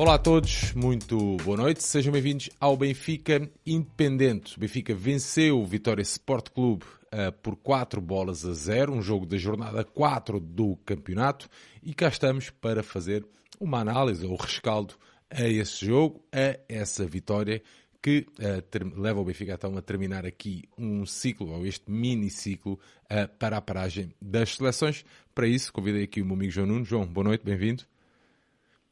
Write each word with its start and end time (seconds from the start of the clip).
Olá 0.00 0.14
a 0.14 0.18
todos, 0.18 0.72
muito 0.72 1.36
boa 1.44 1.58
noite, 1.58 1.82
sejam 1.82 2.10
bem-vindos 2.10 2.48
ao 2.58 2.74
Benfica 2.74 3.46
Independente. 3.66 4.56
O 4.56 4.60
Benfica 4.60 4.94
venceu 4.94 5.60
o 5.60 5.66
Vitória 5.66 6.00
Sport 6.00 6.48
Clube 6.54 6.86
uh, 7.12 7.30
por 7.42 7.54
4 7.56 8.00
bolas 8.00 8.46
a 8.46 8.54
0, 8.54 8.94
um 8.94 9.02
jogo 9.02 9.26
da 9.26 9.36
jornada 9.36 9.84
4 9.84 10.40
do 10.40 10.74
campeonato, 10.86 11.50
e 11.82 11.92
cá 11.92 12.08
estamos 12.08 12.48
para 12.48 12.82
fazer 12.82 13.26
uma 13.60 13.80
análise 13.80 14.24
ou 14.24 14.36
rescaldo 14.36 14.94
a 15.28 15.46
esse 15.46 15.84
jogo, 15.84 16.24
a 16.32 16.58
essa 16.66 17.04
vitória 17.04 17.62
que 18.00 18.26
uh, 18.38 18.62
ter, 18.62 18.82
leva 18.96 19.20
o 19.20 19.24
Benfica 19.26 19.52
então 19.52 19.76
a 19.76 19.82
terminar 19.82 20.24
aqui 20.24 20.64
um 20.78 21.04
ciclo, 21.04 21.52
ou 21.52 21.66
este 21.66 21.90
mini 21.90 22.30
ciclo, 22.30 22.80
uh, 23.04 23.28
para 23.38 23.58
a 23.58 23.60
paragem 23.60 24.14
das 24.18 24.56
seleções. 24.56 25.04
Para 25.34 25.46
isso, 25.46 25.70
convidei 25.70 26.04
aqui 26.04 26.22
o 26.22 26.24
meu 26.24 26.36
amigo 26.36 26.52
João 26.52 26.68
Nuno. 26.68 26.86
João, 26.86 27.06
boa 27.06 27.24
noite, 27.24 27.44
bem-vindo. 27.44 27.84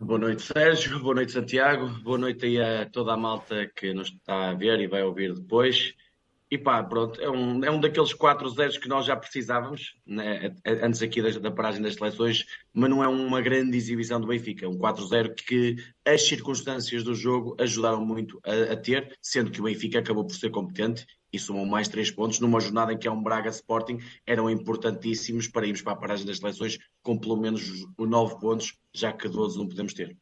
Boa 0.01 0.19
noite, 0.19 0.43
Sérgio. 0.43 1.01
Boa 1.01 1.16
noite, 1.16 1.33
Santiago. 1.33 1.88
Boa 2.05 2.16
noite 2.16 2.47
aí 2.47 2.62
a 2.62 2.88
toda 2.88 3.12
a 3.12 3.16
malta 3.16 3.66
que 3.66 3.93
nos 3.93 4.09
está 4.09 4.51
a 4.51 4.55
ver 4.55 4.79
e 4.79 4.87
vai 4.87 5.02
ouvir 5.02 5.34
depois. 5.34 5.93
E 6.48 6.57
pá, 6.57 6.83
pronto, 6.84 7.21
é 7.21 7.29
um, 7.29 7.65
é 7.65 7.71
um 7.71 7.80
daqueles 7.80 8.15
4 8.15 8.48
zeros 8.51 8.79
que 8.79 8.88
nós 8.88 9.05
já 9.05 9.16
precisávamos, 9.16 9.97
né, 10.07 10.55
antes 10.65 11.02
aqui 11.02 11.21
da, 11.21 11.30
da, 11.41 11.51
paragem 11.51 11.83
das 11.83 11.95
seleções, 11.95 12.47
mas 12.73 12.88
não 12.88 13.02
é 13.02 13.09
uma 13.09 13.43
grande 13.43 13.77
exibição 13.77 14.21
do 14.21 14.29
Benfica. 14.29 14.65
É 14.65 14.69
um 14.69 14.79
4-0 14.79 15.34
que 15.34 15.77
as 16.07 16.23
circunstâncias 16.23 17.02
do 17.02 17.15
jogo 17.15 17.57
ajudaram 17.59 18.02
muito 18.02 18.41
a, 18.45 18.74
a, 18.74 18.77
ter, 18.77 19.19
sendo 19.21 19.51
que 19.51 19.60
o 19.60 19.65
Benfica 19.65 19.99
acabou 19.99 20.24
por 20.24 20.35
ser 20.35 20.51
competente 20.51 21.05
e 21.32 21.38
somam 21.38 21.66
mais 21.66 21.88
3 21.88 22.10
pontos 22.10 22.41
numa 22.41 22.60
jornada 22.60 22.92
em 22.92 22.98
que 22.98 23.09
é 23.09 23.10
um 23.10 23.23
Braga 23.23 23.50
Sporting, 23.50 23.98
eram 24.27 24.50
importantíssimos 24.50 25.48
para 25.48 25.66
irmos 25.66 25.82
para 25.82 25.92
a 25.92 25.96
paragem 25.96 26.27
das 26.27 26.38
seleções 26.38 26.79
com 27.02 27.18
pelo 27.18 27.37
menos 27.37 27.62
9 27.98 28.40
pontos, 28.40 28.76
já 28.95 29.12
que 29.12 29.29
12 29.29 29.59
não 29.59 29.68
podemos 29.68 29.93
ter. 29.93 30.16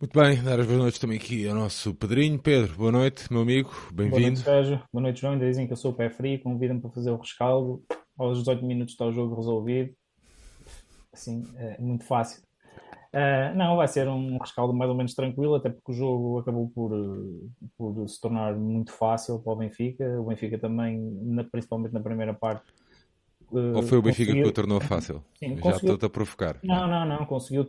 Muito 0.00 0.18
bem, 0.18 0.42
dar 0.42 0.60
as 0.60 0.66
boas 0.66 0.78
noites 0.78 0.98
também 0.98 1.16
aqui 1.16 1.48
ao 1.48 1.54
nosso 1.54 1.94
padrinho. 1.94 2.38
Pedro, 2.38 2.74
boa 2.76 2.92
noite, 2.92 3.32
meu 3.32 3.42
amigo, 3.42 3.70
bem-vindo. 3.92 4.10
Boa 4.10 4.20
noite, 4.20 4.40
Sérgio. 4.40 4.82
Boa 4.92 5.02
noite, 5.02 5.20
João. 5.20 5.32
Ainda 5.34 5.46
dizem 5.46 5.66
que 5.66 5.72
eu 5.72 5.76
sou 5.76 5.92
o 5.92 5.94
pé 5.94 6.10
frio, 6.10 6.42
convidam-me 6.42 6.82
para 6.82 6.90
fazer 6.90 7.10
o 7.10 7.16
rescaldo. 7.16 7.82
Aos 8.18 8.38
18 8.38 8.64
minutos 8.66 8.92
está 8.92 9.06
o 9.06 9.12
jogo 9.12 9.34
resolvido. 9.34 9.94
Assim, 11.12 11.44
é 11.56 11.80
muito 11.80 12.04
fácil. 12.04 12.42
Uh, 13.14 13.56
não, 13.56 13.76
vai 13.76 13.86
ser 13.86 14.08
um 14.08 14.38
rescaldo 14.38 14.74
mais 14.74 14.90
ou 14.90 14.96
menos 14.96 15.14
tranquilo, 15.14 15.54
até 15.54 15.70
porque 15.70 15.92
o 15.92 15.94
jogo 15.94 16.38
acabou 16.40 16.68
por, 16.74 16.90
por 17.78 18.08
se 18.08 18.20
tornar 18.20 18.56
muito 18.56 18.92
fácil 18.92 19.38
para 19.38 19.52
o 19.52 19.56
Benfica. 19.56 20.20
O 20.20 20.24
Benfica 20.24 20.58
também, 20.58 20.98
na, 21.22 21.44
principalmente 21.44 21.92
na 21.92 22.00
primeira 22.00 22.34
parte, 22.34 22.64
ou 23.50 23.82
foi 23.84 23.98
o 23.98 24.02
Benfica 24.02 24.32
conseguiu... 24.32 24.42
que 24.42 24.48
o 24.48 24.52
tornou 24.52 24.80
fácil? 24.80 25.22
Sim, 25.38 25.56
Já 25.62 25.70
estou-te 25.70 26.04
a 26.04 26.10
provocar. 26.10 26.58
Não, 26.64 26.88
não, 26.88 27.06
não. 27.06 27.24
Conseguiu 27.24 27.64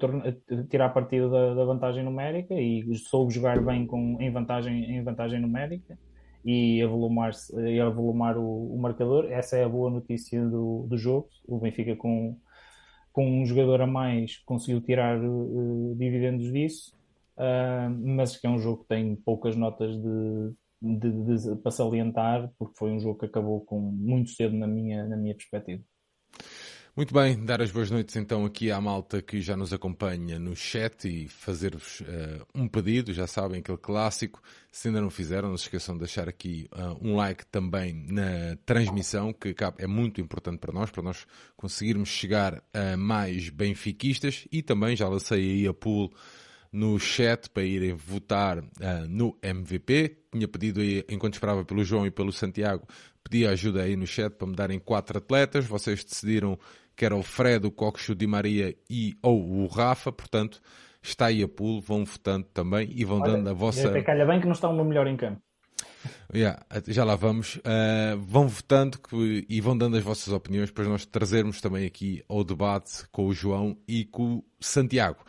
tirar 0.68 0.90
partido 0.90 1.30
da, 1.30 1.54
da, 1.54 1.64
vantagem 1.64 2.04
numérica 2.04 2.56
e 2.56 2.96
soube 2.96 3.32
jogar 3.32 3.62
bem 3.62 3.86
com, 3.86 4.18
em, 4.20 4.32
vantagem, 4.32 4.98
em 4.98 5.04
vantagem 5.04 5.40
numérica 5.40 5.96
e 6.44 6.82
avolumar, 6.82 7.34
e 7.68 7.80
avolumar 7.80 8.36
o, 8.36 8.74
o 8.74 8.82
marcador. 8.82 9.32
Essa 9.32 9.58
é 9.58 9.64
a 9.64 9.70
boa 9.70 9.92
notícia 9.92 10.44
do, 10.44 10.88
do 10.90 10.98
jogo. 10.98 11.30
O 11.48 11.60
Benfica, 11.60 11.96
com, 11.96 12.36
com 13.16 13.26
um 13.26 13.46
jogador 13.46 13.82
a 13.82 13.88
mais, 13.88 14.40
conseguiu 14.40 14.82
tirar 14.82 15.18
uh, 15.18 15.96
dividendos 15.98 16.52
disso. 16.52 16.94
Uh, 17.38 17.90
mas 17.90 18.36
que 18.36 18.46
é 18.46 18.50
um 18.50 18.60
jogo 18.60 18.82
que 18.82 18.90
tem 18.90 19.16
poucas 19.16 19.56
notas 19.56 19.96
de, 19.96 20.54
de, 20.82 21.12
de, 21.24 21.56
para 21.56 21.72
salientar, 21.72 22.52
porque 22.60 22.78
foi 22.78 22.92
um 22.92 23.00
jogo 23.00 23.18
que 23.18 23.26
acabou 23.26 23.62
com 23.62 23.80
muito 23.80 24.32
cedo 24.32 24.58
na 24.58 24.68
minha, 24.68 25.06
na 25.08 25.16
minha 25.16 25.34
perspectiva. 25.34 25.82
Muito 26.98 27.14
bem, 27.14 27.44
dar 27.44 27.62
as 27.62 27.72
boas 27.72 27.92
noites 27.92 28.16
então 28.16 28.46
aqui 28.46 28.72
à 28.72 28.80
malta 28.80 29.22
que 29.22 29.42
já 29.42 29.58
nos 29.58 29.74
acompanha 29.74 30.40
no 30.40 30.56
chat 30.56 31.04
e 31.10 31.28
fazer-vos 31.28 32.00
uh, 32.00 32.46
um 32.56 32.70
pedido, 32.70 33.12
já 33.12 33.28
sabem, 33.28 33.60
aquele 33.60 33.78
clássico. 33.78 34.42
Se 34.72 34.88
ainda 34.88 35.02
não 35.02 35.10
fizeram, 35.10 35.50
não 35.50 35.58
se 35.58 35.66
esqueçam 35.66 35.96
de 35.96 36.00
deixar 36.00 36.30
aqui 36.30 36.70
uh, 36.72 36.98
um 37.06 37.18
like 37.18 37.46
também 37.48 37.94
na 38.08 38.56
transmissão, 38.66 39.34
que 39.34 39.54
é 39.78 39.86
muito 39.86 40.22
importante 40.22 40.60
para 40.60 40.72
nós, 40.72 40.90
para 40.90 41.04
nós 41.04 41.28
conseguirmos 41.58 42.08
chegar 42.08 42.64
a 42.74 42.96
mais 42.96 43.50
benfiquistas 43.50 44.48
e 44.50 44.62
também 44.62 44.96
já 44.96 45.10
lancei 45.10 45.42
aí 45.42 45.68
a 45.68 45.74
pool 45.74 46.14
no 46.72 46.98
chat 46.98 47.50
para 47.50 47.64
irem 47.64 47.94
votar 47.94 48.60
uh, 48.60 48.64
no 49.10 49.38
MVP. 49.44 50.18
Tinha 50.32 50.48
pedido 50.48 50.80
aí, 50.80 51.04
enquanto 51.10 51.34
esperava 51.34 51.66
pelo 51.66 51.84
João 51.84 52.08
e 52.08 52.12
pelo 52.12 52.32
Santiago, 52.32 52.88
pedi 53.22 53.46
ajuda 53.46 53.84
aí 53.84 53.98
no 53.98 54.08
chat 54.08 54.34
para 54.34 54.48
me 54.48 54.56
darem 54.56 54.80
quatro 54.80 55.18
atletas. 55.18 55.66
Vocês 55.66 56.02
decidiram 56.06 56.58
que 56.96 57.06
era 57.06 57.16
o 57.16 57.24
Fred, 57.24 57.66
o 57.68 57.72
Coxo 57.72 58.16
Di 58.16 58.28
Maria 58.28 58.76
e 58.90 59.16
ou 59.22 59.42
o 59.42 59.68
Rafa, 59.68 60.12
portanto, 60.12 60.62
está 61.02 61.28
aí 61.28 61.44
a 61.44 61.48
pool, 61.48 61.82
vão 61.82 62.06
votando 62.06 62.48
também 62.54 62.90
e 62.96 63.04
vão 63.04 63.20
Olha, 63.20 63.34
dando 63.34 63.50
a 63.50 63.54
vossa. 63.54 63.90
Até 63.90 64.02
calha 64.02 64.26
bem 64.26 64.40
que 64.40 64.46
não 64.46 64.54
está 64.54 64.70
o 64.70 64.86
melhor 64.86 65.08
em 65.08 65.18
campo. 65.18 65.42
Yeah, 66.34 66.60
já 66.88 67.04
lá 67.04 67.16
vamos. 67.16 67.58
Uh, 67.58 68.18
vão 68.20 68.48
votando 68.48 69.00
que, 69.00 69.46
e 69.50 69.62
vão 69.62 69.78
dando 69.78 69.98
as 69.98 70.04
vossas 70.04 70.34
opiniões 70.34 70.72
para 70.72 70.86
nós 70.86 71.06
trazermos 71.06 71.62
também 71.62 71.86
aqui 71.86 72.24
ao 72.28 72.44
debate 72.44 73.08
com 73.12 73.28
o 73.28 73.34
João 73.34 73.78
e 73.88 74.06
com 74.06 74.38
o 74.38 74.44
Santiago. 74.60 75.24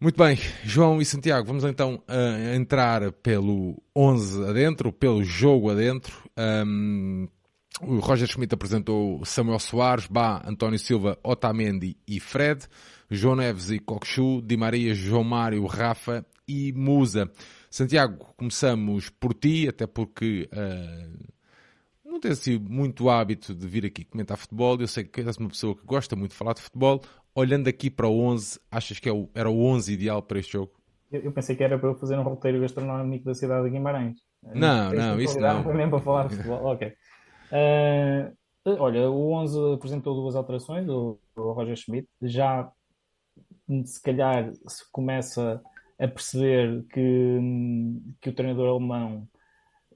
Muito 0.00 0.16
bem, 0.16 0.38
João 0.62 1.00
e 1.00 1.04
Santiago, 1.04 1.44
vamos 1.44 1.64
então 1.64 1.96
uh, 2.08 2.54
entrar 2.54 3.10
pelo 3.10 3.82
11 3.96 4.48
adentro, 4.48 4.92
pelo 4.92 5.24
jogo 5.24 5.70
adentro. 5.70 6.14
Um, 6.38 7.28
o 7.80 7.98
Roger 8.00 8.26
Schmidt 8.26 8.54
apresentou 8.54 9.24
Samuel 9.24 9.58
Soares, 9.58 10.06
Bá, 10.06 10.42
António 10.44 10.78
Silva, 10.78 11.18
Otamendi 11.22 11.96
e 12.06 12.18
Fred, 12.18 12.66
João 13.10 13.36
Neves 13.36 13.70
e 13.70 13.78
Coxu, 13.78 14.42
Di 14.42 14.56
Maria, 14.56 14.94
João 14.94 15.24
Mário, 15.24 15.64
Rafa 15.66 16.26
e 16.46 16.72
Musa. 16.72 17.30
Santiago, 17.70 18.34
começamos 18.36 19.10
por 19.10 19.34
ti, 19.34 19.68
até 19.68 19.86
porque 19.86 20.48
uh, 20.52 21.28
não 22.04 22.18
tenho 22.18 22.32
assim 22.32 22.58
muito 22.58 23.08
hábito 23.08 23.54
de 23.54 23.66
vir 23.66 23.86
aqui 23.86 24.04
comentar 24.04 24.36
futebol. 24.36 24.76
Eu 24.80 24.88
sei 24.88 25.04
que 25.04 25.20
és 25.20 25.36
uma 25.36 25.48
pessoa 25.48 25.76
que 25.76 25.84
gosta 25.84 26.16
muito 26.16 26.32
de 26.32 26.36
falar 26.36 26.54
de 26.54 26.62
futebol 26.62 27.02
olhando 27.34 27.68
aqui 27.68 27.88
para 27.88 28.08
o 28.08 28.20
11, 28.20 28.58
achas 28.70 28.98
que 28.98 29.08
é 29.08 29.12
era 29.34 29.48
o 29.48 29.64
11 29.64 29.92
ideal 29.92 30.22
para 30.22 30.40
este 30.40 30.54
jogo? 30.54 30.72
Eu, 31.10 31.22
eu, 31.22 31.32
pensei 31.32 31.54
que 31.54 31.62
era 31.62 31.78
para 31.78 31.88
eu 31.88 31.94
fazer 31.94 32.18
um 32.18 32.22
roteiro 32.22 32.60
gastronómico 32.60 33.24
da 33.24 33.34
cidade 33.34 33.64
de 33.64 33.70
Guimarães. 33.70 34.16
Não, 34.54 34.92
não, 34.92 35.20
isso 35.20 35.38
não. 35.38 35.62
Foi 35.62 35.72
mesmo 35.74 35.92
para 35.92 36.00
falar 36.00 36.28
de 36.28 36.36
futebol. 36.36 36.64
ok. 36.64 36.92
Uh, 37.50 38.36
olha, 38.78 39.10
o 39.10 39.32
11 39.32 39.74
apresentou 39.74 40.14
duas 40.14 40.36
alterações, 40.36 40.88
o, 40.88 41.18
o 41.36 41.52
Roger 41.52 41.76
Schmidt. 41.76 42.08
Já, 42.22 42.70
se 43.84 44.02
calhar, 44.02 44.52
se 44.66 44.90
começa 44.92 45.62
a 45.98 46.08
perceber 46.08 46.84
que, 46.92 47.38
que 48.20 48.30
o 48.30 48.34
treinador 48.34 48.68
alemão 48.68 49.28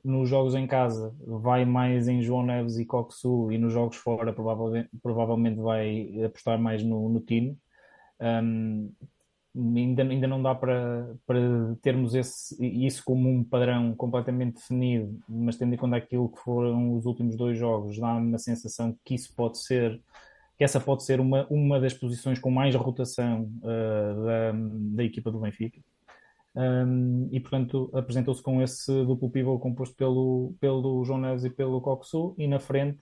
nos 0.04 0.28
jogos 0.28 0.54
em 0.54 0.66
casa 0.66 1.14
vai 1.24 1.64
mais 1.64 2.08
em 2.08 2.22
João 2.22 2.44
Neves 2.44 2.76
e 2.76 2.84
Coxu 2.84 3.52
e 3.52 3.58
nos 3.58 3.72
jogos 3.72 3.96
fora 3.96 4.32
provavelmente, 4.32 4.90
provavelmente 5.00 5.60
vai 5.60 6.24
apostar 6.24 6.58
mais 6.58 6.82
no, 6.82 7.08
no 7.08 7.20
Tino. 7.20 7.56
Um, 8.20 8.92
ainda, 9.54 10.02
ainda 10.02 10.26
não 10.26 10.42
dá 10.42 10.54
para, 10.54 11.14
para 11.26 11.40
termos 11.82 12.14
esse, 12.14 12.56
isso 12.64 13.02
como 13.04 13.28
um 13.28 13.44
padrão 13.44 13.94
completamente 13.94 14.54
definido, 14.54 15.18
mas 15.28 15.56
tendo 15.56 15.74
em 15.74 15.78
conta 15.78 15.96
aquilo 15.96 16.28
que 16.28 16.38
foram 16.40 16.96
os 16.96 17.04
últimos 17.04 17.36
dois 17.36 17.58
jogos, 17.58 17.98
dá-me 17.98 18.28
uma 18.28 18.38
sensação 18.38 18.96
que 19.04 19.14
isso 19.14 19.34
pode 19.34 19.58
ser 19.58 20.00
que 20.56 20.64
essa 20.64 20.78
pode 20.78 21.02
ser 21.04 21.18
uma, 21.18 21.46
uma 21.50 21.80
das 21.80 21.94
posições 21.94 22.38
com 22.38 22.50
mais 22.50 22.74
rotação 22.74 23.50
uh, 23.62 24.24
da, 24.24 24.52
da 24.96 25.04
equipa 25.04 25.30
do 25.30 25.40
Benfica. 25.40 25.80
Um, 26.54 27.28
e 27.32 27.40
portanto 27.40 27.90
apresentou-se 27.94 28.42
com 28.42 28.60
esse 28.60 28.92
duplo 29.06 29.30
pivô 29.30 29.58
composto 29.58 29.96
pelo, 29.96 30.54
pelo 30.60 31.02
João 31.02 31.18
Neves 31.18 31.44
e 31.44 31.50
pelo 31.50 31.80
Coxu 31.80 32.34
e 32.36 32.46
na 32.46 32.60
frente 32.60 32.98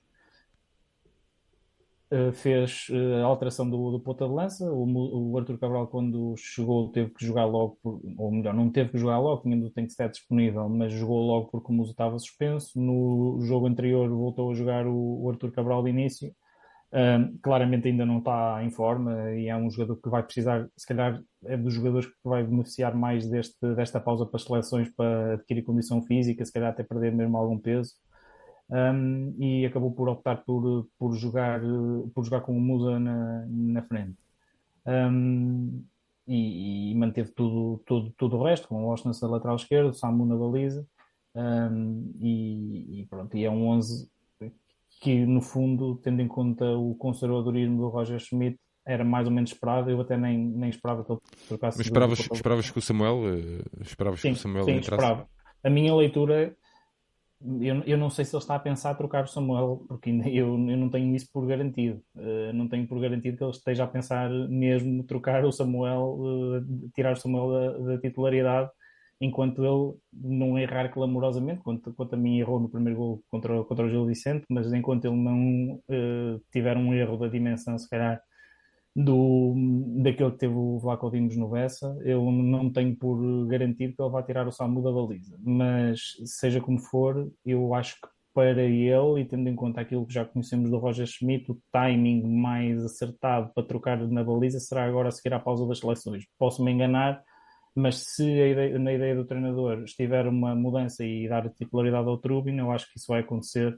fez 2.32 2.88
uh, 2.90 3.22
a 3.22 3.26
alteração 3.26 3.68
do, 3.68 3.92
do 3.92 4.00
ponta 4.00 4.26
de 4.26 4.34
lança. 4.34 4.70
O, 4.70 5.32
o 5.32 5.38
Arthur 5.38 5.58
Cabral 5.58 5.86
quando 5.86 6.34
chegou 6.36 6.90
teve 6.90 7.10
que 7.10 7.24
jogar 7.24 7.44
logo 7.44 7.78
por, 7.82 8.00
ou 8.18 8.32
melhor, 8.32 8.52
não 8.52 8.70
teve 8.70 8.90
que 8.90 8.98
jogar 8.98 9.18
logo 9.18 9.48
do 9.48 9.70
tem 9.70 9.84
que 9.84 9.92
estar 9.92 10.08
disponível, 10.08 10.68
mas 10.68 10.92
jogou 10.92 11.24
logo 11.24 11.48
porque 11.50 11.70
o 11.72 11.74
Muso 11.74 11.92
estava 11.92 12.18
suspenso. 12.18 12.80
No 12.80 13.38
jogo 13.42 13.66
anterior 13.66 14.08
voltou 14.08 14.50
a 14.50 14.54
jogar 14.54 14.86
o, 14.86 15.22
o 15.22 15.30
Arthur 15.30 15.52
Cabral 15.52 15.82
de 15.84 15.90
início. 15.90 16.34
Claramente 17.40 17.86
ainda 17.86 18.04
não 18.04 18.18
está 18.18 18.64
em 18.64 18.70
forma 18.70 19.30
e 19.36 19.46
é 19.46 19.56
um 19.56 19.70
jogador 19.70 19.96
que 20.02 20.08
vai 20.08 20.24
precisar, 20.24 20.68
se 20.76 20.84
calhar 20.84 21.22
é 21.44 21.56
dos 21.56 21.74
jogadores 21.74 22.08
que 22.08 22.14
vai 22.24 22.42
beneficiar 22.42 22.96
mais 22.96 23.28
deste, 23.30 23.56
desta 23.76 24.00
pausa 24.00 24.26
para 24.26 24.36
as 24.36 24.42
seleções 24.42 24.90
para 24.96 25.34
adquirir 25.34 25.62
condição 25.62 26.02
física, 26.02 26.44
se 26.44 26.52
calhar 26.52 26.70
até 26.70 26.82
perder 26.82 27.12
mesmo 27.12 27.36
algum 27.36 27.56
peso. 27.56 27.92
Um, 28.70 29.34
e 29.38 29.67
acabou 29.67 29.90
por 29.90 30.08
optar 30.08 30.44
por, 30.44 30.87
por, 30.96 31.12
jogar, 31.14 31.61
por 32.14 32.25
jogar 32.25 32.43
com 32.43 32.56
o 32.56 32.61
Musa 32.61 33.00
na, 33.00 33.44
na 33.49 33.82
frente. 33.82 34.17
Um, 34.87 35.82
e, 36.26 36.93
e, 36.93 36.94
manteve 36.94 37.32
tudo, 37.32 37.82
tudo, 37.84 38.14
tudo 38.17 38.37
o 38.37 38.44
resto, 38.44 38.69
com 38.69 38.87
o 38.87 38.90
Austin 38.90 39.11
na 39.20 39.28
lateral 39.28 39.56
esquerdo, 39.56 39.93
Samu 39.93 40.25
na 40.25 40.37
baliza. 40.37 40.87
Um, 41.34 42.12
e, 42.20 43.00
e, 43.00 43.06
pronto, 43.06 43.37
e 43.37 43.44
é 43.44 43.50
um 43.50 43.67
11 43.69 44.08
que 45.00 45.25
no 45.25 45.40
fundo, 45.40 45.96
tendo 45.96 46.20
em 46.20 46.28
conta 46.28 46.64
o 46.76 46.94
conservadorismo 46.94 47.78
do 47.78 47.88
Roger 47.88 48.20
Schmidt, 48.20 48.58
era 48.87 49.05
mais 49.05 49.26
ou 49.26 49.32
menos 49.32 49.50
esperado. 49.50 49.90
Eu 49.90 50.00
até 50.00 50.17
nem, 50.17 50.38
nem 50.38 50.70
esperava 50.70 51.05
que 51.05 51.11
ele 51.11 51.20
trocasse. 51.49 51.78
Mas 51.78 51.87
esperavas, 51.87 52.19
esperavas 52.20 52.70
que 52.70 52.78
o 52.78 52.82
Samuel, 52.82 53.22
esperavas 53.81 54.20
sim, 54.20 54.32
que 54.32 54.38
o 54.38 54.40
Samuel 54.40 54.64
sim, 54.64 54.72
entrasse? 54.72 55.02
esperava. 55.02 55.28
A 55.64 55.70
minha 55.70 55.94
leitura 55.94 56.55
eu, 57.60 57.82
eu 57.87 57.98
não 57.98 58.10
sei 58.10 58.25
se 58.25 58.34
ele 58.34 58.42
está 58.42 58.54
a 58.56 58.58
pensar 58.58 58.94
trocar 58.94 59.25
o 59.25 59.26
Samuel, 59.26 59.84
porque 59.88 60.10
eu, 60.10 60.48
eu 60.48 60.76
não 60.76 60.90
tenho 60.90 61.14
isso 61.14 61.28
por 61.32 61.46
garantido. 61.46 62.02
Uh, 62.14 62.52
não 62.52 62.69
tenho 62.69 62.87
por 62.87 63.00
garantido 63.00 63.37
que 63.37 63.44
ele 63.44 63.50
esteja 63.50 63.84
a 63.84 63.87
pensar 63.87 64.28
mesmo 64.31 65.04
trocar 65.04 65.44
o 65.44 65.52
Samuel, 65.52 66.19
uh, 66.19 66.90
tirar 66.94 67.12
o 67.14 67.16
Samuel 67.16 67.50
da, 67.50 67.94
da, 67.94 68.00
titularidade, 68.00 68.70
enquanto 69.20 69.64
ele 69.64 69.98
não 70.12 70.58
errar 70.58 70.90
clamorosamente, 70.90 71.62
quanto, 71.62 71.92
quanto 71.94 72.14
a 72.14 72.19
mim 72.19 72.38
errou 72.38 72.60
no 72.60 72.69
primeiro 72.69 72.98
gol 72.98 73.25
contra, 73.31 73.64
contra 73.64 73.86
o 73.86 73.88
Gil 73.88 74.06
Vicente, 74.06 74.44
mas 74.48 74.72
enquanto 74.72 75.06
ele 75.06 75.16
não 75.16 75.75
uh, 75.88 76.43
tiver 76.52 76.76
um 76.76 76.93
erro 76.93 77.16
da 77.16 77.28
dimensão, 77.28 77.78
se 77.78 77.88
calhar, 77.88 78.20
do, 79.05 79.55
daquele 80.02 80.32
que 80.32 80.38
teve 80.38 80.55
o 80.55 80.79
Vlaco 80.79 81.11
Dimos 81.11 81.37
no 81.37 81.49
Bessa, 81.49 81.97
eu 82.05 82.31
não 82.31 82.70
tenho 82.70 82.94
por 82.97 83.47
garantido 83.47 83.94
que 83.94 84.02
ele 84.02 84.11
vai 84.11 84.23
tirar 84.23 84.47
o 84.47 84.52
Samu 84.52 84.82
da 84.82 84.93
baliza. 84.93 85.38
Mas, 85.41 86.17
seja 86.25 86.61
como 86.61 86.79
for, 86.79 87.31
eu 87.44 87.75
acho 87.75 87.94
que 88.00 88.08
para 88.32 88.62
ele, 88.62 89.20
e 89.20 89.25
tendo 89.25 89.49
em 89.49 89.56
conta 89.56 89.81
aquilo 89.81 90.06
que 90.06 90.14
já 90.14 90.25
conhecemos 90.25 90.70
do 90.70 90.79
Roger 90.79 91.06
Schmidt, 91.06 91.50
o 91.50 91.61
timing 91.73 92.23
mais 92.23 92.85
acertado 92.85 93.50
para 93.52 93.67
trocar 93.67 93.99
na 94.08 94.23
baliza 94.23 94.61
será 94.61 94.85
agora 94.85 95.08
a 95.08 95.12
seguir 95.12 95.35
à 95.35 95.41
pausa 95.41 95.67
das 95.67 95.79
seleções. 95.79 96.25
Posso 96.38 96.64
me 96.64 96.70
enganar, 96.70 97.23
mas 97.75 97.96
se 97.96 98.23
ideia, 98.23 98.79
na 98.79 98.93
ideia 98.93 99.17
do 99.17 99.25
treinador 99.25 99.82
estiver 99.82 100.26
uma 100.29 100.55
mudança 100.55 101.05
e 101.05 101.29
dar 101.29 101.49
titularidade 101.50 102.08
ao 102.08 102.19
Trubin, 102.19 102.56
eu 102.56 102.70
acho 102.70 102.91
que 102.93 102.99
isso 102.99 103.08
vai 103.08 103.20
acontecer 103.20 103.76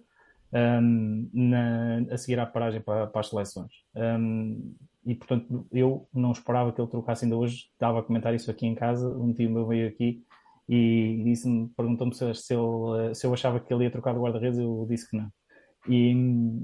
um, 0.53 1.31
na, 1.33 2.05
a 2.11 2.19
seguir 2.19 2.39
à 2.39 2.47
paragem 2.47 2.83
para, 2.83 3.07
para 3.07 3.21
as 3.21 3.29
seleções. 3.29 3.73
Um, 3.97 4.75
e 5.05 5.15
portanto 5.15 5.67
eu 5.73 6.09
não 6.13 6.33
esperava 6.33 6.73
que 6.73 6.81
ele 6.81 6.91
trocasse 6.91 7.25
ainda 7.25 7.37
hoje. 7.37 7.67
Estava 7.73 8.01
a 8.01 8.03
comentar 8.03 8.35
isso 8.35 8.51
aqui 8.51 8.67
em 8.67 8.75
casa. 8.75 9.09
Um 9.09 9.33
tio 9.33 9.51
meu 9.51 9.67
veio 9.67 9.89
aqui 9.89 10.23
e 10.69 11.23
disse-me, 11.25 11.69
perguntou-me 11.77 12.15
se, 12.15 12.35
se, 12.35 12.55
eu, 12.55 13.15
se 13.15 13.27
eu 13.27 13.33
achava 13.33 13.61
que 13.61 13.73
ele 13.73 13.85
ia 13.85 13.91
trocar 13.91 14.15
de 14.15 14.21
guarda-redes. 14.21 14.59
Eu 14.59 14.87
disse 14.89 15.09
que 15.09 15.17
não. 15.17 15.29
E, 15.89 16.15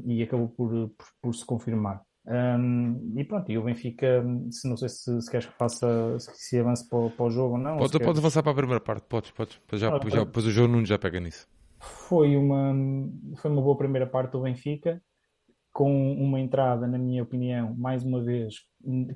e 0.07 0.23
acabou 0.23 0.49
por, 0.49 0.71
por, 0.71 1.07
por 1.21 1.35
se 1.35 1.45
confirmar. 1.45 2.03
Um, 2.31 3.15
e 3.17 3.25
pronto, 3.25 3.51
e 3.51 3.57
o 3.57 3.63
Benfica, 3.63 4.23
se 4.51 4.69
não 4.69 4.77
sei 4.77 4.91
se, 4.91 5.23
se 5.23 5.31
queres 5.31 5.47
que 5.47 5.57
faça, 5.57 6.19
se, 6.19 6.31
se 6.35 6.59
avance 6.59 6.87
para, 6.87 7.09
para, 7.09 7.25
o 7.25 7.31
jogo 7.31 7.55
ou 7.55 7.59
não. 7.59 7.79
Pode, 7.79 7.97
ou 7.97 8.11
avançar 8.11 8.43
para 8.43 8.53
a 8.53 8.55
primeira 8.55 8.81
parte, 8.81 9.07
podes, 9.09 9.31
podes. 9.31 9.59
Já, 9.73 9.89
ah, 9.89 10.01
já, 10.09 10.25
depois 10.25 10.45
o 10.45 10.51
jogo 10.51 10.69
Nuno 10.69 10.85
já 10.85 10.99
pega 10.99 11.19
nisso. 11.19 11.49
Foi 11.81 12.37
uma, 12.37 12.75
foi 13.39 13.51
uma 13.51 13.63
boa 13.63 13.79
primeira 13.79 14.07
parte 14.07 14.33
do 14.33 14.43
Benfica 14.43 15.01
com 15.79 16.13
uma 16.15 16.41
entrada, 16.41 16.89
na 16.89 16.99
minha 16.99 17.23
opinião, 17.23 17.73
mais 17.77 18.03
uma 18.03 18.21
vez, 18.21 18.57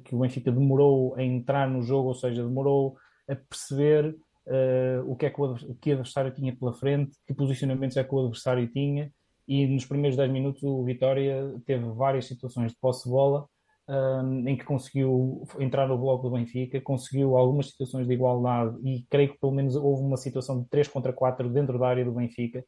que 0.04 0.14
o 0.14 0.20
Benfica 0.20 0.52
demorou 0.52 1.12
a 1.16 1.22
entrar 1.24 1.68
no 1.68 1.82
jogo, 1.82 2.10
ou 2.10 2.14
seja, 2.14 2.40
demorou 2.40 2.96
a 3.28 3.34
perceber 3.34 4.16
uh, 4.46 5.10
o 5.10 5.16
que 5.16 5.26
é 5.26 5.30
que 5.30 5.42
o, 5.42 5.56
que 5.80 5.90
o 5.90 5.92
adversário 5.94 6.30
tinha 6.30 6.54
pela 6.54 6.72
frente, 6.72 7.16
que 7.26 7.34
posicionamentos 7.34 7.96
é 7.96 8.04
que 8.04 8.14
o 8.14 8.20
adversário 8.20 8.64
tinha, 8.68 9.12
e 9.48 9.66
nos 9.66 9.84
primeiros 9.86 10.16
10 10.16 10.30
minutos 10.30 10.62
o 10.62 10.84
Vitória 10.84 11.52
teve 11.66 11.84
várias 11.96 12.26
situações 12.26 12.70
de 12.70 12.78
posse 12.78 13.06
de 13.06 13.10
bola 13.10 13.44
um, 13.88 14.46
eh, 14.46 14.52
em 14.52 14.56
que 14.56 14.64
conseguiu 14.64 15.42
entrar 15.58 15.88
no 15.88 15.98
bloco 15.98 16.28
do 16.28 16.36
Benfica, 16.36 16.80
conseguiu 16.80 17.36
algumas 17.36 17.70
situações 17.70 18.06
de 18.06 18.14
igualdade 18.14 18.76
e 18.84 19.04
creio 19.10 19.32
que 19.32 19.40
pelo 19.40 19.52
menos 19.52 19.74
houve 19.74 20.04
uma 20.04 20.16
situação 20.16 20.62
de 20.62 20.68
3 20.68 20.86
contra 20.86 21.12
4 21.12 21.50
dentro 21.50 21.76
da 21.76 21.88
área 21.88 22.04
do 22.04 22.12
Benfica, 22.12 22.64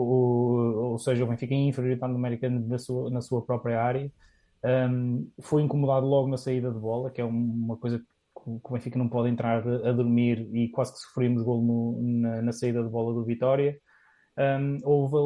ou 0.00 0.98
seja, 0.98 1.24
o 1.24 1.26
Benfica 1.26 1.54
em 1.54 1.68
inferioridade 1.68 2.12
numérica 2.12 2.48
na 2.48 2.78
sua, 2.78 3.10
na 3.10 3.20
sua 3.20 3.42
própria 3.42 3.82
área. 3.82 4.10
Um, 4.64 5.30
foi 5.42 5.62
incomodado 5.62 6.06
logo 6.06 6.28
na 6.28 6.38
saída 6.38 6.70
de 6.72 6.78
bola, 6.78 7.10
que 7.10 7.20
é 7.20 7.24
uma 7.24 7.76
coisa 7.76 7.98
que 7.98 8.04
o 8.46 8.72
Benfica 8.72 8.98
não 8.98 9.08
pode 9.08 9.28
entrar 9.28 9.66
a 9.66 9.92
dormir 9.92 10.48
e 10.54 10.68
quase 10.70 10.92
que 10.94 10.98
sofrimos 11.00 11.42
gol 11.42 11.62
no, 11.62 12.20
na, 12.20 12.42
na, 12.42 12.52
saída 12.52 12.82
de 12.82 12.88
bola 12.88 13.12
do 13.12 13.24
Vitória. 13.24 13.78
Um, 14.36 14.80
houve 14.82 15.16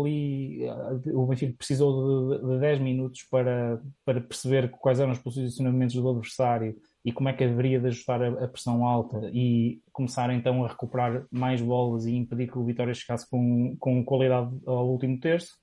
ali, 0.61 0.71
o 1.15 1.27
Benfica 1.27 1.55
precisou 1.57 2.37
de, 2.37 2.47
de 2.47 2.59
10 2.61 2.81
minutos 2.81 3.23
para, 3.31 3.81
para 4.05 4.21
perceber 4.21 4.71
quais 4.71 5.01
eram 5.01 5.13
os 5.13 5.19
posicionamentos 5.19 5.95
do 5.95 6.11
adversário 6.11 6.77
e 7.05 7.13
como 7.13 7.29
é 7.29 7.33
que 7.33 7.45
haveria 7.45 7.81
de 7.81 7.87
ajustar 7.87 8.23
a, 8.23 8.29
a, 8.45 8.49
pressão 8.49 8.85
alta 8.85 9.31
e 9.33 9.81
começar 9.93 10.33
então 10.35 10.65
a 10.65 10.69
recuperar 10.69 11.27
mais 11.31 11.61
bolas 11.61 12.07
e 12.07 12.15
impedir 12.15 12.51
que 12.51 12.59
o 12.59 12.65
Vitória 12.65 12.95
chegasse 12.95 13.29
com, 13.31 13.77
com 13.79 14.05
qualidade 14.05 14.51
ao 14.67 14.89
último 14.89 15.19
terço. 15.19 15.57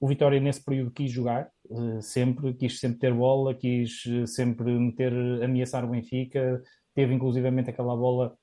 O 0.00 0.06
Vitória 0.06 0.38
nesse 0.38 0.64
período 0.64 0.92
quis 0.92 1.10
jogar, 1.10 1.48
uh, 1.70 2.00
sempre, 2.00 2.54
quis 2.54 2.78
sempre 2.78 2.98
ter 2.98 3.12
bola, 3.12 3.54
quis 3.54 4.04
uh, 4.06 4.26
sempre 4.26 4.70
meter, 4.78 5.12
ameaçar 5.42 5.84
o 5.84 5.88
Benfica, 5.88 6.62
teve 6.94 7.14
inclusivamente 7.14 7.70
aquela 7.70 7.96
bola 7.96 8.36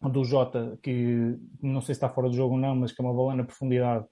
do 0.00 0.24
Jota, 0.24 0.76
que 0.82 1.36
não 1.62 1.80
sei 1.80 1.94
se 1.94 1.98
está 1.98 2.08
fora 2.08 2.28
do 2.28 2.34
jogo 2.34 2.54
ou 2.54 2.60
não, 2.60 2.74
mas 2.74 2.90
que 2.90 3.00
é 3.00 3.04
uma 3.04 3.14
bola 3.14 3.36
na 3.36 3.44
profundidade, 3.44 4.04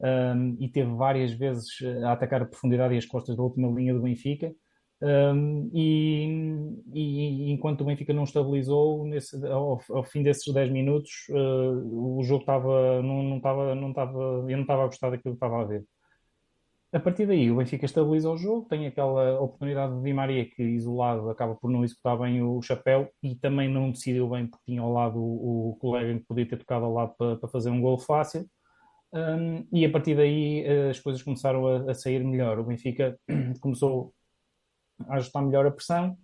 um, 0.00 0.06
ehm, 0.06 0.56
e 0.58 0.68
teve 0.68 0.90
várias 0.94 1.32
vezes 1.32 1.66
a 2.04 2.12
atacar 2.12 2.42
a 2.42 2.46
profundidade 2.46 2.94
e 2.94 2.98
as 2.98 3.04
costas 3.04 3.36
da 3.36 3.42
última 3.42 3.68
linha 3.68 3.92
do 3.92 4.00
Benfica. 4.00 4.54
Um, 5.06 5.68
e, 5.74 6.78
e, 6.94 7.52
enquanto 7.52 7.82
o 7.82 7.84
Benfica 7.84 8.14
não 8.14 8.24
estabilizou 8.24 9.04
nesse, 9.04 9.36
ao, 9.48 9.78
ao, 9.90 10.02
fim 10.02 10.22
desses 10.22 10.50
10 10.50 10.70
minutos, 10.70 11.26
uh, 11.28 12.16
o 12.18 12.22
jogo 12.22 12.40
estava, 12.40 13.02
não, 13.02 13.22
não 13.22 13.30
não 13.30 13.36
estava, 13.38 13.60
eu 13.68 13.76
não 14.56 14.62
estava 14.62 14.82
a 14.82 14.86
gostar 14.86 15.10
daquilo 15.10 15.34
que 15.34 15.44
estava 15.44 15.60
a 15.60 15.64
ver. 15.64 15.84
A 16.90 17.00
partir 17.00 17.26
daí, 17.26 17.50
o 17.50 17.56
Benfica 17.56 17.84
estabiliza 17.84 18.30
o 18.30 18.38
jogo, 18.38 18.66
tem 18.66 18.86
aquela 18.86 19.38
oportunidade 19.40 19.94
de 19.94 20.02
Di 20.02 20.14
Maria 20.14 20.48
que, 20.48 20.62
isolado, 20.62 21.28
acaba 21.28 21.54
por 21.54 21.70
não 21.70 21.84
executar 21.84 22.16
bem 22.18 22.40
o 22.40 22.62
chapéu 22.62 23.10
e 23.22 23.34
também 23.34 23.68
não 23.68 23.90
decidiu 23.90 24.28
bem 24.30 24.46
porque 24.46 24.64
tinha 24.64 24.80
ao 24.80 24.92
lado 24.92 25.18
o, 25.18 25.70
o 25.70 25.76
colega 25.76 26.18
que 26.18 26.24
podia 26.24 26.48
ter 26.48 26.56
tocado 26.56 26.86
ao 26.86 26.94
lado 26.94 27.14
para, 27.18 27.36
para 27.36 27.48
fazer 27.50 27.68
um 27.68 27.80
gol 27.80 27.98
fácil. 27.98 28.46
Um, 29.12 29.66
e 29.72 29.84
a 29.84 29.90
partir 29.90 30.16
daí 30.16 30.64
as 30.88 30.98
coisas 30.98 31.22
começaram 31.22 31.66
a, 31.66 31.90
a 31.90 31.94
sair 31.94 32.24
melhor. 32.24 32.58
O 32.58 32.64
Benfica 32.64 33.18
começou 33.60 34.14
a 35.08 35.16
ajustar 35.16 35.42
melhor 35.42 35.66
a 35.66 35.70
pressão, 35.70 36.16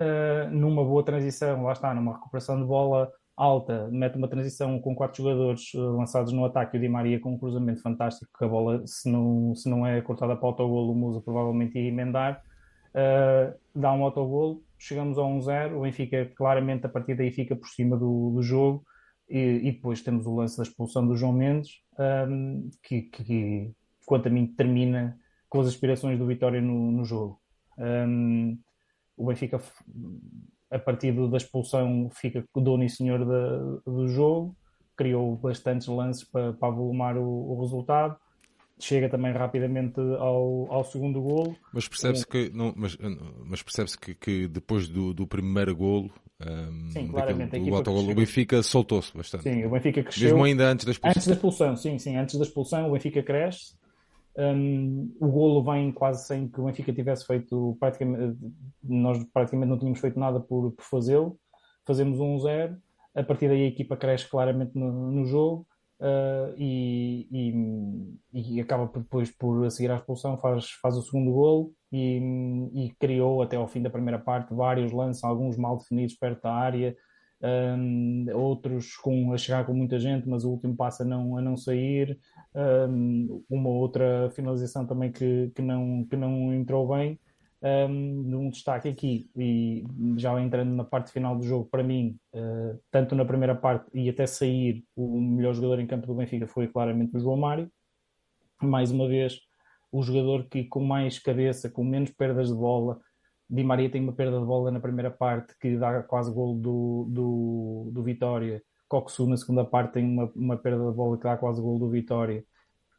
uh, 0.00 0.50
numa 0.50 0.84
boa 0.84 1.04
transição, 1.04 1.62
lá 1.62 1.72
está, 1.72 1.94
numa 1.94 2.14
recuperação 2.14 2.60
de 2.60 2.66
bola 2.66 3.10
alta, 3.36 3.88
mete 3.92 4.16
uma 4.16 4.28
transição 4.28 4.80
com 4.80 4.94
quatro 4.94 5.22
jogadores 5.22 5.72
uh, 5.74 5.96
lançados 5.96 6.32
no 6.32 6.44
ataque, 6.44 6.76
o 6.76 6.80
Di 6.80 6.88
Maria 6.88 7.20
com 7.20 7.34
um 7.34 7.38
cruzamento 7.38 7.80
fantástico, 7.80 8.30
que 8.36 8.44
a 8.44 8.48
bola, 8.48 8.82
se 8.86 9.10
não, 9.10 9.54
se 9.54 9.68
não 9.68 9.86
é 9.86 10.00
cortada 10.02 10.34
para 10.36 10.44
o 10.44 10.48
autogolo, 10.48 10.92
o 10.92 10.96
Musa 10.96 11.20
provavelmente 11.20 11.78
ia 11.78 11.88
emendar, 11.88 12.42
uh, 12.90 13.56
dá 13.74 13.92
um 13.92 14.02
autogolo, 14.02 14.62
chegamos 14.76 15.18
a 15.18 15.22
1-0, 15.22 15.76
o 15.76 15.82
Benfica 15.82 16.26
claramente 16.36 16.86
a 16.86 16.88
partir 16.88 17.14
daí 17.14 17.30
fica 17.30 17.54
por 17.54 17.68
cima 17.68 17.96
do, 17.96 18.30
do 18.30 18.42
jogo, 18.42 18.84
e, 19.28 19.60
e, 19.68 19.72
depois 19.72 20.00
temos 20.02 20.26
o 20.26 20.34
lance 20.34 20.56
da 20.56 20.62
expulsão 20.62 21.06
do 21.06 21.14
João 21.14 21.34
Mendes, 21.34 21.82
um, 22.28 22.70
que, 22.82 23.02
que, 23.02 23.24
que, 23.24 23.72
quanto 24.06 24.26
a 24.26 24.30
mim, 24.30 24.46
termina 24.46 25.18
com 25.48 25.60
as 25.60 25.68
aspirações 25.68 26.18
do 26.18 26.26
Vitória 26.26 26.60
no, 26.60 26.90
no 26.90 27.04
jogo. 27.04 27.40
Um, 27.78 28.58
o 29.16 29.26
Benfica, 29.26 29.60
a 30.70 30.78
partir 30.78 31.12
da 31.28 31.36
expulsão, 31.36 32.10
fica 32.10 32.44
dono 32.54 32.84
e 32.84 32.90
senhor 32.90 33.24
do 33.84 34.08
jogo, 34.08 34.56
criou 34.96 35.36
bastantes 35.36 35.86
lances 35.86 36.24
para, 36.24 36.52
para 36.52 36.68
avolumar 36.68 37.16
o, 37.16 37.24
o 37.24 37.60
resultado 37.60 38.18
chega 38.80 39.08
também 39.08 39.32
rapidamente 39.32 40.00
ao, 40.18 40.72
ao 40.72 40.84
segundo 40.84 41.20
golo. 41.20 41.56
Mas 41.72 41.88
percebe-se 41.88 42.26
que, 42.26 42.50
não, 42.54 42.72
mas, 42.76 42.96
mas 43.44 43.62
percebe-se 43.62 43.98
que, 43.98 44.14
que, 44.14 44.48
depois 44.48 44.88
do, 44.88 45.12
do 45.12 45.26
primeiro 45.26 45.74
golo, 45.74 46.10
um, 46.40 46.90
sim, 46.90 47.08
claramente, 47.08 47.50
daquele, 47.50 47.74
autogolo, 47.74 48.12
o 48.12 48.14
Benfica 48.14 48.62
soltou-se 48.62 49.16
bastante. 49.16 49.42
Sim, 49.42 49.64
o 49.64 49.70
Benfica 49.70 50.02
cresceu. 50.02 50.28
Mesmo 50.28 50.44
ainda 50.44 50.70
antes 50.70 50.84
da 50.84 50.92
expulsão. 50.92 51.10
Antes 51.10 51.26
da 51.26 51.34
expulsão, 51.34 51.76
sim, 51.76 51.98
sim, 51.98 52.16
antes 52.16 52.36
da 52.36 52.44
expulsão 52.44 52.88
o 52.88 52.92
Benfica 52.92 53.22
cresce 53.22 53.74
um, 54.38 55.12
o 55.18 55.26
golo 55.28 55.64
vem 55.64 55.90
quase 55.90 56.24
sem 56.24 56.48
que 56.48 56.60
o 56.60 56.64
Benfica 56.64 56.92
tivesse 56.92 57.26
feito 57.26 57.76
praticamente, 57.80 58.38
nós 58.82 59.22
praticamente 59.32 59.68
não 59.68 59.78
tínhamos 59.78 59.98
feito 59.98 60.18
nada 60.18 60.38
por, 60.38 60.70
por 60.70 60.84
fazê-lo. 60.84 61.36
Fazemos 61.84 62.18
1-0, 62.18 62.78
a 63.16 63.22
partir 63.24 63.48
daí 63.48 63.64
a 63.64 63.68
equipa 63.68 63.96
cresce 63.96 64.28
claramente 64.28 64.78
no, 64.78 65.10
no 65.10 65.24
jogo 65.24 65.66
uh, 66.00 66.54
e, 66.56 67.26
e, 68.32 68.54
e, 68.54 68.60
acaba 68.60 68.86
depois 68.86 69.30
por 69.30 69.66
a 69.66 69.70
seguir 69.70 69.90
à 69.90 69.96
expulsão 69.96 70.38
faz, 70.38 70.70
faz 70.82 70.96
o 70.96 71.02
segundo 71.02 71.32
golo 71.32 71.72
e, 71.90 72.20
e, 72.74 72.94
criou 73.00 73.42
até 73.42 73.56
ao 73.56 73.66
fim 73.66 73.82
da 73.82 73.90
primeira 73.90 74.20
parte 74.20 74.54
vários 74.54 74.92
lances, 74.92 75.24
alguns 75.24 75.56
mal 75.56 75.78
definidos 75.78 76.14
perto 76.14 76.42
da 76.42 76.52
área, 76.52 76.96
um, 77.42 78.26
outros 78.34 78.96
com, 78.96 79.32
a 79.32 79.38
chegar 79.38 79.64
com 79.64 79.72
muita 79.72 79.98
gente, 79.98 80.28
mas 80.28 80.44
o 80.44 80.50
último 80.50 80.76
passa 80.76 81.02
a 81.02 81.06
não, 81.06 81.36
a 81.36 81.42
não 81.42 81.56
sair, 81.56 82.18
um, 82.54 83.44
uma 83.48 83.68
outra 83.68 84.30
finalização 84.30 84.86
também 84.86 85.12
que, 85.12 85.50
que, 85.54 85.62
não, 85.62 86.04
que 86.04 86.16
não 86.16 86.52
entrou 86.54 86.88
bem. 86.88 87.18
Um, 87.60 88.50
destaque 88.50 88.88
aqui, 88.88 89.28
e 89.36 89.84
já 90.16 90.40
entrando 90.40 90.72
na 90.74 90.84
parte 90.84 91.10
final 91.10 91.36
do 91.36 91.42
jogo, 91.42 91.68
para 91.68 91.82
mim, 91.82 92.16
uh, 92.32 92.78
tanto 92.88 93.16
na 93.16 93.24
primeira 93.24 93.54
parte 93.54 93.86
e 93.92 94.08
até 94.08 94.26
sair, 94.26 94.84
o 94.94 95.20
melhor 95.20 95.54
jogador 95.54 95.80
em 95.80 95.86
campo 95.86 96.06
do 96.06 96.14
Benfica 96.14 96.46
foi 96.46 96.68
claramente 96.68 97.16
o 97.16 97.20
João 97.20 97.36
Mário. 97.36 97.68
Mais 98.62 98.92
uma 98.92 99.08
vez, 99.08 99.40
o 99.90 100.02
jogador 100.02 100.48
que 100.48 100.64
com 100.64 100.84
mais 100.84 101.18
cabeça, 101.18 101.68
com 101.68 101.82
menos 101.82 102.10
perdas 102.10 102.48
de 102.48 102.54
bola, 102.54 103.00
Di 103.50 103.64
Maria 103.64 103.90
tem 103.90 104.02
uma 104.02 104.12
perda 104.12 104.38
de 104.38 104.44
bola 104.44 104.70
na 104.70 104.80
primeira 104.80 105.10
parte 105.10 105.54
que 105.58 105.76
dá 105.76 106.02
quase 106.02 106.32
gol 106.32 106.54
do, 106.54 107.06
do, 107.08 107.90
do 107.92 108.02
Vitória. 108.02 108.62
Coxu 108.88 109.26
na 109.26 109.36
segunda 109.36 109.64
parte 109.64 109.94
tem 109.94 110.04
uma, 110.04 110.30
uma 110.34 110.56
perda 110.56 110.90
de 110.90 110.96
bola 110.96 111.16
que 111.16 111.24
dá 111.24 111.36
quase 111.36 111.60
gol 111.60 111.78
do 111.78 111.88
Vitória. 111.88 112.44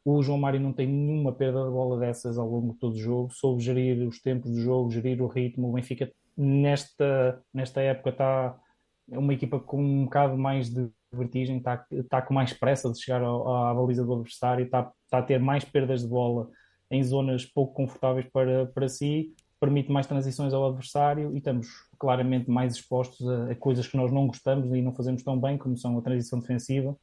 O 0.04 0.22
João 0.22 0.38
Mário 0.38 0.58
não 0.58 0.72
tem 0.72 0.86
nenhuma 0.86 1.32
perda 1.32 1.64
de 1.64 1.70
bola 1.70 1.98
dessas 1.98 2.38
ao 2.38 2.48
longo 2.48 2.72
de 2.72 2.78
todo 2.78 2.94
o 2.94 2.98
jogo, 2.98 3.30
soube 3.32 3.62
gerir 3.62 4.06
os 4.06 4.20
tempos 4.20 4.50
do 4.50 4.60
jogo, 4.60 4.90
gerir 4.90 5.22
o 5.22 5.26
ritmo. 5.26 5.68
O 5.68 5.72
Benfica, 5.72 6.10
nesta, 6.36 7.42
nesta 7.52 7.80
época, 7.80 8.10
está 8.10 8.58
uma 9.08 9.34
equipa 9.34 9.60
com 9.60 9.82
um 9.82 10.04
bocado 10.04 10.36
mais 10.38 10.70
de 10.70 10.88
vertigem, 11.12 11.58
está, 11.58 11.84
está 11.90 12.22
com 12.22 12.32
mais 12.32 12.52
pressa 12.52 12.90
de 12.90 13.00
chegar 13.00 13.22
à 13.22 13.74
baliza 13.74 14.04
do 14.04 14.14
adversário, 14.14 14.64
está, 14.64 14.90
está 15.04 15.18
a 15.18 15.22
ter 15.22 15.38
mais 15.38 15.64
perdas 15.64 16.02
de 16.02 16.08
bola 16.08 16.48
em 16.90 17.02
zonas 17.02 17.44
pouco 17.44 17.74
confortáveis 17.74 18.26
para, 18.32 18.66
para 18.66 18.88
si, 18.88 19.32
permite 19.60 19.92
mais 19.92 20.06
transições 20.06 20.54
ao 20.54 20.66
adversário 20.66 21.32
e 21.34 21.38
estamos 21.38 21.68
claramente 21.98 22.50
mais 22.50 22.74
expostos 22.74 23.28
a, 23.28 23.52
a 23.52 23.54
coisas 23.54 23.86
que 23.86 23.96
nós 23.96 24.10
não 24.10 24.26
gostamos 24.26 24.72
e 24.74 24.80
não 24.80 24.94
fazemos 24.94 25.22
tão 25.22 25.38
bem, 25.38 25.58
como 25.58 25.76
são 25.76 25.98
a 25.98 26.02
transição 26.02 26.40
defensiva 26.40 26.96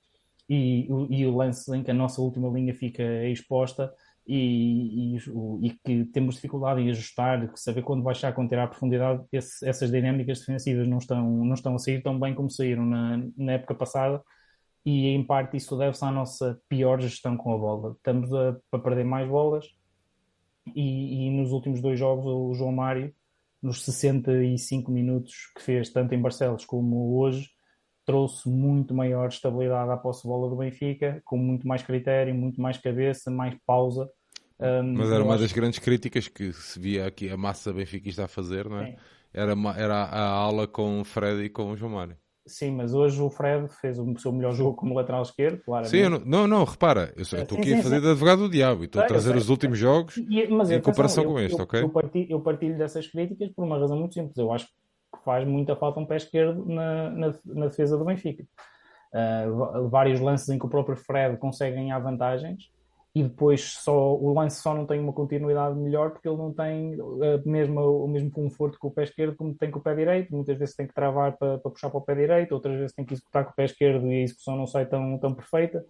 e, 0.49 0.87
e 1.09 1.25
o 1.25 1.35
lance 1.35 1.73
em 1.75 1.83
que 1.83 1.91
a 1.91 1.93
nossa 1.93 2.21
última 2.21 2.49
linha 2.49 2.73
fica 2.73 3.03
exposta 3.27 3.93
e, 4.25 5.15
e, 5.15 5.67
e, 5.67 5.69
que 5.85 6.05
temos 6.05 6.35
dificuldade 6.35 6.81
em 6.81 6.89
ajustar, 6.89 7.49
saber 7.55 7.81
quando 7.83 8.03
baixar, 8.03 8.33
quando 8.33 8.49
ter 8.49 8.59
a 8.59 8.67
profundidade, 8.67 9.23
esse, 9.31 9.65
essas 9.67 9.89
dinâmicas 9.89 10.39
defensivas 10.39 10.87
não 10.87 10.97
estão, 10.97 11.29
não 11.45 11.53
estão 11.53 11.75
a 11.75 11.79
sair 11.79 12.01
tão 12.01 12.19
bem 12.19 12.33
como 12.33 12.49
saíram 12.49 12.85
na, 12.85 13.23
na 13.37 13.53
época 13.53 13.75
passada 13.75 14.21
e 14.85 15.07
em 15.07 15.23
parte 15.23 15.57
isso 15.57 15.77
deve-se 15.77 16.03
à 16.03 16.11
nossa 16.11 16.59
pior 16.67 16.99
gestão 17.01 17.37
com 17.37 17.53
a 17.53 17.57
bola. 17.57 17.93
Estamos 17.97 18.33
a, 18.33 18.57
a 18.71 18.79
perder 18.79 19.05
mais 19.05 19.27
bolas 19.29 19.65
e, 20.75 21.27
e, 21.27 21.29
nos 21.31 21.51
últimos 21.51 21.81
dois 21.81 21.97
jogos 21.97 22.25
o 22.25 22.53
João 22.53 22.71
Mário, 22.71 23.13
nos 23.61 23.83
65 23.83 24.91
minutos 24.91 25.51
que 25.55 25.61
fez 25.61 25.89
tanto 25.89 26.13
em 26.13 26.21
Barcelos 26.21 26.65
como 26.65 27.17
hoje, 27.17 27.49
trouxe 28.05 28.47
muito 28.47 28.93
maior 28.93 29.27
estabilidade 29.27 29.91
à 29.91 29.97
posse 29.97 30.21
de 30.21 30.29
bola 30.29 30.49
do 30.49 30.55
Benfica, 30.55 31.21
com 31.25 31.37
muito 31.37 31.67
mais 31.67 31.83
critério, 31.83 32.33
muito 32.33 32.61
mais 32.61 32.77
cabeça, 32.77 33.29
mais 33.29 33.55
pausa. 33.65 34.09
Um, 34.59 34.93
Mas 34.93 35.11
era 35.11 35.23
uma 35.23 35.33
acho... 35.33 35.43
das 35.43 35.51
grandes 35.51 35.79
críticas 35.79 36.27
que 36.27 36.53
se 36.53 36.79
via 36.79 37.05
aqui 37.05 37.29
a 37.29 37.37
massa 37.37 37.73
benfiquista 37.73 38.25
a 38.25 38.27
fazer, 38.27 38.67
não 38.69 38.79
é? 38.79 38.95
Era, 39.33 39.53
era 39.75 40.03
a 40.03 40.21
aula 40.21 40.67
com 40.67 41.01
o 41.01 41.03
Fred 41.03 41.43
e 41.43 41.49
com 41.49 41.71
o 41.71 41.77
João 41.77 41.91
Mário. 41.91 42.17
Sim, 42.47 42.71
mas 42.71 42.93
hoje 42.93 43.21
o 43.21 43.29
Fred 43.29 43.67
fez 43.67 43.99
o 43.99 44.17
seu 44.17 44.31
melhor 44.31 44.53
jogo 44.53 44.75
como 44.75 44.95
lateral 44.95 45.21
esquerdo, 45.21 45.61
claro. 45.63 45.85
Sim, 45.85 46.09
não, 46.09 46.19
não, 46.19 46.47
não, 46.47 46.63
repara, 46.63 47.13
eu 47.15 47.23
estou 47.23 47.57
aqui 47.57 47.69
sim, 47.69 47.79
a 47.79 47.83
fazer 47.83 47.95
sim. 47.97 48.01
de 48.01 48.09
advogado 48.09 48.39
do 48.39 48.49
diabo 48.49 48.83
e 48.83 48.85
estou 48.85 49.01
a 49.01 49.05
trazer 49.05 49.35
os 49.35 49.49
últimos 49.49 49.77
jogos 49.77 50.17
e, 50.17 50.47
mas, 50.47 50.71
em 50.71 50.81
comparação 50.81 51.23
eu, 51.23 51.31
com 51.31 51.39
este, 51.39 51.57
eu, 51.57 51.63
ok? 51.63 51.83
Eu 51.83 51.89
partilho, 51.89 52.27
eu 52.29 52.39
partilho 52.41 52.77
dessas 52.77 53.07
críticas 53.07 53.49
por 53.49 53.65
uma 53.65 53.77
razão 53.77 53.97
muito 53.97 54.13
simples. 54.13 54.37
Eu 54.37 54.51
acho 54.51 54.65
que 54.67 54.73
faz 55.23 55.47
muita 55.47 55.75
falta 55.75 55.99
um 55.99 56.05
pé 56.05 56.17
esquerdo 56.17 56.65
na, 56.65 57.09
na, 57.09 57.33
na 57.45 57.67
defesa 57.67 57.97
do 57.97 58.05
Benfica. 58.05 58.43
Uh, 59.13 59.87
vários 59.89 60.19
lances 60.19 60.49
em 60.49 60.59
que 60.59 60.65
o 60.65 60.69
próprio 60.69 60.95
Fred 60.95 61.37
consegue 61.37 61.75
ganhar 61.75 61.99
vantagens 61.99 62.69
e 63.17 63.23
depois 63.23 63.73
só 63.73 64.15
o 64.15 64.31
lance 64.31 64.61
só 64.61 64.75
não 64.75 64.85
tem 64.85 64.99
uma 64.99 65.11
continuidade 65.11 65.75
melhor 65.75 66.11
porque 66.11 66.27
ele 66.27 66.37
não 66.37 66.53
tem 66.53 66.93
uh, 67.01 67.41
mesmo, 67.45 67.81
o 67.81 68.07
mesmo 68.07 68.29
conforto 68.29 68.77
com 68.77 68.89
o 68.89 68.91
pé 68.91 69.05
esquerdo 69.05 69.35
como 69.35 69.55
tem 69.55 69.71
com 69.71 69.79
o 69.79 69.81
pé 69.81 69.95
direito. 69.95 70.35
Muitas 70.35 70.55
vezes 70.55 70.75
tem 70.75 70.85
que 70.85 70.93
travar 70.93 71.35
para, 71.35 71.57
para 71.57 71.71
puxar 71.71 71.89
para 71.89 71.97
o 71.97 72.01
pé 72.01 72.13
direito, 72.13 72.51
outras 72.51 72.77
vezes 72.77 72.93
tem 72.93 73.03
que 73.03 73.15
executar 73.15 73.43
com 73.45 73.51
o 73.51 73.55
pé 73.55 73.65
esquerdo 73.65 74.05
e 74.11 74.17
a 74.17 74.23
execução 74.23 74.55
não 74.55 74.67
sai 74.67 74.85
tão, 74.85 75.17
tão 75.17 75.33
perfeita. 75.33 75.83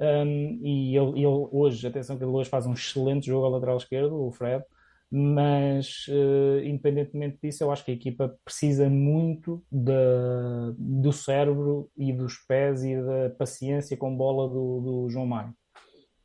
Um, 0.00 0.60
e 0.62 0.96
ele, 0.96 1.10
ele, 1.18 1.26
hoje, 1.26 1.86
atenção 1.86 2.16
que 2.16 2.24
ele 2.24 2.30
hoje 2.30 2.48
faz 2.48 2.66
um 2.66 2.72
excelente 2.72 3.26
jogo 3.26 3.44
ao 3.44 3.52
lateral 3.52 3.76
esquerdo, 3.76 4.26
o 4.26 4.32
Fred, 4.32 4.64
mas 5.10 6.06
uh, 6.08 6.64
independentemente 6.64 7.38
disso, 7.42 7.62
eu 7.62 7.70
acho 7.70 7.84
que 7.84 7.90
a 7.90 7.94
equipa 7.94 8.34
precisa 8.44 8.88
muito 8.88 9.62
da, 9.70 10.72
do 10.78 11.12
cérebro 11.12 11.90
e 11.96 12.12
dos 12.14 12.38
pés 12.38 12.82
e 12.82 12.96
da 12.96 13.30
paciência 13.38 13.94
com 13.96 14.16
bola 14.16 14.48
do, 14.48 14.80
do 14.80 15.10
João 15.10 15.26
Mário. 15.26 15.54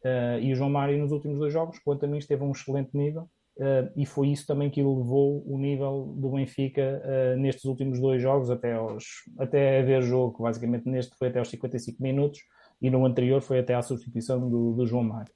Uh, 0.04 0.40
e 0.42 0.54
o 0.54 0.56
João 0.56 0.70
Mário, 0.70 0.98
nos 0.98 1.12
últimos 1.12 1.38
dois 1.38 1.52
jogos, 1.52 1.80
quanto 1.80 2.06
a 2.06 2.08
mim, 2.08 2.18
esteve 2.18 2.44
a 2.44 2.46
um 2.46 2.52
excelente 2.52 2.96
nível. 2.96 3.30
Uh, 3.58 3.90
e 3.96 4.06
foi 4.06 4.28
isso 4.28 4.46
também 4.46 4.70
que 4.70 4.80
elevou 4.80 5.44
o 5.48 5.58
nível 5.58 6.14
do 6.16 6.30
Benfica 6.30 7.02
uh, 7.04 7.40
nestes 7.40 7.66
últimos 7.66 8.00
dois 8.00 8.22
jogos, 8.22 8.52
até, 8.52 8.74
aos, 8.74 9.04
até 9.40 9.80
haver 9.80 10.04
jogo, 10.04 10.44
basicamente 10.44 10.88
neste 10.88 11.16
foi 11.18 11.30
até 11.30 11.40
aos 11.40 11.50
55 11.50 12.02
minutos, 12.02 12.40
e 12.80 12.90
no 12.92 13.04
anterior 13.04 13.42
foi 13.42 13.60
até 13.60 13.74
à 13.74 13.82
substituição 13.82 14.48
do, 14.48 14.74
do 14.74 14.86
João 14.86 15.04
Mário. 15.04 15.34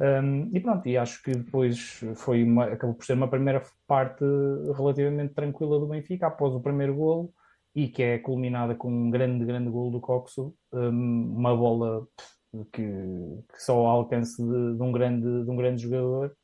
Um, 0.00 0.50
e 0.54 0.60
pronto, 0.60 0.88
e 0.88 0.96
acho 0.96 1.22
que 1.22 1.32
depois 1.32 2.00
foi 2.16 2.44
uma, 2.44 2.66
acabou 2.66 2.94
por 2.94 3.04
ser 3.04 3.14
uma 3.14 3.28
primeira 3.28 3.62
parte 3.86 4.24
relativamente 4.76 5.34
tranquila 5.34 5.78
do 5.80 5.88
Benfica 5.88 6.28
após 6.28 6.54
o 6.54 6.60
primeiro 6.60 6.94
golo 6.94 7.32
e 7.74 7.88
que 7.88 8.02
é 8.02 8.18
culminada 8.18 8.74
com 8.74 8.90
um 8.90 9.10
grande, 9.10 9.44
grande 9.44 9.70
golo 9.70 9.90
do 9.90 10.00
Coxo, 10.00 10.54
um, 10.72 11.34
uma 11.36 11.56
bola 11.56 12.06
que, 12.72 12.82
que 12.82 13.62
só 13.62 13.74
ao 13.74 13.86
alcance 13.86 14.36
de, 14.42 14.76
de, 14.76 14.82
um 14.82 14.92
grande, 14.92 15.44
de 15.44 15.50
um 15.50 15.56
grande 15.56 15.82
jogador, 15.82 16.36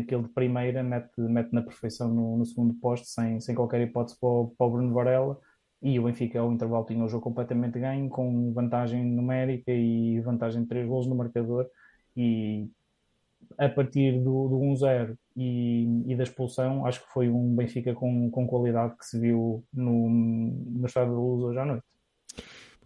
aquele 0.00 0.22
de 0.22 0.28
primeira 0.30 0.82
mete, 0.82 1.20
mete 1.20 1.52
na 1.52 1.62
perfeição 1.62 2.08
no, 2.12 2.38
no, 2.38 2.46
segundo 2.46 2.74
posto, 2.74 3.06
sem, 3.06 3.40
sem 3.40 3.54
qualquer 3.54 3.80
hipótese 3.82 4.18
para 4.18 4.28
o, 4.28 4.54
para 4.56 4.66
o 4.66 4.70
Bruno 4.70 4.94
Varela. 4.94 5.38
E 5.82 5.98
o 6.00 6.04
Benfica, 6.04 6.40
ao 6.40 6.52
intervalo, 6.52 6.86
tinha 6.86 7.04
o 7.04 7.08
jogo 7.08 7.24
completamente 7.24 7.78
ganho, 7.78 8.08
com 8.08 8.52
vantagem 8.52 9.04
numérica 9.04 9.70
e 9.70 10.20
vantagem 10.20 10.62
de 10.62 10.68
três 10.68 10.86
gols 10.88 11.06
no 11.06 11.14
marcador. 11.14 11.68
E 12.16 12.68
a 13.58 13.68
partir 13.68 14.12
do, 14.22 14.48
do 14.48 14.56
1-0 14.58 15.16
e, 15.36 16.02
e, 16.06 16.16
da 16.16 16.24
expulsão, 16.24 16.86
acho 16.86 17.02
que 17.04 17.12
foi 17.12 17.28
um 17.28 17.54
Benfica 17.54 17.94
com, 17.94 18.30
com 18.30 18.46
qualidade 18.46 18.96
que 18.96 19.04
se 19.06 19.18
viu 19.20 19.64
no, 19.72 20.08
no 20.08 20.86
Estado 20.86 21.10
da 21.10 21.18
Luz 21.18 21.42
hoje 21.44 21.58
à 21.58 21.64
noite. 21.64 21.95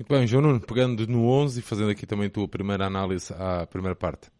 Muito 0.00 0.08
bem, 0.08 0.26
João 0.26 0.40
Nuno, 0.44 0.60
pegando 0.60 1.06
no 1.06 1.28
11 1.28 1.60
e 1.60 1.62
fazendo 1.62 1.90
aqui 1.90 2.06
também 2.06 2.28
a 2.28 2.30
tua 2.30 2.48
primeira 2.48 2.86
análise 2.86 3.34
à 3.34 3.66
primeira 3.66 3.94
parte. 3.94 4.30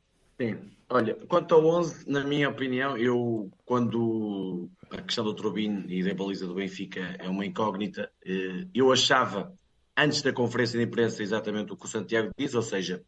Sim, 0.41 0.57
olha, 0.89 1.15
quanto 1.29 1.55
ao 1.55 1.63
11, 1.67 2.09
na 2.09 2.25
minha 2.25 2.49
opinião, 2.49 2.97
eu, 2.97 3.51
quando 3.67 4.71
a 4.91 5.03
questão 5.03 5.23
do 5.23 5.35
Trubin 5.35 5.85
e 5.87 6.03
da 6.03 6.15
baliza 6.15 6.47
do 6.47 6.55
Benfica 6.55 7.15
é 7.19 7.29
uma 7.29 7.45
incógnita, 7.45 8.11
eh, 8.25 8.69
eu 8.75 8.91
achava, 8.91 9.53
antes 9.95 10.23
da 10.23 10.33
conferência 10.33 10.79
de 10.79 10.87
imprensa, 10.87 11.23
exatamente 11.23 11.75
o 11.75 11.77
que 11.77 11.85
o 11.85 11.89
Santiago 11.89 12.31
diz, 12.39 12.55
ou 12.55 12.63
seja, 12.63 13.03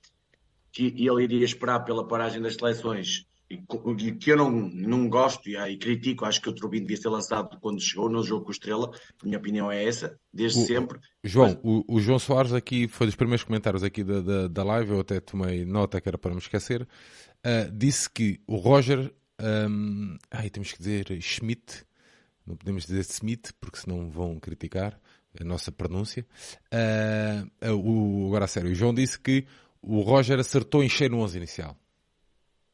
que 0.71 0.89
ele 0.89 1.25
iria 1.25 1.47
esperar 1.47 1.81
pela 1.81 2.07
paragem 2.07 2.43
das 2.43 2.57
seleções 2.57 3.25
e 3.99 4.13
que 4.13 4.33
eu 4.33 4.37
não, 4.37 4.51
não 4.51 5.09
gosto 5.09 5.49
e, 5.49 5.57
e 5.57 5.77
critico, 5.77 6.25
acho 6.25 6.41
que 6.41 6.49
o 6.49 6.55
Trubin 6.55 6.81
devia 6.81 6.97
ser 6.97 7.09
lançado 7.09 7.59
quando 7.61 7.81
chegou 7.81 8.09
no 8.09 8.23
jogo 8.23 8.45
com 8.45 8.51
o 8.51 8.53
Estrela, 8.53 8.91
minha 9.23 9.39
opinião 9.39 9.71
é 9.71 9.85
essa, 9.85 10.19
desde 10.33 10.61
o, 10.61 10.67
sempre. 10.67 10.99
João, 11.23 11.49
Mas... 11.49 11.59
o, 11.63 11.85
o, 11.89 12.01
João 12.01 12.19
Soares 12.19 12.53
aqui 12.53 12.89
foi 12.89 13.07
dos 13.07 13.17
primeiros 13.17 13.45
comentários 13.45 13.83
aqui 13.83 14.03
da, 14.03 14.21
da, 14.21 14.49
da 14.49 14.65
live, 14.65 14.93
eu 14.93 15.01
até 15.01 15.21
tomei 15.21 15.65
nota 15.65 16.01
que 16.01 16.09
era 16.09 16.19
para 16.19 16.33
me 16.33 16.39
esquecer, 16.39 16.83
uh, 16.83 17.71
disse 17.73 18.09
que 18.09 18.41
o 18.47 18.57
Roger, 18.57 19.13
um, 19.69 20.17
ai, 20.31 20.51
temos 20.51 20.73
que 20.73 20.79
dizer 20.79 21.07
Schmidt, 21.21 21.85
não 22.47 22.57
podemos 22.57 22.85
dizer 22.85 23.01
Smith, 23.01 23.53
porque 23.61 23.79
senão 23.79 24.11
vão 24.11 24.39
criticar 24.39 24.99
a 25.41 25.45
nossa 25.45 25.71
pronúncia. 25.73 26.27
Uh, 26.73 27.73
o, 27.73 28.27
agora 28.29 28.45
a 28.45 28.49
sério, 28.49 28.71
o 28.71 28.75
João 28.75 28.93
disse 28.93 29.19
que 29.19 29.47
o 29.81 30.01
Roger 30.01 30.39
acertou 30.39 30.83
em 30.83 30.89
cheio 30.89 31.11
no 31.11 31.19
11 31.21 31.39
inicial. 31.39 31.77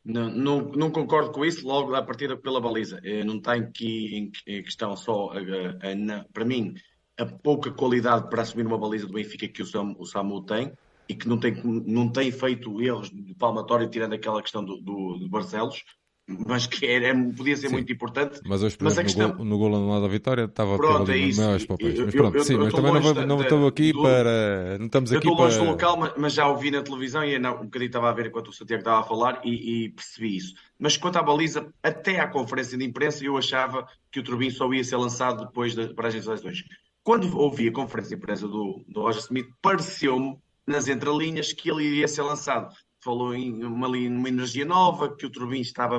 Não, 0.05 0.31
não, 0.31 0.61
não, 0.73 0.91
concordo 0.91 1.33
com 1.33 1.45
isso, 1.45 1.67
logo 1.67 1.93
da 1.93 2.03
partida 2.03 2.37
pela 2.37 2.61
baliza. 2.61 3.01
Eh, 3.05 3.25
não 3.25 3.41
tem 3.41 3.61
aqui 3.61 4.33
em 4.47 4.63
questão 4.63 4.97
só, 4.97 5.31
a, 5.33 5.37
a, 5.37 6.21
a, 6.21 6.25
para 6.33 6.45
mim, 6.45 6.75
a 7.19 7.27
pouca 7.27 7.71
qualidade 7.71 8.31
para 8.31 8.43
assumir 8.43 8.67
uma 8.67 8.79
baliza 8.79 9.07
do 9.07 9.13
Benfica 9.13 9.49
que 9.49 9.61
o, 9.61 9.67
Sam, 9.67 9.95
o 9.99 10.07
Samu 10.07 10.45
tem 10.45 10.73
e 11.09 11.15
que 11.15 11.29
não 11.29 11.39
tem, 11.39 11.61
não 11.65 12.11
tem 12.11 12.31
feito 12.31 12.81
erros 12.81 13.11
de 13.11 13.35
palmatório, 13.35 13.89
tirando 13.91 14.13
aquela 14.13 14.43
questão 14.43 14.65
do, 14.65 14.77
do, 14.81 15.19
do 15.19 15.29
Barcelos 15.29 15.83
mas 16.29 16.67
que 16.67 16.85
era, 16.85 17.15
podia 17.35 17.57
ser 17.57 17.69
sim. 17.69 17.73
muito 17.73 17.91
importante. 17.91 18.41
Mas 18.45 18.63
hoje, 18.63 18.77
mas 18.81 18.93
exemplo, 18.93 19.07
questão... 19.07 19.45
no, 19.45 19.59
gol, 19.59 19.71
no 19.71 19.87
gol 19.87 20.01
da 20.03 20.09
vitória, 20.09 20.45
estava 20.45 20.77
pronto, 20.77 21.11
é 21.11 21.17
isso. 21.17 21.41
maiores 21.41 21.65
papéis. 21.65 21.99
Mas 21.99 22.15
pronto, 22.15 22.35
eu, 22.35 22.41
eu, 22.41 22.45
sim, 22.45 22.53
eu 22.55 22.65
mas 22.65 22.75
também 22.75 22.93
não, 22.93 23.27
não 23.27 23.41
estou 23.41 23.67
aqui 23.67 23.93
do... 23.93 24.03
para. 24.03 24.79
Não 24.79 24.87
estamos 24.87 25.11
aqui 25.11 25.27
eu 25.27 25.33
estou 25.33 25.45
longe 25.45 25.57
para... 25.57 25.65
do 25.65 25.71
local, 25.71 26.15
mas 26.19 26.35
já 26.35 26.47
ouvi 26.47 26.71
na 26.71 26.83
televisão 26.83 27.25
e 27.25 27.39
não, 27.39 27.63
um 27.63 27.65
bocadinho 27.65 27.89
estava 27.89 28.11
a 28.11 28.13
ver 28.13 28.27
enquanto 28.27 28.49
o 28.49 28.53
Santiago 28.53 28.83
estava 28.83 29.01
a 29.01 29.05
falar 29.05 29.41
e, 29.43 29.87
e, 29.87 29.89
percebi 29.89 30.37
isso. 30.37 30.55
Mas 30.79 30.99
quanto 30.99 31.17
à 31.17 31.23
baliza, 31.23 31.73
até 31.83 32.21
à 32.21 32.29
conferência 32.29 32.77
de 32.77 32.85
imprensa, 32.85 33.25
eu 33.25 33.37
achava 33.39 33.87
que 34.13 34.21
o 34.21 34.23
Turbin 34.23 34.51
só 34.51 34.71
ia 34.73 34.85
ser 34.85 34.97
lançado 34.97 35.47
depois 35.47 35.75
da 35.75 35.89
paragem 35.95 36.21
das 36.21 36.27
eleições. 36.27 36.63
Quando 37.03 37.39
ouvi 37.39 37.69
a 37.69 37.73
conferência 37.73 38.15
de 38.15 38.23
imprensa 38.23 38.47
do, 38.47 38.85
do 38.87 39.01
Roger 39.01 39.23
Smith, 39.23 39.49
pareceu-me 39.63 40.37
nas 40.67 40.89
entrelinhas 40.89 41.55
que 41.55 41.71
ele 41.71 41.85
iria 41.85 42.07
ser 42.07 42.21
lançado. 42.21 42.75
Falou 43.09 43.35
em 43.35 43.65
uma, 43.65 43.89
uma 43.89 44.29
energia 44.29 44.67
nova, 44.67 45.17
que 45.17 45.25
o 45.25 45.31
Turbin 45.31 45.63
estava 45.63 45.99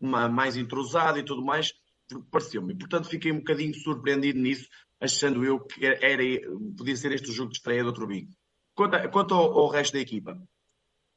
mais 0.00 0.56
entrosado 0.56 1.18
e 1.18 1.24
tudo 1.24 1.44
mais, 1.44 1.72
pareceu-me. 2.30 2.76
Portanto, 2.76 3.08
fiquei 3.08 3.32
um 3.32 3.38
bocadinho 3.38 3.74
surpreendido 3.74 4.38
nisso, 4.38 4.68
achando 5.00 5.44
eu 5.44 5.58
que 5.58 5.84
era, 5.84 6.22
podia 6.76 6.94
ser 6.94 7.10
este 7.10 7.28
o 7.28 7.32
jogo 7.32 7.50
de 7.50 7.56
estreia 7.56 7.82
do 7.82 7.92
Turbin. 7.92 8.28
Quanto, 8.72 9.10
quanto 9.10 9.34
ao, 9.34 9.58
ao, 9.58 9.68
resto 9.68 9.94
da 9.94 9.98
equipa, 9.98 10.40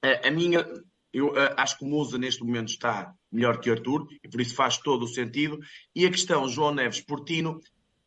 a, 0.01 0.27
a 0.27 0.31
minha, 0.31 0.65
Eu 1.13 1.27
uh, 1.27 1.53
acho 1.55 1.77
que 1.77 1.85
o 1.85 1.87
Musa 1.87 2.17
neste 2.17 2.43
momento 2.43 2.69
está 2.69 3.13
melhor 3.31 3.59
que 3.59 3.69
o 3.69 3.73
Arthur 3.73 4.07
e 4.23 4.27
por 4.27 4.41
isso 4.41 4.55
faz 4.55 4.79
todo 4.79 5.03
o 5.03 5.07
sentido. 5.07 5.59
E 5.95 6.07
a 6.07 6.09
questão 6.09 6.49
João 6.49 6.73
Neves 6.73 7.01
Portino 7.01 7.59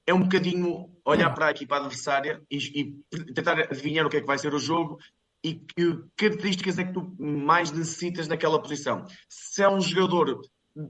é 0.04 0.12
um 0.12 0.22
bocadinho 0.22 0.90
olhar 1.04 1.30
para 1.30 1.46
a 1.46 1.50
equipa 1.52 1.76
adversária 1.76 2.42
e, 2.50 2.56
e, 2.56 3.32
tentar 3.32 3.56
adivinhar 3.60 4.04
o 4.04 4.10
que 4.10 4.16
é 4.16 4.20
que 4.20 4.26
vai 4.26 4.36
ser 4.36 4.52
o 4.52 4.58
jogo 4.58 4.98
e 5.42 5.54
que 5.54 5.98
características 6.16 6.78
é 6.78 6.84
que 6.84 6.92
tu 6.92 7.14
mais 7.18 7.70
necessitas 7.70 8.28
naquela 8.28 8.60
posição. 8.60 9.06
Se 9.28 9.62
é 9.62 9.68
um 9.68 9.80
jogador 9.80 10.40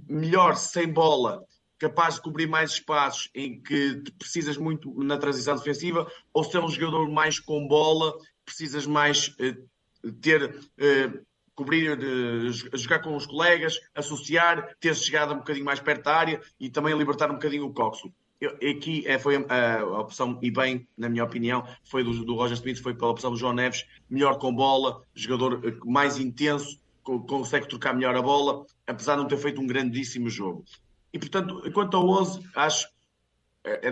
melhor 0.09 0.57
sem 0.57 0.92
bola, 0.92 1.45
capaz 1.78 2.16
de 2.16 2.23
cobrir 2.23 2.47
mais 2.47 2.73
espaços 2.73 3.30
em 3.35 3.61
que 3.61 4.02
precisas 4.19 4.57
muito 4.57 4.92
na 5.02 5.16
transição 5.16 5.57
defensiva, 5.57 6.11
ou 6.33 6.45
se 6.45 6.57
é 6.57 6.61
um 6.61 6.69
jogador 6.69 7.09
mais 7.11 7.38
com 7.38 7.66
bola, 7.66 8.14
precisas 8.45 8.87
mais 8.87 9.28
uh, 9.28 10.12
ter. 10.21 10.54
Uh, 10.78 11.30
cobrir, 11.54 11.99
uh, 11.99 12.78
jogar 12.78 13.00
com 13.00 13.14
os 13.14 13.26
colegas, 13.26 13.78
associar, 13.95 14.75
ter 14.80 14.97
chegado 14.97 15.35
um 15.35 15.38
bocadinho 15.38 15.64
mais 15.64 15.78
perto 15.78 16.04
da 16.04 16.16
área 16.16 16.40
e 16.59 16.71
também 16.71 16.97
libertar 16.97 17.30
um 17.30 17.35
bocadinho 17.35 17.66
o 17.66 17.75
Coxo. 17.75 18.11
Eu, 18.41 18.57
aqui 18.71 19.07
é, 19.07 19.19
foi 19.19 19.37
a, 19.49 19.81
a, 19.81 20.01
opção, 20.01 20.39
e 20.41 20.51
bem, 20.51 20.89
na 20.97 21.09
minha 21.09 21.25
opinião, 21.25 21.67
foi 21.85 22.03
do, 22.03 22.25
do 22.25 22.35
Roger 22.35 22.57
Smith, 22.57 22.81
foi 22.81 22.95
pela 22.95 23.11
opção 23.11 23.31
do 23.31 23.37
João 23.37 23.53
Neves, 23.53 23.87
melhor 24.09 24.39
com 24.39 24.55
bola, 24.55 25.03
jogador 25.15 25.79
mais 25.85 26.19
intenso, 26.19 26.81
consegue 27.03 27.69
trocar 27.69 27.95
melhor 27.95 28.17
a 28.17 28.23
bola, 28.23 28.65
apesar 28.87 29.17
de 29.17 29.23
não 29.23 29.29
ter 29.29 29.37
feito 29.37 29.61
um 29.61 29.67
grandíssimo 29.67 30.31
jogo. 30.31 30.65
E 31.13 31.19
portanto, 31.19 31.71
quanto 31.73 31.97
ao 31.97 32.09
11, 32.09 32.41
acho 32.55 32.89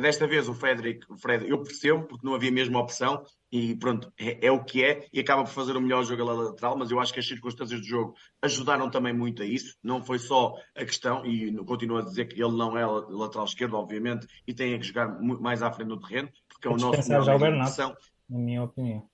desta 0.00 0.26
vez 0.26 0.48
o 0.48 0.54
Frederic, 0.54 1.10
o 1.10 1.16
Fred, 1.16 1.48
eu 1.48 1.62
percebo, 1.62 2.04
porque 2.04 2.26
não 2.26 2.34
havia 2.34 2.50
mesmo 2.50 2.78
opção, 2.78 3.22
e 3.52 3.76
pronto, 3.76 4.10
é, 4.18 4.46
é, 4.46 4.50
o 4.50 4.64
que 4.64 4.82
é, 4.82 5.06
e 5.12 5.20
acaba 5.20 5.44
por 5.44 5.50
fazer 5.50 5.76
o 5.76 5.80
melhor 5.80 6.04
jogo 6.04 6.22
a 6.22 6.32
lateral, 6.32 6.76
mas 6.76 6.90
eu 6.90 6.98
acho 6.98 7.12
que 7.12 7.20
as 7.20 7.26
circunstâncias 7.26 7.80
do 7.80 7.86
jogo 7.86 8.14
ajudaram 8.40 8.90
também 8.90 9.12
muito 9.12 9.42
a 9.42 9.46
isso, 9.46 9.76
não 9.82 10.02
foi 10.02 10.18
só 10.18 10.54
a 10.74 10.84
questão, 10.84 11.24
e 11.26 11.54
continuo 11.64 11.98
a 11.98 12.02
dizer 12.02 12.26
que 12.26 12.42
ele 12.42 12.56
não 12.56 12.76
é 12.78 12.86
lateral 12.86 13.44
esquerdo, 13.44 13.74
obviamente, 13.74 14.26
e 14.46 14.54
tem 14.54 14.78
que 14.78 14.86
jogar 14.86 15.08
mais 15.20 15.62
à 15.62 15.70
frente 15.70 15.88
no 15.88 16.00
terreno, 16.00 16.30
porque 16.48 16.68
é 16.68 16.70
o 16.70 16.76
nosso 16.76 17.08
melhor 17.08 17.24
já 17.24 17.36
o 17.36 17.38
Bernat, 17.38 17.78
na 18.28 18.38
minha 18.38 18.62
opinião. 18.62 19.08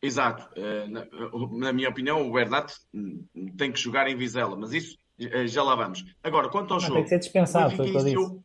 Exato, 0.00 0.48
eh, 0.56 0.88
na, 0.88 1.06
na 1.52 1.72
minha 1.72 1.88
opinião 1.88 2.28
o 2.28 2.32
Bernat 2.32 2.72
hum, 2.92 3.24
tem 3.56 3.70
que 3.70 3.78
jogar 3.78 4.08
em 4.08 4.16
Vizela, 4.16 4.56
mas 4.56 4.72
isso 4.72 4.98
eh, 5.20 5.46
já 5.46 5.62
lá 5.62 5.76
vamos. 5.76 6.04
Agora, 6.22 6.48
quanto 6.48 6.74
ao 6.74 6.80
não, 6.80 6.86
jogo... 6.86 6.94
Tem 6.94 7.04
que 7.04 7.08
ser 7.10 7.18
dispensado, 7.20 7.76
foi 7.76 7.88
o 7.88 7.92
que 7.92 7.96
eu 7.96 8.04
disse. 8.04 8.42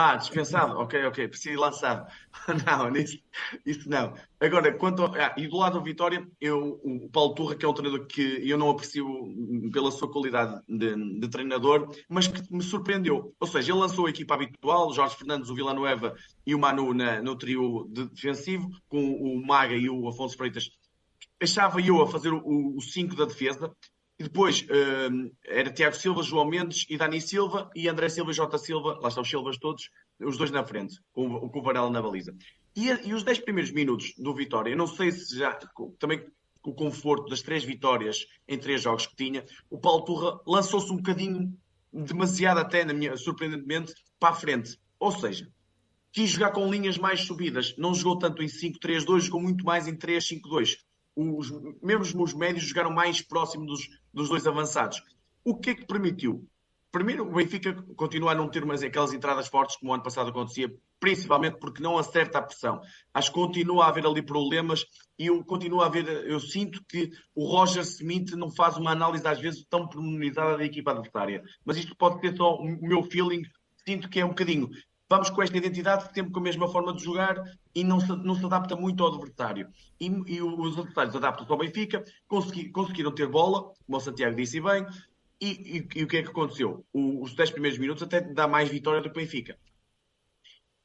Ah, 0.00 0.14
dispensado, 0.14 0.78
ok, 0.78 1.06
ok, 1.06 1.26
preciso 1.26 1.60
lançado. 1.60 2.08
não, 2.64 2.96
isso, 2.96 3.18
isso 3.66 3.90
não. 3.90 4.14
Agora, 4.38 4.72
quanto 4.78 5.02
ao, 5.02 5.12
ah, 5.12 5.34
e 5.36 5.48
do 5.48 5.56
lado 5.56 5.76
do 5.76 5.84
Vitória, 5.84 6.24
eu, 6.40 6.80
o 6.84 7.10
Paulo 7.10 7.34
Turra, 7.34 7.56
que 7.56 7.64
é 7.64 7.68
um 7.68 7.74
treinador 7.74 8.06
que 8.06 8.48
eu 8.48 8.56
não 8.56 8.70
aprecio 8.70 9.04
pela 9.72 9.90
sua 9.90 10.08
qualidade 10.08 10.62
de, 10.68 11.18
de, 11.18 11.28
treinador, 11.28 11.92
mas 12.08 12.28
que 12.28 12.40
me 12.54 12.62
surpreendeu. 12.62 13.34
Ou 13.40 13.46
seja, 13.48 13.72
ele 13.72 13.80
lançou 13.80 14.06
a 14.06 14.10
equipa 14.10 14.34
habitual, 14.34 14.94
Jorge 14.94 15.16
Fernandes, 15.16 15.50
o 15.50 15.54
Villanueva 15.56 16.14
e 16.46 16.54
o 16.54 16.60
Manu 16.60 16.94
na, 16.94 17.20
no 17.20 17.34
trio 17.34 17.88
de 17.90 18.08
defensivo, 18.08 18.70
com 18.88 19.02
o 19.04 19.44
Maga 19.44 19.74
e 19.74 19.90
o 19.90 20.06
Afonso 20.06 20.36
Freitas. 20.36 20.70
Achava 21.42 21.80
eu 21.80 22.00
a 22.00 22.06
fazer 22.06 22.32
o 22.32 22.80
5 22.80 23.16
da 23.16 23.24
defesa, 23.24 23.74
e 24.18 24.24
depois 24.24 24.62
uh, 24.62 25.36
era 25.46 25.72
Tiago 25.72 25.94
Silva, 25.94 26.22
João 26.22 26.44
Mendes 26.44 26.84
e 26.90 26.96
Dani 26.96 27.20
Silva 27.20 27.70
e 27.74 27.88
André 27.88 28.08
Silva 28.08 28.32
e 28.32 28.34
Jota 28.34 28.58
Silva, 28.58 28.98
lá 29.00 29.08
estão 29.08 29.22
os 29.22 29.30
Silvas 29.30 29.56
todos, 29.58 29.90
os 30.20 30.36
dois 30.36 30.50
na 30.50 30.64
frente, 30.64 30.98
com, 31.12 31.48
com 31.48 31.58
o 31.58 31.62
Varela 31.62 31.88
na 31.88 32.02
baliza. 32.02 32.34
E, 32.74 32.88
e 33.08 33.14
os 33.14 33.22
10 33.22 33.40
primeiros 33.40 33.70
minutos 33.70 34.14
do 34.18 34.34
Vitória, 34.34 34.70
eu 34.70 34.76
não 34.76 34.88
sei 34.88 35.12
se 35.12 35.38
já, 35.38 35.56
também 35.98 36.26
com 36.60 36.72
o 36.72 36.74
conforto 36.74 37.28
das 37.28 37.42
três 37.42 37.62
vitórias 37.62 38.26
em 38.48 38.58
três 38.58 38.82
jogos 38.82 39.06
que 39.06 39.14
tinha, 39.14 39.44
o 39.70 39.78
Paulo 39.78 40.04
Turra 40.04 40.40
lançou-se 40.44 40.92
um 40.92 40.96
bocadinho, 40.96 41.56
demasiado 41.92 42.58
até, 42.58 42.84
na 42.84 42.92
minha, 42.92 43.16
surpreendentemente, 43.16 43.94
para 44.18 44.30
a 44.30 44.34
frente. 44.34 44.78
Ou 44.98 45.12
seja, 45.12 45.48
quis 46.10 46.30
jogar 46.30 46.50
com 46.50 46.70
linhas 46.70 46.98
mais 46.98 47.20
subidas, 47.20 47.76
não 47.78 47.94
jogou 47.94 48.18
tanto 48.18 48.42
em 48.42 48.46
5-3-2, 48.46 49.20
jogou 49.20 49.40
muito 49.40 49.64
mais 49.64 49.86
em 49.86 49.96
3-5-2 49.96 50.76
os, 51.18 51.50
mesmo 51.82 52.22
os 52.22 52.32
médios 52.32 52.64
jogaram 52.64 52.90
mais 52.90 53.20
próximo 53.20 53.66
dos, 53.66 53.88
dos 54.14 54.28
dois 54.28 54.46
avançados. 54.46 55.02
O 55.44 55.56
que 55.56 55.70
é 55.70 55.74
que 55.74 55.86
permitiu? 55.86 56.46
Primeiro, 56.90 57.28
o 57.28 57.32
Benfica 57.32 57.74
continua 57.96 58.32
a 58.32 58.34
não 58.34 58.48
ter 58.48 58.64
mais 58.64 58.82
aquelas 58.82 59.12
entradas 59.12 59.48
fortes 59.48 59.76
como 59.76 59.90
o 59.90 59.94
ano 59.94 60.02
passado 60.02 60.30
acontecia, 60.30 60.72
principalmente 60.98 61.58
porque 61.58 61.82
não 61.82 61.98
acerta 61.98 62.38
a 62.38 62.42
pressão. 62.42 62.80
Acho 63.12 63.30
que 63.30 63.38
continua 63.38 63.84
a 63.84 63.88
haver 63.88 64.06
ali 64.06 64.22
problemas 64.22 64.86
e 65.18 65.26
eu 65.26 65.44
continuo 65.44 65.82
a 65.82 65.88
ver, 65.88 66.06
eu 66.26 66.40
sinto 66.40 66.82
que 66.88 67.10
o 67.34 67.46
Roger 67.46 67.82
Smith 67.82 68.32
não 68.32 68.50
faz 68.50 68.76
uma 68.78 68.92
análise 68.92 69.26
às 69.26 69.38
vezes 69.38 69.66
tão 69.68 69.86
pormenorizada 69.86 70.56
da 70.56 70.64
equipa 70.64 70.92
adversária. 70.92 71.42
Mas 71.64 71.76
isto 71.76 71.94
pode 71.94 72.20
ter 72.20 72.34
só 72.34 72.54
o 72.54 72.64
meu 72.64 73.02
feeling, 73.02 73.42
sinto 73.86 74.08
que 74.08 74.20
é 74.20 74.24
um 74.24 74.30
bocadinho 74.30 74.70
vamos 75.08 75.30
com 75.30 75.42
esta 75.42 75.56
identidade, 75.56 76.12
sempre 76.12 76.32
com 76.32 76.40
a 76.40 76.42
mesma 76.42 76.68
forma 76.68 76.92
de 76.92 77.02
jogar 77.02 77.42
e 77.74 77.82
não 77.82 77.98
se, 78.00 78.08
não 78.08 78.34
se 78.34 78.44
adapta 78.44 78.76
muito 78.76 79.02
ao 79.02 79.14
adversário. 79.14 79.68
E, 79.98 80.06
e 80.26 80.42
os 80.42 80.78
adversários 80.78 81.16
adaptam-se 81.16 81.50
ao 81.50 81.58
Benfica, 81.58 82.04
consegui, 82.26 82.70
conseguiram 82.70 83.12
ter 83.12 83.26
bola, 83.26 83.72
como 83.86 83.98
o 83.98 84.00
Santiago 84.00 84.36
disse 84.36 84.60
bem, 84.60 84.86
e, 85.40 85.46
e, 85.48 86.00
e, 86.00 86.04
o 86.04 86.08
que 86.08 86.18
é 86.18 86.22
que 86.22 86.30
aconteceu? 86.30 86.84
O, 86.92 87.22
os 87.22 87.34
10 87.34 87.52
primeiros 87.52 87.78
minutos 87.78 88.02
até 88.02 88.20
dá 88.20 88.46
mais 88.48 88.68
vitória 88.68 89.00
do 89.00 89.12
Benfica. 89.12 89.58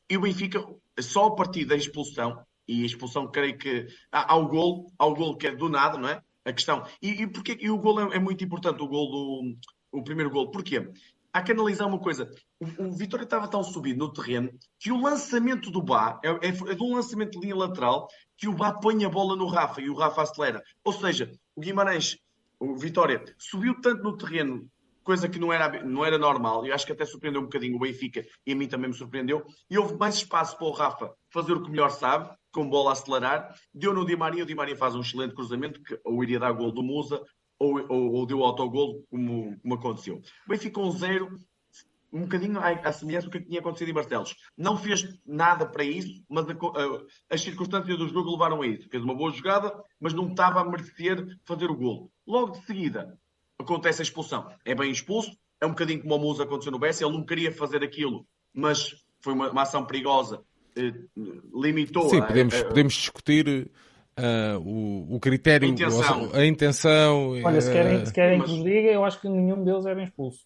E 0.10 0.16
o 0.16 0.22
Benfica, 0.22 0.64
só 1.00 1.28
a 1.28 1.36
partir 1.36 1.66
da 1.66 1.76
expulsão, 1.76 2.46
e 2.68 2.84
a 2.84 2.86
expulsão, 2.86 3.30
creio 3.30 3.58
que 3.58 3.88
há, 4.12 4.34
há 4.34 4.36
o 4.36 4.48
gol, 4.48 4.92
há 4.98 5.06
o 5.06 5.16
gol 5.16 5.36
que 5.38 5.48
é 5.48 5.56
do 5.56 5.70
nada, 5.70 5.98
não 5.98 6.08
é? 6.08 6.22
A 6.46 6.54
questão. 6.54 6.86
E, 7.02 7.24
e, 7.24 7.28
porque, 7.28 7.58
e 7.60 7.70
o 7.70 7.78
gol 7.78 8.00
é, 8.00 8.18
é 8.18 8.20
muito 8.20 8.44
importante, 8.44 8.82
o 8.82 8.88
gol 8.88 9.10
do. 9.10 9.58
O 9.92 10.04
primeiro 10.04 10.30
gol. 10.30 10.50
Porquê? 10.50 10.90
Há 11.34 11.42
que 11.42 11.52
analisar 11.52 11.88
uma 11.88 12.00
coisa. 12.00 12.30
O, 12.60 12.86
o 12.86 12.92
Vitória 12.92 13.24
estava 13.24 13.48
tão 13.48 13.64
subido 13.64 14.00
no 14.00 14.14
terreno 14.14 14.52
que 14.80 14.92
o 14.92 15.02
lançamento 15.02 15.72
do 15.72 15.82
Bá 15.82 16.20
é, 16.24 16.30
é, 16.30 16.50
é 16.50 16.76
de 16.76 16.84
um 16.84 16.96
lançamento 16.96 17.32
de 17.32 17.40
linha 17.40 17.56
lateral 17.56 18.08
que 18.38 18.48
o 18.48 18.54
Bá 18.54 18.72
põe 18.72 19.04
a 19.04 19.10
bola 19.10 19.36
no 19.36 19.48
Rafa 19.48 19.82
e 19.82 19.90
o 19.90 19.96
Rafa 19.96 20.22
acelera. 20.22 20.62
Ou 20.84 20.94
seja, 20.94 21.32
o 21.56 21.62
Guimarães, 21.62 22.18
o 22.60 22.76
Vitória, 22.76 23.24
subiu 23.38 23.82
tanto 23.82 24.04
no 24.04 24.16
terreno, 24.16 24.70
coisa 25.04 25.28
que 25.28 25.40
não 25.40 25.52
era, 25.52 25.84
não 25.84 26.06
era 26.06 26.18
normal, 26.18 26.66
e 26.66 26.72
acho 26.72 26.86
que 26.86 26.94
até 26.94 27.06
surpreendeu 27.06 27.42
um 27.42 27.46
bocadinho 27.46 27.76
o 27.76 27.80
Benfica 27.80 28.26
e 28.46 28.54
a 28.54 28.56
mim 28.56 28.68
também 28.68 28.90
me 28.90 28.96
surpreendeu. 28.96 29.46
E 29.70 29.78
houve 29.78 29.98
mais 29.98 30.16
espaço 30.16 30.58
para 30.58 30.68
o 30.68 30.72
Rafa 30.72 31.14
fazer 31.30 31.54
o 31.54 31.64
que 31.64 31.70
melhor 31.70 31.90
sabe, 31.90 32.30
com 32.52 32.70
bola 32.70 32.92
a 32.92 32.94
acelerar. 32.94 33.54
Deu 33.74 33.94
no 33.94 34.06
Di 34.06 34.16
Maria, 34.16 34.44
o 34.44 34.46
Di 34.46 34.56
Maria 34.56 34.76
faz 34.76 34.96
um 34.96 35.02
excelente 35.02 35.34
cruzamento, 35.34 35.82
que 35.82 36.00
ou 36.06 36.24
iria 36.24 36.40
dar 36.40 36.52
gol 36.54 36.72
do 36.72 36.84
Musa, 36.84 37.22
ou, 37.64 37.86
ou, 37.90 38.12
ou 38.14 38.26
deu 38.26 38.44
autogol, 38.44 39.04
como, 39.10 39.58
como 39.60 39.74
aconteceu. 39.74 40.22
O 40.46 40.50
Benfica 40.50 40.80
um 40.82 40.92
zero, 40.92 41.40
um 42.12 42.22
bocadinho 42.22 42.60
à, 42.60 42.92
semelhança 42.92 43.28
do 43.28 43.32
que 43.32 43.42
tinha 43.42 43.60
acontecido 43.60 43.90
em 43.90 43.94
Barcelos. 43.94 44.36
Não 44.58 44.78
fez 44.78 45.20
nada 45.26 45.66
para 45.66 45.84
isso, 45.84 46.24
mas 46.30 46.48
a, 46.50 46.52
a, 46.52 47.02
as 47.30 47.42
circunstâncias 47.42 47.98
do 47.98 48.10
jogo 48.10 48.32
levaram 48.32 48.62
a 48.62 48.68
isso. 48.68 48.90
Fez 48.90 49.02
uma 49.02 49.16
boa 49.16 49.32
jogada, 49.32 49.74
mas 50.00 50.14
não 50.14 50.30
estava 50.30 50.60
a 50.60 50.66
merecer 50.66 51.26
fazer 51.46 51.72
o 51.72 51.76
gol. 51.76 52.12
Logo 52.28 52.52
de 52.52 52.66
seguida, 52.66 53.18
acontece 53.58 54.02
a 54.02 54.04
expulsão. 54.04 54.52
É 54.66 54.76
bem 54.76 54.92
expulso, 54.92 55.32
é 55.62 55.66
um 55.66 55.70
bocadinho 55.70 56.02
como 56.02 56.16
o 56.16 56.20
Musa 56.20 56.44
aconteceu 56.44 56.72
no 56.72 56.80
BS, 56.80 57.02
ele 57.02 57.14
não 57.14 57.26
queria 57.26 57.52
fazer 57.52 57.84
aquilo, 57.84 58.28
mas 58.54 58.94
foi 59.22 59.34
uma, 59.34 59.50
uma 59.50 59.62
ação 59.62 59.86
perigosa, 59.86 60.44
eh, 60.76 60.94
limitou. 61.54 62.10
Sim, 62.10 62.22
podemos, 62.22 62.54
a, 62.54 62.66
podemos 62.66 62.94
discutir 62.94 63.72
Uh, 64.16 64.60
o, 64.60 65.16
o 65.16 65.20
critério, 65.20 65.68
a 65.68 65.72
intenção. 65.72 66.30
A 66.34 66.46
intenção 66.46 67.32
Olha, 67.44 67.60
se 67.60 67.72
querem, 67.72 68.04
uh, 68.04 68.06
se 68.06 68.14
querem 68.14 68.38
mas... 68.38 68.50
que 68.50 68.56
vos 68.56 68.64
diga, 68.64 68.92
eu 68.92 69.04
acho 69.04 69.20
que 69.20 69.28
nenhum 69.28 69.64
deles 69.64 69.86
era 69.86 70.04
expulso. 70.04 70.46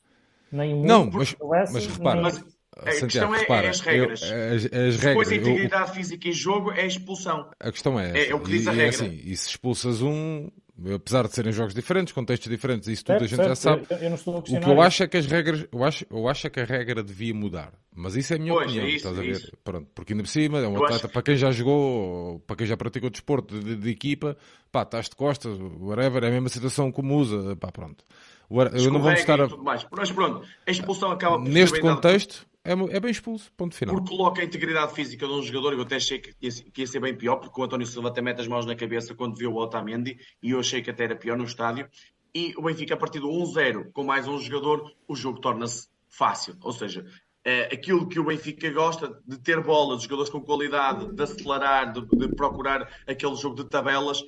Nem 0.52 0.82
não, 0.82 1.10
mas, 1.12 1.36
mas 1.74 1.86
repara, 1.88 2.22
mas, 2.22 2.46
a 2.86 2.92
Santiago, 2.92 3.34
questão 3.34 3.36
é, 3.36 3.40
repara, 3.40 3.68
é 3.68 3.70
as 3.70 3.80
regras. 3.82 4.22
Eu, 4.22 4.28
as, 4.30 4.66
as 4.66 4.72
regras 4.72 5.02
Depois 5.02 5.32
a 5.32 5.36
integridade 5.36 5.90
eu, 5.90 5.96
física 5.96 6.28
em 6.30 6.32
jogo 6.32 6.72
é 6.72 6.82
a 6.82 6.86
expulsão. 6.86 7.50
A 7.60 7.72
questão 7.72 8.00
é, 8.00 8.12
é, 8.12 8.30
é 8.30 8.36
o 8.36 8.40
que 8.40 8.52
diz 8.52 8.66
e, 8.66 8.70
a 8.70 8.72
regra. 8.72 8.86
É 8.86 8.90
assim, 8.90 9.22
e 9.24 9.36
se 9.36 9.50
expulsas 9.50 10.02
um, 10.02 10.50
apesar 10.94 11.28
de 11.28 11.34
serem 11.34 11.52
jogos 11.52 11.74
diferentes, 11.74 12.14
contextos 12.14 12.50
diferentes, 12.50 12.88
isso 12.88 13.04
tudo 13.04 13.20
certo, 13.20 13.24
a 13.24 13.28
gente 13.28 13.38
certo, 13.38 13.50
já 13.50 13.56
sabe. 13.56 13.88
Eu, 13.90 13.98
eu 13.98 14.38
o 14.38 14.42
que 14.44 14.70
eu 14.70 14.82
acho 14.82 15.04
é 15.04 15.08
que 15.08 15.18
as 15.18 15.26
regras, 15.26 15.68
eu 15.72 15.84
acho, 15.84 16.06
eu 16.10 16.28
acho 16.28 16.48
é 16.48 16.50
que 16.50 16.60
a 16.60 16.66
regra 16.66 17.04
devia 17.04 17.34
mudar. 17.34 17.74
Mas 17.96 18.16
isso 18.16 18.34
é 18.34 18.36
a 18.36 18.40
minha 18.40 18.54
pois, 18.54 18.66
opinião, 18.68 18.86
é 18.86 18.90
isso, 18.90 18.98
estás 18.98 19.18
a 19.18 19.26
é 19.26 19.32
ver? 19.32 19.54
Pronto, 19.64 19.88
porque 19.96 20.14
ainda 20.14 20.24
por 20.24 20.30
cima 20.30 20.60
é 20.60 20.68
um 20.68 20.76
atleta, 20.76 21.06
acho... 21.06 21.10
para 21.10 21.22
quem 21.24 21.36
já 21.36 21.52
jogou, 21.52 22.40
para 22.42 22.56
quem 22.56 22.68
já 22.68 22.78
praticou 22.78 23.10
desporto 23.10 23.60
de, 23.60 23.76
de, 23.76 23.90
equipa, 23.90 24.38
pá, 24.72 24.84
estás 24.84 25.10
de 25.10 25.16
costas, 25.16 25.58
whatever, 25.80 26.24
é 26.24 26.28
a 26.28 26.32
mesma 26.32 26.50
situação 26.50 26.92
como 26.92 27.16
usa, 27.16 27.56
pá, 27.56 27.72
pronto. 27.72 28.06
Eu 28.50 28.92
não 28.92 29.02
vou 29.02 29.12
estar 29.12 29.42
a... 29.42 29.48
Mas 29.48 30.12
pronto, 30.12 30.48
a 30.66 30.72
expulsão 30.72 31.12
acaba 31.12 31.38
por 31.38 31.50
Neste 31.50 31.82
contexto, 31.82 32.48
é, 32.68 32.98
é 32.98 33.00
bem 33.00 33.12
expulso, 33.12 33.52
ponto 33.56 33.76
final. 33.76 33.96
Porque 33.96 34.10
coloca 34.10 34.42
a 34.42 34.46
integridade 34.46 34.94
física 34.94 35.26
de 35.26 35.34
um 35.34 35.42
jogador, 35.42 35.74
eu 35.74 35.82
até 35.82 35.96
achei 35.96 36.20
que 36.20 36.34
ia, 36.42 36.52
que 36.52 36.82
ia 36.82 36.88
ser 36.88 37.00
bem 37.00 37.16
pior, 37.16 37.38
porque 37.38 37.60
o 37.60 37.64
António 37.64 37.88
Silva 37.88 38.10
até 38.10 38.22
mete 38.22 38.42
as 38.42 38.48
mãos 38.48 38.66
na 38.66 38.76
cabeça 38.76 39.16
quando 39.16 39.38
viu 39.38 39.54
o 39.54 39.58
Otamendi, 39.58 40.18
e 40.44 40.52
eu 40.52 40.60
achei 40.60 40.82
que 40.82 40.90
até 40.90 41.06
era 41.06 41.16
pior 41.16 41.38
no 41.38 41.46
estádio. 41.46 41.90
E 42.36 42.54
o 42.58 42.62
Benfica, 42.62 42.94
a 42.94 42.98
partir 42.98 43.20
do 43.20 43.30
1-0, 43.30 43.92
com 43.94 44.04
mais 44.04 44.28
um 44.28 44.38
jogador, 44.38 44.92
o 45.08 45.16
jogo 45.16 45.40
torna-se 45.40 45.88
fácil. 46.10 46.56
Ou 46.62 46.74
seja, 46.74 47.06
é 47.44 47.74
aquilo 47.74 48.08
que 48.08 48.20
o 48.20 48.26
Benfica 48.26 48.70
gosta 48.72 49.18
de 49.26 49.40
ter 49.40 49.64
bola, 49.64 49.96
de 49.96 50.04
jogadores 50.04 50.30
com 50.30 50.42
qualidade, 50.42 51.14
de 51.14 51.24
acelerar, 51.24 51.94
de, 51.94 52.06
de 52.06 52.28
procurar 52.36 52.88
aquele 53.08 53.36
jogo 53.36 53.56
de 53.56 53.70
tabelas, 53.70 54.22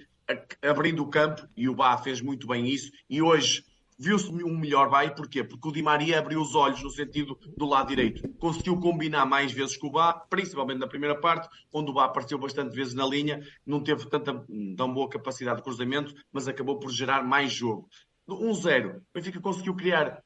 abrindo 0.62 1.04
o 1.04 1.10
campo, 1.10 1.47
e 1.58 1.67
o 1.67 1.75
Bá 1.75 1.97
fez 1.97 2.21
muito 2.21 2.47
bem 2.47 2.65
isso, 2.67 2.91
e 3.10 3.21
hoje 3.21 3.65
viu-se 3.99 4.31
um 4.31 4.57
melhor 4.57 4.89
Bá, 4.89 5.03
e 5.03 5.13
porquê? 5.13 5.43
Porque 5.43 5.67
o 5.67 5.71
Di 5.73 5.83
Maria 5.83 6.19
abriu 6.19 6.39
os 6.41 6.55
olhos 6.55 6.81
no 6.81 6.89
sentido 6.89 7.38
do 7.57 7.65
lado 7.65 7.89
direito, 7.89 8.27
conseguiu 8.39 8.79
combinar 8.79 9.25
mais 9.25 9.51
vezes 9.51 9.75
com 9.75 9.88
o 9.88 9.91
Bá, 9.91 10.13
principalmente 10.13 10.79
na 10.79 10.88
primeira 10.88 11.19
parte, 11.19 11.49
onde 11.73 11.91
o 11.91 11.93
Bá 11.93 12.05
apareceu 12.05 12.39
bastante 12.39 12.73
vezes 12.73 12.93
na 12.93 13.05
linha, 13.05 13.45
não 13.65 13.83
teve 13.83 14.07
tanta, 14.07 14.45
tão 14.77 14.93
boa 14.93 15.09
capacidade 15.09 15.57
de 15.57 15.63
cruzamento, 15.63 16.15
mas 16.31 16.47
acabou 16.47 16.79
por 16.79 16.89
gerar 16.89 17.23
mais 17.23 17.51
jogo. 17.51 17.89
1-0, 18.27 18.97
o 18.97 19.01
Benfica 19.13 19.41
conseguiu 19.41 19.75
criar 19.75 20.23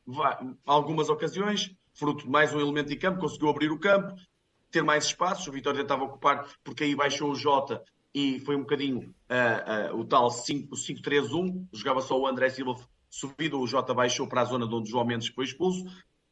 algumas 0.66 1.10
ocasiões, 1.10 1.74
fruto 1.94 2.26
de 2.26 2.30
mais 2.30 2.54
um 2.54 2.60
elemento 2.60 2.90
de 2.90 2.98
campo, 2.98 3.22
conseguiu 3.22 3.50
abrir 3.50 3.72
o 3.72 3.80
campo, 3.80 4.14
ter 4.70 4.84
mais 4.84 5.06
espaços, 5.06 5.48
o 5.48 5.52
Vitória 5.52 5.82
tentava 5.82 6.04
ocupar, 6.04 6.48
porque 6.64 6.84
aí 6.84 6.96
baixou 6.96 7.32
o 7.32 7.36
Jota 7.36 7.82
e 8.14 8.40
foi 8.42 8.56
um 8.56 8.62
bocadinho 8.62 9.14
uh, 9.30 9.96
uh, 9.96 10.00
o 10.00 10.06
tal 10.06 10.28
5-3-1, 10.30 11.68
jogava 11.72 12.02
só 12.02 12.20
o 12.20 12.28
André 12.28 12.50
Silva 12.50 12.76
subido, 13.14 13.60
o 13.60 13.68
Jota 13.68 13.94
baixou 13.94 14.28
para 14.28 14.42
a 14.42 14.46
zona 14.46 14.68
de 14.68 14.74
onde 14.74 14.90
o 14.90 14.92
João 14.92 15.06
Mendes 15.06 15.28
foi 15.28 15.46
expulso, 15.46 15.86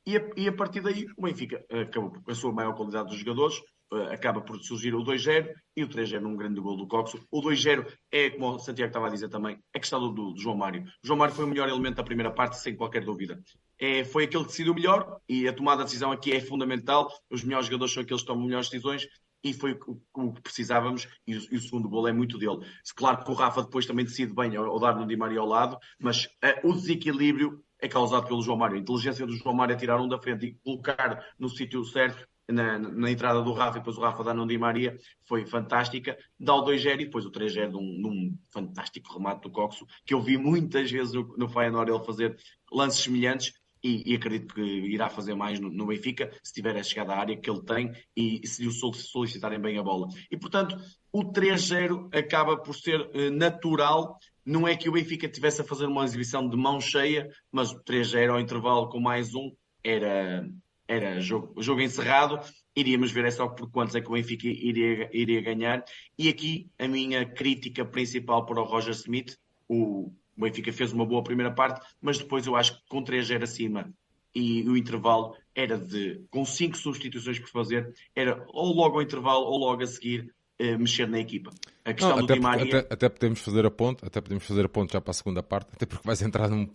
e 0.06 0.18
a, 0.18 0.30
e 0.36 0.48
a 0.48 0.54
partir 0.54 0.82
daí 0.82 1.06
o 1.16 1.22
Benfica 1.22 1.64
acabou 1.70 2.12
com 2.12 2.32
a 2.32 2.36
sua 2.36 2.52
maior 2.52 2.74
qualidade 2.74 3.10
dos 3.10 3.20
jogadores, 3.20 3.60
uh, 3.94 4.12
acaba 4.12 4.42
por 4.42 4.60
surgir 4.60 4.96
o 4.96 5.04
2-0 5.04 5.54
e 5.78 5.84
o 5.84 5.88
3-0 5.88 6.20
num 6.22 6.36
grande 6.36 6.60
gol 6.60 6.76
do 6.76 6.88
Coxo. 6.88 7.24
O 7.30 7.40
2-0 7.40 7.86
é, 8.12 8.32
como 8.32 8.56
o 8.56 8.60
Santiago 8.60 8.90
estava 8.90 9.08
a 9.08 9.12
dizer 9.12 9.30
também, 9.30 9.60
a 9.76 9.80
questão 9.80 10.00
do, 10.00 10.34
do, 10.34 10.40
João 10.40 10.58
Mário. 10.58 10.82
O 11.04 11.08
João 11.08 11.20
Mário 11.20 11.36
foi 11.36 11.46
o 11.46 11.48
melhor 11.48 11.70
elemento 11.70 11.98
da 11.98 12.04
primeira 12.04 12.32
parte, 12.32 12.58
sem 12.58 12.76
qualquer 12.76 13.06
dúvida. 13.06 13.40
É, 13.80 14.04
foi 14.04 14.24
aquele 14.24 14.44
que 14.44 14.50
decidiu 14.50 14.74
melhor 14.74 15.20
e 15.30 15.48
a 15.48 15.54
tomada 15.54 15.80
de 15.80 15.86
decisão 15.86 16.12
aqui 16.12 16.32
é 16.32 16.40
fundamental. 16.40 17.12
Os 17.30 17.44
melhores 17.44 17.68
jogadores 17.68 17.94
são 17.94 18.02
aqueles 18.02 18.24
que 18.24 18.28
tomam 18.28 18.46
melhores 18.46 18.70
decisões 18.70 19.08
e 19.44 19.54
foi 19.54 19.78
o, 20.14 20.34
que 20.34 20.42
precisávamos, 20.42 21.08
e 21.26 21.36
o, 21.36 21.42
e 21.52 21.58
o, 21.58 21.62
segundo 21.62 21.90
gol 21.90 22.08
é 22.08 22.14
muito 22.14 22.38
dele. 22.38 22.60
Claro 22.96 23.24
que 23.24 23.32
o 23.32 23.34
Rafa 23.34 23.64
depois 23.64 23.86
também 23.86 24.06
decide 24.06 24.34
bem 24.34 24.56
ao, 24.56 24.66
ao 24.66 24.80
dar 24.80 24.96
no 24.96 25.08
Di 25.08 25.16
Maria 25.16 25.40
ao 25.40 25.48
lado, 25.48 25.78
mas 26.00 26.26
uh, 26.26 26.70
o 26.70 26.74
desequilíbrio 26.74 27.64
é 27.80 27.88
causado 27.88 28.28
pelo 28.28 28.42
João 28.42 28.58
Mário. 28.58 28.78
A 28.78 28.80
inteligência 28.80 29.26
do 29.26 29.36
João 29.36 29.56
Mário 29.56 29.74
é 29.74 29.78
tirar 29.78 30.00
um 30.00 30.08
da 30.08 30.20
frente 30.20 30.46
e 30.46 30.54
colocar 30.64 31.26
no 31.40 31.50
sítio 31.50 31.84
certo, 31.84 32.28
na, 32.48 32.78
na, 32.78 33.10
entrada 33.10 33.42
do 33.42 33.54
Rafa, 33.54 33.78
e 33.78 33.80
depois 33.80 33.98
o 33.98 34.02
Rafa 34.02 34.24
dá 34.24 34.34
no 34.34 34.46
Di 34.46 34.58
Maria, 34.58 34.98
foi 35.26 35.46
fantástica. 35.46 36.18
Dá 36.40 36.54
o 36.54 36.64
2-0 36.64 37.02
e 37.02 37.06
depois 37.06 37.26
o 37.26 37.32
3-0 37.32 37.72
num, 37.72 37.82
num, 37.82 38.38
fantástico 38.50 39.14
remate 39.14 39.42
do 39.42 39.50
Coxo, 39.50 39.86
que 40.06 40.14
eu 40.14 40.22
vi 40.22 40.38
muitas 40.38 40.92
vezes 40.92 41.14
no, 41.14 41.36
no 41.38 41.50
Feyenoord 41.50 41.92
ele 41.92 42.04
fazer 42.04 42.38
lances 42.72 43.04
semelhantes, 43.04 43.54
e, 43.84 44.12
e, 44.12 44.16
acredito 44.16 44.54
que 44.54 44.62
irá 44.62 45.10
fazer 45.10 45.34
mais 45.36 45.60
no, 45.60 45.70
no, 45.70 45.88
Benfica, 45.88 46.32
se 46.44 46.54
tiver 46.54 46.76
a 46.78 46.84
chegada 46.84 47.14
à 47.14 47.20
área 47.20 47.38
que 47.38 47.50
ele 47.50 47.64
tem 47.64 47.92
e 48.16 48.46
se 48.48 48.64
lhe 48.64 48.72
solicitarem 48.72 49.60
bem 49.60 49.78
a 49.78 49.84
bola. 49.84 50.08
E, 50.30 50.38
portanto, 50.38 50.78
o 51.12 51.24
3-0 51.24 52.16
acaba 52.16 52.58
por 52.58 52.76
ser 52.76 53.02
uh, 53.02 53.32
natural. 53.32 54.18
Não 54.46 54.68
é 54.68 54.76
que 54.76 54.90
o 54.90 54.92
Benfica 54.92 55.28
tivesse 55.28 55.62
a 55.62 55.64
fazer 55.66 55.86
uma 55.86 56.04
exibição 56.04 56.48
de 56.48 56.56
mão 56.56 56.80
cheia, 56.80 57.30
mas 57.52 57.72
o 57.72 57.84
3-0 57.84 58.32
ao 58.32 58.40
intervalo 58.40 58.90
com 58.90 59.00
mais 59.00 59.34
um 59.34 59.52
era, 59.84 60.48
era 60.88 61.20
jogo, 61.20 61.62
jogo 61.62 61.82
encerrado. 61.82 62.40
Iríamos 62.76 63.12
ver 63.12 63.26
é 63.26 63.32
só 63.32 63.48
por 63.48 63.70
quantos 63.70 63.96
é 63.96 64.02
que 64.02 64.10
o 64.10 64.14
Benfica 64.14 64.48
iria, 64.48 65.10
iria 65.12 65.42
ganhar. 65.42 65.84
E 66.18 66.30
aqui 66.30 66.70
a 66.80 66.88
minha 66.88 67.26
crítica 67.26 67.84
principal 67.84 68.46
para 68.46 68.62
o 68.62 68.64
Roger 68.64 68.94
Smith, 68.94 69.38
o 69.68 70.14
o 70.38 70.42
Benfica 70.42 70.72
fez 70.72 70.92
uma 70.92 71.06
boa 71.06 71.24
primeira 71.24 71.52
parte, 71.54 71.86
mas 72.02 72.18
depois 72.18 72.46
eu 72.46 72.56
acho 72.56 72.78
que 72.78 72.88
com 72.88 73.04
3-0 73.04 73.44
acima 73.44 73.94
e 74.34 74.68
o 74.68 74.78
intervalo 74.78 75.36
era 75.54 75.78
de, 75.78 76.24
com 76.30 76.46
5 76.46 76.78
substituições 76.78 77.40
por 77.40 77.50
fazer, 77.50 77.94
era 78.16 78.44
ou 78.48 78.74
logo 78.74 78.96
ao 78.96 79.02
intervalo 79.02 79.46
ou 79.46 79.58
logo 79.58 79.84
a 79.84 79.88
seguir 79.88 80.34
eh, 80.58 80.78
mexer 80.78 81.08
na 81.08 81.20
equipa. 81.20 81.52
A 81.84 81.94
questão 81.94 82.18
Não, 82.18 82.26
do 82.26 82.34
Di 82.34 82.40
Maria... 82.40 82.80
Até, 82.80 82.94
até, 82.94 83.10
podemos 83.10 83.42
fazer 83.42 83.66
a 83.66 83.72
ponto, 83.72 84.06
até 84.06 84.22
podemos 84.22 84.46
fazer 84.46 84.66
a 84.66 84.70
ponto 84.70 84.94
já 84.94 85.02
para 85.02 85.12
a 85.12 85.14
segunda 85.14 85.44
parte, 85.44 85.70
até 85.74 85.86
porque 85.86 86.06
vais 86.06 86.22
entrar 86.22 86.50
num, 86.50 86.70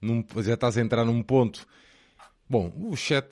num 0.00 0.24
já 0.42 0.54
estás 0.54 0.76
a 0.76 0.80
entrar 0.80 1.04
num 1.04 1.22
ponto. 1.22 1.66
Bom, 2.48 2.72
o 2.76 2.96
chat 2.96 3.28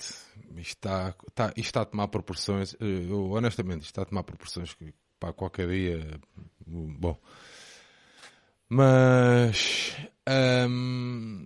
está, 0.57 1.15
está, 1.29 1.53
está 1.57 1.81
a 1.83 1.85
tomar 1.85 2.09
proporções, 2.09 2.75
eh, 2.75 3.07
eu, 3.09 3.31
honestamente, 3.31 3.83
está 3.83 4.03
a 4.03 4.05
tomar 4.05 4.23
proporções 4.23 4.75
que 4.75 4.95
para 5.19 5.33
qualquer 5.33 5.69
dia, 5.69 6.21
bom, 6.67 7.19
mas 8.75 9.97
um, 10.69 11.45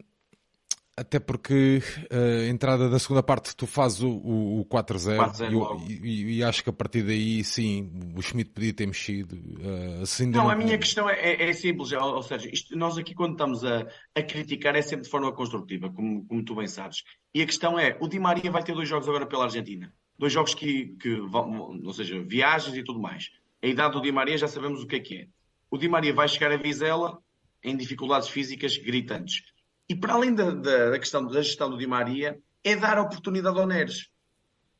até 0.97 1.21
porque 1.21 1.83
a 2.11 2.49
entrada 2.49 2.89
da 2.89 2.99
segunda 2.99 3.23
parte 3.23 3.55
tu 3.55 3.67
fazes 3.67 4.01
o, 4.01 4.09
o, 4.09 4.61
o 4.61 4.65
4-0 4.65 5.87
e, 5.87 5.93
e, 5.93 6.39
e, 6.39 6.43
acho 6.43 6.65
que 6.65 6.71
a 6.71 6.73
partir 6.73 7.03
daí 7.03 7.45
sim 7.45 7.93
o 8.17 8.23
Schmidt 8.23 8.51
podia 8.53 8.73
ter 8.73 8.87
mexido. 8.87 9.37
Uh, 9.37 10.03
assim 10.03 10.25
não, 10.25 10.45
não, 10.45 10.51
a 10.51 10.57
minha 10.57 10.79
questão 10.79 11.07
é, 11.07 11.21
é, 11.21 11.51
é 11.51 11.53
simples, 11.53 11.93
ou 11.93 12.23
seja, 12.23 12.49
isto, 12.51 12.75
nós 12.75 12.97
aqui 12.97 13.15
quando 13.15 13.33
estamos 13.33 13.63
a, 13.63 13.87
a, 14.15 14.23
criticar 14.23 14.75
é 14.75 14.81
sempre 14.81 15.05
de 15.05 15.11
forma 15.11 15.31
construtiva, 15.31 15.91
como, 15.91 16.25
como 16.27 16.43
tu 16.43 16.55
bem 16.55 16.67
sabes. 16.67 17.03
E 17.35 17.43
a 17.43 17.47
questão 17.47 17.79
é, 17.79 17.95
o 18.01 18.09
Di 18.09 18.19
Maria 18.19 18.51
vai 18.51 18.63
ter 18.63 18.75
dois 18.75 18.89
jogos 18.89 19.07
agora 19.07 19.27
pela 19.27 19.45
Argentina. 19.45 19.93
Dois 20.19 20.33
jogos 20.33 20.55
que, 20.55 20.97
que 20.99 21.21
vão, 21.29 21.79
ou 21.85 21.93
seja, 21.93 22.23
viagens 22.23 22.75
e 22.75 22.83
tudo 22.83 22.99
mais. 22.99 23.29
A 23.63 23.67
idade 23.67 23.93
do 23.93 24.01
Di 24.01 24.11
Maria 24.11 24.39
já 24.39 24.49
sabemos 24.49 24.83
o 24.83 24.87
que 24.87 24.97
é 24.97 25.01
que 25.01 25.17
é 25.19 25.27
o 25.71 25.79
Di 25.79 25.89
Maria 25.89 26.15
vai 26.15 26.29
chegar 26.29 26.53
a 26.53 26.57
Vizela 26.57 27.19
em 27.63 27.77
dificuldades 27.77 28.29
físicas 28.29 28.77
gritantes. 28.77 29.43
E 29.89 29.95
para 29.95 30.15
além 30.15 30.35
da, 30.35 30.51
da, 30.51 30.99
questão 30.99 31.27
da 31.27 31.43
gestão 31.43 31.71
do 31.71 31.79
Di 31.79 31.87
Maria, 31.87 32.39
é 32.63 32.77
dar 32.77 32.99
oportunidade 32.99 33.59
ao 33.59 33.67
Neres. 33.67 34.09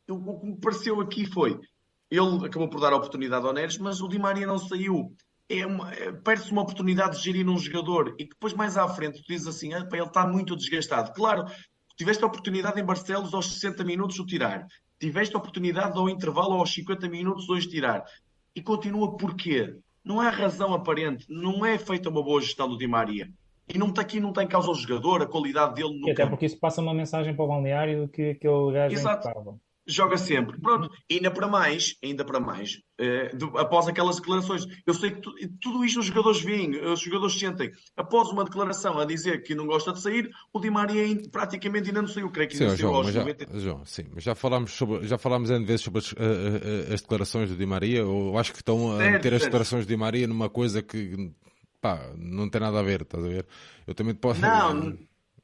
O 0.09 0.41
que 0.41 0.47
me 0.47 0.61
pareceu 0.61 1.01
aqui 1.01 1.27
foi, 1.27 1.59
ele 2.11 2.47
acabou 2.47 2.69
por 2.69 2.81
dar 2.81 2.93
oportunidade 2.93 3.47
ao 3.47 3.53
Neres, 3.53 3.79
mas 3.79 4.01
o 4.01 4.09
Di 4.09 4.19
Maria 4.19 4.47
não 4.47 4.59
saiu. 4.59 5.15
É 5.49 5.61
é, 5.61 6.13
Perde-se 6.13 6.53
uma 6.53 6.63
oportunidade 6.63 7.17
de 7.17 7.25
gerir 7.25 7.49
um 7.49 7.59
jogador 7.59 8.15
e 8.19 8.29
depois 8.29 8.53
mais 8.53 8.77
à 8.77 8.87
frente 8.87 9.23
tu 9.23 9.29
dizes 9.29 9.47
assim, 9.47 9.73
ah, 9.73 9.89
ele 9.91 10.03
está 10.03 10.27
muito 10.27 10.55
desgastado. 10.55 11.13
Claro, 11.13 11.47
tiveste 11.97 12.23
a 12.23 12.27
oportunidade 12.27 12.79
em 12.79 12.85
Barcelos 12.85 13.33
aos 13.33 13.53
60 13.55 13.83
minutos 13.85 14.17
de 14.17 14.23
o 14.23 14.27
tirar. 14.27 14.67
Tiveste 15.01 15.35
a 15.35 15.39
oportunidade 15.39 15.99
ao 15.99 16.09
intervalo 16.09 16.55
aos 16.55 16.73
50 16.75 17.09
minutos 17.09 17.49
hoje 17.49 17.69
tirar. 17.69 18.05
E 18.55 18.63
continua 18.63 19.17
porquê? 19.17 19.79
Não 20.09 20.23
há 20.23 20.31
razão 20.31 20.73
aparente, 20.73 21.27
não 21.29 21.67
é 21.67 21.77
feita 21.77 22.09
uma 22.09 22.23
boa 22.23 22.41
gestão 22.41 22.67
do 22.67 22.79
Di 22.79 22.87
Maria. 22.87 23.29
E 23.69 23.77
não 23.77 23.89
está 23.89 24.01
aqui, 24.01 24.19
não 24.19 24.33
tem 24.33 24.47
causa 24.47 24.71
o 24.71 24.75
jogador, 24.75 25.21
a 25.21 25.27
qualidade 25.27 25.75
dele 25.75 26.01
no 26.01 26.09
e 26.09 26.13
Até 26.13 26.25
porque 26.25 26.47
isso 26.47 26.59
passa 26.59 26.81
uma 26.81 26.95
mensagem 26.95 27.37
para 27.37 27.45
o 27.45 27.49
balneário 27.49 28.09
que 28.09 28.31
aquele 28.31 28.73
gajo 28.73 28.95
Exato. 28.95 29.29
é 29.29 29.31
impecável 29.31 29.61
joga 29.89 30.17
sempre. 30.19 30.61
Pronto, 30.61 30.91
ainda 31.11 31.31
para 31.31 31.49
mais, 31.49 31.97
ainda 32.05 32.25
para 32.25 32.39
mais, 32.39 32.81
uh, 33.01 33.37
de, 33.37 33.45
após 33.59 33.89
aquelas 33.89 34.17
declarações, 34.17 34.67
eu 34.87 34.95
sei 34.95 35.13
que 35.13 35.21
tu, 35.21 35.33
tudo 35.61 35.85
isto 35.85 36.01
os 36.01 36.07
jogadores 36.07 36.41
veem, 36.43 36.77
os 36.85 37.01
jogadores 37.01 37.39
sentem. 37.39 37.73
Após 37.97 38.29
uma 38.29 38.45
declaração 38.45 38.99
a 38.99 39.05
dizer 39.05 39.43
que 39.43 39.55
não 39.55 39.67
gosta 39.67 39.93
de 39.93 40.01
sair, 40.01 40.31
o 40.53 40.61
Di 40.61 40.71
Maria 40.71 41.05
praticamente 41.33 41.89
ainda 41.89 42.03
não 42.03 42.09
saiu, 42.09 42.31
creio 42.31 42.49
que 42.49 42.57
sim, 42.57 42.65
ainda 42.65 42.77
João, 42.77 42.97
aos 42.97 43.13
já, 43.13 43.21
90... 43.21 43.61
João, 43.61 43.85
sim, 43.85 44.05
mas 44.15 44.23
já 44.23 44.35
falámos, 44.35 44.73
sobre, 44.73 45.07
já 45.07 45.17
falámos 45.17 45.51
N 45.51 45.65
vezes 45.65 45.83
sobre 45.83 46.01
as, 46.01 46.13
uh, 46.13 46.17
uh, 46.17 46.95
as 46.95 47.01
declarações 47.01 47.49
do 47.49 47.57
Di 47.57 47.67
Maria, 47.67 48.01
eu 48.01 48.37
acho 48.37 48.53
que 48.53 48.59
estão 48.59 48.93
a 48.93 48.99
certo, 48.99 49.13
meter 49.13 49.35
as 49.35 49.43
declarações 49.43 49.87
do 49.87 49.89
Di 49.89 49.97
Maria 49.97 50.27
numa 50.27 50.51
coisa 50.51 50.83
que 50.83 51.33
pá, 51.81 52.13
não 52.17 52.49
tem 52.49 52.61
nada 52.61 52.79
a 52.79 52.83
ver, 52.83 53.03
estás 53.03 53.25
a 53.25 53.29
ver? 53.29 53.47
Eu 53.87 53.95
também 53.95 54.15
posso. 54.15 54.41
Não, 54.41 54.97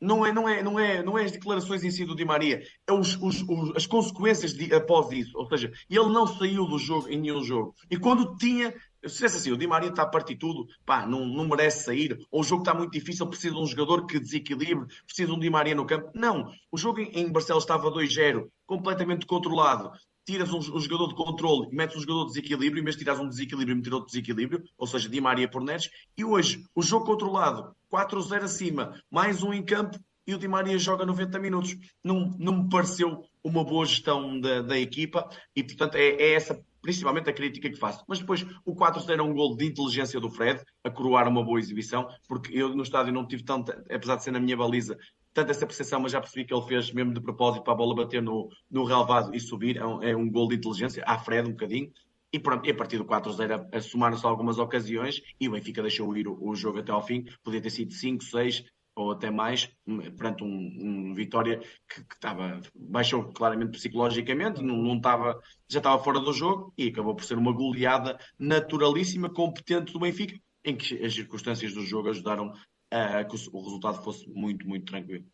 não 0.05 0.25
é, 0.25 0.33
não 0.33 0.49
é, 0.49 0.63
não 0.63 0.79
é, 0.79 1.03
não 1.03 1.19
é 1.19 1.25
as 1.25 1.33
declarações 1.33 1.83
em 1.83 1.91
si 1.91 2.05
do 2.05 2.15
Di 2.15 2.25
Maria, 2.25 2.63
é 2.87 2.93
os, 2.93 3.17
os, 3.17 3.43
os, 3.43 3.75
as 3.75 3.87
consequências 3.87 4.53
de, 4.53 4.73
após 4.75 5.11
isso. 5.11 5.37
Ou 5.37 5.49
seja, 5.49 5.73
ele 5.89 6.09
não 6.11 6.27
saiu 6.27 6.67
do 6.67 6.79
jogo 6.79 7.09
em 7.09 7.19
nenhum 7.19 7.43
jogo. 7.43 7.75
E 7.91 7.97
quando 7.97 8.37
tinha, 8.37 8.71
se 8.71 9.09
dissesse 9.09 9.39
assim, 9.39 9.53
o 9.53 9.57
Di 9.57 9.67
Maria 9.67 9.89
está 9.89 10.03
a 10.03 10.09
partir 10.09 10.37
tudo, 10.37 10.67
pá, 10.85 11.07
não, 11.07 11.27
não 11.27 11.49
merece 11.49 11.85
sair, 11.85 12.19
ou 12.31 12.43
o 12.43 12.45
jogo 12.45 12.63
está 12.63 12.75
muito 12.75 12.93
difícil, 12.93 13.27
precisa 13.27 13.55
de 13.55 13.61
um 13.61 13.67
jogador 13.67 14.07
que 14.07 14.21
desequilibre, 14.21 14.87
precisa 15.07 15.29
de 15.29 15.35
um 15.35 15.41
Di 15.41 15.49
Maria 15.49 15.75
no 15.75 15.87
campo. 15.87 16.11
Não, 16.15 16.51
o 16.71 16.77
jogo 16.77 17.01
em, 17.01 17.11
em 17.21 17.33
Barcelos 17.33 17.65
estava 17.65 17.91
2-0, 17.91 18.47
completamente 18.67 19.27
controlado 19.27 19.91
tiras 20.25 20.53
um, 20.53 20.59
um, 20.59 20.81
jogador 20.81 21.09
de 21.09 21.15
controle 21.15 21.69
e 21.71 21.75
metes 21.75 21.97
um 21.97 22.01
jogador 22.01 22.27
de 22.27 22.35
desequilíbrio, 22.35 22.85
de 22.85 22.97
tirares 22.97 23.21
um 23.21 23.29
desequilíbrio 23.29 23.75
e 23.75 23.77
meter 23.77 23.93
outro 23.93 24.09
desequilíbrio, 24.09 24.65
ou 24.77 24.87
seja, 24.87 25.09
Di 25.09 25.21
Maria 25.21 25.49
por 25.49 25.63
Neres, 25.63 25.91
e 26.17 26.25
hoje, 26.25 26.65
o 26.75 26.83
jogo 26.83 27.07
controlado, 27.07 27.75
4-0 27.93 28.43
acima, 28.43 29.01
mais 29.11 29.43
um 29.43 29.53
em 29.53 29.63
campo, 29.63 29.99
e 30.27 30.35
o 30.35 30.39
Di 30.39 30.49
Maria 30.49 30.79
joga 30.79 31.05
90 31.05 31.39
minutos. 31.39 31.77
Não, 32.03 32.35
não 32.39 32.63
me 32.63 32.71
pareceu 32.71 33.25
uma 33.43 33.63
boa 33.63 33.85
gestão 33.85 34.41
da, 34.41 34.63
da 34.63 34.79
equipa, 34.79 35.29
e 35.55 35.63
portanto 35.63 35.97
é, 35.97 36.09
é 36.09 36.33
essa 36.33 36.59
principalmente 36.85 37.31
a 37.31 37.33
crítica 37.33 37.71
que 37.71 37.79
faço. 37.79 38.05
Mas 38.07 38.19
depois 38.19 38.45
o 38.63 38.77
4-0 38.77 39.19
é 39.19 39.23
um 39.23 39.33
gol 39.33 39.57
de 39.57 39.65
inteligência 39.65 40.21
do 40.21 40.29
Fred, 40.29 40.63
a 40.85 40.91
coroar 40.91 41.27
uma 41.27 41.43
boa 41.43 41.59
exibição, 41.59 42.07
porque 42.29 42.53
eu 42.53 42.77
no 42.77 42.83
estádio 42.83 43.11
não 43.11 43.27
tive 43.27 43.43
tanto, 43.43 43.73
apesar 43.91 44.17
de 44.17 44.25
ser 44.25 44.31
na 44.33 44.39
minha 44.39 44.55
baliza, 44.55 44.95
tanta 45.35 45.51
essa 45.51 45.67
percepção, 45.67 46.01
mas 46.01 46.13
já 46.13 46.21
percebi 46.21 46.47
que 46.47 46.55
ele 46.55 46.67
fez 46.67 46.93
mesmo 46.93 47.13
de 47.13 47.21
propósito 47.21 47.65
para 47.65 47.73
a 47.73 47.77
bola 47.77 47.95
bater 47.95 48.23
no, 48.23 48.49
no 48.71 48.85
relevado 48.85 49.35
e 49.35 49.41
subir. 49.41 49.77
É 49.77 49.85
um, 49.85 50.03
é 50.03 50.17
um 50.17 50.31
gol 50.31 50.49
de 50.49 50.55
inteligência, 50.55 51.03
à 51.05 51.19
Fred 51.19 51.49
um 51.49 51.53
bocadinho. 51.53 51.93
E, 52.33 52.39
pronto, 52.39 52.67
e 52.67 52.71
a 52.71 52.75
partir 52.75 52.99
do 52.99 53.05
4-0 53.05 53.69
assomaram-se 53.73 54.25
algumas 54.25 54.59
ocasiões 54.59 55.21
e 55.39 55.49
o 55.49 55.53
Benfica 55.53 55.83
deixou 55.83 56.17
ir 56.17 56.27
o, 56.27 56.37
o, 56.41 56.55
jogo 56.55 56.79
até 56.79 56.93
ao 56.93 57.05
fim. 57.05 57.25
Podia 57.43 57.61
ter 57.61 57.71
sido 57.71 57.93
5, 57.93 58.25
6 58.25 58.65
ou 58.97 59.11
até 59.11 59.29
mais, 59.31 59.69
perante 60.17 60.45
um, 60.45 60.49
um 60.49 61.15
Vitória 61.15 61.59
que, 61.89 62.05
que 62.05 62.15
estava, 62.15 62.61
baixou 62.75 63.25
claramente 63.33 63.73
psicologicamente, 63.73 64.63
não, 64.63 64.77
não 64.77 64.97
estava, 64.97 65.41
já 65.69 65.79
estava 65.79 66.03
fora 66.03 66.21
do 66.21 66.33
jogo 66.33 66.73
e 66.79 66.89
acabou 66.89 67.15
por 67.15 67.25
ser 67.25 67.37
uma 67.37 67.53
goleada 67.53 68.17
naturalíssima, 68.39 69.29
competente 69.29 69.93
do 69.93 69.99
Benfica, 69.99 70.39
em 70.65 70.77
que 70.77 71.05
as 71.05 71.13
circunstâncias 71.13 71.75
do 71.75 71.83
jogo 71.83 72.09
ajudaram 72.09 72.53
a 72.91 73.25
que 73.25 73.37
o 73.53 73.63
resultado 73.63 74.03
fosse 74.03 74.29
muito, 74.31 74.67
muito 74.69 74.87
tranquilo. 74.87 75.25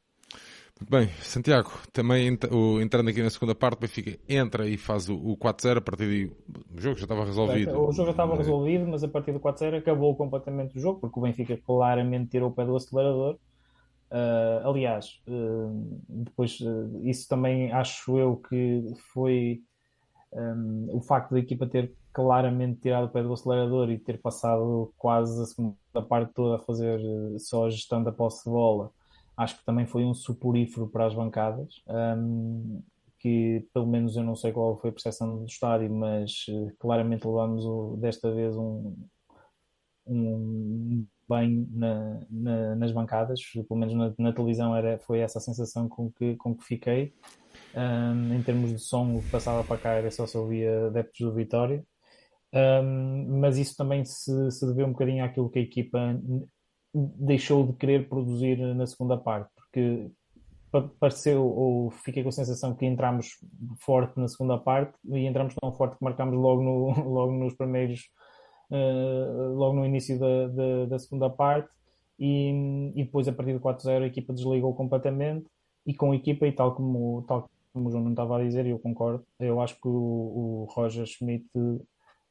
Muito 0.81 0.91
bem, 0.91 1.09
Santiago, 1.21 1.71
também 1.93 2.27
entrando 2.27 3.11
aqui 3.11 3.23
na 3.23 3.29
segunda 3.29 3.55
parte, 3.55 3.77
o 3.77 3.81
Benfica 3.81 4.19
entra 4.27 4.67
e 4.67 4.79
faz 4.79 5.11
o 5.11 5.37
4-0, 5.37 5.77
a 5.77 5.81
partir 5.83 6.07
daí 6.07 6.25
o 6.75 6.81
jogo 6.81 6.97
já 6.97 7.05
estava 7.05 7.23
resolvido. 7.23 7.73
O 7.73 7.93
jogo 7.93 8.07
já 8.07 8.11
estava 8.13 8.35
resolvido, 8.35 8.87
mas 8.87 9.05
a 9.05 9.09
partir 9.09 9.33
do 9.33 9.41
4-0 9.41 9.77
acabou 9.77 10.17
completamente 10.17 10.79
o 10.79 10.81
jogo, 10.81 10.99
porque 10.99 11.19
o 11.19 11.23
Benfica 11.23 11.59
claramente 11.59 12.31
tirou 12.31 12.49
o 12.49 12.55
pé 12.55 12.65
do 12.65 12.75
acelerador. 12.75 13.35
Uh, 14.11 14.67
aliás, 14.67 15.21
uh, 15.29 16.01
depois 16.09 16.59
uh, 16.61 17.01
isso 17.05 17.29
também 17.29 17.71
acho 17.73 18.19
eu 18.19 18.37
que 18.37 18.83
foi 19.13 19.61
um, 20.33 20.89
o 20.93 21.01
facto 21.01 21.33
da 21.33 21.39
equipa 21.39 21.67
ter 21.67 21.95
claramente 22.13 22.81
tirado 22.81 23.07
o 23.07 23.11
pé 23.11 23.23
do 23.23 23.33
acelerador 23.33 23.91
e 23.91 23.99
ter 23.99 24.21
passado 24.21 24.93
quase 24.97 25.43
a 25.43 25.47
segunda 25.47 25.77
parte 26.09 26.33
toda 26.35 26.57
a 26.57 26.59
fazer 26.61 27.01
só 27.39 27.67
a 27.67 27.71
gestão 27.71 28.03
da 28.03 28.13
posse 28.13 28.45
de 28.45 28.51
bola 28.51 28.93
acho 29.43 29.59
que 29.59 29.65
também 29.65 29.87
foi 29.87 30.05
um 30.05 30.13
suporífero 30.13 30.87
para 30.87 31.07
as 31.07 31.15
bancadas, 31.15 31.83
um, 31.89 32.83
que 33.19 33.67
pelo 33.73 33.87
menos 33.87 34.17
eu 34.17 34.23
não 34.23 34.37
sei 34.37 34.53
qual 34.53 34.79
foi 34.79 34.91
a 34.91 34.93
percepção 34.93 35.39
do 35.39 35.47
estádio, 35.47 35.91
mas 35.91 36.45
uh, 36.49 36.71
claramente 36.79 37.27
levamos 37.27 37.65
o, 37.65 37.97
desta 37.97 38.31
vez 38.31 38.55
um, 38.55 38.95
um 40.07 41.07
banho 41.31 41.69
na, 41.71 42.21
na, 42.29 42.75
nas 42.75 42.91
bancadas, 42.91 43.41
pelo 43.69 43.79
menos 43.79 43.95
na, 43.95 44.13
na, 44.19 44.33
televisão 44.33 44.75
era, 44.75 44.99
foi 44.99 45.21
essa 45.21 45.39
a 45.39 45.41
sensação 45.41 45.89
com 45.89 46.11
que, 46.11 46.35
com 46.37 46.55
que 46.57 46.65
fiquei. 46.65 47.15
Um, 47.75 48.35
em 48.35 48.43
termos 48.43 48.71
de 48.71 48.79
som, 48.81 49.17
o 49.17 49.23
que 49.23 49.31
passava 49.31 49.63
para 49.63 49.79
cá 49.79 49.91
era 49.91 50.11
só 50.11 50.27
se 50.27 50.37
ouvia 50.37 50.89
adeptos 50.89 51.21
do 51.21 51.33
Vitória. 51.33 51.85
Um, 52.53 53.39
mas 53.39 53.57
isso 53.57 53.77
também 53.77 54.05
se, 54.05 54.51
se 54.51 54.67
deveu 54.67 54.87
um 54.87 54.93
bocadinho 54.93 55.25
àquilo 55.25 55.49
que 55.49 55.61
a 55.61 55.63
equipa 55.63 56.21
deixou 56.93 57.65
de 57.65 57.75
querer 57.75 58.09
produzir 58.09 58.59
na 58.75 58.85
segunda 58.87 59.17
parte, 59.17 59.49
porque 59.55 60.11
pareceu 60.99 61.45
ou 61.45 61.91
fiquei 61.91 62.25
com 62.25 62.29
a 62.29 62.33
sensação 62.33 62.75
que 62.75 62.85
entramos 62.87 63.39
forte 63.81 64.19
na 64.19 64.27
segunda 64.27 64.59
parte 64.59 64.97
e 65.05 65.27
entramos 65.27 65.55
tão 65.55 65.73
forte 65.73 65.97
que 65.97 66.05
marcámos 66.05 66.37
logo, 66.37 66.63
no, 66.63 66.91
logo 67.09 67.33
nos 67.33 67.55
primeiros 67.55 68.03
uh, 68.71 69.55
logo 69.55 69.77
no 69.77 69.87
início 69.87 70.19
da, 70.19 70.49
da, 70.49 70.85
da 70.87 70.99
segunda 70.99 71.29
parte 71.29 71.71
e, 72.19 72.93
e, 72.95 73.05
depois 73.05 73.27
a 73.29 73.33
partir 73.33 73.53
do 73.53 73.61
4-0 73.61 74.03
a 74.03 74.07
equipa 74.07 74.33
desligou 74.33 74.75
completamente 74.75 75.47
e 75.87 75.95
com 75.95 76.13
a 76.13 76.17
equipa 76.17 76.47
e 76.47 76.53
tal 76.53 76.75
como, 76.75 77.25
tal 77.27 77.49
como 77.73 77.89
o 77.89 77.91
João 77.91 78.05
não 78.05 78.11
estava 78.11 78.39
a 78.39 78.45
dizer 78.45 78.67
e 78.67 78.71
eu 78.71 78.79
concordo, 78.79 79.25
eu 79.39 79.61
acho 79.61 79.75
que 79.81 79.89
o, 79.89 79.91
o 79.91 80.69
Roger 80.71 81.07
Schmidt 81.07 81.47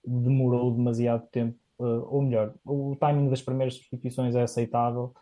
demorou 0.05 0.71
demasiado 0.71 1.27
tempo 1.31 1.57
uh, 1.79 2.05
ou 2.09 2.21
melhor, 2.21 2.53
o 2.65 2.95
timing 2.99 3.29
das 3.29 3.41
primeiras 3.41 3.75
substituições 3.75 4.35
é 4.35 4.43
aceitável, 4.43 5.13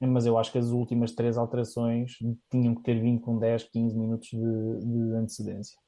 mas 0.00 0.26
eu 0.26 0.36
acho 0.38 0.52
que 0.52 0.58
as 0.58 0.70
últimas 0.70 1.12
três 1.12 1.38
alterações 1.38 2.18
tinham 2.50 2.74
que 2.74 2.82
ter 2.82 3.00
vindo 3.00 3.20
com 3.20 3.38
10, 3.38 3.64
15 3.64 3.96
minutos 3.96 4.28
de, 4.28 4.38
de 4.38 5.14
antecedência. 5.14 5.78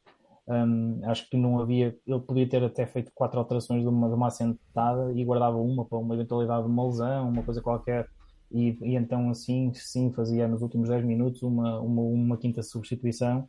Um, 0.47 1.01
acho 1.05 1.29
que 1.31 1.39
não 1.39 1.59
havia, 1.59 1.97
ele 2.07 2.21
podia 2.21 2.47
ter 2.47 2.63
até 2.63 2.87
feito 2.87 3.11
quatro 3.15 3.39
alterações 3.39 3.83
de 3.83 3.89
uma, 3.89 4.09
de 4.09 4.15
uma 4.15 4.27
assentada 4.27 5.13
e 5.15 5.25
guardava 5.25 5.57
uma 5.57 5.87
para 5.87 5.99
uma 5.99 6.15
eventualidade 6.15 6.65
de 6.65 6.71
uma 6.71 6.87
lesão, 6.87 7.31
uma 7.31 7.43
coisa 7.43 7.63
qualquer, 7.63 8.07
e, 8.53 8.77
e 8.83 8.95
então 8.95 9.31
assim 9.31 9.73
sim 9.75 10.13
fazia 10.13 10.47
nos 10.47 10.61
últimos 10.61 10.89
10 10.91 11.05
minutos 11.05 11.43
uma, 11.43 11.81
uma, 11.81 12.03
uma 12.03 12.37
quinta 12.37 12.63
substituição. 12.63 13.49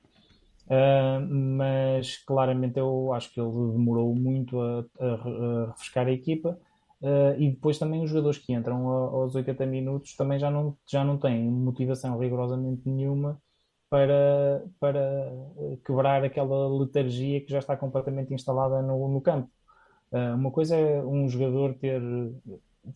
Uh, 0.67 1.21
mas 1.29 2.17
claramente 2.25 2.79
eu 2.79 3.13
acho 3.13 3.31
que 3.31 3.39
ele 3.39 3.51
demorou 3.51 4.15
muito 4.15 4.59
a, 4.59 4.83
a, 4.99 5.05
a 5.05 5.65
refrescar 5.71 6.07
a 6.07 6.11
equipa. 6.11 6.57
Uh, 7.01 7.37
e 7.37 7.51
depois 7.51 7.77
também 7.77 8.03
os 8.03 8.09
jogadores 8.09 8.39
que 8.39 8.53
entram 8.53 8.87
aos 8.87 9.35
80 9.35 9.65
minutos 9.65 10.15
também 10.15 10.39
já 10.39 10.49
não, 10.49 10.75
já 10.89 11.03
não 11.03 11.17
têm 11.17 11.43
motivação 11.51 12.17
rigorosamente 12.17 12.89
nenhuma 12.89 13.39
para, 13.89 14.63
para 14.79 15.31
quebrar 15.85 16.23
aquela 16.23 16.67
letargia 16.79 17.41
que 17.41 17.51
já 17.51 17.59
está 17.59 17.77
completamente 17.77 18.33
instalada 18.33 18.81
no, 18.81 19.07
no 19.07 19.21
campo. 19.21 19.49
Uh, 20.11 20.35
uma 20.35 20.51
coisa 20.51 20.75
é 20.75 21.03
um 21.03 21.27
jogador 21.27 21.73
ter 21.75 22.01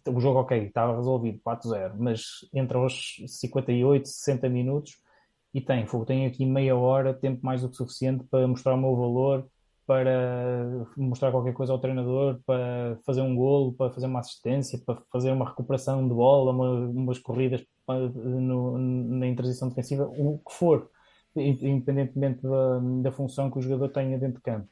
o 0.07 0.19
jogo 0.19 0.39
ok, 0.39 0.65
estava 0.65 0.95
resolvido 0.95 1.39
4-0, 1.39 1.93
mas 1.97 2.47
entre 2.53 2.77
os 2.77 3.15
58, 3.27 4.07
60 4.07 4.49
minutos 4.49 5.01
e 5.53 5.59
tem, 5.59 5.85
tenho 6.05 6.27
aqui 6.27 6.45
meia 6.45 6.75
hora, 6.75 7.13
tempo 7.13 7.43
mais 7.43 7.61
do 7.61 7.69
que 7.69 7.75
suficiente 7.75 8.23
para 8.25 8.47
mostrar 8.47 8.75
o 8.75 8.77
meu 8.77 8.95
valor, 8.95 9.47
para 9.89 10.85
mostrar 10.95 11.31
qualquer 11.31 11.51
coisa 11.51 11.73
ao 11.73 11.79
treinador, 11.79 12.39
para 12.45 12.99
fazer 13.03 13.21
um 13.21 13.35
golo, 13.35 13.73
para 13.73 13.89
fazer 13.89 14.05
uma 14.05 14.19
assistência, 14.19 14.79
para 14.85 15.01
fazer 15.11 15.31
uma 15.31 15.49
recuperação 15.49 16.07
de 16.07 16.13
bola, 16.13 16.51
uma, 16.51 16.69
umas 16.91 17.17
corridas 17.17 17.65
no, 17.87 18.77
na 18.77 19.25
intransição 19.25 19.67
defensiva, 19.67 20.07
o 20.07 20.37
que 20.47 20.53
for, 20.53 20.91
independentemente 21.35 22.43
da, 22.43 22.79
da 23.01 23.11
função 23.11 23.49
que 23.49 23.57
o 23.57 23.61
jogador 23.63 23.89
tenha 23.89 24.19
dentro 24.19 24.35
de 24.35 24.43
campo. 24.43 24.67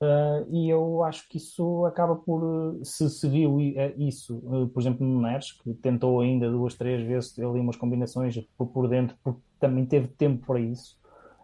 Uh, 0.00 0.46
e 0.48 0.70
eu 0.70 1.02
acho 1.02 1.28
que 1.28 1.38
isso 1.38 1.84
acaba 1.84 2.14
por, 2.14 2.78
se 2.84 3.10
se 3.10 3.28
viu 3.28 3.58
eh, 3.60 3.94
isso, 3.98 4.36
uh, 4.44 4.68
por 4.68 4.80
exemplo, 4.80 5.04
no 5.04 5.22
Neres, 5.22 5.50
que 5.50 5.74
tentou 5.74 6.20
ainda 6.20 6.48
duas, 6.48 6.74
três 6.74 7.04
vezes 7.04 7.36
ali 7.40 7.58
umas 7.58 7.74
combinações 7.74 8.38
por, 8.56 8.68
por 8.68 8.86
dentro, 8.86 9.16
porque 9.24 9.40
também 9.58 9.84
teve 9.86 10.06
tempo 10.06 10.46
para 10.46 10.60
isso, 10.60 10.96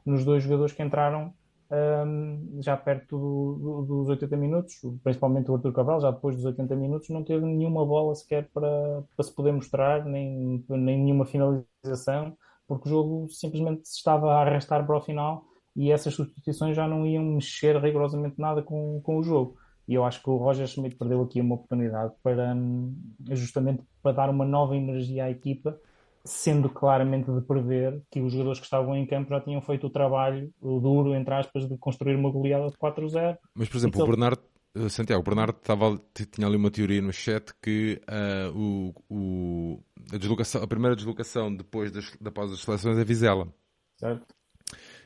nos 0.06 0.24
dois 0.24 0.44
jogadores 0.44 0.72
que 0.72 0.84
entraram 0.84 1.34
um, 1.72 2.60
já 2.60 2.76
perto 2.76 3.18
do, 3.18 3.58
do, 3.58 3.82
dos 3.86 4.08
80 4.10 4.36
minutos, 4.36 4.74
principalmente 5.02 5.50
o 5.50 5.54
Arthur 5.54 5.72
Cabral, 5.72 6.00
já 6.00 6.10
depois 6.10 6.36
dos 6.36 6.44
80 6.44 6.76
minutos, 6.76 7.08
não 7.08 7.24
teve 7.24 7.44
nenhuma 7.44 7.86
bola 7.86 8.14
sequer 8.14 8.48
para, 8.52 9.02
para 9.16 9.24
se 9.24 9.34
poder 9.34 9.52
mostrar, 9.52 10.04
nem, 10.04 10.64
nem 10.68 11.02
nenhuma 11.02 11.24
finalização, 11.24 12.36
porque 12.66 12.88
o 12.88 12.90
jogo 12.90 13.28
simplesmente 13.30 13.88
se 13.88 13.96
estava 13.96 14.34
a 14.34 14.42
arrastar 14.42 14.86
para 14.86 14.96
o 14.96 15.00
final 15.00 15.44
e 15.74 15.90
essas 15.90 16.14
substituições 16.14 16.76
já 16.76 16.86
não 16.86 17.06
iam 17.06 17.24
mexer 17.24 17.76
rigorosamente 17.78 18.38
nada 18.38 18.62
com, 18.62 19.00
com 19.02 19.18
o 19.18 19.22
jogo. 19.22 19.56
E 19.88 19.94
eu 19.94 20.04
acho 20.04 20.22
que 20.22 20.30
o 20.30 20.36
Roger 20.36 20.66
Schmidt 20.66 20.96
perdeu 20.96 21.22
aqui 21.22 21.40
uma 21.40 21.54
oportunidade 21.54 22.12
para 22.22 22.54
hum, 22.54 22.94
justamente 23.30 23.82
para 24.02 24.12
dar 24.12 24.30
uma 24.30 24.44
nova 24.44 24.76
energia 24.76 25.24
à 25.24 25.30
equipa, 25.30 25.78
sendo 26.24 26.68
claramente 26.68 27.30
de 27.30 27.40
prever 27.40 28.00
que 28.10 28.20
os 28.20 28.32
jogadores 28.32 28.60
que 28.60 28.66
estavam 28.66 28.96
em 28.96 29.06
campo 29.06 29.30
já 29.30 29.40
tinham 29.40 29.60
feito 29.60 29.86
o 29.86 29.90
trabalho 29.90 30.52
o 30.60 30.78
duro, 30.80 31.14
entre 31.14 31.34
aspas, 31.34 31.68
de 31.68 31.76
construir 31.78 32.14
uma 32.14 32.30
goleada 32.30 32.68
de 32.68 32.76
4-0. 32.76 33.38
Mas, 33.54 33.68
por 33.68 33.76
exemplo, 33.76 33.96
então... 33.96 34.06
o 34.06 34.10
Bernardo, 34.10 34.42
eh, 34.74 34.88
Santiago, 34.88 35.20
o 35.20 35.24
Bernardo 35.24 35.56
estava, 35.56 36.00
tinha 36.30 36.46
ali 36.46 36.56
uma 36.56 36.70
teoria 36.70 37.02
no 37.02 37.12
chat 37.12 37.52
que 37.60 38.00
uh, 38.08 38.56
o, 38.56 38.94
o, 39.10 39.82
a, 40.12 40.16
deslocação, 40.16 40.62
a 40.62 40.66
primeira 40.66 40.94
deslocação 40.94 41.54
depois 41.54 41.90
das, 41.90 42.16
da 42.20 42.30
pausa 42.30 42.52
das 42.52 42.62
seleções 42.62 42.98
é 42.98 43.04
Vizela. 43.04 43.52
Certo. 43.96 44.26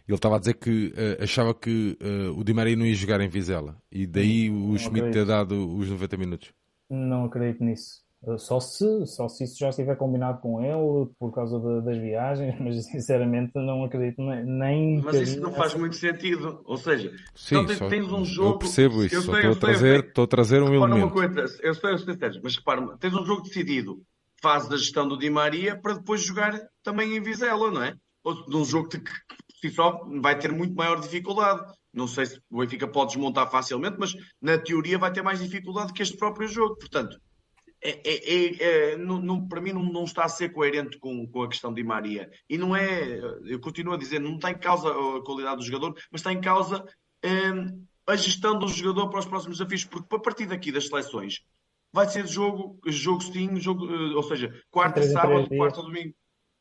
Ele 0.06 0.14
estava 0.14 0.36
a 0.36 0.38
dizer 0.38 0.54
que 0.54 0.88
uh, 0.88 1.22
achava 1.22 1.52
que 1.52 1.98
uh, 2.00 2.38
o 2.38 2.44
Di 2.44 2.54
Maria 2.54 2.76
não 2.76 2.86
ia 2.86 2.94
jogar 2.94 3.20
em 3.20 3.28
Vizela 3.28 3.76
e 3.90 4.06
daí 4.06 4.48
o 4.48 4.54
não 4.54 4.78
Schmidt 4.78 5.10
ter 5.10 5.24
dado 5.24 5.76
os 5.76 5.90
90 5.90 6.16
minutos. 6.16 6.52
Não 6.88 7.24
acredito 7.24 7.64
nisso. 7.64 8.05
Eh, 8.24 8.38
só 8.38 8.60
se, 8.60 9.06
só 9.06 9.28
se 9.28 9.44
isso 9.44 9.58
já 9.58 9.68
estiver 9.68 9.96
combinado 9.96 10.40
com 10.40 10.60
ele 10.60 11.10
por 11.18 11.32
causa 11.32 11.58
de, 11.58 11.84
das 11.84 11.98
viagens, 11.98 12.54
mas 12.60 12.84
sinceramente 12.86 13.52
não 13.54 13.84
acredito 13.84 14.22
nem. 14.22 15.00
Mas 15.02 15.16
isso 15.20 15.40
não 15.40 15.52
faz 15.52 15.74
muito 15.74 15.96
sentido. 15.96 16.60
Ou 16.64 16.76
seja, 16.76 17.12
Sim, 17.34 17.56
então 17.56 17.66
tens, 17.66 17.90
tens 17.90 18.12
um 18.12 18.24
jogo. 18.24 18.54
Eu 18.54 18.58
percebo 18.58 19.04
isso, 19.04 19.14
eu 19.14 19.22
só 19.22 19.36
estou, 19.36 19.52
a 19.52 19.56
trazer, 19.56 20.04
estou 20.04 20.24
a 20.24 20.28
trazer 20.28 20.62
um 20.62 20.74
elemento. 20.74 21.06
Uma 21.06 21.10
coisa, 21.10 21.40
eu 21.62 21.74
sei, 21.74 21.92
eu 21.92 21.98
sei, 21.98 22.40
mas 22.42 22.56
repara, 22.56 22.96
tens 22.98 23.14
um 23.14 23.24
jogo 23.24 23.42
decidido, 23.42 24.02
fase 24.40 24.68
da 24.68 24.76
gestão 24.76 25.06
do 25.06 25.18
Di 25.18 25.30
Maria, 25.30 25.76
para 25.80 25.94
depois 25.94 26.22
jogar 26.22 26.58
também 26.82 27.16
em 27.16 27.20
Vizela, 27.20 27.70
não 27.70 27.82
é? 27.82 27.94
Ou 28.24 28.34
num 28.48 28.64
jogo 28.64 28.88
que 28.88 29.00
si 29.60 29.70
só 29.70 30.00
vai 30.20 30.38
ter 30.38 30.52
muito 30.52 30.74
maior 30.74 31.00
dificuldade. 31.00 31.62
Não 31.92 32.06
sei 32.06 32.26
se 32.26 32.40
o 32.50 32.58
Benfica 32.58 32.86
pode 32.86 33.12
desmontar 33.12 33.50
facilmente, 33.50 33.96
mas 33.98 34.12
na 34.40 34.58
teoria 34.58 34.98
vai 34.98 35.10
ter 35.10 35.22
mais 35.22 35.40
dificuldade 35.40 35.92
que 35.92 36.02
este 36.02 36.16
próprio 36.16 36.46
jogo. 36.46 36.76
Portanto, 36.76 37.18
é, 37.82 37.90
é, 37.90 38.34
é, 38.34 38.92
é 38.92 38.96
não, 38.96 39.20
não, 39.20 39.48
para 39.48 39.60
mim 39.60 39.72
não, 39.72 39.82
não, 39.82 40.04
está 40.04 40.24
a 40.24 40.28
ser 40.28 40.50
coerente 40.50 40.98
com, 40.98 41.26
com, 41.26 41.42
a 41.42 41.48
questão 41.48 41.72
de 41.72 41.82
Maria. 41.82 42.30
E 42.48 42.56
não 42.56 42.74
é, 42.74 43.18
eu 43.44 43.60
continuo 43.60 43.94
a 43.94 43.98
dizer, 43.98 44.18
não 44.18 44.36
está 44.36 44.50
em 44.50 44.58
causa 44.58 44.88
a 44.88 45.24
qualidade 45.24 45.56
do 45.56 45.64
jogador, 45.64 45.94
mas 46.10 46.20
está 46.20 46.32
em 46.32 46.40
causa 46.40 46.84
hum, 47.24 47.84
a 48.06 48.16
gestão 48.16 48.58
do 48.58 48.68
jogador 48.68 49.08
para 49.08 49.20
os 49.20 49.26
próximos 49.26 49.58
desafios, 49.58 49.84
porque 49.84 50.14
a 50.14 50.18
partir 50.18 50.46
daqui 50.46 50.70
das 50.70 50.86
seleções 50.86 51.40
vai 51.92 52.08
ser 52.08 52.26
jogo, 52.26 52.78
jogo 52.86 53.22
sim, 53.22 53.58
jogo, 53.58 53.86
eh, 53.86 54.14
ou 54.14 54.22
seja, 54.22 54.52
quarta, 54.70 55.02
sábado, 55.02 55.48
quarta, 55.48 55.82
domingo. 55.82 56.14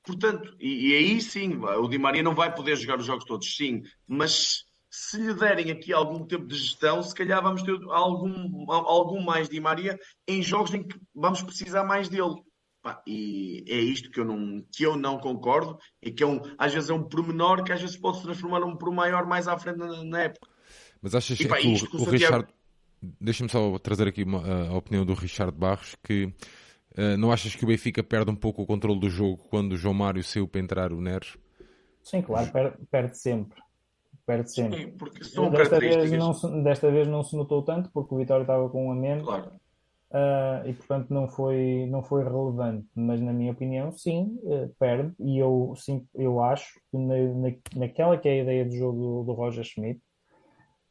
Portanto, 0.04 0.56
e, 0.60 0.92
e, 0.92 0.96
aí 0.96 1.22
sim, 1.22 1.58
o 1.58 1.88
Di 1.88 1.98
Maria 1.98 2.24
não 2.24 2.36
vai 2.36 2.54
poder 2.54 2.76
jogar 2.76 3.00
os 3.00 3.06
jogos 3.06 3.26
todos, 3.26 3.56
sim, 3.56 3.82
mas 4.08 4.66
se 4.96 5.18
lhe 5.18 5.34
derem 5.34 5.72
aqui 5.72 5.92
algum 5.92 6.26
tempo 6.26 6.48
de 6.48 6.56
gestão, 6.56 7.04
se 7.04 7.14
calhar 7.14 7.44
vamos 7.44 7.62
ter 7.64 7.78
algum, 7.90 8.72
algum 8.72 9.22
mais 9.22 9.50
Di 9.50 9.60
Maria 9.60 10.00
em 10.26 10.42
jogos 10.42 10.74
em 10.74 10.84
que 10.84 10.98
vamos 11.14 11.42
precisar 11.42 11.84
mais 11.84 12.08
dele. 12.08 12.36
Pá, 12.82 13.02
e 13.06 13.66
é 13.68 13.76
isto 13.76 14.10
que 14.10 14.22
eu 14.22 14.26
não, 14.26 14.64
que 14.72 14.86
eu 14.86 14.96
não 14.96 15.18
concordo, 15.18 15.78
e 16.02 16.12
que 16.12 16.24
é 16.24 16.28
um, 16.28 16.40
às 16.58 16.74
vezes 16.74 16.90
é 16.90 16.94
um 16.94 17.04
pormenor 17.04 17.64
que 17.64 17.74
às 17.74 17.82
vezes 17.82 17.98
pode 17.98 18.18
se 18.18 18.24
transformar 18.24 18.62
num 18.62 18.78
por 18.78 18.90
maior 18.94 19.26
mais 19.26 19.50
à 19.50 19.58
frente 19.58 19.80
na, 19.80 20.04
na 20.04 20.22
época. 20.22 20.48
Mas 21.02 21.14
achas 21.14 21.40
e, 21.40 21.48
pá, 21.48 21.58
que, 21.58 21.68
o, 21.68 21.98
o, 21.98 22.02
o 22.02 22.06
Richard. 22.06 22.48
deixa-me 23.20 23.50
só 23.50 23.78
trazer 23.80 24.08
aqui 24.08 24.24
uma, 24.24 24.70
a 24.70 24.78
opinião 24.78 25.06
do 25.06 25.14
Richard 25.14 25.58
Barros, 25.58 25.96
que 26.04 26.26
uh, 26.98 27.18
não 27.18 27.34
achas 27.34 27.54
que 27.54 27.66
o 27.66 27.68
Benfica 27.68 28.02
perde 28.02 28.32
um 28.32 28.36
pouco 28.36 28.62
o 28.62 28.66
controle 28.66 29.00
do 29.00 29.10
jogo 29.10 29.38
quando 29.50 29.74
o 29.74 29.78
João 29.78 29.94
Mário 29.94 30.24
saiu 30.24 30.48
para 30.48 30.62
entrar 30.62 30.94
o 30.94 31.02
Neres? 31.02 31.38
Sim, 32.02 32.22
claro, 32.22 32.52
perde, 32.52 32.78
perde 32.90 33.20
sempre. 33.20 33.65
Perde 34.26 34.52
sempre. 34.52 34.86
Sim, 34.86 34.92
porque 34.92 35.24
são 35.24 35.52
desta, 35.52 35.80
vez 35.80 36.12
não 36.12 36.34
se, 36.34 36.64
desta 36.64 36.92
vez 36.92 37.08
não 37.08 37.24
se 37.24 37.36
notou 37.36 37.62
tanto, 37.62 37.90
porque 37.94 38.14
o 38.14 38.18
Vitória 38.18 38.42
estava 38.42 38.68
com 38.70 38.88
um 38.88 38.92
a 38.92 38.96
menos. 38.96 39.24
Claro. 39.24 39.52
Uh, 40.12 40.70
e 40.70 40.74
portanto 40.74 41.10
não 41.10 41.28
foi, 41.28 41.88
não 41.90 42.02
foi 42.02 42.24
relevante, 42.24 42.88
mas 42.96 43.20
na 43.20 43.34
minha 43.34 43.52
opinião, 43.52 43.92
sim, 43.92 44.40
uh, 44.44 44.74
perde. 44.80 45.14
E 45.20 45.38
eu, 45.38 45.74
sim, 45.76 46.08
eu 46.16 46.42
acho 46.42 46.80
que 46.90 46.98
na, 46.98 47.16
na, 47.34 47.56
naquela 47.76 48.18
que 48.18 48.30
é 48.30 48.32
a 48.32 48.44
ideia 48.44 48.66
do 48.66 48.76
jogo 48.76 48.98
do, 48.98 49.24
do 49.24 49.34
Roger 49.34 49.64
Schmidt, 49.64 50.00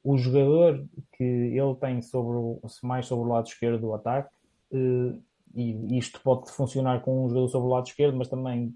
o 0.03 0.18
jogador 0.18 0.87
que 1.12 1.25
ele 1.25 1.75
tem 1.81 2.03
sobre 2.03 2.37
o, 2.37 2.61
mais 2.83 3.07
sobre 3.07 3.25
o 3.25 3.33
lado 3.33 3.47
esquerdo 3.47 3.81
do 3.81 3.94
ataque, 3.94 4.35
uh, 4.73 5.23
e 5.55 5.97
isto 5.97 6.20
pode 6.20 6.51
funcionar 6.51 7.01
com 7.01 7.25
um 7.25 7.29
jogador 7.29 7.49
sobre 7.49 7.68
o 7.68 7.70
lado 7.70 7.87
esquerdo, 7.87 8.16
mas 8.16 8.29
também 8.29 8.75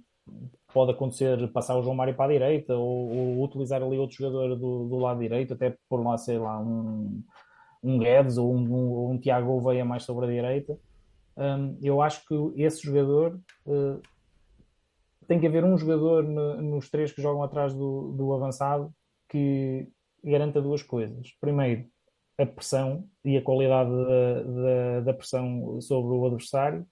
pode 0.72 0.92
acontecer 0.92 1.50
passar 1.52 1.76
o 1.76 1.82
João 1.82 1.94
Mário 1.94 2.14
para 2.14 2.26
a 2.26 2.32
direita 2.32 2.76
ou, 2.76 3.10
ou 3.10 3.44
utilizar 3.44 3.82
ali 3.82 3.98
outro 3.98 4.16
jogador 4.16 4.56
do, 4.56 4.88
do, 4.88 4.96
lado 4.98 5.20
direito, 5.20 5.54
até 5.54 5.76
por 5.88 6.02
lá, 6.04 6.16
sei 6.18 6.38
lá, 6.38 6.60
um, 6.60 7.22
um 7.82 7.98
Guedes 7.98 8.36
ou 8.36 8.54
um, 8.54 8.60
um, 8.60 9.10
um 9.12 9.18
Tiago 9.18 9.46
Gouveia 9.46 9.84
mais 9.84 10.04
sobre 10.04 10.26
a 10.26 10.28
direita. 10.28 10.78
Um, 11.36 11.78
eu 11.82 12.02
acho 12.02 12.26
que 12.26 12.62
esse 12.62 12.82
jogador 12.82 13.40
uh, 13.66 14.02
tem 15.26 15.38
que 15.40 15.46
haver 15.46 15.64
um 15.64 15.78
jogador 15.78 16.24
no, 16.24 16.60
nos 16.60 16.90
três 16.90 17.12
que 17.12 17.22
jogam 17.22 17.42
atrás 17.42 17.74
do, 17.74 18.12
do 18.12 18.32
avançado 18.32 18.92
que 19.28 19.88
garanta 20.22 20.60
duas 20.60 20.82
coisas. 20.82 21.32
Primeiro, 21.40 21.86
a 22.38 22.46
pressão 22.46 23.08
e 23.24 23.36
a 23.36 23.42
qualidade 23.42 23.90
da, 23.90 24.42
da, 24.42 25.00
da 25.00 25.14
pressão 25.14 25.80
sobre 25.80 26.14
o 26.14 26.26
adversário, 26.26 26.86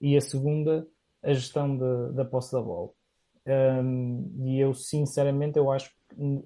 e 0.00 0.16
a 0.16 0.20
segunda, 0.20 0.86
a 1.22 1.32
gestão 1.32 1.78
da 2.12 2.24
posse 2.24 2.52
da 2.52 2.60
bola. 2.60 2.90
E 3.46 4.58
eu, 4.58 4.72
sinceramente, 4.74 5.58
eu 5.58 5.70
acho 5.70 5.90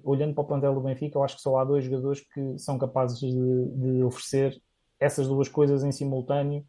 olhando 0.03 0.33
para 0.33 0.43
o 0.43 0.47
plantel 0.47 0.73
do 0.73 0.81
Benfica, 0.81 1.17
eu 1.17 1.23
acho 1.23 1.35
que 1.35 1.41
só 1.41 1.57
há 1.57 1.65
dois 1.65 1.85
jogadores 1.85 2.21
que 2.33 2.57
são 2.57 2.77
capazes 2.77 3.19
de, 3.19 3.29
de 3.29 4.03
oferecer 4.03 4.59
essas 4.99 5.27
duas 5.27 5.47
coisas 5.47 5.83
em 5.83 5.91
simultâneo 5.91 6.65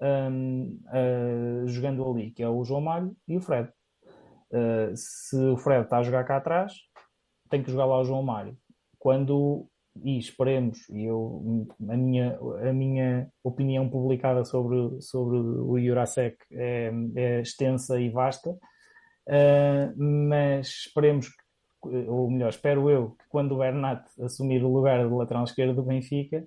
um, 0.00 0.80
uh, 0.86 1.68
jogando 1.68 2.08
ali, 2.08 2.30
que 2.30 2.42
é 2.42 2.48
o 2.48 2.64
João 2.64 2.80
Malho 2.80 3.16
e 3.26 3.36
o 3.36 3.40
Fred. 3.40 3.68
Uh, 4.50 4.94
se 4.94 5.36
o 5.36 5.56
Fred 5.56 5.84
está 5.84 5.98
a 5.98 6.02
jogar 6.02 6.24
cá 6.24 6.36
atrás, 6.36 6.72
tem 7.50 7.62
que 7.62 7.70
jogar 7.70 7.86
lá 7.86 8.00
o 8.00 8.04
João 8.04 8.22
Mário. 8.22 8.56
Quando, 8.98 9.68
e 10.02 10.18
esperemos, 10.18 10.88
e 10.88 11.04
eu, 11.04 11.66
a, 11.88 11.96
minha, 11.96 12.38
a 12.68 12.72
minha 12.72 13.28
opinião 13.42 13.88
publicada 13.88 14.44
sobre, 14.44 15.00
sobre 15.00 15.36
o 15.36 15.78
Jurasek 15.80 16.36
é, 16.52 16.92
é 17.16 17.40
extensa 17.40 18.00
e 18.00 18.08
vasta, 18.08 18.56
uh, 19.28 19.94
mas 19.96 20.68
esperemos, 20.68 21.28
ou 21.82 22.30
melhor, 22.30 22.48
espero 22.48 22.90
eu, 22.90 23.10
que 23.10 23.24
quando 23.28 23.52
o 23.52 23.58
Bernat 23.58 24.04
assumir 24.20 24.62
o 24.64 24.72
lugar 24.72 25.06
de 25.06 25.14
lateral 25.14 25.44
esquerdo 25.44 25.76
do 25.76 25.82
Benfica, 25.84 26.44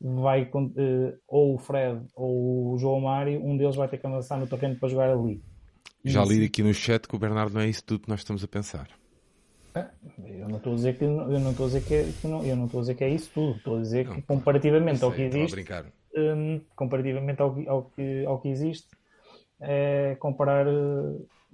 vai 0.00 0.42
uh, 0.42 1.18
ou 1.26 1.54
o 1.54 1.58
Fred 1.58 2.04
ou 2.14 2.74
o 2.74 2.78
João 2.78 3.00
Mário, 3.00 3.42
um 3.44 3.56
deles 3.56 3.76
vai 3.76 3.88
ter 3.88 3.98
que 3.98 4.06
avançar 4.06 4.38
no 4.38 4.46
terreno 4.46 4.76
para 4.76 4.88
jogar 4.88 5.10
ali. 5.10 5.42
Já 6.04 6.22
li 6.22 6.44
aqui 6.44 6.62
no 6.62 6.74
chat 6.74 7.08
que 7.08 7.16
o 7.16 7.18
Bernardo 7.18 7.54
não 7.54 7.62
é 7.62 7.68
isso 7.68 7.82
tudo 7.82 8.02
que 8.02 8.08
nós 8.10 8.20
estamos 8.20 8.44
a 8.44 8.48
pensar. 8.48 8.88
Ah, 9.74 9.90
eu 10.24 10.48
não 10.48 10.58
estou 10.58 10.72
a 10.72 10.76
dizer 10.76 10.98
que 10.98 11.04
eu 11.04 11.40
não 11.40 11.50
estou 11.50 11.66
a 11.66 11.68
dizer 11.68 11.84
que, 11.84 11.94
é, 11.94 12.12
que 12.20 12.26
não, 12.28 12.44
eu 12.44 12.54
não 12.54 12.66
estou 12.66 12.80
a 12.80 12.82
dizer 12.82 12.94
que 12.94 13.04
é 13.04 13.08
isso 13.08 13.30
tudo. 13.32 13.56
Estou 13.56 13.78
a 13.78 13.80
dizer 13.80 14.06
não, 14.06 14.14
que 14.14 14.22
comparativamente 14.22 14.98
sei, 14.98 15.08
ao 15.08 15.14
que 15.14 15.22
existe, 15.22 15.64
um, 16.16 16.60
comparativamente 16.76 17.42
ao, 17.42 17.56
ao, 17.68 17.84
que, 17.84 18.24
ao 18.24 18.40
que 18.40 18.48
existe, 18.48 18.88
é 19.60 20.16
comparar. 20.20 20.66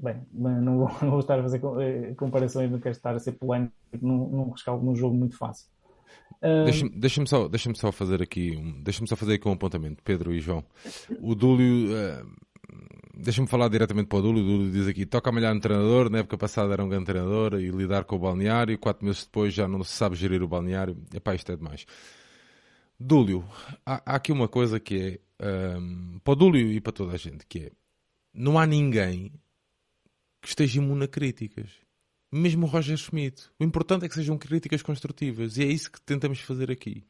Bem, 0.02 0.16
não 0.32 0.78
vou, 0.78 0.88
não 1.02 1.10
vou 1.10 1.20
estar 1.20 1.38
a 1.38 1.42
fazer 1.42 1.60
eh, 1.80 2.14
comparações, 2.14 2.70
não 2.70 2.80
quero 2.80 2.96
estar 2.96 3.14
a 3.14 3.18
ser 3.18 3.32
polémico 3.32 3.74
num, 4.00 4.28
num 4.28 4.50
rescaldo 4.50 4.84
num 4.84 4.96
jogo 4.96 5.14
muito 5.14 5.36
fácil. 5.36 5.68
Um... 6.42 6.64
Deixa-me 6.64 6.90
deixa 6.90 7.26
só, 7.26 7.48
deixa 7.48 7.74
só 7.74 7.92
fazer 7.92 8.22
aqui 8.22 8.56
um, 8.56 8.82
deixa 8.82 9.04
só 9.06 9.14
fazer 9.14 9.34
aqui 9.34 9.46
um 9.46 9.52
apontamento, 9.52 10.02
Pedro 10.02 10.32
e 10.32 10.40
João. 10.40 10.64
O 11.20 11.34
Dúlio. 11.34 11.90
Uh 11.90 12.50
deixa-me 13.20 13.46
falar 13.46 13.68
diretamente 13.68 14.08
para 14.08 14.18
o 14.18 14.22
Dúlio. 14.22 14.42
O 14.42 14.46
Dúlio 14.46 14.72
diz 14.72 14.88
aqui: 14.88 15.06
toca 15.06 15.30
a 15.30 15.32
malhar 15.32 15.54
no 15.54 15.60
treinador. 15.60 16.10
Na 16.10 16.18
época 16.18 16.38
passada 16.38 16.72
era 16.72 16.84
um 16.84 16.88
grande 16.88 17.06
treinador 17.06 17.54
e 17.54 17.70
lidar 17.70 18.04
com 18.04 18.16
o 18.16 18.18
balneário. 18.18 18.78
Quatro 18.78 19.04
meses 19.04 19.24
depois 19.24 19.52
já 19.52 19.68
não 19.68 19.82
se 19.84 19.92
sabe 19.92 20.16
gerir 20.16 20.42
o 20.42 20.48
balneário. 20.48 20.96
Epá, 21.14 21.34
isto 21.34 21.52
é 21.52 21.56
demais. 21.56 21.86
Dúlio, 22.98 23.44
há, 23.84 24.02
há 24.04 24.16
aqui 24.16 24.32
uma 24.32 24.48
coisa 24.48 24.78
que 24.80 25.20
é 25.38 25.76
um, 25.78 26.18
para 26.22 26.32
o 26.32 26.36
Dúlio 26.36 26.72
e 26.72 26.80
para 26.80 26.92
toda 26.92 27.12
a 27.12 27.16
gente: 27.16 27.46
que 27.46 27.58
é 27.66 27.72
não 28.32 28.58
há 28.58 28.66
ninguém 28.66 29.32
que 30.40 30.48
esteja 30.48 30.78
imune 30.78 31.04
a 31.04 31.08
críticas. 31.08 31.70
Mesmo 32.32 32.66
o 32.66 32.68
Roger 32.68 32.96
Schmidt. 32.96 33.48
O 33.58 33.64
importante 33.64 34.04
é 34.04 34.08
que 34.08 34.14
sejam 34.14 34.38
críticas 34.38 34.82
construtivas 34.82 35.56
e 35.56 35.64
é 35.64 35.66
isso 35.66 35.90
que 35.90 36.00
tentamos 36.00 36.40
fazer 36.40 36.70
aqui. 36.70 37.04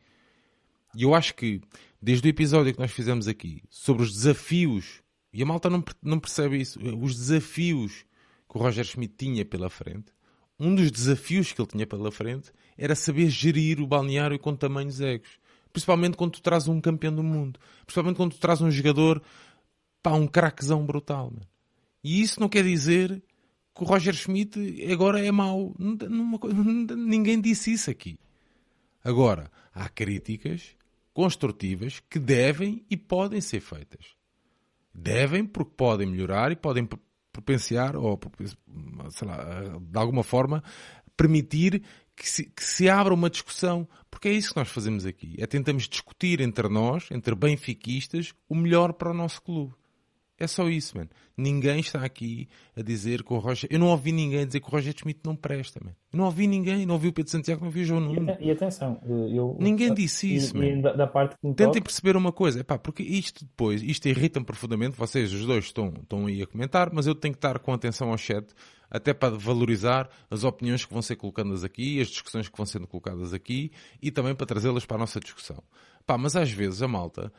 E 0.95 1.03
eu 1.03 1.14
acho 1.14 1.35
que, 1.35 1.61
desde 2.01 2.27
o 2.27 2.31
episódio 2.31 2.73
que 2.73 2.81
nós 2.81 2.90
fizemos 2.90 3.29
aqui 3.29 3.62
sobre 3.69 4.03
os 4.03 4.12
desafios 4.12 5.03
e 5.33 5.43
a 5.43 5.47
malta 5.47 5.71
não, 5.71 5.85
não 6.03 6.19
percebe 6.19 6.61
isso. 6.61 6.81
Os 7.01 7.14
desafios 7.14 8.05
que 8.49 8.57
o 8.57 8.61
Roger 8.61 8.85
Schmidt 8.85 9.14
tinha 9.16 9.45
pela 9.45 9.71
frente, 9.71 10.12
um 10.59 10.75
dos 10.75 10.90
desafios 10.90 11.53
que 11.53 11.61
ele 11.61 11.69
tinha 11.69 11.87
pela 11.87 12.11
frente 12.11 12.51
era 12.77 12.95
saber 12.95 13.29
gerir 13.31 13.81
o 13.81 13.87
balneário 13.87 14.38
com 14.38 14.55
tamanhos 14.57 15.01
egos. 15.01 15.38
Principalmente 15.73 16.16
quando 16.16 16.33
tu 16.33 16.43
traz 16.43 16.66
um 16.66 16.81
campeão 16.81 17.14
do 17.14 17.23
mundo. 17.23 17.61
Principalmente 17.87 18.16
quando 18.16 18.33
tu 18.33 18.40
traz 18.40 18.61
um 18.61 18.71
jogador, 18.71 19.23
pá, 20.03 20.12
um 20.12 20.27
craquezão 20.27 20.85
brutal. 20.85 21.31
Man. 21.31 21.47
E 22.03 22.21
isso 22.21 22.41
não 22.41 22.49
quer 22.49 22.65
dizer 22.65 23.23
que 23.75 23.83
o 23.83 23.87
Roger 23.87 24.15
Schmidt 24.15 24.59
agora 24.91 25.25
é 25.25 25.31
mau. 25.31 25.75
ninguém 25.79 27.41
disse 27.41 27.73
isso 27.73 27.91
aqui. 27.91 28.19
Agora, 29.03 29.51
há 29.73 29.89
críticas 29.89 30.77
construtivas 31.13 32.01
que 32.09 32.19
devem 32.19 32.85
e 32.91 32.97
podem 32.97 33.41
ser 33.41 33.61
feitas. 33.61 34.15
Devem, 34.95 35.45
porque 35.45 35.73
podem 35.77 36.07
melhorar 36.07 36.53
e 36.53 36.57
podem 36.57 36.89
propenciar, 37.33 37.97
ou 37.97 38.19
sei 39.11 39.29
lá, 39.29 39.79
de 39.81 39.99
alguma 39.99 40.23
forma, 40.23 40.63
permitir 41.17 41.83
que 42.17 42.29
se, 42.29 42.45
que 42.45 42.63
se, 42.63 42.89
abra 42.89 43.15
uma 43.15 43.31
discussão, 43.31 43.89
porque 44.11 44.29
é 44.29 44.33
isso 44.33 44.51
que 44.51 44.59
nós 44.59 44.69
fazemos 44.69 45.07
aqui. 45.07 45.37
É 45.39 45.47
tentamos 45.47 45.89
discutir 45.89 46.41
entre 46.41 46.69
nós, 46.69 47.09
entre 47.11 47.35
benfiquistas, 47.35 48.35
o 48.49 48.55
melhor 48.55 48.93
para 48.93 49.11
o 49.11 49.15
nosso 49.15 49.41
clube. 49.41 49.75
É 50.40 50.46
só 50.46 50.66
isso, 50.70 50.96
mano. 50.96 51.11
Ninguém 51.37 51.81
está 51.81 52.03
aqui 52.03 52.48
a 52.74 52.81
dizer 52.81 53.22
que 53.22 53.31
o 53.31 53.38
Roger. 53.38 53.68
Eu 53.70 53.79
não 53.79 53.88
ouvi 53.88 54.11
ninguém 54.11 54.46
dizer 54.46 54.61
que 54.61 54.66
o 54.66 54.70
Roger 54.70 54.94
Schmidt 54.96 55.20
não 55.22 55.37
presta, 55.37 55.79
mano. 55.85 55.94
Eu 56.11 56.16
não 56.16 56.24
ouvi 56.24 56.46
ninguém. 56.46 56.87
Não 56.87 56.94
ouvi 56.94 57.09
o 57.09 57.12
Pedro 57.12 57.31
Santiago, 57.31 57.61
não 57.61 57.68
ouvi 57.68 57.83
o 57.83 57.85
João 57.85 58.00
Nuno. 58.00 58.37
E, 58.40 58.46
e 58.46 58.50
atenção, 58.50 58.98
eu, 59.07 59.55
ninguém 59.61 59.92
disse 59.92 60.35
isso, 60.35 60.57
mano. 60.57 60.81
Da, 60.81 61.07
parte 61.07 61.37
que 61.37 61.42
Tentem 61.42 61.66
toca... 61.66 61.83
perceber 61.83 62.16
uma 62.16 62.33
coisa, 62.33 62.61
epá, 62.61 62.79
porque 62.79 63.03
isto 63.03 63.44
depois, 63.44 63.83
isto 63.83 64.09
irrita-me 64.09 64.46
profundamente. 64.46 64.96
Vocês, 64.96 65.31
os 65.31 65.44
dois, 65.44 65.66
estão, 65.66 65.92
estão 66.00 66.24
aí 66.24 66.40
a 66.40 66.46
comentar, 66.46 66.90
mas 66.90 67.07
eu 67.07 67.14
tenho 67.14 67.35
que 67.35 67.38
estar 67.38 67.59
com 67.59 67.74
atenção 67.74 68.11
ao 68.11 68.16
chat, 68.16 68.46
até 68.90 69.12
para 69.12 69.37
valorizar 69.37 70.09
as 70.31 70.42
opiniões 70.42 70.87
que 70.87 70.92
vão 70.92 71.03
ser 71.03 71.16
colocadas 71.16 71.64
aqui, 71.64 72.00
as 72.00 72.09
discussões 72.09 72.48
que 72.48 72.57
vão 72.57 72.64
sendo 72.64 72.87
colocadas 72.87 73.35
aqui 73.35 73.70
e 74.00 74.11
também 74.11 74.35
para 74.35 74.46
trazê-las 74.46 74.87
para 74.87 74.96
a 74.96 75.00
nossa 75.00 75.20
discussão. 75.20 75.62
Pá, 76.07 76.16
mas 76.16 76.35
às 76.35 76.50
vezes 76.50 76.83
a 76.83 76.88
malta 76.88 77.31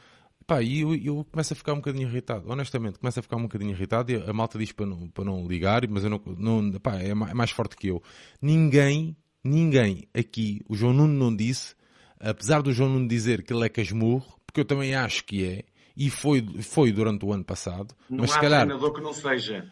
Pá, 0.45 0.61
e 0.61 0.81
eu, 0.81 0.95
eu 0.95 1.25
começo 1.31 1.53
a 1.53 1.55
ficar 1.55 1.73
um 1.73 1.77
bocadinho 1.77 2.07
irritado, 2.07 2.49
honestamente, 2.49 2.99
começo 2.99 3.19
a 3.19 3.23
ficar 3.23 3.37
um 3.37 3.43
bocadinho 3.43 3.71
irritado 3.71 4.11
e 4.11 4.15
a 4.15 4.33
malta 4.33 4.57
diz 4.57 4.71
para 4.71 4.85
não, 4.85 5.07
para 5.07 5.23
não 5.23 5.47
ligar, 5.47 5.87
mas 5.87 6.03
eu 6.03 6.09
não, 6.09 6.21
não 6.37 6.79
pá, 6.79 6.95
é 6.95 7.13
mais 7.13 7.51
forte 7.51 7.75
que 7.75 7.87
eu. 7.87 8.01
Ninguém, 8.41 9.15
ninguém 9.43 10.07
aqui, 10.13 10.61
o 10.67 10.75
João 10.75 10.93
Nuno 10.93 11.13
não 11.13 11.35
disse, 11.35 11.75
apesar 12.19 12.61
do 12.61 12.73
João 12.73 12.89
Nuno 12.89 13.07
dizer 13.07 13.43
que 13.43 13.53
ele 13.53 13.65
é 13.65 13.69
casmurro, 13.69 14.39
porque 14.45 14.61
eu 14.61 14.65
também 14.65 14.95
acho 14.95 15.23
que 15.23 15.45
é, 15.45 15.63
e 15.95 16.09
foi, 16.09 16.45
foi 16.61 16.91
durante 16.91 17.25
o 17.25 17.31
ano 17.31 17.43
passado, 17.43 17.95
não 18.09 18.19
mas 18.19 18.31
há 18.31 18.33
se 18.33 18.39
calhar... 18.39 18.65
treinador 18.65 18.93
que 18.93 19.01
não 19.01 19.13
seja. 19.13 19.71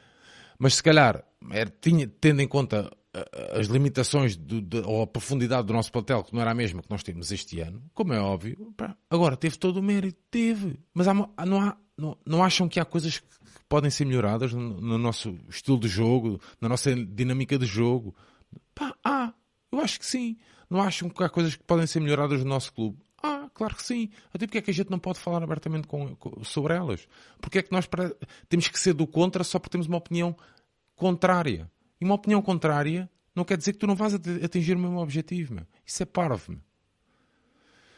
Mas 0.58 0.76
se 0.76 0.84
calhar, 0.84 1.24
era, 1.52 1.70
é, 1.70 1.74
tinha, 1.82 2.08
tendo 2.20 2.42
em 2.42 2.48
conta 2.48 2.92
as 3.58 3.68
limitações 3.68 4.36
do, 4.36 4.62
de, 4.62 4.80
ou 4.80 5.02
a 5.02 5.08
profundidade 5.08 5.68
do 5.68 5.74
nosso 5.74 5.92
plantel, 5.92 6.24
que 6.24 6.34
não 6.34 6.42
era 6.42 6.52
a 6.52 6.56
mesma 6.56 6.82
que 6.82 6.90
nós 6.90 7.04
temos 7.04 7.32
este 7.32 7.60
ano, 7.60 7.82
como 7.94 8.14
é 8.14 8.20
óbvio, 8.20 8.74
pá, 8.76 8.96
agora 9.10 9.36
teve 9.38 9.58
todo 9.58 9.78
o 9.78 9.84
mérito, 9.84 10.20
teve. 10.30 10.80
Mas 10.94 11.08
há, 11.08 11.14
não, 11.14 11.32
há, 11.38 11.78
não, 11.98 12.18
não 12.26 12.44
acham 12.44 12.68
que 12.68 12.80
há 12.80 12.86
coisas 12.86 13.20
que 13.20 13.28
podem 13.68 13.92
ser 13.92 14.06
melhoradas 14.06 14.54
no, 14.54 14.82
no, 14.82 14.98
nosso 14.98 15.38
estilo 15.50 15.80
de 15.80 15.88
jogo, 15.88 16.40
na 16.60 16.68
nossa 16.70 16.94
dinâmica 16.96 17.58
de 17.58 17.66
jogo? 17.66 18.16
Pá, 18.74 18.96
há. 19.04 19.34
Eu 19.72 19.80
acho 19.80 20.00
que 20.00 20.06
sim. 20.06 20.38
Não 20.70 20.82
acham 20.82 21.10
que 21.10 21.24
há 21.24 21.30
coisas 21.30 21.56
que 21.56 21.64
podem 21.64 21.86
ser 21.86 22.00
melhoradas 22.00 22.44
no 22.44 22.50
nosso 22.50 22.74
clube? 22.74 22.98
Ah, 23.22 23.50
claro 23.54 23.76
que 23.76 23.84
sim. 23.84 24.10
Até 24.34 24.48
porque 24.48 24.58
é 24.58 24.62
que 24.62 24.72
a 24.72 24.74
gente 24.74 24.90
não 24.90 25.00
pode 25.00 25.20
falar 25.20 25.44
abertamente 25.44 25.88
com, 25.88 26.16
com, 26.16 26.44
sobre 26.44 26.74
elas? 26.74 27.08
Porque 27.40 27.60
é 27.60 27.62
que 27.62 27.72
nós 27.72 27.88
temos 28.48 28.68
que 28.68 28.80
ser 28.80 28.94
do 28.94 29.06
contra 29.06 29.44
só 29.44 29.60
porque 29.60 29.72
temos 29.72 29.88
uma 29.88 29.98
opinião 29.98 30.36
contrária? 30.96 31.70
E 32.00 32.06
uma 32.06 32.16
opinião 32.16 32.42
contrária 32.42 33.10
não 33.36 33.44
quer 33.44 33.58
dizer 33.58 33.74
que 33.74 33.80
tu 33.80 33.88
não 33.88 33.96
vais 33.96 34.14
atingir 34.14 34.76
o 34.76 34.80
mesmo 34.80 35.00
objetivo, 35.00 35.54
meu. 35.54 35.66
Isso 35.86 36.04
é 36.04 36.06
parvo, 36.06 36.52
meu. 36.52 36.62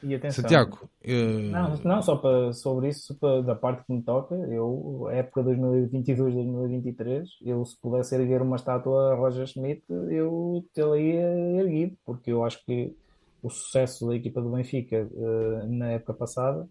E 0.04 0.16
atenção, 0.16 0.41
Santiago, 0.43 0.89
eh, 1.04 1.52
não, 1.52 1.78
não 1.78 2.02
só 2.02 2.16
para, 2.16 2.52
sobre 2.54 2.89
isso, 2.89 3.16
para- 3.20 3.43
da 3.43 3.56
parte 3.56 3.86
que 3.86 3.93
me 3.93 4.02
toca, 4.02 4.34
eu, 4.34 5.08
época 5.12 5.43
2022-2023, 5.43 7.30
eu 7.43 7.64
se 7.64 7.80
pudesse 7.80 8.16
erguer 8.16 8.41
uma 8.41 8.56
estátua 8.56 9.12
a 9.14 9.16
Roger 9.16 9.45
Schmidt, 9.45 9.84
eu 10.10 10.66
tê-la-ia 10.74 11.60
erguido, 11.60 11.95
porque 12.04 12.32
eu 12.32 12.43
acho 12.43 12.64
que 12.66 12.95
o 13.43 13.49
sucesso 13.49 14.08
da 14.08 14.16
equipa 14.16 14.41
do 14.41 14.49
Benfica, 14.52 14.95
eh, 14.95 15.68
na 15.68 15.91
época 15.91 16.16
passada, 16.16 16.68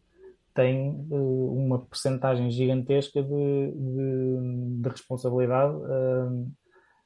tem 0.53 1.07
eh, 1.11 1.14
uma 1.14 1.78
percentagem 1.87 2.51
gigantesca 2.51 3.22
de, 3.22 3.72
de, 3.72 4.81
de 4.83 4.89
responsabilidade 4.89 5.76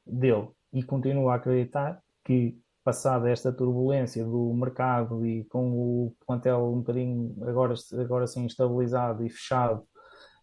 dele 0.07 0.49
e 0.73 0.83
continuo 0.83 1.29
a 1.29 1.37
acreditar 1.37 2.01
que 2.25 2.59
passada 2.85 3.31
esta 3.31 3.51
turbulência 3.51 4.25
do 4.25 4.53
mercado 4.53 5.25
e 5.27 5.45
com 5.45 5.73
o 5.73 6.17
plantel 6.27 6.71
um 6.71 6.79
bocadinho 6.79 7.35
agora, 7.43 7.75
agora 7.99 8.27
sim 8.27 8.45
estabilizado 8.45 9.25
e 9.25 9.31
fechado 9.31 9.83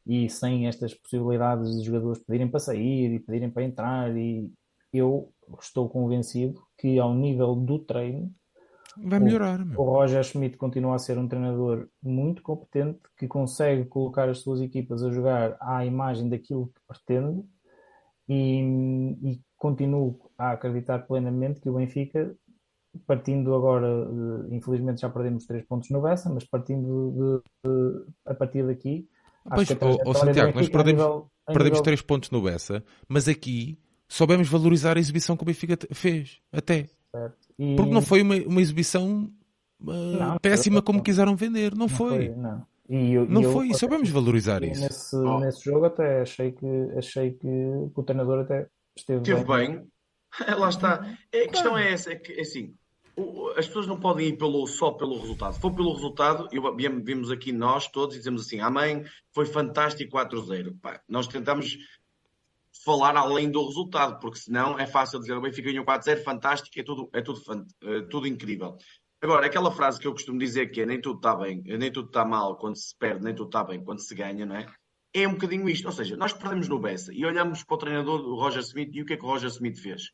e 0.05 0.27
sem 0.27 0.67
estas 0.67 0.93
possibilidades 0.95 1.77
de 1.77 1.85
jogadores 1.85 2.23
pedirem 2.25 2.49
para 2.49 2.59
sair 2.59 3.13
e 3.13 3.19
pedirem 3.19 3.51
para 3.51 3.63
entrar 3.63 4.17
e 4.17 4.51
eu 4.91 5.31
estou 5.61 5.87
convencido 5.87 6.61
que 6.77 6.97
ao 6.97 7.13
nível 7.13 7.55
do 7.55 7.79
treino 7.79 8.33
vai 8.97 9.19
melhorar. 9.19 9.63
meu. 9.63 9.79
o 9.79 9.83
Roger 9.83 10.23
Schmidt 10.23 10.57
continua 10.57 10.95
a 10.95 10.99
ser 10.99 11.17
um 11.17 11.27
treinador 11.27 11.87
muito 12.01 12.41
competente 12.41 12.99
que 13.17 13.27
consegue 13.27 13.85
colocar 13.85 14.27
as 14.27 14.39
suas 14.39 14.59
equipas 14.59 15.03
a 15.03 15.11
jogar 15.11 15.55
à 15.61 15.85
imagem 15.85 16.27
daquilo 16.27 16.67
que 16.67 16.81
pretende 16.87 17.43
e, 18.27 18.61
e 19.21 19.41
continuo 19.61 20.19
a 20.37 20.51
acreditar 20.53 20.99
plenamente 21.05 21.61
que 21.61 21.69
o 21.69 21.73
Benfica, 21.75 22.35
partindo 23.05 23.53
agora, 23.53 23.87
infelizmente 24.49 25.01
já 25.01 25.09
perdemos 25.09 25.45
três 25.45 25.63
pontos 25.65 25.89
no 25.91 26.01
Bessa, 26.01 26.29
mas 26.33 26.43
partindo 26.45 27.41
de, 27.63 27.69
de- 27.69 28.05
a 28.25 28.33
partir 28.33 28.65
daqui, 28.65 29.07
Pois, 29.47 29.61
acho 29.61 29.73
que 29.73 29.75
trajetória 29.79 30.13
do 30.13 30.19
Santiago, 30.19 30.51
nós 30.55 30.69
perdemos, 30.69 31.01
nível- 31.01 31.27
perdemos 31.45 31.69
nível- 31.69 31.83
três 31.83 32.01
pontos 32.01 32.31
no 32.31 32.41
Bessa, 32.41 32.83
mas 33.07 33.27
aqui 33.27 33.77
soubemos 34.09 34.47
valorizar 34.49 34.97
a 34.97 34.99
exibição 34.99 35.37
que 35.37 35.43
o 35.43 35.45
Benfica 35.45 35.77
fez, 35.93 36.39
até. 36.51 36.89
E- 37.59 37.75
Porque 37.75 37.91
não 37.91 38.01
foi 38.01 38.21
uma, 38.23 38.35
uma 38.47 38.61
exibição 38.61 39.29
ah, 39.87 40.17
Não, 40.33 40.37
péssima 40.39 40.77
foi- 40.77 40.81
como 40.85 41.03
quiseram 41.03 41.35
vender, 41.35 41.71
não, 41.71 41.81
não 41.81 41.87
foi. 41.87 42.29
não. 42.29 42.65
E 42.89 43.13
eu- 43.13 43.23
e 43.25 43.27
Não 43.29 43.41
eu- 43.43 43.51
foi, 43.53 43.69
e 43.69 43.73
soubemos 43.75 44.09
valorizar 44.09 44.63
eu 44.63 44.69
isso. 44.71 44.81
Nesse, 44.81 45.15
Oh. 45.15 45.39
nesse 45.39 45.63
jogo 45.63 45.85
até 45.85 46.21
achei 46.21 46.51
que, 46.51 46.65
achei 46.97 47.31
que 47.31 47.47
o 47.95 48.03
treinador 48.03 48.39
até 48.39 48.67
esteve 48.95 49.19
Esteve 49.21 49.43
bem. 49.45 49.77
bem. 49.77 49.91
Lá 50.57 50.69
está. 50.69 50.93
A 50.95 51.47
questão 51.49 51.77
é 51.77 51.91
essa, 51.91 52.11
é 52.11 52.15
que 52.15 52.33
é 52.33 52.41
assim, 52.41 52.75
as 53.57 53.67
pessoas 53.67 53.87
não 53.87 53.99
podem 53.99 54.29
ir 54.29 54.37
pelo, 54.37 54.65
só 54.67 54.91
pelo 54.91 55.19
resultado. 55.19 55.53
Se 55.53 55.59
for 55.59 55.73
pelo 55.73 55.93
resultado, 55.93 56.47
eu, 56.51 56.75
vimos 56.75 57.31
aqui 57.31 57.51
nós 57.51 57.87
todos 57.87 58.15
e 58.15 58.19
dizemos 58.19 58.45
assim, 58.45 58.59
amém, 58.59 59.03
foi 59.33 59.45
fantástico 59.45 60.17
4-0. 60.17 60.79
Pá, 60.79 61.01
Nós 61.07 61.27
tentamos 61.27 61.77
falar 62.83 63.15
além 63.17 63.51
do 63.51 63.65
resultado, 63.65 64.19
porque 64.19 64.39
senão 64.39 64.79
é 64.79 64.87
fácil 64.87 65.19
dizer 65.19 65.33
o 65.33 65.41
Benfica 65.41 65.69
ganhou 65.69 65.85
4-0, 65.85 66.23
fantástico, 66.23 66.79
é 66.79 66.83
tudo, 66.83 67.09
é 67.13 67.21
tudo, 67.21 67.41
é 67.83 68.01
tudo 68.03 68.27
incrível. 68.27 68.77
Agora, 69.21 69.45
aquela 69.45 69.71
frase 69.71 69.99
que 69.99 70.07
eu 70.07 70.13
costumo 70.13 70.39
dizer 70.39 70.71
que 70.71 70.81
é 70.81 70.85
nem 70.85 70.99
tudo 70.99 71.17
está 71.17 71.35
bem, 71.35 71.61
nem 71.63 71.91
tudo 71.91 72.07
está 72.07 72.25
mal 72.25 72.57
quando 72.57 72.77
se 72.77 72.97
perde, 72.97 73.23
nem 73.23 73.35
tudo 73.35 73.49
está 73.49 73.63
bem 73.63 73.83
quando 73.83 73.99
se 73.99 74.15
ganha, 74.15 74.45
não 74.45 74.55
é? 74.55 74.65
É 75.13 75.27
um 75.27 75.31
bocadinho 75.33 75.67
isto. 75.69 75.85
Ou 75.85 75.91
seja, 75.91 76.15
nós 76.15 76.33
perdemos 76.33 76.67
no 76.67 76.79
Bessa 76.79 77.13
e 77.13 77.25
olhamos 77.25 77.63
para 77.63 77.75
o 77.75 77.77
treinador 77.77 78.21
do 78.21 78.35
Roger 78.35 78.61
Smith 78.61 78.89
e 78.93 79.01
o 79.01 79.05
que 79.05 79.13
é 79.13 79.17
que 79.17 79.23
o 79.25 79.27
Roger 79.27 79.49
Smith 79.49 79.77
fez? 79.77 80.11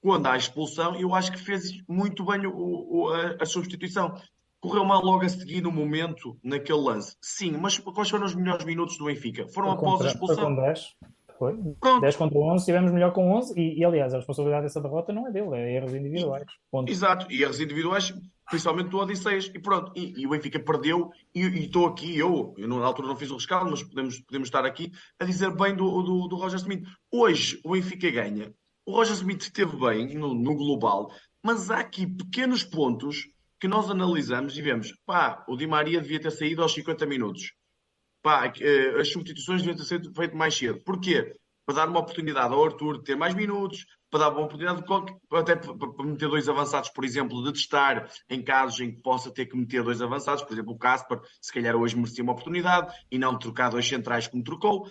Quando 0.00 0.26
há 0.26 0.32
a 0.32 0.36
expulsão, 0.36 0.96
eu 0.96 1.14
acho 1.14 1.30
que 1.32 1.38
fez 1.38 1.70
muito 1.88 2.24
bem 2.24 2.46
o- 2.46 2.52
o- 2.56 3.08
a, 3.08 3.36
a 3.40 3.46
substituição. 3.46 4.14
Correu 4.60 4.84
mal 4.84 5.00
logo 5.02 5.24
a 5.24 5.28
seguir 5.28 5.60
no 5.60 5.72
momento, 5.72 6.36
naquele 6.42 6.78
lance. 6.78 7.16
Sim, 7.20 7.52
mas 7.60 7.78
quais 7.78 8.08
foram 8.10 8.24
os 8.26 8.34
melhores 8.34 8.64
minutos 8.64 8.96
do 8.96 9.06
Benfica? 9.06 9.46
Foram 9.48 9.70
após 9.72 9.80
a 9.82 9.90
contra- 9.90 10.04
foi 10.04 10.12
expulsão. 10.12 10.44
com 10.44 10.62
10. 10.62 10.96
Foi. 11.38 11.56
Pronto. 11.80 12.00
10 12.00 12.16
contra 12.16 12.38
11, 12.38 12.56
estivemos 12.62 12.92
melhor 12.92 13.12
com 13.12 13.28
11 13.32 13.58
e, 13.58 13.80
e, 13.80 13.84
aliás, 13.84 14.14
a 14.14 14.18
responsabilidade 14.18 14.62
dessa 14.64 14.80
derrota 14.80 15.12
não 15.12 15.26
é 15.26 15.32
dele, 15.32 15.48
é 15.54 15.74
erros 15.76 15.92
individuais. 15.94 16.46
Ponto. 16.70 16.88
Exato, 16.90 17.26
e 17.32 17.42
erros 17.42 17.58
individuais, 17.60 18.14
principalmente 18.52 18.90
do 18.90 18.98
Odisseias, 18.98 19.50
e 19.54 19.58
pronto, 19.58 19.90
e, 19.96 20.12
e 20.20 20.26
o 20.26 20.30
Benfica 20.30 20.60
perdeu, 20.60 21.10
e 21.34 21.40
estou 21.40 21.86
aqui, 21.86 22.18
eu, 22.18 22.54
eu 22.58 22.68
na 22.68 22.84
altura 22.84 23.08
não 23.08 23.16
fiz 23.16 23.30
o 23.30 23.36
rescaldo, 23.36 23.70
mas 23.70 23.82
podemos, 23.82 24.20
podemos 24.20 24.48
estar 24.48 24.66
aqui 24.66 24.92
a 25.18 25.24
dizer 25.24 25.56
bem 25.56 25.74
do, 25.74 26.02
do, 26.02 26.28
do 26.28 26.36
Roger 26.36 26.58
Smith. 26.58 26.86
Hoje 27.10 27.58
o 27.64 27.72
Benfica 27.72 28.10
ganha, 28.10 28.52
o 28.84 28.92
Roger 28.92 29.14
Smith 29.14 29.40
esteve 29.40 29.74
bem 29.78 30.18
no, 30.18 30.34
no 30.34 30.54
global, 30.54 31.10
mas 31.42 31.70
há 31.70 31.78
aqui 31.78 32.06
pequenos 32.06 32.62
pontos 32.62 33.26
que 33.58 33.66
nós 33.66 33.90
analisamos 33.90 34.54
e 34.54 34.60
vemos, 34.60 34.92
pá, 35.06 35.42
o 35.48 35.56
Di 35.56 35.66
Maria 35.66 36.02
devia 36.02 36.20
ter 36.20 36.30
saído 36.30 36.62
aos 36.62 36.74
50 36.74 37.06
minutos. 37.06 37.54
Pá, 38.22 38.52
eh, 38.60 39.00
as 39.00 39.08
substituições 39.08 39.62
deviam 39.62 39.78
ter 39.78 39.84
sido 39.84 40.12
feitas 40.14 40.36
mais 40.36 40.54
cedo. 40.54 40.78
Porquê? 40.84 41.34
Para 41.64 41.76
dar 41.76 41.88
uma 41.88 42.00
oportunidade 42.00 42.52
ao 42.52 42.62
Arthur 42.62 42.98
de 42.98 43.04
ter 43.04 43.16
mais 43.16 43.34
minutos, 43.34 43.86
para 44.12 44.20
dar 44.20 44.30
uma 44.30 44.42
oportunidade 44.42 44.84
até 45.32 45.56
para, 45.56 46.04
meter 46.04 46.28
dois 46.28 46.46
avançados, 46.46 46.90
por 46.90 47.02
exemplo, 47.02 47.42
de 47.42 47.54
testar 47.54 48.10
em 48.28 48.42
casos 48.42 48.78
em 48.80 48.94
que 48.94 49.00
possa 49.00 49.30
ter 49.30 49.46
que 49.46 49.56
meter 49.56 49.82
dois 49.82 50.02
avançados, 50.02 50.42
por 50.42 50.52
exemplo, 50.52 50.74
o 50.74 50.78
Casper, 50.78 51.18
se 51.40 51.50
calhar 51.50 51.74
hoje 51.74 51.96
merecia 51.96 52.22
uma 52.22 52.34
oportunidade 52.34 52.94
e 53.10 53.18
não 53.18 53.38
trocar 53.38 53.70
dois 53.70 53.88
centrais 53.88 54.28
como 54.28 54.44
trocou. 54.44 54.86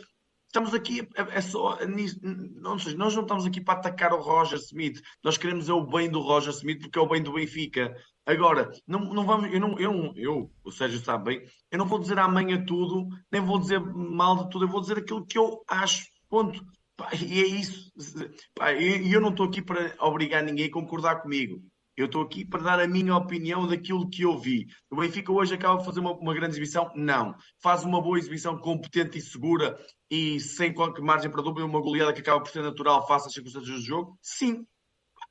Estamos 0.47 0.73
aqui, 0.73 1.07
é, 1.15 1.37
é 1.37 1.41
só 1.41 1.77
não, 1.85 2.79
sei, 2.79 2.95
nós 2.95 3.15
não 3.15 3.21
estamos 3.21 3.45
aqui 3.45 3.61
para 3.61 3.79
atacar 3.79 4.11
o 4.11 4.21
Roger 4.21 4.57
Smith, 4.57 4.99
nós 5.23 5.37
queremos 5.37 5.69
é 5.69 5.73
o 5.73 5.85
bem 5.85 6.09
do 6.09 6.19
Roger 6.19 6.51
Smith 6.51 6.81
porque 6.81 6.97
é 6.97 7.01
o 7.01 7.07
bem 7.07 7.21
do 7.21 7.33
Benfica. 7.33 7.95
Agora, 8.25 8.71
não, 8.87 9.01
não 9.01 9.23
vamos, 9.23 9.53
eu, 9.53 9.59
não, 9.59 9.79
eu, 9.79 10.13
eu, 10.15 10.51
o 10.63 10.71
Sérgio 10.71 10.99
sabe 10.99 11.25
bem, 11.25 11.47
eu 11.69 11.77
não 11.77 11.85
vou 11.85 11.99
dizer 11.99 12.17
amém 12.17 12.53
a 12.55 12.65
tudo, 12.65 13.07
nem 13.31 13.39
vou 13.39 13.59
dizer 13.59 13.79
mal 13.79 14.35
de 14.35 14.49
tudo, 14.49 14.65
eu 14.65 14.69
vou 14.69 14.81
dizer 14.81 14.97
aquilo 14.97 15.25
que 15.25 15.37
eu 15.37 15.63
acho, 15.67 16.07
ponto. 16.27 16.59
E 17.21 17.41
é 17.41 17.47
isso. 17.47 17.91
Pá, 18.55 18.73
E 18.73 19.11
eu 19.11 19.21
não 19.21 19.29
estou 19.29 19.45
aqui 19.45 19.61
para 19.61 19.95
obrigar 19.99 20.43
ninguém 20.43 20.67
a 20.67 20.71
concordar 20.71 21.21
comigo. 21.21 21.61
Eu 21.95 22.05
estou 22.05 22.21
aqui 22.21 22.45
para 22.45 22.63
dar 22.63 22.79
a 22.79 22.87
minha 22.87 23.15
opinião 23.15 23.67
daquilo 23.67 24.09
que 24.09 24.23
eu 24.23 24.37
vi. 24.37 24.65
O 24.89 24.95
Benfica 24.95 25.31
hoje 25.31 25.53
acaba 25.53 25.77
de 25.77 25.85
fazer 25.85 25.99
uma, 25.99 26.13
uma 26.13 26.33
grande 26.33 26.53
exibição? 26.53 26.91
Não. 26.95 27.35
Faz 27.61 27.83
uma 27.83 28.01
boa 28.01 28.17
exibição 28.17 28.57
competente 28.57 29.17
e 29.17 29.21
segura 29.21 29.77
e 30.09 30.39
sem 30.39 30.73
qualquer 30.73 31.01
margem 31.01 31.29
para 31.29 31.41
dúvida, 31.41 31.65
uma 31.65 31.81
goleada 31.81 32.13
que 32.13 32.21
acaba 32.21 32.41
por 32.41 32.49
ser 32.49 32.63
natural 32.63 33.05
face 33.07 33.27
às 33.27 33.33
circunstâncias 33.33 33.75
do 33.75 33.85
jogo? 33.85 34.17
Sim. 34.21 34.65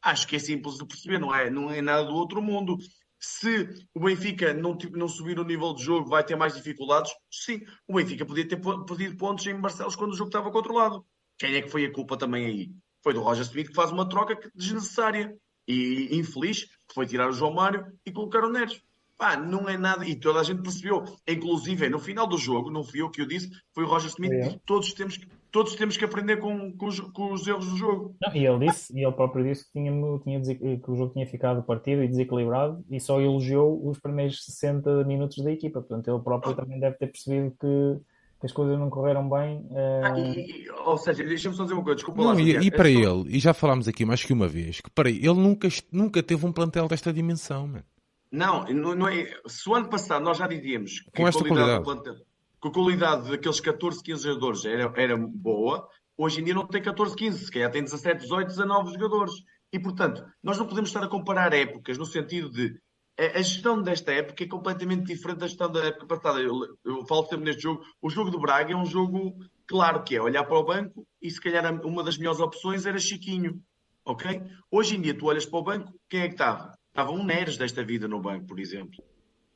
Acho 0.03 0.29
que 0.29 0.37
é 0.37 0.39
simples 0.39 0.77
de 0.77 0.87
perceber, 0.87 1.19
não 1.19 1.35
é, 1.35 1.51
não 1.51 1.71
é 1.71 1.83
nada 1.83 2.05
do 2.05 2.15
outro 2.15 2.41
mundo. 2.43 2.77
Se 3.19 3.69
o 3.95 4.01
Benfica 4.01 4.55
não, 4.55 4.77
não 4.93 5.09
subir 5.09 5.39
o 5.39 5.45
nível 5.45 5.75
de 5.75 5.83
jogo, 5.83 6.09
vai 6.09 6.25
ter 6.25 6.37
mais 6.37 6.55
dificuldades? 6.55 7.13
Sim. 7.31 7.61
O 7.87 7.95
Benfica 7.95 8.25
podia 8.25 8.47
ter 8.47 8.61
perdido 8.87 9.17
pontos 9.17 9.47
em 9.47 9.61
Barcelos 9.61 9.97
quando 9.97 10.13
o 10.13 10.17
jogo 10.17 10.29
estava 10.29 10.51
controlado. 10.51 11.05
Quem 11.41 11.55
é 11.55 11.63
que 11.63 11.71
foi 11.71 11.87
a 11.87 11.93
culpa 11.93 12.19
também 12.19 12.45
aí? 12.45 12.71
Foi 13.03 13.15
do 13.15 13.23
Roger 13.23 13.43
Smith 13.45 13.69
que 13.69 13.75
faz 13.75 13.91
uma 13.91 14.07
troca 14.07 14.39
desnecessária 14.55 15.35
e 15.67 16.11
infeliz, 16.13 16.65
que 16.65 16.95
foi 16.95 17.07
tirar 17.07 17.31
o 17.31 17.33
João 17.33 17.55
Mário 17.55 17.87
e 18.05 18.13
colocar 18.13 18.45
o 18.45 18.51
Neres. 18.53 18.83
Pá, 19.17 19.37
não 19.37 19.69
é 19.69 19.77
nada, 19.77 20.07
e 20.07 20.15
toda 20.15 20.41
a 20.41 20.43
gente 20.43 20.63
percebeu, 20.63 21.05
inclusive 21.29 21.89
no 21.89 21.99
final 21.99 22.27
do 22.27 22.39
jogo, 22.39 22.71
não 22.71 22.83
fui 22.83 23.03
eu 23.03 23.11
que 23.11 23.21
o 23.23 23.29
disse, 23.29 23.51
foi 23.75 23.85
o 23.85 23.87
Roger 23.87 24.09
Smith, 24.09 24.33
eu. 24.33 24.61
todos 24.65 24.95
temos, 24.95 25.17
que- 25.19 25.29
todos 25.51 25.75
temos 25.75 25.97
que 25.97 26.05
aprender 26.05 26.39
com, 26.39 26.73
com, 26.77 26.87
os, 26.87 27.01
com 27.01 27.33
os 27.33 27.47
erros 27.47 27.67
do 27.67 27.77
jogo. 27.77 28.17
Não, 28.21 28.35
e 28.35 28.47
ele 28.47 28.67
disse, 28.67 28.95
e 28.99 29.03
ele 29.05 29.13
próprio 29.13 29.45
disse 29.45 29.65
que, 29.67 29.73
tinha, 29.73 29.93
tinha 30.21 30.41
que 30.79 30.91
o 30.91 30.97
jogo 30.97 31.13
tinha 31.13 31.27
ficado 31.27 31.63
partido 31.63 32.03
e 32.03 32.09
desequilibrado 32.09 32.83
e 32.91 32.99
só 32.99 33.21
elogiou 33.21 33.87
os 33.87 33.99
primeiros 33.99 34.43
60 34.45 35.05
minutos 35.05 35.43
da 35.45 35.53
equipa. 35.53 35.81
Portanto, 35.83 36.09
ele 36.09 36.23
próprio 36.23 36.55
também 36.55 36.81
deve 36.81 36.97
ter 36.97 37.09
percebido 37.09 37.55
que, 37.61 38.01
que 38.41 38.47
as 38.47 38.53
coisas 38.53 38.79
não 38.79 38.89
correram 38.89 39.29
bem. 39.29 39.67
eh, 39.71 40.01
Ah, 40.03 40.19
e- 40.19 40.65
e- 40.65 40.71
ou 40.71 40.97
seja, 40.97 41.23
deixa-me 41.23 41.55
só 41.55 41.63
dizer 41.65 41.75
uma 41.75 41.83
coisa, 41.85 41.97
desculpa 41.97 42.23
lá. 42.23 42.33
Não, 42.33 42.41
e, 42.41 42.45
Santiago, 42.45 42.65
e 42.65 42.69
é 42.69 42.71
para 42.71 42.93
só- 42.93 42.99
ele, 42.99 43.37
e 43.37 43.39
já 43.39 43.53
falámos 43.55 43.87
aqui 43.87 44.05
mais 44.05 44.25
que 44.25 44.33
uma 44.33 44.49
vez, 44.49 44.81
que 44.81 44.91
para 44.91 45.11
ele, 45.11 45.19
ele 45.29 45.39
nunca, 45.39 45.69
nunca 45.93 46.23
teve 46.23 46.47
um 46.47 46.53
plantel 46.53 46.89
desta 46.89 47.13
dimensão, 47.13 47.67
mano. 47.69 47.85
Não, 48.33 48.65
não, 48.65 48.95
não 48.95 49.09
é. 49.09 49.27
Se 49.47 49.69
o 49.69 49.75
ano 49.75 49.89
passado 49.89 50.25
nós 50.25 50.39
já 50.39 50.47
dizíamos 50.47 51.01
que 51.01 51.11
Com 51.11 51.27
a 51.27 51.29
esta 51.29 51.45
qualidade, 51.45 51.83
qualidade. 51.85 52.07
do 52.09 52.13
plantel- 52.15 52.27
que 52.63 52.69
a 52.69 52.71
qualidade 52.73 53.31
daqueles 53.31 53.61
14, 53.61 54.03
15 54.03 54.23
jogadores 54.25 54.65
era, 54.65 54.93
era 54.97 55.17
boa, 55.17 55.87
hoje 56.17 56.41
em 56.41 56.45
dia 56.45 56.55
não 56.55 56.67
tem 56.67 56.81
14, 56.83 57.15
15, 57.17 57.45
se 57.45 57.51
calhar 57.51 57.71
tem 57.71 57.83
17, 57.83 58.21
18, 58.23 58.49
19 58.49 58.93
jogadores. 58.93 59.33
E 59.73 59.79
portanto, 59.79 60.25
nós 60.43 60.59
não 60.59 60.67
podemos 60.67 60.91
estar 60.91 61.03
a 61.03 61.09
comparar 61.09 61.53
épocas 61.53 61.97
no 61.99 62.05
sentido 62.07 62.51
de 62.51 62.75
a 63.19 63.43
gestão 63.43 63.83
desta 63.83 64.13
época 64.13 64.45
é 64.45 64.47
completamente 64.49 65.05
diferente 65.05 65.39
da 65.39 65.47
gestão 65.47 65.71
da 65.71 65.85
época 65.85 66.07
passada. 66.07 66.41
Eu, 66.41 66.77
eu 66.85 67.07
falo 67.07 67.27
sempre 67.27 67.45
neste 67.45 67.63
jogo. 67.63 67.85
O 68.01 68.09
jogo 68.09 68.31
do 68.31 68.41
Braga 68.41 68.73
é 68.73 68.77
um 68.77 68.87
jogo, 68.87 69.37
claro 69.67 70.03
que 70.03 70.17
é, 70.17 70.23
olhar 70.23 70.45
para 70.45 70.59
o 70.59 70.65
banco 70.65 71.07
e 71.21 71.31
se 71.31 71.41
calhar 71.41 71.65
uma 71.87 72.03
das 72.03 72.17
melhores 72.17 72.41
opções 72.41 72.87
era 72.87 72.99
Chiquinho. 72.99 73.63
Ok? 74.05 74.43
Hoje 74.71 74.97
em 74.97 75.01
dia, 75.01 75.17
tu 75.17 75.27
olhas 75.27 75.45
para 75.45 75.59
o 75.59 75.63
banco, 75.63 75.93
quem 76.09 76.21
é 76.23 76.29
que 76.29 76.35
estava? 76.35 76.73
Estava 76.89 77.13
um 77.13 77.25
Neres 77.25 77.57
desta 77.57 77.85
vida 77.85 78.09
no 78.09 78.21
banco, 78.21 78.47
por 78.47 78.59
exemplo. 78.59 79.05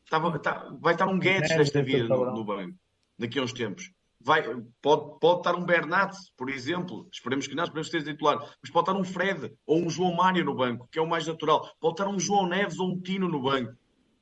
Estava, 0.05 0.39
tá- 0.39 0.71
vai 0.81 0.93
estar 0.95 1.07
um 1.07 1.19
Guedes 1.19 1.57
desta 1.57 1.83
vida 1.83 2.07
no, 2.07 2.33
no 2.33 2.45
banco, 2.45 2.77
daqui 3.19 3.39
a 3.39 3.43
uns 3.43 3.53
tempos. 3.53 3.91
Vai, 4.25 4.43
pode, 4.81 5.21
pode 5.21 5.41
estar 5.41 5.55
um 5.55 5.67
Bernat, 5.67 6.17
por 6.35 6.49
exemplo. 6.49 7.07
Esperemos 7.13 7.47
que 7.47 7.55
não, 7.55 7.65
esperemos 7.65 7.91
que 7.91 7.97
esteja 7.97 8.17
titular. 8.17 8.39
Mas 8.63 8.71
pode 8.71 8.89
estar 8.89 8.99
um 8.99 9.05
Fred 9.05 9.53
ou 9.67 9.85
um 9.85 9.91
João 9.91 10.15
Mário 10.15 10.45
no 10.45 10.55
banco, 10.55 10.89
que 10.91 10.99
é 10.99 11.03
o 11.03 11.07
mais 11.07 11.27
natural. 11.27 11.71
Pode 11.79 11.95
estar 11.95 12.09
um 12.09 12.19
João 12.19 12.49
Neves 12.49 12.79
ou 12.79 12.89
um 12.89 13.01
Tino 13.01 13.29
no 13.29 13.43
banco. 13.43 13.75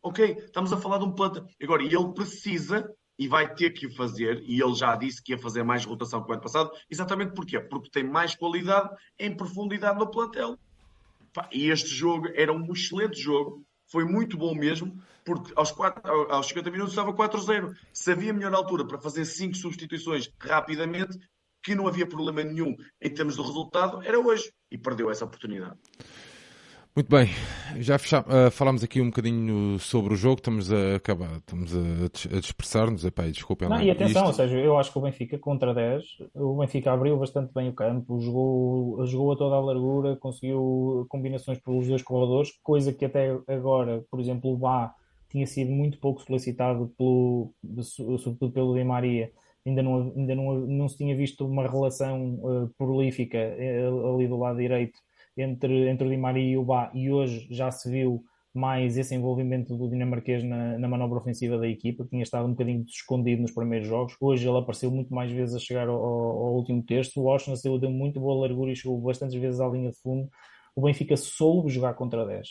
Ok, 0.03 0.37
estamos 0.45 0.73
a 0.73 0.77
falar 0.77 0.99
de 0.99 1.05
um 1.05 1.13
planta. 1.13 1.47
Agora, 1.63 1.85
ele 1.85 2.13
precisa 2.15 2.93
e 3.17 3.29
vai 3.29 3.55
ter 3.55 3.71
que 3.71 3.87
o 3.87 3.95
fazer, 3.95 4.43
e 4.45 4.61
ele 4.61 4.75
já 4.75 4.97
disse 4.97 5.23
que 5.23 5.31
ia 5.31 5.39
fazer 5.39 5.63
mais 5.63 5.85
rotação 5.85 6.25
que 6.25 6.31
o 6.31 6.33
ano 6.33 6.43
passado, 6.43 6.73
exatamente 6.91 7.35
porquê? 7.35 7.61
Porque 7.61 7.89
tem 7.89 8.03
mais 8.03 8.35
qualidade 8.35 8.91
em 9.17 9.37
profundidade 9.37 9.97
no 9.97 10.11
plantel. 10.11 10.59
E 11.53 11.71
este 11.71 11.91
jogo 11.91 12.29
era 12.35 12.53
um 12.53 12.73
excelente 12.73 13.21
jogo, 13.21 13.65
foi 13.87 14.05
muito 14.05 14.37
bom 14.37 14.55
mesmo, 14.55 15.01
porque 15.25 15.53
aos, 15.57 15.71
4, 15.71 16.03
aos 16.31 16.47
50 16.49 16.71
minutos 16.71 16.93
estava 16.93 17.13
4-0. 17.13 17.75
Se 17.93 18.13
havia 18.13 18.33
melhor 18.33 18.55
altura 18.55 18.87
para 18.87 18.99
fazer 18.99 19.25
5 19.25 19.55
substituições 19.57 20.31
rapidamente, 20.41 21.19
que 21.63 21.75
não 21.75 21.87
havia 21.87 22.07
problema 22.07 22.43
nenhum 22.43 22.77
em 23.01 23.11
termos 23.11 23.37
do 23.37 23.43
resultado, 23.43 24.03
era 24.03 24.19
hoje. 24.19 24.53
E 24.71 24.77
perdeu 24.77 25.11
essa 25.11 25.25
oportunidade. 25.25 25.79
Muito 26.95 27.09
bem, 27.09 27.27
já 27.79 27.99
fechamos, 27.99 28.27
uh, 28.27 28.51
falámos 28.51 28.85
aqui 28.85 29.01
um 29.01 29.07
bocadinho 29.07 29.79
sobre 29.79 30.13
o 30.13 30.17
jogo, 30.17 30.41
estamos 30.41 30.71
a 30.71 30.97
acabar, 30.97 31.39
estamos 31.39 31.75
a, 31.75 32.37
a 32.37 32.39
dispersar-nos, 32.39 33.03
desculpem 33.33 33.67
lá. 33.67 33.83
E 33.83 33.91
atenção, 33.91 34.29
isto. 34.29 34.29
ou 34.29 34.33
seja, 34.35 34.59
eu 34.59 34.77
acho 34.77 34.93
que 34.93 34.99
o 34.99 35.01
Benfica 35.01 35.39
contra 35.39 35.73
10, 35.73 36.05
o 36.35 36.59
Benfica 36.59 36.93
abriu 36.93 37.17
bastante 37.17 37.51
bem 37.55 37.71
o 37.71 37.73
campo, 37.73 38.21
jogou, 38.21 39.07
jogou 39.07 39.33
a 39.33 39.37
toda 39.37 39.57
a 39.57 39.61
largura, 39.61 40.17
conseguiu 40.17 41.07
combinações 41.09 41.59
pelos 41.61 41.89
dois 41.89 42.03
corredores, 42.03 42.53
coisa 42.63 42.93
que 42.93 43.07
até 43.07 43.39
agora, 43.49 44.05
por 44.11 44.21
exemplo, 44.21 44.53
o 44.53 44.59
Bá 44.59 44.95
tinha 45.33 45.47
sido 45.47 45.71
muito 45.71 45.99
pouco 45.99 46.23
solicitado 46.23 46.93
pelo, 46.97 47.53
sobretudo 48.19 48.53
pelo 48.53 48.75
Di 48.75 48.85
Maria, 48.85 49.33
ainda 49.67 49.83
não, 49.83 50.13
ainda 50.17 50.35
não, 50.35 50.55
não 50.61 50.89
se 50.89 50.99
tinha 50.99 51.17
visto 51.17 51.47
uma 51.47 51.67
relação 51.67 52.35
uh, 52.35 52.69
prolífica 52.77 53.39
uh, 53.39 54.15
ali 54.15 54.29
do 54.29 54.37
lado 54.37 54.59
direito 54.59 54.99
entre, 55.37 55.89
entre 55.89 56.07
o 56.07 56.11
Di 56.11 56.17
Maria 56.17 56.53
e 56.53 56.59
o 56.59 56.65
Bá, 56.65 56.91
e 56.95 57.11
hoje 57.11 57.47
já 57.51 57.71
se 57.71 57.91
viu 57.91 58.23
mais 58.55 58.99
esse 58.99 59.15
envolvimento 59.15 59.75
do 59.77 59.89
dinamarquês 59.89 60.45
na, 60.45 60.79
na 60.79 60.87
manobra 60.87 61.19
ofensiva 61.19 61.57
da 61.57 61.67
equipa, 61.67 62.05
tinha 62.05 62.23
estado 62.23 62.47
um 62.47 62.51
bocadinho 62.51 62.85
escondido 62.87 63.41
nos 63.41 63.51
primeiros 63.51 63.89
jogos. 63.89 64.15
Hoje 64.21 64.47
ele 64.47 64.59
apareceu 64.59 64.91
muito 64.91 65.15
mais 65.15 65.33
vezes 65.33 65.55
a 65.55 65.59
chegar 65.59 65.89
ao, 65.89 65.97
ao 65.97 66.55
último 66.55 66.83
terço. 66.83 67.19
O 67.19 67.25
Washington 67.25 67.79
deu 67.79 67.91
muito 67.91 68.21
boa 68.21 68.47
largura 68.47 68.71
e 68.71 68.77
chegou 68.77 69.01
bastantes 69.01 69.35
vezes 69.41 69.59
à 69.59 69.67
linha 69.69 69.91
de 69.91 69.99
fundo. 70.03 70.29
O 70.77 70.83
Benfica 70.83 71.17
soube 71.17 71.71
jogar 71.71 71.95
contra 71.95 72.27
10. 72.27 72.49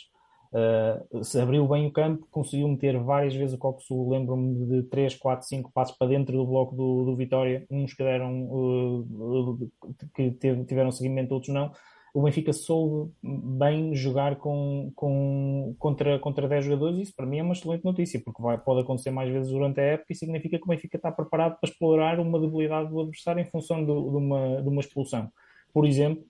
Uh, 0.52 1.24
se 1.24 1.40
abriu 1.40 1.66
bem 1.66 1.86
o 1.86 1.92
campo, 1.92 2.26
conseguiu 2.30 2.68
meter 2.68 2.98
várias 3.02 3.34
vezes 3.34 3.58
o 3.58 3.78
Sul. 3.80 4.10
Lembro-me 4.10 4.66
de 4.66 4.82
3, 4.84 5.14
4, 5.16 5.46
5 5.48 5.72
passos 5.72 5.96
para 5.96 6.08
dentro 6.08 6.36
do 6.36 6.46
bloco 6.46 6.76
do, 6.76 7.04
do 7.06 7.16
Vitória, 7.16 7.66
uns 7.70 7.94
que 7.94 8.02
deram 8.02 8.48
uh, 8.50 9.70
que 10.14 10.30
tiveram 10.66 10.90
seguimento, 10.90 11.32
outros 11.32 11.52
não 11.52 11.72
o 12.14 12.22
Benfica 12.22 12.52
soube 12.52 13.10
bem 13.22 13.94
jogar 13.94 14.36
com, 14.36 14.92
com, 14.94 15.74
contra, 15.78 16.18
contra 16.18 16.46
10 16.46 16.66
jogadores 16.66 16.98
isso 16.98 17.16
para 17.16 17.24
mim 17.24 17.38
é 17.38 17.42
uma 17.42 17.54
excelente 17.54 17.84
notícia, 17.84 18.20
porque 18.22 18.42
vai, 18.42 18.58
pode 18.58 18.82
acontecer 18.82 19.10
mais 19.10 19.30
vezes 19.30 19.50
durante 19.50 19.80
a 19.80 19.84
época 19.84 20.12
e 20.12 20.16
significa 20.16 20.58
que 20.58 20.64
o 20.64 20.68
Benfica 20.68 20.98
está 20.98 21.10
preparado 21.10 21.58
para 21.58 21.70
explorar 21.70 22.20
uma 22.20 22.38
debilidade 22.38 22.90
do 22.90 23.00
adversário 23.00 23.40
em 23.40 23.46
função 23.46 23.82
do, 23.82 24.10
de, 24.10 24.16
uma, 24.16 24.62
de 24.62 24.68
uma 24.68 24.80
expulsão. 24.80 25.30
Por 25.72 25.86
exemplo, 25.86 26.22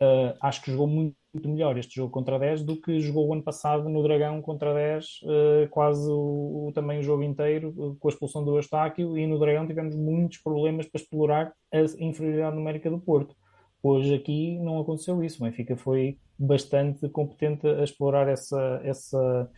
uh, 0.00 0.38
acho 0.40 0.62
que 0.62 0.70
jogou 0.70 0.86
muito, 0.86 1.16
muito, 1.34 1.48
melhor 1.48 1.76
este 1.78 1.96
jogo 1.96 2.10
contra 2.10 2.38
10 2.38 2.62
do 2.62 2.80
que 2.80 3.00
jogou 3.00 3.28
o 3.28 3.32
ano 3.32 3.42
passado 3.42 3.88
no 3.88 4.02
Dragão 4.02 4.40
contra 4.40 4.74
10, 4.74 5.04
uh, 5.22 5.68
quase 5.70 6.10
o, 6.10 6.68
o, 6.68 6.72
também 6.74 7.00
o 7.00 7.02
jogo 7.02 7.22
inteiro, 7.22 7.74
uh, 7.76 7.96
com 7.96 8.08
a 8.08 8.10
expulsão 8.10 8.44
do 8.44 8.56
Eustáquio, 8.56 9.16
e 9.18 9.26
no 9.26 9.38
Dragão 9.38 9.66
tivemos 9.66 9.94
muitos 9.94 10.38
problemas 10.38 10.86
para 10.86 11.00
explorar 11.00 11.52
a 11.72 11.80
inferioridade 11.98 12.56
numérica 12.56 12.90
do 12.90 12.98
Porto. 12.98 13.34
Hoje 13.82 14.14
aqui 14.14 14.58
não 14.58 14.80
aconteceu 14.80 15.22
isso. 15.22 15.42
O 15.42 15.46
Benfica 15.46 15.76
foi 15.76 16.18
bastante 16.38 17.08
competente 17.08 17.66
a 17.66 17.84
explorar 17.84 18.28
essa, 18.28 18.80
essa, 18.82 19.50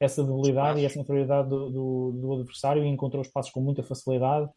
essa 0.00 0.24
debilidade 0.24 0.80
e 0.80 0.84
essa 0.84 0.98
inferioridade 0.98 1.48
do, 1.48 1.70
do, 1.70 2.12
do, 2.12 2.32
adversário 2.34 2.82
e 2.84 2.88
encontrou 2.88 3.22
espaços 3.22 3.52
com 3.52 3.60
muita 3.60 3.82
facilidade. 3.82 4.48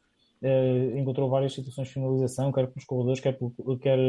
Uh, 0.42 0.98
encontrou 0.98 1.30
várias 1.30 1.54
situações 1.54 1.88
de 1.88 1.94
finalização, 1.94 2.52
quer 2.52 2.68
pelos 2.68 2.86
corredores, 2.86 3.20
quer, 3.20 3.38
quer, 3.80 4.00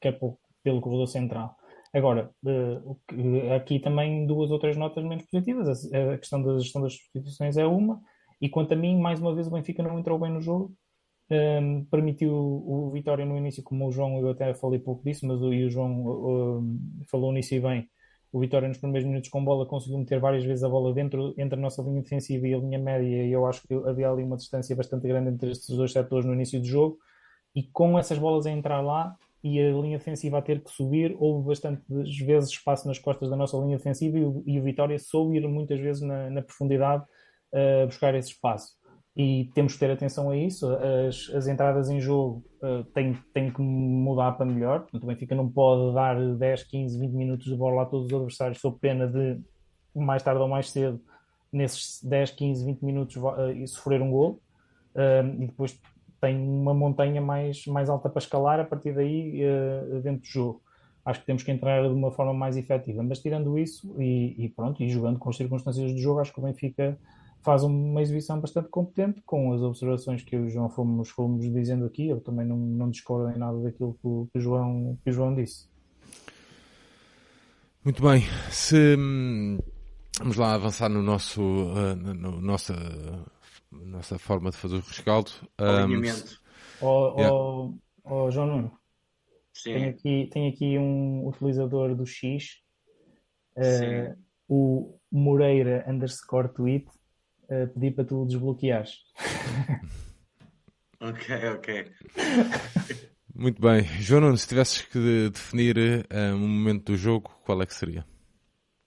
quer 0.00 0.18
pelo 0.62 0.80
corredor 0.80 1.06
central. 1.06 1.54
Agora, 1.92 2.30
uh, 2.44 3.52
aqui 3.54 3.80
também 3.80 4.26
duas 4.26 4.50
ou 4.50 4.58
três 4.58 4.76
notas 4.76 5.04
menos 5.04 5.24
positivas. 5.24 5.92
A, 5.92 6.18
questão 6.18 6.42
da 6.42 6.58
gestão 6.58 6.82
das 6.82 6.94
substituições 6.94 7.56
é 7.56 7.66
uma, 7.66 8.00
e 8.40 8.48
quanto 8.48 8.72
a 8.74 8.76
mim, 8.76 9.00
mais 9.00 9.20
uma 9.20 9.34
vez, 9.34 9.46
o 9.46 9.50
Benfica 9.50 9.82
não 9.82 9.98
entrou 9.98 10.18
bem 10.18 10.32
no 10.32 10.40
jogo 10.40 10.74
um, 11.30 11.84
permitiu 11.84 12.34
o 12.34 12.90
Vitória 12.92 13.24
no 13.24 13.36
início, 13.36 13.62
como 13.62 13.86
o 13.86 13.92
João, 13.92 14.18
eu 14.18 14.30
até 14.30 14.52
falei 14.54 14.80
pouco 14.80 15.04
disso, 15.04 15.26
mas 15.26 15.40
o, 15.40 15.52
e 15.52 15.64
o 15.64 15.70
João 15.70 16.58
um, 16.58 16.78
falou 17.08 17.32
nisso 17.32 17.54
e 17.54 17.60
bem. 17.60 17.88
O 18.32 18.40
Vitória 18.40 18.68
nos 18.68 18.78
primeiros 18.78 19.08
minutos 19.08 19.30
com 19.30 19.44
bola 19.44 19.66
conseguiu 19.66 19.98
meter 19.98 20.20
várias 20.20 20.44
vezes 20.44 20.64
a 20.64 20.68
bola 20.68 20.92
dentro 20.92 21.34
entre 21.38 21.58
a 21.58 21.62
nossa 21.62 21.82
linha 21.82 22.02
defensiva 22.02 22.46
e 22.46 22.54
a 22.54 22.58
linha 22.58 22.78
média, 22.78 23.24
e 23.24 23.32
eu 23.32 23.46
acho 23.46 23.62
que 23.66 23.74
havia 23.74 24.10
ali 24.10 24.22
uma 24.22 24.36
distância 24.36 24.74
bastante 24.74 25.06
grande 25.06 25.30
entre 25.30 25.50
estes 25.52 25.76
dois 25.76 25.92
setores 25.92 26.26
no 26.26 26.34
início 26.34 26.60
do 26.60 26.66
jogo. 26.66 26.98
E 27.54 27.64
com 27.64 27.98
essas 27.98 28.18
bolas 28.18 28.46
a 28.46 28.50
entrar 28.50 28.80
lá 28.80 29.16
e 29.42 29.60
a 29.60 29.72
linha 29.72 29.98
defensiva 29.98 30.38
a 30.38 30.42
ter 30.42 30.62
que 30.62 30.70
subir, 30.70 31.16
houve 31.18 31.46
bastantes 31.48 32.18
vezes 32.18 32.50
espaço 32.50 32.86
nas 32.86 32.98
costas 32.98 33.30
da 33.30 33.36
nossa 33.36 33.56
linha 33.56 33.76
defensiva 33.76 34.18
e 34.18 34.24
o, 34.24 34.42
e 34.46 34.60
o 34.60 34.62
Vitória 34.62 34.98
soube 34.98 35.36
ir 35.36 35.48
muitas 35.48 35.80
vezes 35.80 36.02
na, 36.02 36.28
na 36.30 36.42
profundidade 36.42 37.04
uh, 37.52 37.86
buscar 37.86 38.14
esse 38.14 38.30
espaço 38.30 38.80
e 39.16 39.50
temos 39.54 39.74
que 39.74 39.80
ter 39.80 39.90
atenção 39.90 40.30
a 40.30 40.36
isso. 40.36 40.66
As, 40.72 41.28
as 41.34 41.46
entradas 41.46 41.90
em 41.90 42.00
jogo 42.00 42.44
uh, 42.62 42.84
têm, 42.92 43.14
têm 43.34 43.52
que 43.52 43.60
mudar 43.60 44.32
para 44.32 44.46
melhor. 44.46 44.86
O 44.92 45.06
Benfica 45.06 45.34
não 45.34 45.48
pode 45.48 45.94
dar 45.94 46.16
10, 46.16 46.64
15, 46.64 46.98
20 46.98 47.12
minutos 47.12 47.46
de 47.46 47.56
bola 47.56 47.82
a 47.82 47.86
todos 47.86 48.06
os 48.06 48.12
adversários, 48.12 48.60
sob 48.60 48.78
pena 48.78 49.06
de, 49.06 49.40
mais 49.94 50.22
tarde 50.22 50.40
ou 50.40 50.48
mais 50.48 50.70
cedo, 50.70 51.00
nesses 51.52 52.02
10, 52.02 52.30
15, 52.30 52.64
20 52.64 52.82
minutos, 52.82 53.16
uh, 53.16 53.66
sofrer 53.66 54.00
um 54.00 54.10
gol. 54.10 54.40
Uh, 54.94 55.42
e 55.42 55.46
depois 55.46 55.78
tem 56.20 56.36
uma 56.36 56.74
montanha 56.74 57.20
mais, 57.20 57.66
mais 57.66 57.88
alta 57.88 58.08
para 58.08 58.20
escalar 58.20 58.60
a 58.60 58.64
partir 58.64 58.92
daí 58.92 59.42
uh, 59.44 60.00
dentro 60.00 60.20
do 60.20 60.26
jogo. 60.26 60.62
Acho 61.04 61.20
que 61.20 61.26
temos 61.26 61.42
que 61.42 61.50
entrar 61.50 61.82
de 61.82 61.94
uma 61.94 62.10
forma 62.10 62.34
mais 62.34 62.56
efetiva. 62.56 63.02
Mas 63.02 63.20
tirando 63.20 63.58
isso 63.58 63.94
e, 64.00 64.34
e 64.38 64.48
pronto, 64.48 64.82
e 64.82 64.88
jogando 64.88 65.18
com 65.18 65.30
as 65.30 65.36
circunstâncias 65.36 65.92
do 65.92 65.98
jogo, 65.98 66.20
acho 66.20 66.32
que 66.32 66.38
o 66.38 66.42
Benfica 66.42 66.98
faz 67.42 67.62
uma 67.62 68.02
exibição 68.02 68.38
bastante 68.38 68.68
competente 68.68 69.22
com 69.24 69.52
as 69.52 69.62
observações 69.62 70.22
que 70.22 70.36
o 70.36 70.48
João 70.48 70.68
fomos, 70.68 71.08
fomos 71.08 71.50
dizendo 71.50 71.86
aqui. 71.86 72.08
Eu 72.08 72.20
também 72.20 72.46
não, 72.46 72.56
não 72.56 72.90
discordo 72.90 73.34
em 73.34 73.38
nada 73.38 73.58
daquilo 73.58 73.94
que 73.94 74.06
o, 74.06 74.28
que 74.30 74.38
o, 74.38 74.40
João, 74.40 74.98
que 75.02 75.10
o 75.10 75.12
João 75.12 75.34
disse. 75.34 75.68
Muito 77.82 78.02
bem. 78.02 78.22
Se 78.50 78.94
vamos 80.18 80.36
lá 80.36 80.54
avançar 80.54 80.90
no 80.90 81.02
nosso 81.02 81.40
uh, 81.40 81.96
no, 81.96 82.40
nossa 82.42 82.74
nossa 83.70 84.18
forma 84.18 84.50
de 84.50 84.56
fazer 84.56 84.76
o 84.76 84.80
rescaldo. 84.80 85.30
Alinhamento. 85.58 86.40
Um, 86.82 86.86
oh, 86.86 87.14
yeah. 87.16 87.34
oh, 87.34 87.74
oh, 88.04 88.30
João 88.30 88.46
Nuno. 88.46 88.80
Sim. 89.52 89.74
Tem 89.74 89.84
aqui, 89.88 90.30
tem 90.32 90.48
aqui 90.48 90.78
um 90.78 91.26
utilizador 91.26 91.94
do 91.94 92.06
X, 92.06 92.62
uh, 93.56 94.16
o 94.48 94.98
Moreira 95.10 95.84
underscore 95.88 96.48
tweet, 96.54 96.86
uh, 97.44 97.68
pedir 97.74 97.94
para 97.94 98.04
tu 98.04 98.24
desbloqueares. 98.26 99.04
ok, 101.00 101.48
ok. 101.56 101.92
Muito 103.34 103.60
bem. 103.60 103.84
João 104.00 104.22
Nuno, 104.22 104.36
se 104.36 104.48
tivesses 104.48 104.82
que 104.82 105.30
definir 105.30 105.76
uh, 105.78 106.34
um 106.34 106.48
momento 106.48 106.92
do 106.92 106.96
jogo, 106.96 107.30
qual 107.44 107.60
é 107.62 107.66
que 107.66 107.74
seria? 107.74 108.04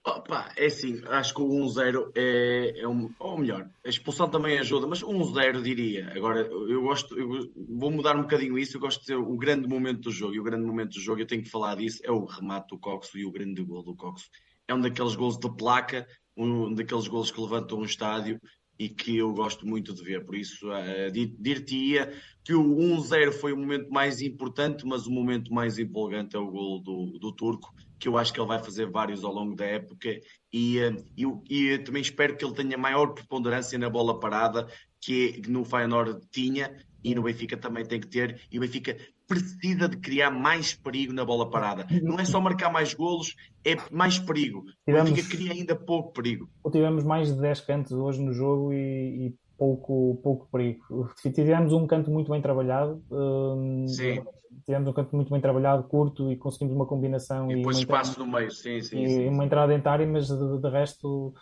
Opa, 0.06 0.52
é 0.56 0.66
assim, 0.66 1.00
acho 1.06 1.34
que 1.34 1.40
o 1.40 1.48
1-0 1.48 2.12
é, 2.14 2.80
é 2.80 2.86
um, 2.86 3.10
ou 3.18 3.38
melhor, 3.38 3.70
a 3.82 3.88
expulsão 3.88 4.28
também 4.28 4.58
ajuda, 4.58 4.86
mas 4.86 5.02
1-0 5.02 5.62
diria. 5.62 6.12
Agora, 6.14 6.40
eu 6.40 6.82
gosto, 6.82 7.18
eu 7.18 7.50
vou 7.56 7.90
mudar 7.90 8.14
um 8.14 8.22
bocadinho 8.22 8.58
isso, 8.58 8.76
eu 8.76 8.80
gosto 8.82 8.98
de 9.00 9.06
dizer 9.06 9.16
o 9.16 9.36
grande 9.36 9.66
momento 9.66 10.02
do 10.02 10.10
jogo, 10.10 10.34
e 10.34 10.40
o 10.40 10.44
grande 10.44 10.66
momento 10.66 10.92
do 10.92 11.00
jogo, 11.00 11.22
eu 11.22 11.26
tenho 11.26 11.42
que 11.42 11.48
falar 11.48 11.76
disso, 11.76 12.02
é 12.04 12.10
o 12.10 12.26
remate 12.26 12.68
do 12.68 12.78
Coxo 12.78 13.16
e 13.16 13.24
o 13.24 13.30
grande 13.30 13.62
gol 13.62 13.82
do 13.82 13.96
Coxo. 13.96 14.28
É 14.68 14.74
um 14.74 14.80
daqueles 14.80 15.14
gols 15.14 15.38
de 15.38 15.50
placa 15.56 16.06
um 16.36 16.74
daqueles 16.74 17.06
golos 17.06 17.30
que 17.30 17.40
levantam 17.40 17.78
um 17.78 17.84
estádio 17.84 18.40
e 18.78 18.88
que 18.88 19.16
eu 19.16 19.32
gosto 19.32 19.66
muito 19.66 19.94
de 19.94 20.02
ver. 20.02 20.24
Por 20.24 20.34
isso, 20.34 20.68
uh, 20.70 21.10
dir-te-ia 21.10 22.12
que 22.42 22.54
o 22.54 22.62
1-0 22.62 23.32
foi 23.32 23.52
o 23.52 23.56
momento 23.56 23.90
mais 23.90 24.20
importante, 24.20 24.86
mas 24.86 25.06
o 25.06 25.10
momento 25.10 25.52
mais 25.52 25.78
empolgante 25.78 26.36
é 26.36 26.38
o 26.38 26.50
gol 26.50 26.80
do, 26.80 27.18
do 27.18 27.32
Turco, 27.32 27.74
que 27.98 28.08
eu 28.08 28.18
acho 28.18 28.32
que 28.32 28.40
ele 28.40 28.48
vai 28.48 28.62
fazer 28.62 28.90
vários 28.90 29.24
ao 29.24 29.32
longo 29.32 29.54
da 29.54 29.64
época 29.64 30.20
e, 30.52 30.78
uh, 30.78 31.04
e, 31.16 31.72
e 31.72 31.78
também 31.78 32.02
espero 32.02 32.36
que 32.36 32.44
ele 32.44 32.54
tenha 32.54 32.76
maior 32.76 33.14
preponderância 33.14 33.78
na 33.78 33.88
bola 33.88 34.18
parada 34.20 34.66
que 35.04 35.42
no 35.48 35.64
Feyenoord 35.64 36.20
tinha 36.30 36.74
e 37.02 37.14
no 37.14 37.22
Benfica 37.22 37.56
também 37.56 37.84
tem 37.84 38.00
que 38.00 38.06
ter, 38.06 38.40
e 38.50 38.56
o 38.56 38.62
Benfica 38.62 38.96
precisa 39.28 39.88
de 39.88 39.98
criar 39.98 40.30
mais 40.30 40.74
perigo 40.74 41.12
na 41.12 41.24
bola 41.24 41.50
parada. 41.50 41.86
Não 42.02 42.18
é 42.18 42.24
só 42.24 42.40
marcar 42.40 42.72
mais 42.72 42.94
golos, 42.94 43.36
é 43.64 43.76
mais 43.90 44.18
perigo. 44.18 44.64
Tivemos, 44.86 45.10
o 45.10 45.14
Benfica 45.14 45.36
cria 45.36 45.52
ainda 45.52 45.76
pouco 45.76 46.12
perigo. 46.12 46.48
Tivemos 46.72 47.04
mais 47.04 47.34
de 47.34 47.40
10 47.40 47.60
cantos 47.60 47.92
hoje 47.92 48.22
no 48.22 48.32
jogo 48.32 48.72
e, 48.72 49.26
e 49.26 49.34
pouco, 49.58 50.18
pouco 50.22 50.48
perigo. 50.50 51.10
Tivemos 51.34 51.72
um 51.74 51.86
canto 51.86 52.10
muito 52.10 52.30
bem 52.30 52.40
trabalhado. 52.40 53.02
Hum, 53.10 53.86
sim. 53.86 54.22
Tivemos 54.64 54.88
um 54.88 54.92
canto 54.92 55.14
muito 55.14 55.30
bem 55.30 55.40
trabalhado, 55.40 55.84
curto, 55.84 56.30
e 56.30 56.36
conseguimos 56.36 56.74
uma 56.74 56.86
combinação. 56.86 57.50
E 57.50 57.56
depois 57.56 57.76
e 57.76 57.80
espaço 57.80 58.12
entrada, 58.12 58.30
no 58.30 58.36
meio, 58.38 58.50
sim, 58.50 58.80
sim. 58.80 59.02
E 59.02 59.08
sim, 59.08 59.28
uma 59.28 59.44
entrada 59.44 59.72
dentária, 59.72 60.06
mas 60.06 60.28
de, 60.28 60.58
de 60.58 60.70
resto 60.70 61.34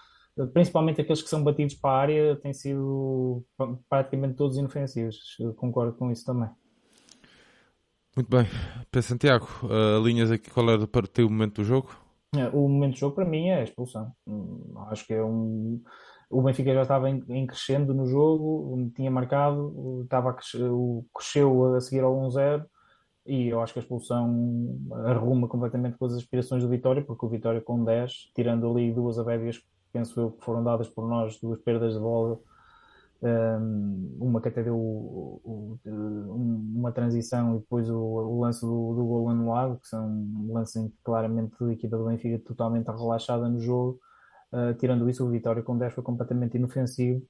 principalmente 0.52 1.00
aqueles 1.00 1.22
que 1.22 1.28
são 1.28 1.42
batidos 1.42 1.74
para 1.74 1.90
a 1.90 2.00
área, 2.00 2.36
têm 2.36 2.52
sido 2.52 3.44
praticamente 3.88 4.34
todos 4.34 4.56
inofensivos. 4.56 5.36
Concordo 5.56 5.94
com 5.94 6.10
isso 6.10 6.24
também. 6.24 6.50
Muito 8.16 8.28
bem. 8.28 8.46
Pedro 8.90 9.08
Santiago, 9.08 9.48
linhas 10.02 10.30
aqui, 10.30 10.50
qual 10.50 10.68
era 10.70 10.86
para 10.86 11.06
o 11.20 11.30
momento 11.30 11.56
do 11.56 11.64
jogo? 11.64 11.96
É, 12.34 12.48
o 12.48 12.68
momento 12.68 12.94
do 12.94 12.98
jogo 12.98 13.14
para 13.14 13.24
mim 13.24 13.48
é 13.48 13.60
a 13.60 13.64
expulsão. 13.64 14.12
Hum, 14.26 14.74
acho 14.88 15.06
que 15.06 15.14
é 15.14 15.22
um. 15.22 15.82
O 16.30 16.40
Benfica 16.40 16.72
já 16.72 16.82
estava 16.82 17.10
em, 17.10 17.46
crescendo 17.46 17.92
no 17.92 18.06
jogo, 18.06 18.90
tinha 18.96 19.10
marcado, 19.10 20.00
estava 20.02 20.30
a 20.30 20.32
crescer, 20.32 20.70
cresceu 21.14 21.74
a 21.74 21.80
seguir 21.80 22.00
ao 22.00 22.16
1-0 22.16 22.64
e 23.26 23.48
eu 23.48 23.60
acho 23.60 23.72
que 23.72 23.78
a 23.78 23.82
expulsão 23.82 24.78
arruma 25.04 25.46
completamente 25.46 25.96
com 25.96 26.06
as 26.06 26.14
aspirações 26.14 26.62
do 26.62 26.68
Vitória, 26.68 27.04
porque 27.04 27.24
o 27.24 27.28
Vitória 27.28 27.60
com 27.60 27.84
10, 27.84 28.32
tirando 28.34 28.68
ali 28.70 28.92
duas 28.92 29.18
abébias, 29.18 29.60
penso 29.92 30.20
eu 30.20 30.30
que 30.32 30.44
foram 30.44 30.64
dadas 30.64 30.88
por 30.88 31.08
nós, 31.08 31.38
duas 31.40 31.60
perdas 31.60 31.94
de 31.94 32.00
bola 32.00 32.40
uma 34.18 34.40
que 34.40 34.48
até 34.48 34.62
deu 34.62 35.40
uma 35.84 36.90
transição 36.90 37.54
e 37.54 37.58
depois 37.60 37.88
o, 37.88 38.40
lance 38.40 38.62
do, 38.62 38.94
gol 38.94 39.28
anulado, 39.28 39.78
que 39.78 39.86
são 39.86 40.26
lances 40.48 40.76
em 40.76 40.88
que 40.88 40.96
claramente 41.04 41.54
a 41.60 41.72
equipa 41.72 41.96
do 41.96 42.06
Benfica 42.06 42.42
totalmente 42.44 42.86
relaxada 42.86 43.48
no 43.48 43.60
jogo. 43.60 44.00
Uh, 44.52 44.74
tirando 44.74 45.08
isso, 45.08 45.24
o 45.24 45.30
Vitória 45.30 45.62
com 45.62 45.78
10 45.78 45.94
foi 45.94 46.04
completamente 46.04 46.58
inofensivo 46.58 47.22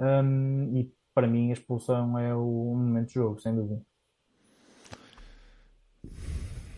um, 0.00 0.76
e 0.76 0.92
para 1.14 1.28
mim 1.28 1.50
a 1.50 1.52
expulsão 1.52 2.18
é 2.18 2.34
o 2.34 2.74
momento 2.74 3.06
do 3.06 3.12
jogo, 3.12 3.40
sem 3.40 3.54
dúvida. 3.54 3.80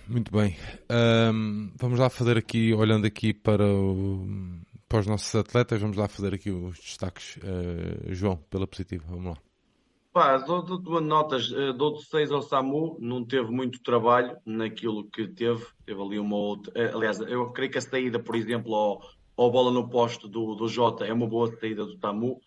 Muito 0.07 0.33
bem. 0.33 0.57
Um, 0.91 1.71
vamos 1.77 1.99
lá 1.99 2.11
fazer 2.11 2.37
aqui, 2.37 2.75
olhando 2.75 3.07
aqui 3.07 3.33
para 3.33 3.65
o, 3.65 4.27
para 4.89 5.01
os 5.01 5.07
nossos 5.07 5.35
atletas, 5.35 5.81
vamos 5.81 5.97
lá 5.97 6.09
fazer 6.09 6.35
aqui 6.35 6.51
os 6.51 6.79
destaques. 6.79 7.37
Uh, 7.37 8.15
João, 8.15 8.37
pela 8.49 8.67
positiva, 8.67 9.05
vamos 9.07 9.27
lá. 9.27 9.37
Pá, 10.13 10.39
dou, 10.39 10.63
dou 10.63 11.01
notas, 11.01 11.51
uh, 11.51 11.73
dou 11.75 11.97
6 11.97 12.33
ao 12.33 12.43
Samu, 12.43 12.97
não 12.99 13.25
teve 13.25 13.51
muito 13.51 13.83
trabalho 13.83 14.37
naquilo 14.47 15.09
que 15.11 15.29
teve, 15.29 15.67
teve 15.85 16.01
ali 16.01 16.19
uma 16.19 16.37
outra. 16.37 16.73
Uh, 16.73 16.97
aliás, 16.97 17.21
eu 17.21 17.53
creio 17.53 17.71
que 17.71 17.79
a 17.79 17.83
saída, 17.83 18.19
por 18.19 18.35
exemplo, 18.35 18.75
ao, 18.75 19.03
ao 19.37 19.51
bola 19.51 19.71
no 19.71 19.89
posto 19.89 20.27
do, 20.27 20.55
do 20.55 20.67
Jota 20.67 21.05
é 21.05 21.13
uma 21.13 21.27
boa 21.27 21.55
saída 21.59 21.85
do 21.85 21.99
Tamu. 21.99 22.41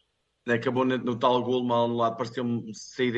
Acabou 0.48 0.84
no, 0.84 0.98
no 0.98 1.16
tal 1.16 1.44
gol 1.44 1.64
mal 1.64 1.86
anulado, 1.86 2.18
pareceu-me 2.18 2.74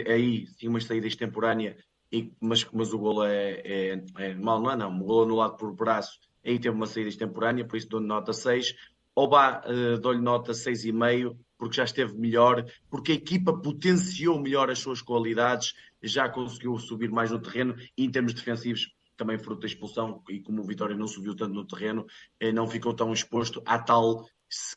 aí, 0.06 0.46
sim, 0.48 0.68
uma 0.68 0.82
saída 0.82 1.08
extemporânea, 1.08 1.78
e, 2.12 2.34
mas, 2.40 2.68
mas 2.74 2.94
o 2.94 3.00
gol 3.00 3.26
é, 3.26 3.62
é, 3.64 4.04
é 4.20 4.36
mal, 4.36 4.62
não 4.62 4.72
é? 4.72 4.76
Não, 4.76 4.94
o 4.94 5.04
gol 5.06 5.24
anulado 5.24 5.56
por 5.56 5.74
braço, 5.74 6.20
aí 6.46 6.60
teve 6.60 6.76
uma 6.76 6.86
saída 6.86 7.08
extemporânea, 7.08 7.66
por 7.66 7.78
isso 7.78 7.88
dou 7.88 8.02
nota 8.02 8.34
6. 8.34 8.76
Oba, 9.16 9.62
uh, 9.66 10.00
dou-lhe 10.00 10.22
nota 10.22 10.54
6,5, 10.54 11.38
porque 11.58 11.78
já 11.78 11.84
esteve 11.84 12.14
melhor, 12.16 12.66
porque 12.90 13.12
a 13.12 13.16
equipa 13.16 13.54
potenciou 13.54 14.40
melhor 14.40 14.70
as 14.70 14.80
suas 14.80 15.02
qualidades, 15.02 15.74
já 16.02 16.28
conseguiu 16.28 16.78
subir 16.78 17.10
mais 17.10 17.32
no 17.32 17.40
terreno 17.40 17.76
e 17.98 18.04
em 18.04 18.12
termos 18.12 18.34
defensivos 18.34 18.94
também 19.16 19.38
fruto 19.38 19.62
da 19.62 19.68
expulsão 19.68 20.22
e 20.30 20.40
como 20.40 20.62
o 20.62 20.66
Vitória 20.66 20.96
não 20.96 21.08
subiu 21.08 21.36
tanto 21.36 21.54
no 21.54 21.66
terreno, 21.66 22.06
eh, 22.40 22.52
não 22.52 22.68
ficou 22.68 22.94
tão 22.94 23.14
exposto 23.14 23.62
à 23.66 23.80
tal 23.80 24.28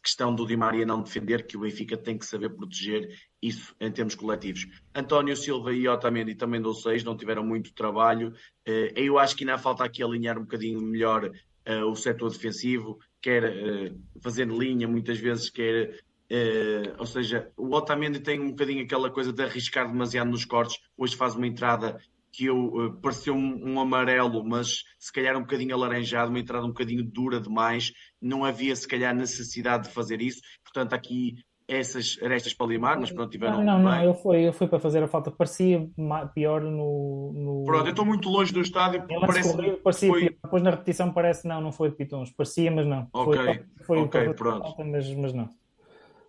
questão 0.03 0.34
do 0.34 0.47
Di 0.47 0.57
Maria 0.57 0.87
não 0.87 1.03
defender, 1.03 1.47
que 1.47 1.57
o 1.57 1.61
Benfica 1.61 1.99
tem 1.99 2.16
que 2.16 2.24
saber 2.24 2.51
proteger 2.51 3.14
isso 3.43 3.74
em 3.78 3.91
termos 3.91 4.14
coletivos. 4.14 4.66
António 4.95 5.37
Silva 5.37 5.72
e 5.72 5.87
Otamendi 5.87 6.34
também 6.34 6.62
dou 6.62 6.72
6, 6.72 7.05
não 7.05 7.16
tiveram 7.16 7.45
muito 7.45 7.74
trabalho. 7.74 8.32
Eh, 8.64 8.93
eu 8.97 9.18
acho 9.18 9.37
que 9.37 9.45
ainda 9.45 9.59
falta 9.59 9.84
aqui 9.84 10.03
alinhar 10.03 10.39
um 10.39 10.43
bocadinho 10.43 10.80
melhor 10.80 11.30
o 11.89 11.97
setor 11.97 12.30
defensivo, 12.30 12.97
quer 13.21 13.45
uh, 13.45 14.01
fazendo 14.21 14.59
linha, 14.59 14.89
muitas 14.89 15.19
vezes 15.19 15.51
quer. 15.51 16.01
Uh, 16.31 16.97
ou 16.99 17.07
seja, 17.07 17.53
o 17.57 17.73
Otamendi 17.75 18.19
tem 18.21 18.41
um 18.41 18.51
bocadinho 18.51 18.85
aquela 18.85 19.11
coisa 19.11 19.33
de 19.33 19.43
arriscar 19.43 19.87
demasiado 19.87 20.31
nos 20.31 20.45
cortes. 20.45 20.79
Hoje 20.97 21.17
faz 21.17 21.37
uma 21.37 21.47
entrada 21.47 22.01
que 22.33 22.47
eu 22.47 22.67
uh, 22.67 23.01
pareceu 23.01 23.35
um, 23.35 23.73
um, 23.73 23.81
amarelo, 23.81 24.45
mas 24.45 24.83
se 24.99 25.11
calhar 25.12 25.37
um 25.37 25.41
bocadinho 25.41 25.75
alaranjado, 25.75 26.29
uma 26.29 26.39
entrada 26.39 26.67
um 26.67 26.71
bocadinho 26.71 27.03
dura 27.03 27.41
demais. 27.41 27.93
Não 28.21 28.45
havia 28.45 28.77
se 28.77 28.87
calhar 28.87 29.14
necessidade 29.14 29.89
de 29.89 29.95
fazer 29.95 30.21
isso. 30.21 30.41
Portanto, 30.62 30.93
aqui 30.93 31.37
essas 31.69 32.19
arestas 32.23 32.55
para 32.55 32.67
limar, 32.67 32.99
mas 32.99 33.11
pronto, 33.11 33.31
tiveram. 33.31 33.62
Não, 33.62 33.79
não, 33.79 33.83
não 33.83 34.03
eu 34.03 34.14
fui, 34.14 34.47
eu 34.47 34.53
fui 34.53 34.69
para 34.69 34.79
fazer 34.79 35.03
a 35.03 35.09
falta, 35.09 35.31
parecia 35.31 35.89
pior 36.35 36.62
no. 36.62 37.33
no... 37.35 37.64
Pronto, 37.64 37.87
eu 37.87 37.91
estou 37.91 38.05
muito 38.05 38.29
longe 38.29 38.53
do 38.53 38.61
estádio. 38.61 39.05
Parece 39.21 39.53
corrido, 39.53 39.77
parecia 39.79 40.09
foi... 40.09 40.21
pior. 40.21 40.35
Depois 40.45 40.62
na 40.62 40.71
repetição 40.71 41.12
parece 41.12 41.49
não, 41.49 41.61
não 41.61 41.73
foi 41.73 41.91
de 41.91 41.97
pitons, 41.97 42.31
parecia, 42.31 42.71
mas 42.71 42.87
não. 42.87 43.09
Ok, 43.12 43.37
foi, 43.37 43.64
foi 43.85 43.99
ok, 43.99 44.35
pronto. 44.35 44.62
Falta, 44.62 44.85
mas, 44.85 45.12
mas 45.14 45.33
não. 45.33 45.51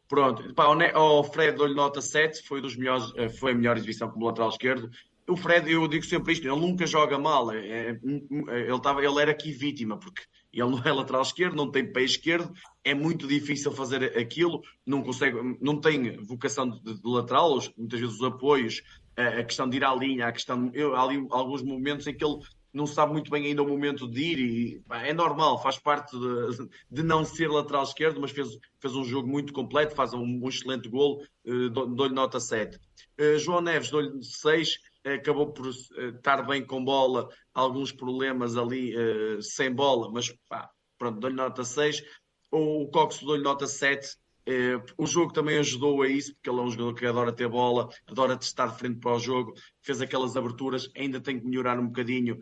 Pronto, 0.08 0.54
Pá, 0.54 0.68
o 0.68 1.24
Fred 1.24 1.58
dou-lhe 1.58 1.76
nota 1.76 2.02
7, 2.02 2.42
foi, 2.44 2.62
dos 2.62 2.78
melhores, 2.78 3.12
eh, 3.18 3.28
foi 3.28 3.52
a 3.52 3.56
melhor 3.56 3.76
exibição 3.76 4.10
como 4.10 4.26
lateral 4.26 4.50
esquerdo. 4.50 4.90
O 5.28 5.36
Fred, 5.36 5.70
eu 5.70 5.86
digo 5.90 6.06
sempre 6.06 6.32
isto, 6.32 6.48
ele 6.48 6.60
nunca 6.60 6.88
joga 6.88 7.20
mal. 7.20 7.52
É, 7.52 7.58
é, 7.58 7.90
é 7.90 8.60
ele, 8.62 8.82
tava, 8.82 9.04
ele 9.04 9.22
era 9.22 9.32
aqui 9.32 9.52
vítima, 9.52 9.98
porque 9.98 10.22
ele 10.60 10.72
não 10.72 10.82
é 10.84 10.92
lateral 10.92 11.22
esquerdo, 11.22 11.56
não 11.56 11.70
tem 11.70 11.92
pé 11.92 12.04
esquerdo, 12.04 12.52
é 12.84 12.94
muito 12.94 13.28
difícil 13.28 13.72
fazer 13.72 14.18
aquilo, 14.18 14.62
não 14.86 15.04
consegue, 15.04 15.58
não 15.62 15.80
tem 15.80 16.18
vocação 16.24 16.70
de, 16.70 16.96
de 16.96 17.02
lateral, 17.04 17.60
muitas 17.78 18.00
vezes 18.00 18.16
os 18.16 18.24
apoios, 18.24 18.82
a, 19.16 19.40
a, 19.40 19.44
questão 19.44 19.70
de 19.70 19.78
ir 19.78 19.84
à 19.84 19.94
linha, 19.94 20.28
a 20.28 20.32
questão, 20.32 20.72
eu, 20.74 20.96
há 20.96 21.04
ali 21.04 21.26
alguns 21.30 21.62
momentos 21.62 22.08
em 22.08 22.14
que 22.16 22.24
ele 22.24 22.40
não 22.74 22.86
sabe 22.86 23.12
muito 23.12 23.32
bem 23.32 23.46
ainda 23.46 23.64
o 23.64 23.68
momento 23.68 24.08
de 24.08 24.22
ir 24.22 24.40
e 24.40 24.80
pá, 24.82 25.02
é 25.02 25.14
normal, 25.14 25.62
faz 25.62 25.78
parte 25.78 26.18
de, 26.18 26.70
de, 26.90 27.04
não 27.04 27.26
ser 27.26 27.50
lateral 27.50 27.84
esquerdo, 27.84 28.22
mas 28.22 28.32
fez, 28.32 28.48
fez 28.80 28.96
um 28.96 29.04
jogo 29.04 29.28
muito 29.28 29.52
completo, 29.54 29.96
faz 29.96 30.14
um, 30.14 30.24
um 30.24 30.48
excelente 30.48 30.88
gol, 30.88 31.24
uh, 31.46 31.70
dou-lhe 31.70 32.14
nota 32.14 32.40
7. 32.40 32.76
Uh, 32.76 32.80
eh, 33.18 33.40
João 33.40 33.62
Neves, 33.62 33.90
dou-lhe 33.90 34.24
6, 34.24 34.80
acabou 35.14 35.52
por 35.52 35.68
uh, 35.68 35.72
estar 36.16 36.44
bem 36.44 36.66
com 36.66 36.84
bola, 36.84 37.30
alguns 37.54 37.92
problemas 37.92 38.58
ali 38.58 38.96
uh, 38.96 39.42
sem 39.42 39.74
bola, 39.74 40.12
mas 40.12 40.34
pá, 40.50 40.70
pronto, 40.98 41.20
dou-lhe 41.20 41.36
nota 41.36 41.64
6. 41.64 42.04
O 42.52 42.88
Cox 42.88 43.20
dou-lhe 43.20 43.44
nota 43.44 43.68
7. 43.68 44.08
Uh, 44.08 44.50
eh, 44.50 44.84
o 44.98 45.06
jogo 45.06 45.34
também 45.34 45.58
ajudou 45.58 46.02
a 46.02 46.08
isso, 46.08 46.34
porque 46.34 46.50
ele 46.50 46.60
é 46.60 46.64
um 46.64 46.70
jogador 46.70 46.94
que 46.94 47.06
adora 47.06 47.34
ter 47.34 47.50
bola, 47.50 47.90
adora 48.08 48.38
estar 48.40 48.68
de 48.68 48.78
frente 48.80 48.98
para 49.00 49.14
o 49.14 49.20
jogo, 49.20 49.54
fez 49.82 50.02
aquelas 50.02 50.38
aberturas, 50.38 50.90
ainda 50.96 51.20
tem 51.20 51.38
que 51.38 51.46
melhorar 51.46 51.78
um 51.78 51.88
bocadinho, 51.88 52.40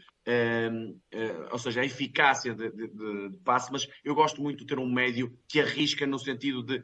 ou 1.52 1.58
seja, 1.58 1.82
a 1.82 1.86
eficácia 1.86 2.54
de, 2.54 2.70
de, 2.70 2.88
de, 2.90 3.38
passe, 3.44 3.72
mas 3.72 3.88
eu 4.04 4.14
gosto 4.14 4.40
muito 4.40 4.60
de 4.60 4.68
ter 4.68 4.78
um 4.78 4.88
médio 4.88 5.36
que 5.48 5.60
arrisca 5.60 6.06
no 6.06 6.20
sentido 6.20 6.62
de 6.62 6.84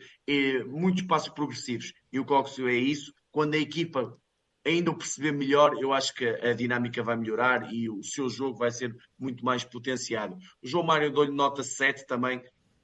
muitos 0.65 1.03
passos 1.03 1.29
progressivos. 1.29 1.93
E 2.11 2.19
o 2.19 2.25
Cox 2.25 2.57
é 2.57 2.73
isso. 2.73 3.13
Quando 3.29 3.53
a 3.53 3.59
equipa 3.59 4.17
ainda 4.65 4.91
o 4.91 4.97
perceber 4.97 5.31
melhor, 5.31 5.75
eu 5.79 5.91
acho 5.91 6.13
que 6.13 6.25
a 6.25 6.53
dinâmica 6.53 7.03
vai 7.03 7.17
melhorar 7.17 7.73
e 7.73 7.89
o 7.89 8.03
seu 8.03 8.29
jogo 8.29 8.57
vai 8.57 8.71
ser 8.71 8.95
muito 9.19 9.43
mais 9.43 9.63
potenciado. 9.63 10.37
O 10.61 10.67
João 10.67 10.85
Mário 10.85 11.11
dou-lhe 11.11 11.31
nota 11.31 11.63
7 11.63 12.05
também, 12.05 12.41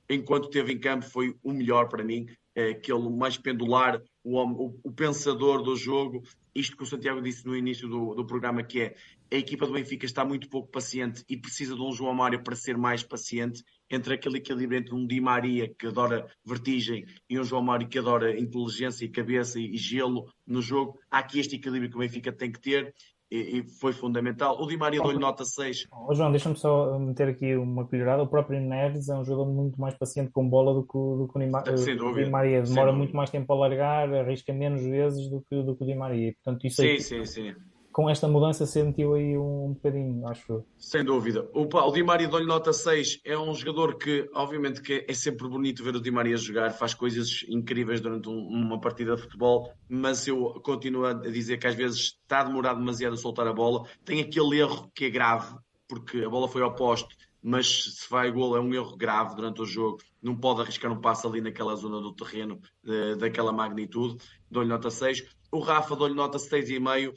enquanto 0.09 0.45
esteve 0.45 0.73
em 0.73 0.79
campo, 0.79 1.05
foi 1.05 1.35
o 1.43 1.51
melhor 1.51 1.87
para 1.87 2.03
mim, 2.03 2.27
é 2.55 2.69
aquele 2.69 3.09
mais 3.09 3.37
pendular, 3.37 4.01
o, 4.23 4.39
o, 4.41 4.79
o, 4.83 4.91
pensador 4.91 5.61
do 5.61 5.75
jogo. 5.75 6.23
Isto 6.55 6.75
que 6.75 6.83
o 6.83 6.87
Santiago 6.87 7.21
disse 7.21 7.45
no 7.45 7.55
início 7.55 7.87
do, 7.87 8.15
do 8.15 8.25
programa, 8.25 8.63
que 8.63 8.81
é 8.81 8.95
a 9.31 9.35
equipa 9.35 9.67
do 9.67 9.73
Benfica 9.73 10.05
está 10.05 10.25
muito 10.25 10.49
pouco 10.49 10.71
paciente 10.71 11.23
e 11.29 11.37
precisa 11.37 11.75
de 11.75 11.81
um 11.81 11.91
João 11.91 12.15
Mário 12.15 12.41
para 12.41 12.55
ser 12.55 12.75
mais 12.75 13.03
paciente 13.03 13.63
entre 13.89 14.13
aquele 14.13 14.37
equilíbrio 14.37 14.79
entre 14.79 14.93
um 14.93 15.05
Di 15.05 15.21
Maria 15.21 15.73
que 15.77 15.87
adora 15.87 16.27
vertigem 16.45 17.05
e 17.29 17.39
um 17.39 17.43
João 17.43 17.63
Mário 17.63 17.87
que 17.87 17.99
adora 17.99 18.37
inteligência 18.37 19.05
e 19.05 19.09
cabeça 19.09 19.59
e 19.59 19.75
gelo 19.77 20.25
no 20.45 20.61
jogo. 20.61 20.99
Há 21.09 21.19
aqui 21.19 21.39
este 21.39 21.55
equilíbrio 21.55 21.89
que 21.89 21.95
o 21.95 21.99
Benfica 21.99 22.31
tem 22.31 22.51
que 22.51 22.59
ter 22.59 22.93
e, 23.29 23.59
e 23.59 23.69
foi 23.79 23.91
fundamental. 23.91 24.61
O 24.61 24.67
Di 24.67 24.77
Maria 24.77 25.01
deu-lhe 25.01 25.19
nota 25.19 25.43
6. 25.43 25.87
Oh, 25.91 26.13
João, 26.13 26.31
deixa-me 26.31 26.55
só 26.55 26.97
meter 26.97 27.29
aqui 27.29 27.55
uma 27.55 27.85
colherada. 27.85 28.23
O 28.23 28.27
próprio 28.27 28.59
Neves 28.59 29.09
é 29.09 29.15
um 29.15 29.23
jogador 29.23 29.51
muito 29.51 29.79
mais 29.79 29.95
paciente 29.95 30.31
com 30.31 30.47
bola 30.47 30.73
do 30.73 30.83
que, 30.83 30.97
do 30.97 31.27
que 31.27 31.37
o, 31.37 31.39
Nima, 31.39 31.63
o 31.63 32.13
Di 32.13 32.29
Maria. 32.29 32.61
Demora 32.61 32.93
muito 32.93 33.15
mais 33.15 33.29
tempo 33.29 33.51
a 33.51 33.55
largar, 33.55 34.13
arrisca 34.13 34.53
menos 34.53 34.81
vezes 34.81 35.29
do 35.29 35.41
que, 35.41 35.61
do 35.61 35.75
que 35.75 35.83
o 35.83 35.87
Di 35.87 35.95
Maria. 35.95 36.33
Portanto, 36.33 36.65
isso 36.65 36.81
sim, 36.81 36.99
sim, 36.99 37.25
sim 37.25 37.53
com 37.97 38.07
esta 38.07 38.27
mudança 38.27 38.63
sentiu 38.67 39.15
aí 39.15 39.35
um, 39.35 39.73
bocadinho, 39.73 40.27
acho 40.27 40.63
Sem 40.77 41.03
dúvida. 41.03 41.49
O, 41.51 41.63
o 41.63 41.91
Di 41.91 42.03
Maria 42.03 42.27
dou-lhe 42.27 42.45
nota 42.45 42.71
6. 42.71 43.21
É 43.25 43.35
um 43.35 43.55
jogador 43.55 43.97
que, 43.97 44.29
obviamente, 44.35 44.83
que 44.83 45.03
é 45.09 45.13
sempre 45.15 45.47
bonito 45.47 45.83
ver 45.83 45.95
o 45.95 45.99
Di 45.99 46.11
Maria 46.11 46.37
jogar, 46.37 46.69
faz 46.73 46.93
coisas 46.93 47.43
incríveis 47.49 47.99
durante 47.99 48.29
um, 48.29 48.37
uma 48.37 48.79
partida 48.79 49.15
de 49.15 49.23
futebol, 49.23 49.73
mas 49.89 50.27
eu 50.27 50.61
continuo 50.63 51.05
a 51.05 51.13
dizer 51.13 51.57
que 51.57 51.65
às 51.65 51.73
vezes 51.73 52.19
está 52.21 52.41
a 52.41 52.43
demorar 52.43 52.75
demasiado 52.75 53.13
a 53.13 53.17
soltar 53.17 53.47
a 53.47 53.53
bola. 53.53 53.87
Tem 54.05 54.21
aquele 54.21 54.59
erro 54.59 54.91
que 54.93 55.05
é 55.05 55.09
grave, 55.09 55.55
porque 55.87 56.19
a 56.19 56.29
bola 56.29 56.47
foi 56.47 56.61
ao 56.61 56.75
poste, 56.75 57.17
mas 57.41 57.95
se 57.95 58.07
vai 58.11 58.31
gol 58.31 58.55
é 58.55 58.61
um 58.61 58.75
erro 58.75 58.95
grave 58.95 59.35
durante 59.35 59.59
o 59.63 59.65
jogo. 59.65 59.97
Não 60.21 60.37
pode 60.37 60.61
arriscar 60.61 60.91
um 60.91 61.01
passo 61.01 61.27
ali 61.27 61.41
naquela 61.41 61.75
zona 61.75 61.99
do 61.99 62.13
terreno 62.13 62.59
de, 62.83 63.15
daquela 63.15 63.51
magnitude. 63.51 64.23
Dou-lhe 64.51 64.69
nota 64.69 64.91
6. 64.91 65.23
O 65.51 65.59
Rafa 65.59 65.95
dou-lhe 65.95 66.13
nota 66.13 66.37
6,5 66.37 67.13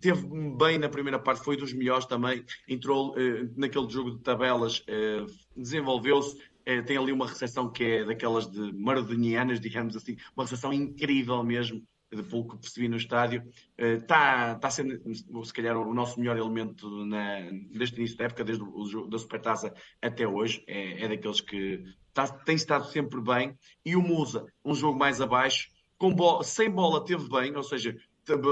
teve 0.00 0.26
bem 0.56 0.78
na 0.78 0.88
primeira 0.88 1.18
parte, 1.18 1.44
foi 1.44 1.56
dos 1.56 1.72
melhores 1.72 2.06
também, 2.06 2.44
entrou 2.68 3.14
eh, 3.18 3.48
naquele 3.56 3.88
jogo 3.88 4.12
de 4.12 4.20
tabelas, 4.20 4.82
eh, 4.86 5.24
desenvolveu-se, 5.56 6.38
é, 6.64 6.80
tem 6.82 6.96
ali 6.96 7.12
uma 7.12 7.26
recepção 7.26 7.70
que 7.70 7.84
é 7.84 8.04
daquelas 8.04 8.48
de 8.50 8.72
maradonianas, 8.72 9.60
digamos 9.60 9.96
assim, 9.96 10.16
uma 10.36 10.44
recepção 10.44 10.72
incrível 10.72 11.42
mesmo, 11.42 11.82
de 12.10 12.22
pouco 12.22 12.58
percebi 12.58 12.88
no 12.88 12.96
estádio. 12.96 13.42
Está 13.76 14.54
tá 14.56 14.70
sendo, 14.70 15.00
se 15.44 15.52
calhar, 15.52 15.76
o 15.76 15.94
nosso 15.94 16.20
melhor 16.20 16.36
elemento 16.36 17.04
na, 17.06 17.50
desde 17.70 17.96
o 17.96 17.98
início 17.98 18.18
da 18.18 18.24
época, 18.26 18.44
desde 18.44 18.62
o 18.62 18.86
jogo 18.86 19.08
da 19.08 19.18
Supertaça 19.18 19.72
até 20.00 20.28
hoje. 20.28 20.62
É, 20.66 21.04
é 21.04 21.08
daqueles 21.08 21.40
que 21.40 21.82
tá, 22.12 22.28
tem 22.28 22.54
estado 22.54 22.84
sempre 22.86 23.20
bem. 23.20 23.56
E 23.84 23.96
o 23.96 24.02
Musa, 24.02 24.44
um 24.64 24.74
jogo 24.74 24.98
mais 24.98 25.20
abaixo, 25.20 25.68
com 25.98 26.14
bola, 26.14 26.44
sem 26.44 26.70
bola 26.70 27.04
teve 27.04 27.28
bem, 27.28 27.56
ou 27.56 27.62
seja, 27.62 27.96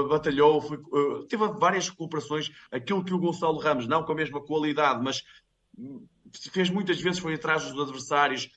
batalhou, 0.09 0.61
foi, 0.61 0.77
uh, 0.77 1.23
teve 1.25 1.47
várias 1.53 1.89
recuperações. 1.89 2.51
Aquilo 2.71 3.03
que 3.03 3.13
o 3.13 3.19
Gonçalo 3.19 3.57
Ramos, 3.57 3.87
não 3.87 4.03
com 4.03 4.11
a 4.11 4.15
mesma 4.15 4.41
qualidade, 4.41 5.01
mas 5.03 5.23
fez 6.51 6.69
muitas 6.69 6.99
vezes, 6.99 7.19
foi 7.19 7.35
atrás 7.35 7.63
dos 7.69 7.81
adversários, 7.81 8.49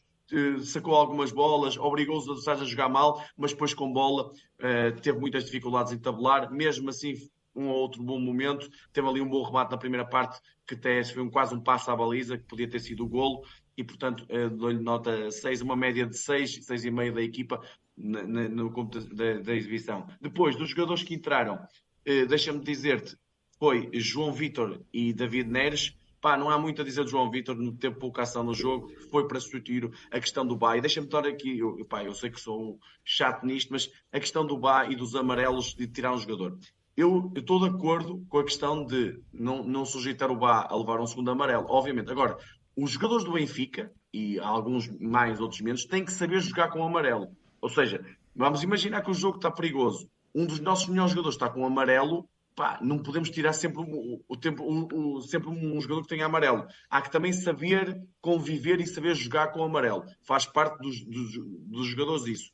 sacou 0.64 0.94
algumas 0.94 1.30
bolas, 1.30 1.76
obrigou 1.76 2.16
os 2.16 2.24
adversários 2.24 2.62
a 2.62 2.66
jogar 2.66 2.88
mal, 2.88 3.22
mas 3.36 3.52
depois 3.52 3.74
com 3.74 3.92
bola 3.92 4.30
uh, 4.30 5.00
teve 5.00 5.18
muitas 5.18 5.44
dificuldades 5.44 5.92
em 5.92 5.98
tabular. 5.98 6.50
Mesmo 6.50 6.90
assim, 6.90 7.14
um 7.54 7.68
ou 7.68 7.76
outro 7.76 8.02
bom 8.02 8.18
momento. 8.18 8.68
Teve 8.92 9.06
ali 9.08 9.20
um 9.20 9.28
bom 9.28 9.42
remate 9.42 9.70
na 9.70 9.78
primeira 9.78 10.04
parte, 10.04 10.40
que 10.66 10.74
até 10.74 11.04
foi 11.04 11.22
um, 11.22 11.30
quase 11.30 11.54
um 11.54 11.60
passo 11.60 11.90
à 11.90 11.96
baliza, 11.96 12.36
que 12.36 12.44
podia 12.44 12.68
ter 12.68 12.80
sido 12.80 13.04
o 13.04 13.08
golo. 13.08 13.44
E, 13.76 13.82
portanto, 13.82 14.24
dou-lhe 14.56 14.80
nota 14.80 15.32
6, 15.32 15.60
uma 15.60 15.74
média 15.74 16.06
de 16.06 16.16
6, 16.16 16.60
6,5 16.60 17.12
da 17.12 17.22
equipa 17.22 17.60
na, 17.96 18.48
no 18.48 18.70
da, 19.12 19.34
da, 19.40 19.54
exibição. 19.54 20.06
Depois, 20.20 20.56
dos 20.56 20.70
jogadores 20.70 21.02
que 21.02 21.14
entraram, 21.14 21.56
uh, 21.56 22.26
deixa-me 22.26 22.60
dizer-te, 22.60 23.16
foi 23.58 23.88
João 23.94 24.32
Vitor 24.32 24.80
e 24.92 25.12
David 25.12 25.48
Neres 25.48 25.96
Pá, 26.24 26.38
não 26.38 26.48
há 26.48 26.58
muito 26.58 26.80
a 26.80 26.84
dizer 26.86 27.04
de 27.04 27.10
João 27.10 27.30
Vitor 27.30 27.54
no 27.54 27.76
tempo 27.76 27.98
pouca 27.98 28.22
ação 28.22 28.42
no 28.42 28.54
jogo, 28.54 28.90
foi 29.10 29.28
para 29.28 29.38
substituir 29.38 29.90
a 30.10 30.18
questão 30.18 30.46
do 30.46 30.56
Bá. 30.56 30.74
E 30.74 30.80
deixa-me 30.80 31.06
estar 31.06 31.26
aqui, 31.26 31.58
eu, 31.58 31.84
pá, 31.84 32.02
eu 32.02 32.14
sei 32.14 32.30
que 32.30 32.40
sou 32.40 32.78
chato 33.04 33.44
nisto, 33.44 33.70
mas 33.70 33.90
a 34.10 34.18
questão 34.18 34.46
do 34.46 34.56
Bá 34.56 34.86
e 34.86 34.96
dos 34.96 35.14
amarelos 35.14 35.74
de 35.74 35.86
tirar 35.86 36.14
um 36.14 36.18
jogador. 36.18 36.58
Eu 36.96 37.30
estou 37.36 37.60
de 37.60 37.68
acordo 37.68 38.24
com 38.26 38.38
a 38.38 38.44
questão 38.44 38.86
de 38.86 39.20
não, 39.30 39.62
não 39.64 39.84
sujeitar 39.84 40.30
o 40.30 40.36
Bá 40.36 40.66
a 40.66 40.74
levar 40.74 40.98
um 40.98 41.06
segundo 41.06 41.30
amarelo, 41.30 41.66
obviamente. 41.68 42.10
Agora, 42.10 42.38
os 42.74 42.92
jogadores 42.92 43.22
do 43.22 43.32
Benfica, 43.32 43.92
e 44.10 44.38
alguns 44.38 44.88
mais, 44.98 45.42
outros 45.42 45.60
menos, 45.60 45.84
têm 45.84 46.06
que 46.06 46.12
saber 46.12 46.40
jogar 46.40 46.70
com 46.70 46.80
o 46.80 46.84
amarelo. 46.84 47.36
Ou 47.64 47.70
seja, 47.70 48.04
vamos 48.36 48.62
imaginar 48.62 49.00
que 49.00 49.10
o 49.10 49.14
jogo 49.14 49.36
está 49.38 49.50
perigoso. 49.50 50.06
Um 50.34 50.44
dos 50.44 50.60
nossos 50.60 50.86
melhores 50.86 51.12
jogadores 51.12 51.34
está 51.34 51.48
com 51.48 51.62
o 51.62 51.64
amarelo, 51.64 52.28
pá, 52.54 52.78
não 52.82 52.98
podemos 52.98 53.30
tirar 53.30 53.54
sempre 53.54 53.80
o, 53.80 54.22
o 54.28 54.36
tempo, 54.36 54.62
o, 54.62 55.16
o, 55.16 55.22
sempre 55.22 55.48
um 55.48 55.80
jogador 55.80 56.02
que 56.02 56.08
tenha 56.08 56.26
amarelo. 56.26 56.66
Há 56.90 57.00
que 57.00 57.10
também 57.10 57.32
saber 57.32 57.98
conviver 58.20 58.82
e 58.82 58.86
saber 58.86 59.14
jogar 59.14 59.48
com 59.48 59.60
o 59.60 59.64
amarelo. 59.64 60.04
Faz 60.20 60.44
parte 60.44 60.76
dos, 60.82 61.02
dos, 61.06 61.38
dos 61.66 61.86
jogadores 61.86 62.26
isso. 62.26 62.50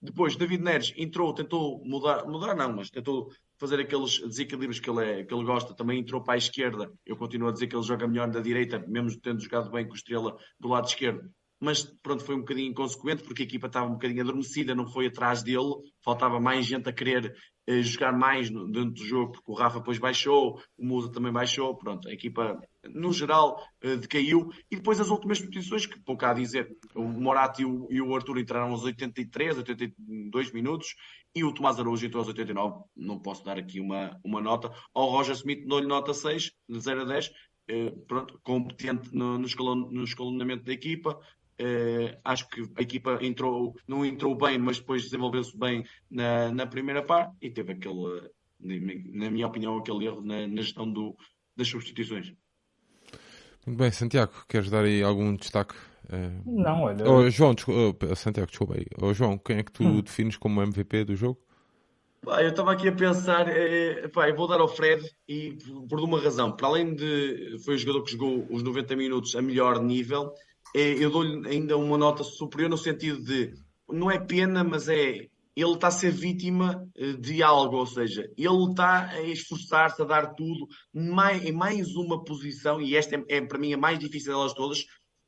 Depois, 0.00 0.34
David 0.34 0.62
Neres 0.62 0.94
entrou, 0.96 1.34
tentou 1.34 1.84
mudar, 1.84 2.24
mudar 2.24 2.54
não, 2.54 2.72
mas 2.72 2.88
tentou 2.88 3.30
fazer 3.58 3.78
aqueles 3.78 4.18
desequilíbrios 4.18 4.80
que 4.80 4.88
ele, 4.88 5.04
é, 5.04 5.24
que 5.24 5.34
ele 5.34 5.44
gosta. 5.44 5.74
Também 5.74 6.00
entrou 6.00 6.22
para 6.22 6.34
a 6.34 6.38
esquerda. 6.38 6.90
Eu 7.04 7.18
continuo 7.18 7.50
a 7.50 7.52
dizer 7.52 7.66
que 7.66 7.76
ele 7.76 7.82
joga 7.82 8.08
melhor 8.08 8.28
na 8.28 8.40
direita, 8.40 8.82
mesmo 8.88 9.20
tendo 9.20 9.42
jogado 9.42 9.70
bem 9.70 9.86
com 9.86 9.92
o 9.92 9.96
Estrela 9.96 10.38
do 10.58 10.68
lado 10.68 10.86
esquerdo 10.86 11.30
mas 11.64 11.82
pronto, 12.02 12.24
foi 12.24 12.34
um 12.34 12.40
bocadinho 12.40 12.70
inconsequente 12.70 13.22
porque 13.22 13.42
a 13.42 13.46
equipa 13.46 13.66
estava 13.66 13.86
um 13.86 13.94
bocadinho 13.94 14.22
adormecida, 14.22 14.74
não 14.74 14.86
foi 14.86 15.06
atrás 15.06 15.42
dele, 15.42 15.74
faltava 16.04 16.38
mais 16.38 16.66
gente 16.66 16.88
a 16.88 16.92
querer 16.92 17.34
eh, 17.66 17.82
jogar 17.82 18.12
mais 18.12 18.50
no, 18.50 18.70
dentro 18.70 18.90
do 18.92 19.04
jogo, 19.04 19.32
porque 19.32 19.50
o 19.50 19.54
Rafa 19.54 19.78
depois 19.78 19.98
baixou, 19.98 20.60
o 20.76 20.84
Musa 20.84 21.10
também 21.10 21.32
baixou, 21.32 21.74
pronto, 21.76 22.08
a 22.08 22.12
equipa 22.12 22.60
no 22.84 23.12
geral 23.12 23.58
eh, 23.80 23.96
decaiu, 23.96 24.50
e 24.70 24.76
depois 24.76 25.00
as 25.00 25.08
últimas 25.08 25.40
posições, 25.40 25.86
que 25.86 25.98
pouco 26.00 26.24
há 26.26 26.32
a 26.32 26.34
dizer, 26.34 26.68
o 26.94 27.04
Morato 27.04 27.62
e 27.62 27.64
o, 27.64 27.88
e 27.90 28.02
o 28.02 28.14
Arthur 28.14 28.38
entraram 28.38 28.70
aos 28.70 28.84
83, 28.84 29.58
82 29.58 30.52
minutos, 30.52 30.94
e 31.34 31.42
o 31.42 31.54
Tomás 31.54 31.80
Araújo 31.80 32.04
entrou 32.06 32.20
aos 32.20 32.28
89, 32.28 32.84
não 32.94 33.18
posso 33.18 33.42
dar 33.42 33.58
aqui 33.58 33.80
uma, 33.80 34.20
uma 34.22 34.42
nota, 34.42 34.70
ao 34.92 35.08
Roger 35.08 35.34
Smith 35.34 35.66
dou-lhe 35.66 35.86
nota 35.86 36.12
6, 36.12 36.52
de 36.68 36.80
0 36.80 37.00
a 37.00 37.04
10, 37.04 37.30
eh, 37.66 37.94
pronto, 38.06 38.38
competente 38.42 39.08
no, 39.14 39.38
no, 39.38 39.46
escalon, 39.46 39.88
no 39.90 40.04
escalonamento 40.04 40.64
da 40.64 40.72
equipa, 40.72 41.18
Uh, 41.60 42.18
acho 42.24 42.48
que 42.48 42.62
a 42.76 42.82
equipa 42.82 43.18
entrou, 43.22 43.76
não 43.86 44.04
entrou 44.04 44.34
bem, 44.34 44.58
mas 44.58 44.78
depois 44.78 45.04
desenvolveu-se 45.04 45.56
bem 45.56 45.84
na, 46.10 46.50
na 46.50 46.66
primeira 46.66 47.02
parte 47.02 47.36
e 47.40 47.48
teve 47.48 47.72
aquele, 47.72 48.28
na 48.58 49.30
minha 49.30 49.46
opinião, 49.46 49.78
aquele 49.78 50.06
erro 50.06 50.20
na, 50.20 50.48
na 50.48 50.62
gestão 50.62 50.90
do, 50.90 51.16
das 51.56 51.68
substituições. 51.68 52.32
Muito 53.66 53.78
bem, 53.78 53.90
Santiago, 53.90 54.32
queres 54.48 54.68
dar 54.68 54.84
aí 54.84 55.02
algum 55.02 55.34
destaque? 55.36 55.74
Uh... 56.06 56.60
Não, 56.60 56.82
olha. 56.82 57.08
Oh, 57.08 57.30
João, 57.30 57.54
desculpa, 57.54 58.08
oh, 58.10 58.16
Santiago, 58.16 58.50
desculpa 58.50 58.74
aí. 58.74 58.86
Oh, 59.00 59.14
João, 59.14 59.38
quem 59.38 59.58
é 59.58 59.62
que 59.62 59.72
tu 59.72 59.84
hum. 59.84 60.00
defines 60.00 60.36
como 60.36 60.60
MVP 60.60 61.04
do 61.04 61.16
jogo? 61.16 61.40
Pá, 62.24 62.42
eu 62.42 62.50
estava 62.50 62.72
aqui 62.72 62.88
a 62.88 62.92
pensar, 62.92 63.48
é, 63.48 64.08
pá, 64.08 64.28
eu 64.28 64.34
vou 64.34 64.48
dar 64.48 64.60
ao 64.60 64.68
Fred 64.68 65.04
e 65.28 65.58
por 65.88 66.00
uma 66.00 66.18
razão. 66.18 66.52
Para 66.52 66.68
além 66.68 66.94
de 66.94 67.58
foi 67.64 67.74
o 67.74 67.78
jogador 67.78 68.02
que 68.02 68.12
jogou 68.12 68.46
os 68.50 68.62
90 68.62 68.96
minutos 68.96 69.36
a 69.36 69.42
melhor 69.42 69.82
nível, 69.82 70.32
é, 70.74 71.04
eu 71.04 71.10
dou-lhe 71.10 71.48
ainda 71.48 71.76
uma 71.76 71.96
nota 71.96 72.24
superior 72.24 72.68
no 72.68 72.76
sentido 72.76 73.22
de 73.22 73.54
não 73.88 74.10
é 74.10 74.18
pena, 74.18 74.64
mas 74.64 74.88
é 74.88 75.28
ele 75.56 75.74
está 75.74 75.86
a 75.86 75.92
ser 75.92 76.10
vítima 76.10 76.84
eh, 76.96 77.12
de 77.12 77.42
algo, 77.42 77.76
ou 77.76 77.86
seja, 77.86 78.28
ele 78.36 78.70
está 78.70 79.08
a 79.10 79.22
esforçar-se 79.22 80.02
a 80.02 80.04
dar 80.04 80.34
tudo 80.34 80.66
mais, 80.92 81.44
em 81.44 81.52
mais 81.52 81.94
uma 81.94 82.24
posição, 82.24 82.80
e 82.80 82.96
esta 82.96 83.14
é, 83.14 83.24
é 83.28 83.40
para 83.40 83.58
mim 83.58 83.72
a 83.72 83.78
mais 83.78 83.98
difícil 83.98 84.32
delas 84.32 84.52
todas, 84.52 84.84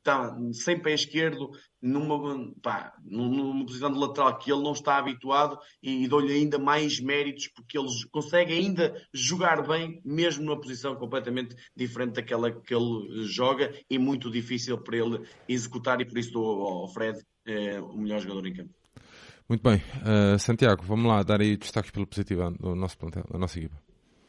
está 0.07 0.35
sem 0.53 0.81
pé 0.81 0.93
esquerdo, 0.93 1.51
numa, 1.81 2.51
pá, 2.61 2.93
numa 3.03 3.65
posição 3.65 3.91
de 3.91 3.99
lateral 3.99 4.37
que 4.37 4.51
ele 4.51 4.63
não 4.63 4.71
está 4.71 4.97
habituado 4.97 5.59
e, 5.83 6.03
e 6.03 6.07
dou-lhe 6.07 6.33
ainda 6.33 6.57
mais 6.57 6.99
méritos 6.99 7.49
porque 7.49 7.77
ele 7.77 7.87
consegue 8.11 8.53
ainda 8.53 8.95
jogar 9.13 9.67
bem, 9.67 10.01
mesmo 10.03 10.45
numa 10.45 10.59
posição 10.59 10.95
completamente 10.95 11.55
diferente 11.75 12.13
daquela 12.13 12.51
que 12.51 12.73
ele 12.73 13.23
joga 13.25 13.73
e 13.89 13.99
muito 13.99 14.31
difícil 14.31 14.77
para 14.77 14.97
ele 14.97 15.27
executar 15.47 15.99
e 16.01 16.05
por 16.05 16.17
isso 16.17 16.31
dou 16.31 16.61
ao 16.61 16.87
Fred 16.87 17.19
é, 17.45 17.79
o 17.79 17.97
melhor 17.97 18.19
jogador 18.19 18.47
em 18.47 18.53
campo. 18.53 18.73
Muito 19.47 19.61
bem. 19.61 19.77
Uh, 19.77 20.37
Santiago, 20.37 20.83
vamos 20.83 21.05
lá 21.05 21.23
dar 21.23 21.39
aí 21.39 21.55
destaques 21.55 21.91
pelo 21.91 22.05
positivo 22.05 22.51
do 22.51 22.75
nosso 22.75 22.97
plantel, 22.97 23.23
da 23.31 23.39
nossa 23.39 23.57
equipa. 23.57 23.86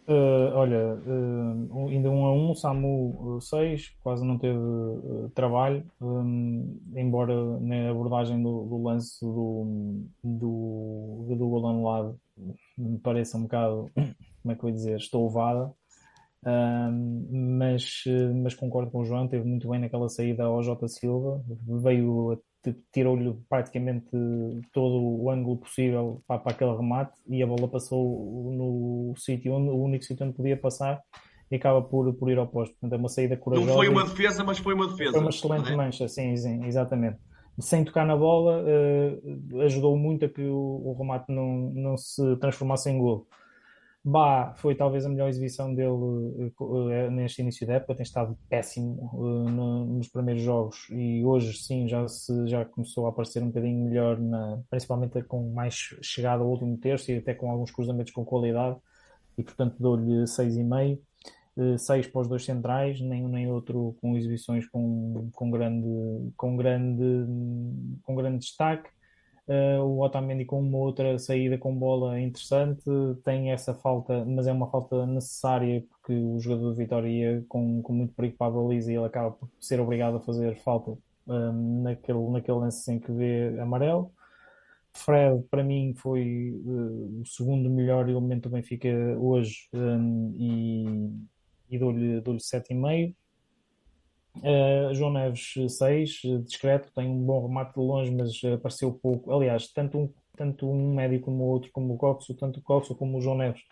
Uh, 0.08 0.54
olha, 0.54 0.94
uh, 0.94 1.88
ainda 1.90 2.10
um 2.10 2.24
a 2.24 2.32
um, 2.32 2.54
Samu 2.54 3.38
6, 3.42 3.94
quase 4.02 4.24
não 4.24 4.38
teve 4.38 4.56
uh, 4.56 5.30
trabalho, 5.34 5.84
um, 6.00 6.80
embora 6.96 7.34
na 7.60 7.90
abordagem 7.90 8.42
do, 8.42 8.64
do 8.64 8.82
lance 8.82 9.20
do, 9.20 10.00
do, 10.24 11.26
do 11.28 11.48
gol 11.48 11.68
anulado 11.68 12.18
me 12.78 12.98
pareça 13.00 13.36
um 13.36 13.42
bocado, 13.42 13.90
como 14.42 14.52
é 14.52 14.54
que 14.54 14.64
eu 14.64 14.68
ia 14.70 14.74
dizer, 14.74 14.96
estouvada, 14.96 15.70
mas, 17.30 18.04
mas 18.42 18.54
concordo 18.54 18.90
com 18.90 19.00
o 19.00 19.04
João, 19.04 19.28
teve 19.28 19.46
muito 19.46 19.68
bem 19.68 19.80
naquela 19.80 20.08
saída 20.08 20.44
ao 20.44 20.62
J 20.62 20.88
Silva, 20.88 21.44
veio 21.66 22.40
tirou-lhe 22.92 23.34
praticamente 23.48 24.10
todo 24.72 25.22
o 25.22 25.30
ângulo 25.30 25.58
possível 25.58 26.22
para, 26.26 26.40
para, 26.40 26.52
aquele 26.52 26.76
remate 26.76 27.12
e 27.28 27.42
a 27.42 27.46
bola 27.46 27.68
passou 27.68 28.52
no 28.52 29.14
sítio 29.16 29.54
onde 29.54 29.70
o 29.70 29.76
único 29.76 30.04
sítio 30.04 30.26
onde 30.26 30.36
podia 30.36 30.56
passar 30.56 31.00
e 31.50 31.56
acaba 31.56 31.82
por, 31.82 32.12
por 32.14 32.30
ir 32.30 32.38
ao 32.38 32.46
posto. 32.46 32.72
Portanto, 32.72 32.92
é 32.92 32.96
uma 32.96 33.08
saída 33.08 33.36
corajosa. 33.36 33.68
Não 33.68 33.76
foi 33.76 33.88
uma 33.88 34.04
defesa, 34.04 34.44
mas 34.44 34.58
foi 34.58 34.74
uma 34.74 34.86
defesa. 34.86 35.12
Foi 35.12 35.20
uma 35.20 35.30
excelente 35.30 35.72
é? 35.72 35.76
mancha, 35.76 36.08
sim, 36.08 36.36
sim, 36.36 36.64
exatamente. 36.64 37.18
Sem 37.58 37.84
tocar 37.84 38.06
na 38.06 38.16
bola, 38.16 38.62
uh, 38.62 39.60
ajudou 39.62 39.96
muito 39.96 40.24
a 40.24 40.28
que 40.28 40.42
o, 40.42 40.82
o 40.84 40.96
remate 40.96 41.32
não, 41.32 41.72
não 41.74 41.96
se 41.96 42.36
transformasse 42.36 42.90
em 42.90 42.98
gol. 42.98 43.26
Bá 44.04 44.54
foi 44.54 44.74
talvez 44.74 45.04
a 45.04 45.08
melhor 45.08 45.28
exibição 45.28 45.74
dele 45.74 45.92
uh, 45.92 47.10
neste 47.10 47.42
início 47.42 47.66
da 47.66 47.74
época, 47.74 47.96
tem 47.96 48.04
estado 48.04 48.38
péssimo 48.48 49.10
uh, 49.12 49.50
no, 49.50 49.84
nos 49.84 50.08
primeiros 50.08 50.42
jogos 50.42 50.86
e 50.90 51.24
hoje 51.24 51.52
sim 51.58 51.88
já, 51.88 52.06
se, 52.08 52.46
já 52.46 52.64
começou 52.64 53.06
a 53.06 53.10
aparecer 53.10 53.42
um 53.42 53.48
bocadinho 53.48 53.84
melhor, 53.84 54.18
na, 54.18 54.62
principalmente 54.70 55.20
com 55.24 55.52
mais 55.52 55.74
chegada 56.00 56.42
ao 56.42 56.48
último 56.48 56.78
terço 56.78 57.10
e 57.10 57.18
até 57.18 57.34
com 57.34 57.50
alguns 57.50 57.70
cruzamentos 57.70 58.12
com 58.12 58.24
qualidade 58.24 58.76
e 59.36 59.42
portanto 59.42 59.76
dou-lhe 59.78 60.24
6,5. 60.24 61.00
6 61.76 62.06
para 62.06 62.20
os 62.20 62.28
dois 62.28 62.44
centrais, 62.44 63.00
nem 63.00 63.24
um 63.24 63.28
nem 63.28 63.50
outro 63.50 63.96
com 64.00 64.16
exibições 64.16 64.64
com, 64.68 65.28
com, 65.32 65.50
grande, 65.50 65.88
com, 66.36 66.56
grande, 66.56 67.02
com 68.04 68.14
grande 68.14 68.38
destaque. 68.38 68.88
Uh, 69.48 69.80
o 69.82 70.02
Otamendi 70.02 70.44
com 70.44 70.60
uma 70.60 70.76
outra 70.76 71.18
saída 71.18 71.56
com 71.56 71.74
bola 71.74 72.20
interessante, 72.20 72.84
tem 73.24 73.50
essa 73.50 73.72
falta, 73.72 74.22
mas 74.26 74.46
é 74.46 74.52
uma 74.52 74.70
falta 74.70 75.06
necessária 75.06 75.82
porque 75.88 76.12
o 76.12 76.38
jogador 76.38 76.72
de 76.72 76.76
Vitória 76.76 77.08
ia 77.08 77.44
com, 77.48 77.80
com 77.80 77.94
muito 77.94 78.12
perigo 78.12 78.36
para 78.36 78.48
a 78.48 78.50
baliza 78.50 78.92
e 78.92 78.96
ele 78.96 79.06
acaba 79.06 79.30
por 79.30 79.48
ser 79.58 79.80
obrigado 79.80 80.18
a 80.18 80.20
fazer 80.20 80.54
falta 80.56 80.98
um, 81.26 81.82
naquele, 81.82 82.18
naquele 82.28 82.58
lance 82.58 82.92
em 82.92 82.98
que 82.98 83.10
vê 83.10 83.58
amarelo. 83.58 84.12
Fred, 84.92 85.42
para 85.50 85.64
mim, 85.64 85.94
foi 85.96 86.60
uh, 86.66 87.20
o 87.22 87.26
segundo 87.26 87.70
melhor 87.70 88.06
elemento 88.06 88.50
do 88.50 88.52
Benfica 88.52 88.88
hoje 89.18 89.68
um, 89.72 90.34
e, 91.70 91.74
e 91.74 91.78
dou-lhe 91.78 92.20
dou 92.20 92.34
7,5. 92.34 93.14
Uh, 94.42 94.94
João 94.94 95.12
Neves 95.12 95.54
6, 95.68 96.20
discreto, 96.44 96.90
tem 96.94 97.08
um 97.08 97.24
bom 97.24 97.46
remate 97.46 97.74
de 97.74 97.80
longe, 97.80 98.10
mas 98.10 98.32
apareceu 98.44 98.92
pouco. 98.92 99.32
Aliás, 99.32 99.72
tanto 99.72 99.98
um, 99.98 100.12
tanto 100.36 100.70
um 100.70 100.94
médio 100.94 101.20
como 101.20 101.44
o 101.44 101.48
outro, 101.48 101.70
como 101.72 101.94
o 101.94 101.96
Coxo, 101.96 102.34
tanto 102.34 102.60
o 102.60 102.62
Coxo 102.62 102.94
como 102.94 103.18
o 103.18 103.20
João 103.20 103.36
Neves, 103.36 103.62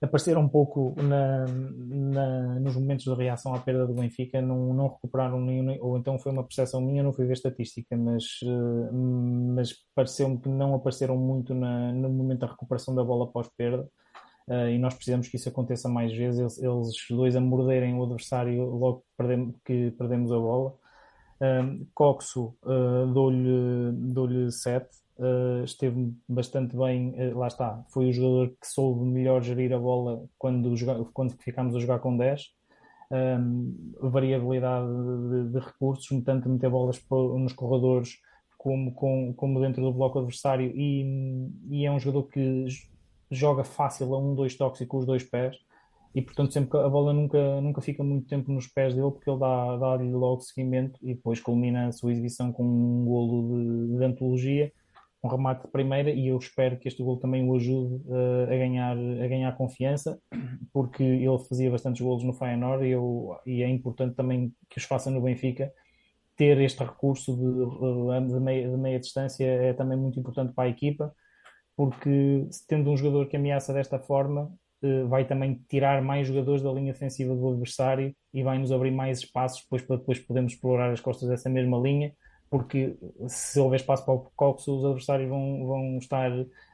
apareceram 0.00 0.42
um 0.42 0.48
pouco 0.48 0.94
na, 1.02 1.46
na, 1.46 2.60
nos 2.60 2.76
momentos 2.76 3.04
de 3.04 3.14
reação 3.14 3.54
à 3.54 3.58
perda 3.58 3.86
do 3.86 3.94
Benfica, 3.94 4.42
não, 4.42 4.74
não 4.74 4.88
recuperaram 4.88 5.40
nenhum, 5.40 5.76
ou 5.80 5.96
então 5.96 6.18
foi 6.18 6.32
uma 6.32 6.44
percepção 6.44 6.80
minha, 6.80 7.02
não 7.02 7.12
fui 7.12 7.26
ver 7.26 7.32
estatística, 7.32 7.96
mas, 7.96 8.24
eh, 8.42 8.92
mas 8.92 9.74
pareceu-me 9.94 10.38
que 10.38 10.48
não 10.48 10.74
apareceram 10.74 11.16
muito 11.16 11.54
na, 11.54 11.92
no 11.92 12.10
momento 12.10 12.40
da 12.40 12.48
recuperação 12.48 12.94
da 12.94 13.02
bola 13.02 13.30
pós-perda. 13.30 13.88
Uh, 14.48 14.70
e 14.70 14.78
nós 14.78 14.94
precisamos 14.94 15.28
que 15.28 15.36
isso 15.36 15.48
aconteça 15.48 15.88
mais 15.88 16.12
vezes, 16.12 16.38
eles, 16.40 16.58
eles 16.62 16.94
dois 17.10 17.34
a 17.34 17.40
morderem 17.40 17.94
o 17.94 18.04
adversário 18.04 18.64
logo 18.64 18.98
que 19.00 19.16
perdemos, 19.16 19.54
que 19.64 19.90
perdemos 19.92 20.32
a 20.32 20.38
bola. 20.38 20.74
Uh, 21.40 21.86
Coxo 21.92 22.54
uh, 22.62 23.12
dou-lhe 23.12 23.92
dou 23.92 24.50
7, 24.50 24.86
uh, 25.18 25.64
esteve 25.64 26.14
bastante 26.28 26.76
bem, 26.76 27.10
uh, 27.10 27.38
lá 27.38 27.48
está, 27.48 27.84
foi 27.88 28.08
o 28.08 28.12
jogador 28.12 28.48
que 28.60 28.66
soube 28.66 29.04
melhor 29.04 29.42
gerir 29.42 29.72
a 29.72 29.78
bola 29.78 30.24
quando, 30.38 30.72
quando 31.12 31.34
ficámos 31.38 31.74
a 31.74 31.80
jogar 31.80 31.98
com 31.98 32.16
10. 32.16 32.54
Um, 33.08 33.94
variabilidade 34.00 34.88
de, 34.88 35.52
de, 35.52 35.58
recursos, 35.60 36.24
tanto 36.24 36.48
meter 36.48 36.68
bolas 36.68 37.00
nos 37.08 37.52
corredores 37.52 38.18
como, 38.58 38.92
com, 38.94 39.32
como 39.34 39.60
dentro 39.60 39.80
do 39.80 39.92
bloco 39.92 40.18
adversário, 40.18 40.72
e, 40.74 41.48
e, 41.70 41.86
é 41.86 41.92
um 41.92 42.00
jogador 42.00 42.24
que 42.24 42.66
joga 43.30 43.64
fácil 43.64 44.14
a 44.14 44.18
um, 44.18 44.34
dois 44.34 44.56
toques 44.56 44.80
e 44.80 44.86
com 44.86 44.98
os 44.98 45.06
dois 45.06 45.24
pés, 45.24 45.56
e 46.14 46.22
portanto 46.22 46.52
sempre 46.52 46.78
a 46.78 46.88
bola 46.88 47.12
nunca, 47.12 47.60
nunca 47.60 47.80
fica 47.80 48.02
muito 48.02 48.26
tempo 48.26 48.50
nos 48.50 48.66
pés 48.66 48.94
dele, 48.94 49.10
porque 49.10 49.28
ele 49.28 49.38
dá-lhe 49.38 50.10
dá 50.10 50.18
logo 50.18 50.40
seguimento 50.40 50.98
e 51.02 51.14
depois 51.14 51.40
culmina 51.40 51.88
a 51.88 51.92
sua 51.92 52.12
exibição 52.12 52.52
com 52.52 52.64
um 52.64 53.04
golo 53.04 53.88
de, 53.88 53.98
de 53.98 54.04
antologia 54.04 54.72
um 55.26 55.28
remate 55.28 55.62
de 55.62 55.68
primeira 55.68 56.10
e 56.10 56.28
eu 56.28 56.38
espero 56.38 56.78
que 56.78 56.88
este 56.88 57.02
gol 57.02 57.18
também 57.18 57.46
o 57.48 57.54
ajude 57.54 57.96
uh, 58.06 58.44
a, 58.44 58.56
ganhar, 58.56 58.96
a 58.96 59.28
ganhar 59.28 59.56
confiança, 59.56 60.18
porque 60.72 61.02
ele 61.02 61.38
fazia 61.48 61.70
bastantes 61.70 62.00
golos 62.00 62.22
no 62.22 62.32
Feyenoord 62.32 62.84
e, 62.84 62.90
eu, 62.90 63.36
e 63.44 63.62
é 63.62 63.68
importante 63.68 64.14
também 64.14 64.52
que 64.70 64.78
os 64.78 64.84
faça 64.84 65.10
no 65.10 65.20
Benfica. 65.20 65.72
Ter 66.36 66.60
este 66.60 66.84
recurso 66.84 67.34
de, 67.34 68.32
de, 68.32 68.40
meia, 68.40 68.68
de 68.68 68.76
meia 68.76 69.00
distância 69.00 69.44
é 69.44 69.72
também 69.72 69.98
muito 69.98 70.20
importante 70.20 70.52
para 70.52 70.64
a 70.64 70.68
equipa, 70.68 71.14
porque 71.76 72.48
tendo 72.66 72.90
um 72.90 72.96
jogador 72.96 73.26
que 73.26 73.36
ameaça 73.36 73.72
desta 73.72 73.98
forma, 73.98 74.50
uh, 74.82 75.08
vai 75.08 75.26
também 75.26 75.60
tirar 75.68 76.02
mais 76.02 76.26
jogadores 76.26 76.62
da 76.62 76.72
linha 76.72 76.92
defensiva 76.92 77.34
do 77.34 77.50
adversário 77.50 78.14
e 78.32 78.42
vai 78.42 78.58
nos 78.58 78.72
abrir 78.72 78.90
mais 78.90 79.18
espaços 79.18 79.62
depois 79.62 79.82
para 79.82 79.96
depois 79.96 80.18
podermos 80.18 80.54
explorar 80.54 80.90
as 80.90 81.00
costas 81.00 81.28
dessa 81.28 81.50
mesma 81.50 81.78
linha 81.78 82.12
porque 82.50 82.96
se 83.28 83.58
houver 83.58 83.80
espaço 83.80 84.04
para 84.04 84.14
o 84.14 84.30
Cox, 84.36 84.66
os 84.68 84.84
adversários 84.84 85.28
vão, 85.28 85.66
vão 85.66 85.98
estar 85.98 86.30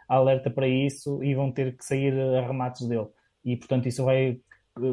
alerta 0.08 0.50
para 0.50 0.68
isso 0.68 1.22
e 1.22 1.34
vão 1.34 1.50
ter 1.50 1.76
que 1.76 1.84
sair 1.84 2.12
a 2.12 2.46
remates 2.46 2.86
dele. 2.86 3.06
E, 3.44 3.56
portanto, 3.56 3.88
isso 3.88 4.04
vai, 4.04 4.38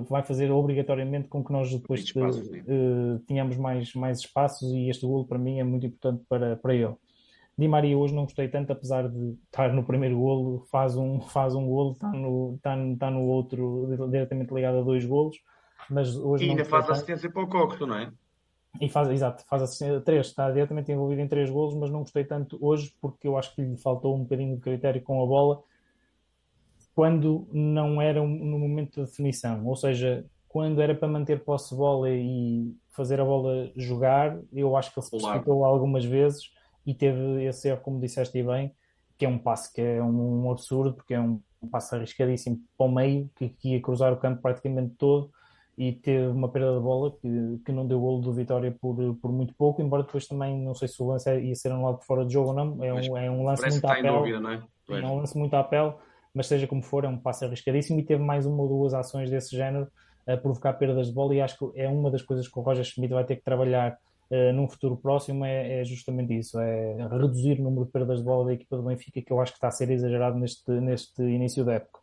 vai 0.07 0.23
fazer 0.23 0.51
obrigatoriamente 0.51 1.27
com 1.27 1.43
que 1.43 1.51
nós 1.51 1.71
depois 1.71 2.01
espaços, 2.01 2.47
uh, 2.47 3.19
tenhamos 3.27 3.57
mais, 3.57 3.93
mais 3.93 4.19
espaços 4.19 4.71
e 4.71 4.89
este 4.89 5.05
golo 5.05 5.25
para 5.25 5.37
mim 5.37 5.59
é 5.59 5.63
muito 5.63 5.85
importante 5.85 6.23
para, 6.29 6.55
para 6.55 6.73
ele. 6.73 6.95
Di 7.59 7.67
Maria 7.67 7.97
hoje 7.97 8.15
não 8.15 8.23
gostei 8.23 8.47
tanto, 8.47 8.71
apesar 8.71 9.09
de 9.09 9.37
estar 9.43 9.73
no 9.73 9.83
primeiro 9.83 10.17
golo, 10.17 10.65
faz 10.71 10.95
um, 10.95 11.19
faz 11.19 11.53
um 11.53 11.67
golo, 11.67 11.91
está 11.91 12.09
no, 12.09 12.55
está, 12.55 12.77
está 12.77 13.11
no 13.11 13.23
outro, 13.23 14.07
diretamente 14.09 14.53
ligado 14.53 14.77
a 14.77 14.81
dois 14.81 15.05
golos. 15.05 15.37
Mas 15.89 16.15
hoje 16.15 16.45
e 16.45 16.49
ainda 16.51 16.63
faz 16.63 16.89
assistência 16.89 17.29
para 17.29 17.43
o 17.43 17.47
Coxo, 17.47 17.85
não 17.85 17.95
é? 17.95 18.09
E 18.79 18.87
faz, 18.87 19.09
exato, 19.09 19.43
faz 19.45 19.63
assistência 19.63 19.99
três, 19.99 20.27
está 20.27 20.49
diretamente 20.49 20.89
envolvido 20.89 21.19
em 21.19 21.27
três 21.27 21.49
golos, 21.49 21.75
mas 21.75 21.91
não 21.91 21.99
gostei 21.99 22.23
tanto 22.23 22.57
hoje 22.61 22.93
porque 23.01 23.27
eu 23.27 23.37
acho 23.37 23.53
que 23.53 23.61
lhe 23.61 23.75
faltou 23.75 24.15
um 24.15 24.23
bocadinho 24.23 24.55
de 24.55 24.61
critério 24.61 25.01
com 25.01 25.21
a 25.21 25.25
bola 25.25 25.61
quando 26.95 27.45
não 27.51 28.01
era 28.01 28.21
no 28.21 28.59
momento 28.59 29.01
de 29.01 29.05
definição, 29.05 29.65
ou 29.65 29.75
seja, 29.75 30.25
quando 30.47 30.81
era 30.81 30.93
para 30.93 31.07
manter 31.07 31.43
posse 31.43 31.71
de 31.71 31.75
bola 31.75 32.09
e 32.09 32.73
fazer 32.89 33.19
a 33.19 33.25
bola 33.25 33.71
jogar, 33.75 34.37
eu 34.51 34.75
acho 34.75 34.91
que 34.93 34.99
ele 34.99 35.05
se 35.05 35.11
precipitou 35.11 35.63
algumas 35.63 36.03
vezes 36.03 36.51
e 36.89 36.93
teve 36.95 37.45
esse 37.45 37.69
erro, 37.69 37.81
como 37.81 37.99
disseste 37.99 38.41
bem, 38.41 38.73
que 39.15 39.23
é 39.23 39.29
um 39.29 39.37
passe 39.37 39.71
que 39.71 39.79
é 39.79 40.01
um, 40.01 40.45
um 40.45 40.51
absurdo, 40.51 40.95
porque 40.95 41.13
é 41.13 41.19
um, 41.19 41.39
um 41.61 41.67
passe 41.67 41.93
arriscadíssimo 41.93 42.59
para 42.75 42.87
o 42.87 42.91
meio, 42.91 43.29
que, 43.35 43.49
que 43.49 43.73
ia 43.73 43.81
cruzar 43.81 44.11
o 44.11 44.17
campo 44.17 44.41
praticamente 44.41 44.95
todo 44.97 45.29
e 45.77 45.93
teve 45.93 46.25
uma 46.29 46.49
perda 46.49 46.73
de 46.73 46.79
bola 46.79 47.11
que, 47.11 47.61
que 47.63 47.71
não 47.71 47.85
deu 47.85 47.99
golo 47.99 48.21
do 48.21 48.33
Vitória 48.33 48.75
por, 48.81 48.95
por 49.21 49.31
muito 49.31 49.53
pouco, 49.53 49.83
embora 49.83 50.01
depois 50.01 50.27
também, 50.27 50.57
não 50.57 50.73
sei 50.73 50.87
se 50.87 51.01
o 51.01 51.05
lance 51.05 51.29
ia 51.39 51.53
ser 51.53 51.71
anulado 51.71 52.01
fora 52.01 52.25
de 52.25 52.33
jogo 52.33 52.49
ou 52.49 52.55
não, 52.55 52.83
é 52.83 52.91
um, 52.91 53.17
é 53.17 53.29
um 53.29 53.43
lance 53.43 53.69
muito 53.69 53.85
à 53.85 53.93
pele, 53.93 54.09
dúvida, 54.09 54.39
não 54.39 54.51
é? 54.51 54.63
é? 54.89 55.05
um 55.05 55.17
lance 55.17 55.37
muito 55.37 55.53
à 55.53 55.63
pele, 55.63 55.93
mas 56.33 56.47
seja 56.47 56.65
como 56.65 56.81
for, 56.81 57.05
é 57.05 57.07
um 57.07 57.19
passo 57.19 57.45
arriscadíssimo 57.45 57.99
e 57.99 58.03
teve 58.03 58.23
mais 58.23 58.47
uma 58.47 58.63
ou 58.63 58.67
duas 58.67 58.95
ações 58.95 59.29
desse 59.29 59.55
género 59.55 59.87
a 60.27 60.35
provocar 60.35 60.73
perdas 60.73 61.07
de 61.07 61.13
bola 61.13 61.35
e 61.35 61.41
acho 61.41 61.55
que 61.55 61.79
é 61.79 61.87
uma 61.87 62.09
das 62.09 62.23
coisas 62.23 62.47
que 62.47 62.57
o 62.57 62.63
Roger 62.63 62.83
Schmidt 62.83 63.13
vai 63.13 63.23
ter 63.23 63.35
que 63.35 63.43
trabalhar 63.43 63.95
uh, 64.31 64.53
num 64.53 64.67
futuro 64.67 64.97
próximo 64.97 65.45
é, 65.45 65.81
é, 65.81 65.85
justamente 65.85 66.37
isso, 66.37 66.59
é 66.59 67.07
reduzir 67.09 67.59
o 67.59 67.63
número 67.63 67.85
de 67.85 67.91
perdas 67.91 68.19
de 68.19 68.25
bola 68.25 68.45
da 68.45 68.53
equipa 68.53 68.77
do 68.77 68.83
Benfica 68.83 69.21
que 69.21 69.31
eu 69.31 69.39
acho 69.39 69.51
que 69.51 69.57
está 69.57 69.67
a 69.67 69.71
ser 69.71 69.89
exagerado 69.89 70.37
neste, 70.37 70.71
neste 70.71 71.21
início 71.21 71.63
da 71.63 71.73
época. 71.73 71.99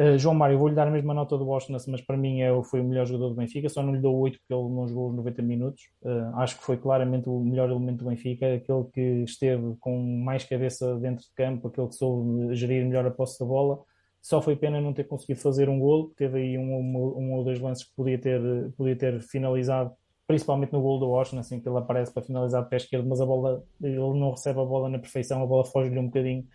Uh, 0.00 0.16
João 0.16 0.34
Mário, 0.34 0.58
vou-lhe 0.58 0.74
dar 0.74 0.88
a 0.88 0.90
mesma 0.90 1.12
nota 1.12 1.36
do 1.36 1.44
Washington, 1.44 1.90
mas 1.90 2.00
para 2.00 2.16
mim 2.16 2.40
é, 2.40 2.50
foi 2.62 2.80
o 2.80 2.84
melhor 2.84 3.04
jogador 3.04 3.28
do 3.28 3.34
Benfica, 3.34 3.68
só 3.68 3.82
não 3.82 3.94
lhe 3.94 4.00
dou 4.00 4.16
8 4.16 4.38
porque 4.38 4.54
ele 4.54 4.74
não 4.74 4.88
jogou 4.88 5.10
os 5.10 5.16
90 5.16 5.42
minutos. 5.42 5.82
Uh, 6.02 6.34
acho 6.36 6.56
que 6.56 6.64
foi 6.64 6.78
claramente 6.78 7.28
o 7.28 7.40
melhor 7.40 7.68
elemento 7.68 7.98
do 7.98 8.08
Benfica, 8.08 8.54
aquele 8.54 8.84
que 8.94 9.24
esteve 9.24 9.76
com 9.78 10.02
mais 10.24 10.42
cabeça 10.44 10.96
dentro 10.98 11.24
de 11.24 11.30
campo, 11.34 11.68
aquele 11.68 11.88
que 11.88 11.96
soube 11.96 12.54
gerir 12.54 12.82
melhor 12.86 13.04
a 13.06 13.10
posse 13.10 13.38
da 13.38 13.44
bola. 13.44 13.78
Só 14.22 14.40
foi 14.40 14.56
pena 14.56 14.80
não 14.80 14.94
ter 14.94 15.04
conseguido 15.04 15.40
fazer 15.40 15.68
um 15.68 15.78
golo, 15.78 16.12
teve 16.16 16.38
aí 16.38 16.58
um, 16.58 16.76
um, 16.76 17.18
um, 17.18 17.32
ou 17.34 17.44
dois 17.44 17.60
lances 17.60 17.84
que 17.84 17.94
podia 17.94 18.18
ter, 18.18 18.40
podia 18.76 18.96
ter 18.96 19.20
finalizado, 19.22 19.92
principalmente 20.30 20.72
no 20.72 20.80
gol 20.80 21.00
do 21.00 21.08
Washington, 21.08 21.40
assim 21.40 21.60
que 21.60 21.68
ele 21.68 21.76
aparece 21.76 22.12
para 22.12 22.22
finalizar 22.22 22.62
de 22.62 22.70
pé 22.70 22.76
esquerdo, 22.76 23.08
mas 23.08 23.20
a 23.20 23.26
bola, 23.26 23.64
ele 23.82 23.96
não 23.96 24.30
recebe 24.30 24.60
a 24.60 24.64
bola 24.64 24.88
na 24.88 24.96
perfeição, 24.96 25.42
a 25.42 25.46
bola 25.46 25.64
foge-lhe 25.64 25.98
um 25.98 26.06
bocadinho 26.06 26.46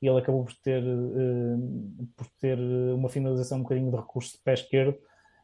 e 0.00 0.06
ele 0.06 0.18
acabou 0.20 0.44
por 0.44 0.54
ter, 0.54 0.80
uh, 0.84 2.08
por 2.16 2.28
ter 2.38 2.56
uma 2.56 3.08
finalização 3.08 3.58
um 3.58 3.62
bocadinho 3.62 3.90
de 3.90 3.96
recurso 3.96 4.36
de 4.36 4.42
pé 4.44 4.54
esquerdo, 4.54 4.96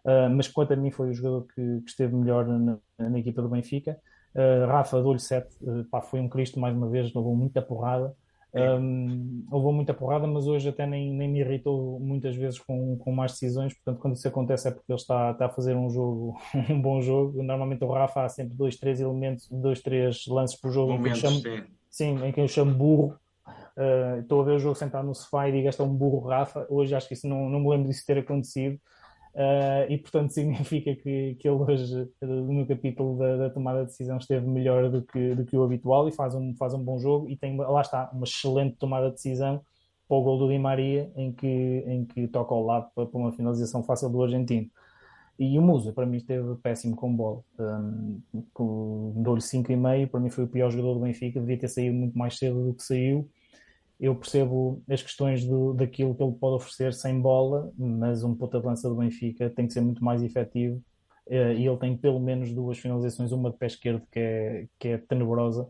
uh, 0.05 0.30
mas 0.30 0.47
quanto 0.47 0.72
a 0.72 0.76
mim 0.76 0.93
foi 0.93 1.11
o 1.11 1.12
jogador 1.12 1.49
que, 1.49 1.80
que 1.80 1.91
esteve 1.91 2.14
melhor 2.14 2.47
na, 2.47 2.78
na, 2.97 3.18
equipa 3.18 3.43
do 3.43 3.49
Benfica. 3.49 3.99
Uh, 4.36 4.68
Rafa, 4.68 5.03
dou-lhe 5.03 5.18
7, 5.18 5.49
pá, 5.91 6.01
foi 6.01 6.20
um 6.20 6.28
Cristo 6.28 6.61
mais 6.61 6.76
uma 6.76 6.88
vez, 6.88 7.12
levou 7.12 7.34
muita 7.34 7.61
porrada. 7.61 8.14
Um, 8.53 9.44
levou 9.53 9.72
muita 9.72 9.94
porrada, 9.94 10.26
mas 10.26 10.46
hoje 10.46 10.68
até 10.68 10.86
nem, 10.86 11.12
nem 11.12 11.28
me 11.28 11.40
irritou 11.40 12.01
muitas 12.01 12.34
vezes 12.34 12.59
com, 12.59 12.96
com 12.98 13.12
mais 13.12 13.32
decisões. 13.32 13.74
Portanto, 13.74 14.01
quando 14.01 14.16
isso 14.16 14.26
acontece 14.26 14.68
é 14.68 14.70
porque 14.70 14.90
ele 14.90 14.98
está, 14.98 15.30
está 15.30 15.46
a 15.46 15.51
fazer 15.51 15.76
um 15.76 15.88
jogo, 15.88 16.36
um 16.68 16.80
bom 16.80 17.01
jogo. 17.01 17.42
Normalmente 17.42 17.84
o 17.84 17.92
Rafa 17.92 18.24
há 18.24 18.28
sempre 18.28 18.57
dois, 18.57 18.76
três 18.76 19.01
elementos, 19.01 19.48
dois, 19.51 19.80
três 19.80 20.26
lances 20.26 20.59
por 20.61 20.72
jogo 20.72 20.92
Momentos, 20.92 21.18
em 21.18 21.20
que 21.20 21.26
eu 21.26 21.30
chamo, 21.30 21.40
sim. 21.40 21.64
sim, 21.90 22.24
em 22.26 22.32
que 22.32 22.40
eu 22.40 22.48
chamo 22.48 22.74
burro 22.74 23.16
Uh, 23.76 24.20
estou 24.20 24.42
a 24.42 24.44
ver 24.44 24.53
o 24.53 24.59
jogo 24.59 24.74
sentado 24.74 25.07
no 25.07 25.14
sofá 25.14 25.48
e 25.48 25.53
digo 25.53 25.68
este 25.68 25.80
é 25.80 25.84
um 25.84 25.94
burro 25.94 26.28
Rafa. 26.28 26.66
Hoje 26.68 26.94
acho 26.94 27.09
que 27.09 27.14
isso 27.14 27.26
não, 27.26 27.48
não 27.48 27.61
me 27.61 27.70
lembro 27.70 27.88
disso 27.88 28.05
ter 28.05 28.18
acontecido. 28.18 28.78
Uh, 29.34 29.86
e 29.88 29.96
portanto 29.96 30.30
significa 30.34 30.94
que, 30.96 31.36
que 31.36 31.48
ele 31.48 31.56
hoje, 31.56 32.08
no 32.20 32.66
capítulo 32.66 33.16
da, 33.16 33.36
da, 33.36 33.50
tomada 33.50 33.80
de 33.80 33.86
decisão, 33.86 34.18
esteve 34.18 34.46
melhor 34.46 34.90
do 34.90 35.02
que, 35.02 35.34
do 35.34 35.44
que 35.44 35.56
o 35.56 35.62
habitual 35.62 36.08
e 36.08 36.12
faz 36.12 36.34
um, 36.34 36.54
faz 36.56 36.74
um 36.74 36.82
bom 36.82 36.98
jogo. 36.98 37.28
E 37.28 37.36
tem, 37.36 37.56
lá 37.56 37.80
está, 37.80 38.10
uma 38.12 38.24
excelente 38.24 38.76
tomada 38.76 39.08
de 39.08 39.14
decisão 39.14 39.62
para 40.08 40.16
o 40.16 40.22
gol 40.22 40.38
do 40.38 40.48
Di 40.48 40.58
Maria, 40.58 41.10
em 41.14 41.32
que, 41.32 41.46
em 41.46 42.04
que 42.04 42.26
toca 42.26 42.52
ao 42.52 42.64
lado 42.64 42.90
para, 42.94 43.06
para 43.06 43.20
uma 43.20 43.32
finalização 43.32 43.82
fácil 43.82 44.10
do 44.10 44.22
argentino. 44.22 44.68
E 45.38 45.58
o 45.58 45.62
Musa, 45.62 45.92
para 45.92 46.04
mim, 46.04 46.18
esteve 46.18 46.54
péssimo 46.56 46.94
com 46.96 47.14
bola. 47.14 47.42
Um, 47.58 48.20
Dou-lhe 49.22 49.40
5,5, 49.40 50.08
para 50.08 50.20
mim 50.20 50.28
foi 50.28 50.44
o 50.44 50.48
pior 50.48 50.70
jogador 50.70 50.94
do 50.94 51.00
Benfica, 51.00 51.40
devia 51.40 51.58
ter 51.58 51.68
saído 51.68 51.96
muito 51.96 52.18
mais 52.18 52.36
cedo 52.36 52.66
do 52.66 52.74
que 52.74 52.82
saiu 52.82 53.30
eu 54.01 54.14
percebo 54.14 54.82
as 54.88 55.03
questões 55.03 55.44
do, 55.44 55.74
daquilo 55.74 56.14
que 56.14 56.22
ele 56.22 56.32
pode 56.32 56.57
oferecer 56.57 56.94
sem 56.94 57.20
bola, 57.20 57.70
mas 57.76 58.24
um 58.24 58.34
ponta 58.34 58.59
de 58.59 58.66
lança 58.66 58.88
do 58.88 58.96
Benfica 58.96 59.51
tem 59.51 59.66
que 59.66 59.72
ser 59.72 59.80
muito 59.82 60.03
mais 60.05 60.22
efetivo 60.22 60.82
eh, 61.28 61.55
e 61.55 61.66
ele 61.66 61.76
tem 61.76 61.96
pelo 61.96 62.18
menos 62.18 62.53
duas 62.53 62.78
finalizações, 62.78 63.32
uma 63.32 63.51
de 63.51 63.59
pé 63.59 63.66
esquerdo 63.66 64.03
que 64.11 64.18
é, 64.18 64.66
que 64.78 64.88
é 64.88 64.98
tenebrosa 64.98 65.68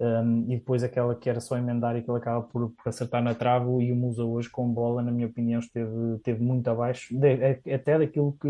um, 0.00 0.44
e 0.50 0.56
depois 0.56 0.82
aquela 0.82 1.14
que 1.14 1.28
era 1.28 1.40
só 1.40 1.58
emendar 1.58 1.94
e 1.94 2.02
que 2.02 2.10
ele 2.10 2.16
acaba 2.16 2.40
por, 2.40 2.70
por, 2.70 2.88
acertar 2.88 3.22
na 3.22 3.34
trave 3.34 3.68
e 3.82 3.92
o 3.92 3.96
Musa 3.96 4.24
hoje 4.24 4.48
com 4.48 4.66
bola, 4.66 5.02
na 5.02 5.12
minha 5.12 5.26
opinião, 5.26 5.60
esteve, 5.60 6.16
esteve 6.16 6.42
muito 6.42 6.66
abaixo, 6.68 7.14
de, 7.14 7.60
até 7.70 7.98
daquilo 7.98 8.32
que, 8.40 8.48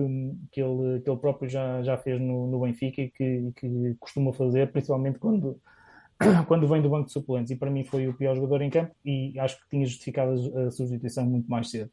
que, 0.52 0.62
ele, 0.62 1.00
que 1.00 1.10
ele 1.10 1.18
próprio 1.18 1.48
já, 1.48 1.82
já 1.82 1.96
fez 1.98 2.20
no, 2.20 2.46
no 2.46 2.60
Benfica 2.60 3.02
e 3.02 3.10
que, 3.10 3.52
que 3.56 3.96
costuma 3.98 4.32
fazer, 4.32 4.70
principalmente 4.70 5.18
quando 5.18 5.60
quando 6.46 6.68
vem 6.68 6.82
do 6.82 6.90
banco 6.90 7.06
de 7.06 7.12
suplentes 7.12 7.50
e 7.50 7.56
para 7.56 7.70
mim 7.70 7.84
foi 7.84 8.06
o 8.08 8.14
pior 8.14 8.34
jogador 8.34 8.62
em 8.62 8.70
campo 8.70 8.94
e 9.04 9.38
acho 9.38 9.58
que 9.60 9.68
tinha 9.70 9.86
justificado 9.86 10.32
a 10.58 10.70
substituição 10.70 11.24
muito 11.24 11.50
mais 11.50 11.70
cedo. 11.70 11.90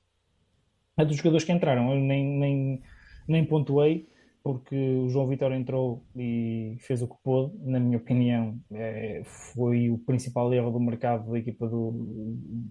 A 0.97 1.03
dos 1.03 1.17
jogadores 1.17 1.45
que 1.45 1.51
entraram, 1.51 1.93
eu 1.93 1.99
nem, 1.99 2.25
nem, 2.25 2.81
nem 3.27 3.45
pontuei 3.45 4.07
porque 4.47 4.75
o 4.75 5.09
João 5.09 5.27
Vitor 5.27 5.51
entrou 5.51 6.05
e 6.15 6.77
fez 6.79 7.01
o 7.01 7.07
que 7.07 7.15
pôde, 7.21 7.53
na 7.63 7.81
minha 7.81 7.97
opinião, 7.97 8.57
é, 8.71 9.21
foi 9.25 9.89
o 9.89 9.97
principal 9.97 10.53
erro 10.53 10.71
do 10.71 10.79
mercado 10.79 11.29
da 11.29 11.37
equipa 11.37 11.67
do, 11.67 11.91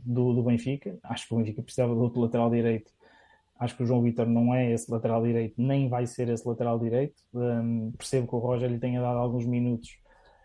do, 0.02 0.32
do, 0.32 0.42
Benfica. 0.42 0.98
Acho 1.02 1.28
que 1.28 1.34
o 1.34 1.36
Benfica 1.36 1.62
precisava 1.62 1.92
de 1.94 2.00
outro 2.00 2.18
lateral 2.18 2.48
direito. 2.48 2.90
Acho 3.60 3.76
que 3.76 3.82
o 3.82 3.86
João 3.86 4.00
Vitor 4.00 4.26
não 4.26 4.54
é 4.54 4.72
esse 4.72 4.90
lateral 4.90 5.22
direito, 5.22 5.60
nem 5.60 5.86
vai 5.86 6.06
ser 6.06 6.30
esse 6.30 6.48
lateral 6.48 6.78
direito. 6.78 7.22
Um, 7.34 7.92
percebo 7.92 8.26
que 8.26 8.34
o 8.34 8.38
Roger 8.38 8.70
lhe 8.70 8.78
tenha 8.78 9.02
dado 9.02 9.18
alguns 9.18 9.44
minutos, 9.44 9.98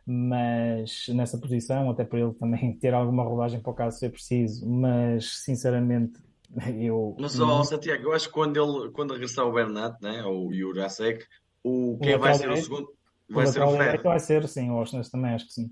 mas 0.06 1.06
nessa 1.10 1.38
posição, 1.38 1.90
até 1.90 2.04
para 2.04 2.20
ele 2.20 2.34
também 2.34 2.74
ter 2.80 2.94
alguma 2.94 3.24
rodagem 3.24 3.60
para 3.60 3.72
o 3.72 3.76
caso 3.76 4.00
ser 4.00 4.12
preciso. 4.12 4.68
Mas 4.70 5.44
sinceramente, 5.44 6.20
eu. 6.80 7.16
Mas 7.20 7.34
só, 7.34 7.64
Santiago, 7.64 8.04
eu 8.04 8.14
acho 8.14 8.28
que 8.28 8.34
quando, 8.34 8.58
ele, 8.58 8.92
quando 8.92 9.14
regressar 9.14 9.46
o 9.46 9.54
Bernat, 9.54 9.96
né, 10.02 10.24
ou 10.24 10.48
o 10.48 10.54
Jurasek, 10.54 11.26
o, 11.64 11.98
quem 12.02 12.18
vai 12.18 12.34
ser 12.34 12.50
o 12.50 12.58
segundo 12.58 12.88
vai 13.30 13.48
ser 13.48 13.62
o 13.62 13.72
Fred. 13.72 14.04
Vai 14.04 14.20
ser, 14.20 14.48
sim, 14.48 14.70
o 14.70 14.76
Osnas 14.76 15.10
também 15.10 15.34
acho 15.34 15.48
que 15.48 15.54
sim. 15.54 15.72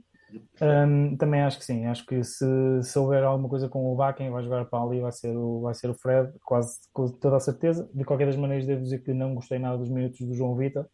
Um, 0.62 1.18
também 1.18 1.42
acho 1.42 1.58
que 1.58 1.66
sim, 1.66 1.86
acho 1.88 2.06
que 2.06 2.24
se, 2.24 2.46
se 2.84 3.00
houver 3.00 3.24
alguma 3.24 3.50
coisa 3.50 3.68
com 3.68 3.92
o 3.92 3.96
Bá, 3.96 4.14
quem 4.14 4.30
vai 4.30 4.44
jogar 4.44 4.66
para 4.66 4.84
ali 4.84 5.00
vai 5.00 5.12
ser, 5.12 5.36
o, 5.36 5.62
vai 5.62 5.74
ser 5.74 5.90
o 5.90 5.96
Fred, 5.96 6.32
quase 6.46 6.78
com 6.94 7.08
toda 7.08 7.38
a 7.38 7.40
certeza. 7.40 7.90
De 7.94 8.04
qualquer 8.04 8.28
das 8.28 8.36
maneiras, 8.36 8.68
devo 8.68 8.84
dizer 8.84 9.00
que 9.00 9.14
não 9.14 9.34
gostei 9.34 9.58
nada 9.58 9.78
dos 9.78 9.90
minutos 9.90 10.20
do 10.20 10.36
João 10.36 10.56
Vitor, 10.56 10.86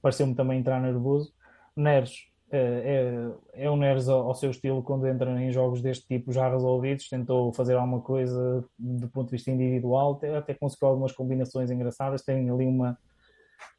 pareceu-me 0.00 0.34
também 0.34 0.60
entrar 0.60 0.80
nervoso. 0.80 1.32
Neres, 1.76 2.12
é, 2.50 3.32
é, 3.54 3.64
é 3.64 3.70
o 3.70 3.76
Neres 3.76 4.08
ao, 4.08 4.34
seu 4.34 4.50
estilo 4.50 4.82
quando 4.82 5.06
entra 5.06 5.30
em 5.42 5.50
jogos 5.50 5.82
deste 5.82 6.06
tipo 6.06 6.32
já 6.32 6.48
resolvidos, 6.48 7.08
tentou 7.08 7.52
fazer 7.52 7.74
alguma 7.74 8.00
coisa 8.00 8.64
do 8.78 9.08
ponto 9.08 9.26
de 9.26 9.32
vista 9.32 9.50
individual, 9.50 10.14
até, 10.14 10.36
até 10.36 10.54
conseguiu 10.54 10.88
algumas 10.88 11.12
combinações 11.12 11.70
engraçadas, 11.70 12.22
tem 12.22 12.50
ali 12.50 12.66
uma 12.66 12.98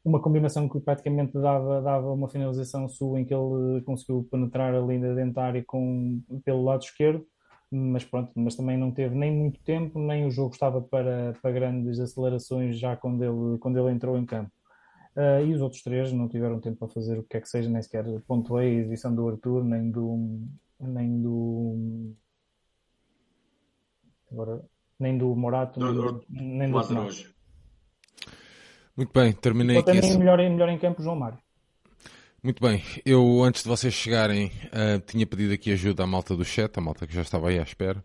uma 0.04 0.20
combinação 0.20 0.68
que 0.68 0.78
praticamente 0.80 1.32
dava, 1.32 1.82
dava 1.82 2.12
uma 2.12 2.28
finalização 2.28 2.88
sua 2.88 3.20
em 3.20 3.24
que 3.24 3.34
ele 3.34 3.80
conseguiu 3.82 4.26
penetrar 4.30 4.74
ali 4.74 4.98
na 4.98 5.12
dentária 5.14 5.64
com, 5.66 6.20
pelo 6.44 6.62
lado 6.62 6.82
esquerdo, 6.82 7.26
mas 7.70 8.04
pronto, 8.04 8.30
mas 8.36 8.54
também 8.54 8.76
não 8.78 8.92
teve 8.92 9.16
nem 9.16 9.32
muito 9.32 9.60
tempo, 9.64 9.98
nem 9.98 10.24
o 10.24 10.30
jogo 10.30 10.54
estava 10.54 10.80
para, 10.80 11.34
para 11.42 11.50
grandes 11.50 11.98
acelerações 11.98 12.78
já 12.78 12.96
quando 12.96 13.22
ele, 13.24 13.58
quando 13.58 13.78
ele 13.78 13.90
entrou 13.90 14.16
em 14.16 14.24
campo. 14.24 14.50
Uh, 15.16 15.46
e 15.46 15.54
os 15.54 15.62
outros 15.62 15.82
três 15.82 16.12
não 16.12 16.28
tiveram 16.28 16.60
tempo 16.60 16.76
para 16.76 16.88
fazer 16.88 17.18
o 17.18 17.22
que 17.22 17.38
é 17.38 17.40
que 17.40 17.48
seja, 17.48 17.70
nem 17.70 17.80
sequer 17.80 18.04
pontuei 18.26 18.68
a 18.68 18.80
exibição 18.80 19.14
do 19.14 19.26
Arthur, 19.26 19.64
nem 19.64 19.90
do. 19.90 20.42
nem 20.78 21.22
do. 21.22 22.14
Agora, 24.30 24.62
nem 25.00 25.16
do 25.16 25.34
Morato, 25.34 25.80
nem 25.80 25.94
do, 25.94 26.24
nem 26.28 26.70
do 26.70 26.78
Muito 28.94 29.12
bem, 29.14 29.32
terminei 29.32 29.78
aqui. 29.78 29.92
Esse... 29.92 30.18
melhor, 30.18 30.38
melhor 30.38 30.68
em 30.68 30.78
campo, 30.78 31.02
João 31.02 31.16
Mário. 31.16 31.38
Muito 32.42 32.62
bem, 32.62 32.82
eu 33.04 33.42
antes 33.42 33.62
de 33.62 33.68
vocês 33.70 33.94
chegarem 33.94 34.48
uh, 34.66 35.00
tinha 35.06 35.26
pedido 35.26 35.54
aqui 35.54 35.72
ajuda 35.72 36.04
à 36.04 36.06
malta 36.06 36.36
do 36.36 36.44
chat, 36.44 36.76
a 36.76 36.80
malta 36.80 37.06
que 37.06 37.14
já 37.14 37.22
estava 37.22 37.48
aí 37.48 37.58
à 37.58 37.62
espera 37.62 38.04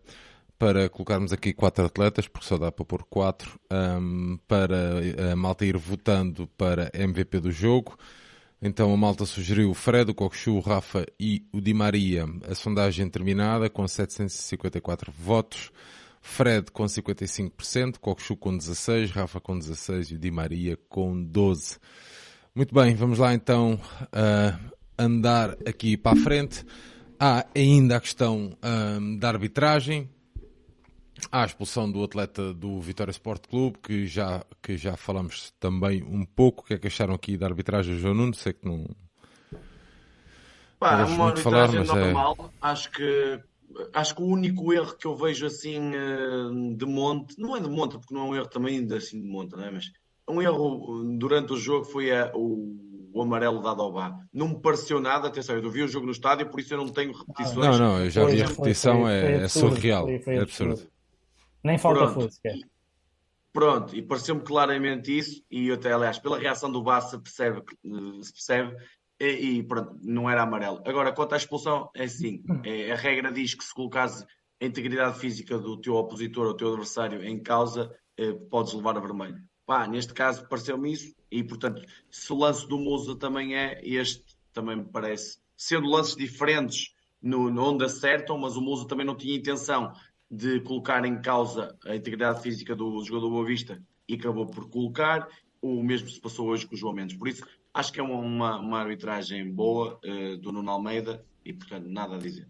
para 0.62 0.88
colocarmos 0.88 1.32
aqui 1.32 1.52
quatro 1.52 1.84
atletas, 1.84 2.28
porque 2.28 2.46
só 2.46 2.56
dá 2.56 2.70
para 2.70 2.84
pôr 2.84 3.02
quatro, 3.02 3.58
um, 3.68 4.38
para 4.46 5.32
a 5.32 5.34
malta 5.34 5.66
ir 5.66 5.76
votando 5.76 6.46
para 6.56 6.88
MVP 6.94 7.40
do 7.40 7.50
jogo. 7.50 7.98
Então 8.62 8.94
a 8.94 8.96
malta 8.96 9.26
sugeriu 9.26 9.74
Fred, 9.74 10.12
o 10.12 10.14
Coxu, 10.14 10.54
o 10.54 10.60
Rafa 10.60 11.04
e 11.18 11.44
o 11.52 11.60
Di 11.60 11.74
Maria. 11.74 12.26
A 12.48 12.54
sondagem 12.54 13.10
terminada 13.10 13.68
com 13.68 13.88
754 13.88 15.10
votos. 15.10 15.72
Fred 16.20 16.70
com 16.70 16.84
55%, 16.84 17.98
Coxu 17.98 18.36
com 18.36 18.56
16%, 18.56 19.10
Rafa 19.10 19.40
com 19.40 19.58
16% 19.58 20.12
e 20.12 20.14
o 20.14 20.18
Di 20.20 20.30
Maria 20.30 20.78
com 20.88 21.12
12%. 21.24 21.80
Muito 22.54 22.72
bem, 22.72 22.94
vamos 22.94 23.18
lá 23.18 23.34
então 23.34 23.80
uh, 24.00 24.72
andar 24.96 25.56
aqui 25.66 25.96
para 25.96 26.16
a 26.16 26.22
frente. 26.22 26.64
Há 27.18 27.46
ainda 27.52 27.96
a 27.96 28.00
questão 28.00 28.56
um, 28.62 29.16
da 29.18 29.28
arbitragem 29.28 30.08
à 31.30 31.44
expulsão 31.44 31.90
do 31.90 32.02
atleta 32.02 32.52
do 32.52 32.80
Vitória 32.80 33.10
Sport 33.10 33.46
Clube, 33.48 33.78
que 33.78 34.06
já, 34.06 34.44
que 34.62 34.76
já 34.76 34.96
falamos 34.96 35.52
também 35.60 36.02
um 36.02 36.24
pouco. 36.24 36.62
O 36.62 36.66
que 36.66 36.74
é 36.74 36.78
que 36.78 36.86
acharam 36.86 37.14
aqui 37.14 37.36
da 37.36 37.46
arbitragem, 37.46 37.98
João 37.98 38.14
Nuno? 38.14 38.34
Sei 38.34 38.52
que 38.52 38.66
não. 38.66 38.86
Pá, 40.78 41.04
uma 41.04 41.28
arbitragem 41.28 41.42
falar, 41.42 41.72
mas 41.72 41.88
é- 41.90 42.12
normal. 42.12 42.36
É... 42.40 42.48
Acho 42.60 42.90
que 42.90 43.40
acho 43.92 44.14
que 44.14 44.22
o 44.22 44.26
único 44.26 44.72
erro 44.72 44.94
que 44.96 45.06
eu 45.06 45.16
vejo 45.16 45.46
assim 45.46 45.92
eh, 45.94 46.76
de 46.76 46.84
monte, 46.84 47.38
não 47.38 47.56
é 47.56 47.60
de 47.60 47.68
monte, 47.68 47.98
porque 47.98 48.14
não 48.14 48.22
é 48.22 48.24
um 48.24 48.36
erro 48.36 48.48
também 48.48 48.86
assim 48.94 49.20
de 49.20 49.26
monte, 49.26 49.52
não 49.52 49.64
é? 49.64 49.70
Mas 49.70 49.90
um 50.28 50.40
erro 50.40 51.02
durante 51.18 51.52
o 51.52 51.56
jogo 51.56 51.84
foi 51.84 52.10
a, 52.10 52.30
o, 52.34 52.76
o, 53.12 53.22
amarelo 53.22 53.62
dado 53.62 53.82
ao 53.82 53.92
Bá. 53.92 54.18
Não 54.32 54.48
me 54.48 54.60
pareceu 54.60 55.00
nada, 55.00 55.28
atenção, 55.28 55.56
eu 55.56 55.70
vi 55.70 55.82
o 55.82 55.88
jogo 55.88 56.06
no 56.06 56.12
estádio, 56.12 56.48
por 56.48 56.60
isso 56.60 56.74
eu 56.74 56.78
não 56.78 56.88
tenho 56.88 57.12
repetições. 57.12 57.66
Não, 57.66 57.78
não, 57.78 58.00
eu 58.00 58.10
já 58.10 58.24
vi 58.24 58.42
a 58.42 58.46
repetição, 58.46 59.08
é, 59.08 59.44
é 59.44 59.48
surreal, 59.48 60.08
é 60.08 60.38
absurdo. 60.38 60.91
Nem 61.62 61.78
falta 61.78 62.30
sequer. 62.30 62.56
Pronto, 63.52 63.94
e 63.94 64.00
pareceu-me 64.00 64.40
claramente 64.40 65.16
isso, 65.16 65.44
e 65.50 65.70
até, 65.70 65.92
aliás, 65.92 66.18
pela 66.18 66.38
reação 66.38 66.72
do 66.72 66.82
Bassa 66.82 67.18
percebe, 67.18 67.62
eh, 67.84 68.22
se 68.22 68.32
percebe, 68.32 68.74
e, 69.20 69.58
e, 69.58 69.62
pronto, 69.62 69.98
não 70.02 70.28
era 70.28 70.42
amarelo. 70.42 70.82
Agora, 70.86 71.12
quanto 71.12 71.34
à 71.34 71.36
expulsão, 71.36 71.90
é 71.94 72.04
assim, 72.04 72.42
é, 72.64 72.92
a 72.92 72.96
regra 72.96 73.30
diz 73.30 73.54
que 73.54 73.62
se 73.62 73.74
colocares 73.74 74.24
a 74.60 74.64
integridade 74.64 75.18
física 75.18 75.58
do 75.58 75.78
teu 75.78 75.94
opositor 75.94 76.46
ou 76.46 76.56
teu 76.56 76.68
adversário 76.68 77.22
em 77.22 77.38
causa, 77.42 77.94
eh, 78.16 78.32
podes 78.50 78.72
levar 78.72 78.96
a 78.96 79.00
vermelho. 79.00 79.36
Pá, 79.66 79.86
neste 79.86 80.14
caso 80.14 80.48
pareceu-me 80.48 80.90
isso, 80.90 81.14
e 81.30 81.44
portanto, 81.44 81.82
se 82.10 82.32
o 82.32 82.38
lance 82.38 82.66
do 82.66 82.78
Musa 82.78 83.16
também 83.16 83.54
é, 83.54 83.80
este 83.84 84.24
também 84.52 84.76
me 84.76 84.84
parece, 84.84 85.38
sendo 85.56 85.88
lances 85.88 86.16
diferentes 86.16 86.94
no, 87.20 87.50
no 87.50 87.70
onde 87.70 87.84
acertam, 87.84 88.38
mas 88.38 88.56
o 88.56 88.60
Musa 88.60 88.86
também 88.88 89.06
não 89.06 89.16
tinha 89.16 89.36
intenção 89.36 89.92
de 90.32 90.60
colocar 90.60 91.04
em 91.04 91.20
causa 91.20 91.76
a 91.84 91.94
integridade 91.94 92.40
física 92.40 92.74
do 92.74 93.04
jogador 93.04 93.28
Boa 93.28 93.44
Vista 93.44 93.82
e 94.08 94.14
acabou 94.14 94.46
por 94.46 94.70
colocar. 94.70 95.28
O 95.60 95.82
mesmo 95.82 96.08
se 96.08 96.18
passou 96.18 96.48
hoje 96.48 96.66
com 96.66 96.74
o 96.74 96.78
João 96.78 96.94
Mendes. 96.94 97.16
Por 97.16 97.28
isso, 97.28 97.46
acho 97.74 97.92
que 97.92 98.00
é 98.00 98.02
uma, 98.02 98.58
uma 98.58 98.80
arbitragem 98.80 99.52
boa 99.52 100.00
uh, 100.02 100.36
do 100.38 100.50
Nuno 100.50 100.70
Almeida 100.70 101.22
e, 101.44 101.52
portanto, 101.52 101.86
nada 101.86 102.16
a 102.16 102.18
dizer. 102.18 102.48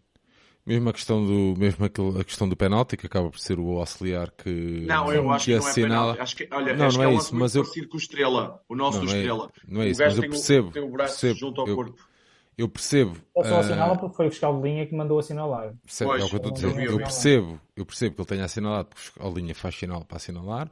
Mesmo 0.64 0.90
a 0.90 0.92
questão 0.92 1.26
do, 1.26 1.58
mesmo 1.58 1.84
a 1.84 2.24
questão 2.24 2.48
do 2.48 2.56
penalti, 2.56 2.96
que 2.96 3.06
acaba 3.06 3.28
por 3.28 3.40
ser 3.40 3.58
o 3.58 3.78
auxiliar 3.78 4.30
que. 4.30 4.84
Não, 4.86 5.12
eu 5.12 5.28
acho 5.32 5.46
que, 5.46 5.52
que 5.52 5.58
não 5.58 5.68
é 5.68 5.74
penalti. 5.74 6.20
Acho 6.20 6.36
que, 6.36 6.48
olha, 6.52 6.76
não, 6.76 6.88
não 6.88 7.02
é, 7.02 7.12
é 7.12 7.16
isso, 7.16 7.34
mas 7.34 7.56
eu. 7.56 7.64
com 7.64 7.96
o 7.96 7.98
Estrela, 7.98 8.62
o 8.68 8.76
nosso 8.76 8.98
não, 8.98 9.06
não 9.06 9.12
é, 9.12 9.16
Estrela. 9.16 9.50
Não 9.66 9.82
é 9.82 9.88
isso, 9.88 10.00
mas 10.00 10.16
eu 10.16 10.22
percebo. 10.22 10.68
O, 10.68 10.70
tem 10.70 10.82
o 10.82 10.88
braço 10.88 11.20
percebo, 11.20 11.40
junto 11.40 11.60
ao 11.60 11.66
eu, 11.66 11.74
corpo. 11.74 12.11
Eu 12.56 12.68
percebo. 12.68 13.16
Ele 13.34 13.48
só 13.48 13.60
assinala 13.60 13.94
uh... 13.94 13.98
porque 13.98 14.16
foi 14.16 14.26
o 14.28 14.30
fiscal 14.30 14.56
de 14.60 14.68
linha 14.68 14.86
que 14.86 14.94
mandou 14.94 15.18
assinalar. 15.18 15.72
Percebe, 15.84 16.10
pois, 16.10 16.22
é 16.22 16.24
o 16.24 16.28
que 16.28 16.34
eu 16.34 16.36
estou 16.36 16.50
a 16.50 16.54
dizer. 16.54 16.84
Eu 16.84 16.96
percebo, 16.98 17.60
eu 17.76 17.86
percebo 17.86 18.14
que 18.14 18.20
ele 18.20 18.28
tenha 18.28 18.44
assinalado 18.44 18.88
porque 18.88 19.00
o 19.00 19.04
fiscal 19.04 19.32
de 19.32 19.40
linha 19.40 19.54
faz 19.54 19.74
sinal 19.74 20.04
para 20.04 20.16
assinalar. 20.16 20.70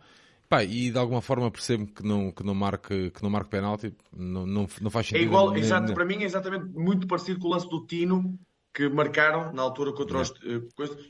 Pá, 0.48 0.64
e 0.64 0.90
de 0.90 0.98
alguma 0.98 1.22
forma 1.22 1.48
percebo 1.48 1.86
que 1.86 2.04
não, 2.04 2.32
que 2.32 2.44
não 2.44 2.54
marque, 2.54 3.10
que 3.10 3.22
não 3.22 3.30
marque 3.30 3.50
penalti, 3.50 3.94
não, 4.12 4.44
não, 4.44 4.66
não 4.80 4.90
faz 4.90 5.06
é 5.06 5.10
sentido. 5.10 5.22
É 5.22 5.22
igual, 5.22 5.52
nem, 5.52 5.62
exato, 5.62 5.86
nem... 5.86 5.94
para 5.94 6.04
mim 6.04 6.22
é 6.22 6.24
exatamente 6.24 6.66
muito 6.76 7.06
parecido 7.06 7.38
com 7.38 7.46
o 7.46 7.50
lance 7.52 7.68
do 7.68 7.86
Tino, 7.86 8.36
que 8.72 8.88
marcaram 8.88 9.52
na 9.52 9.62
altura 9.62 9.92
contra 9.92 10.20
os, 10.20 10.30
uh, 10.30 10.68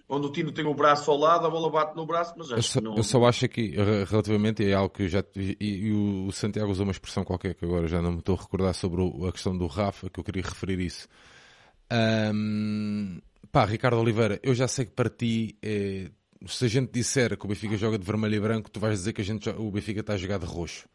onde 0.08 0.26
o 0.26 0.32
Tino 0.32 0.50
tem 0.50 0.64
o 0.64 0.74
braço 0.74 1.10
ao 1.10 1.18
lado, 1.18 1.46
a 1.46 1.50
bola 1.50 1.70
bate 1.70 1.94
no 1.94 2.06
braço, 2.06 2.34
mas 2.36 2.46
acho 2.46 2.58
eu 2.58 2.62
só, 2.62 2.80
não... 2.80 2.96
eu 2.96 3.02
só 3.02 3.24
acho 3.24 3.48
que 3.48 3.74
relativamente 4.08 4.64
é 4.64 4.72
algo 4.72 4.88
que 4.90 5.08
já 5.08 5.22
e, 5.36 5.56
e, 5.60 5.92
o 5.92 6.32
Santiago 6.32 6.70
usou 6.70 6.84
uma 6.84 6.92
expressão 6.92 7.22
qualquer 7.22 7.54
que 7.54 7.64
agora 7.64 7.86
já 7.86 8.00
não 8.00 8.12
me 8.12 8.18
estou 8.20 8.34
a 8.36 8.40
recordar 8.40 8.74
sobre 8.74 9.02
o, 9.02 9.26
a 9.26 9.32
questão 9.32 9.56
do 9.56 9.66
Rafa, 9.66 10.08
que 10.08 10.18
eu 10.18 10.24
queria 10.24 10.42
referir 10.42 10.80
isso. 10.80 11.06
Um, 12.32 13.20
pá, 13.52 13.64
Ricardo 13.66 13.98
Oliveira, 13.98 14.40
eu 14.42 14.54
já 14.54 14.66
sei 14.66 14.86
que 14.86 14.92
para 14.92 15.10
ti 15.10 15.58
é, 15.62 16.10
se 16.46 16.64
a 16.64 16.68
gente 16.68 16.90
disser 16.90 17.36
que 17.36 17.44
o 17.44 17.48
Benfica 17.48 17.76
joga 17.76 17.98
de 17.98 18.06
vermelho 18.06 18.36
e 18.36 18.40
branco, 18.40 18.70
tu 18.70 18.80
vais 18.80 18.98
dizer 18.98 19.12
que 19.12 19.20
a 19.20 19.24
gente, 19.24 19.50
o 19.50 19.70
Benfica 19.70 20.00
está 20.00 20.14
a 20.14 20.16
jogar 20.16 20.38
de 20.38 20.46
roxo. 20.46 20.88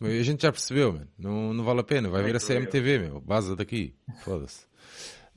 A 0.00 0.22
gente 0.22 0.42
já 0.42 0.52
percebeu, 0.52 0.92
man. 0.92 1.08
Não, 1.18 1.52
não 1.52 1.64
vale 1.64 1.80
a 1.80 1.84
pena. 1.84 2.08
Vai 2.08 2.22
vir 2.22 2.36
a 2.36 2.38
CMTV, 2.38 2.98
meu. 3.00 3.20
Baza 3.20 3.56
daqui. 3.56 3.96
Foda-se. 4.22 4.64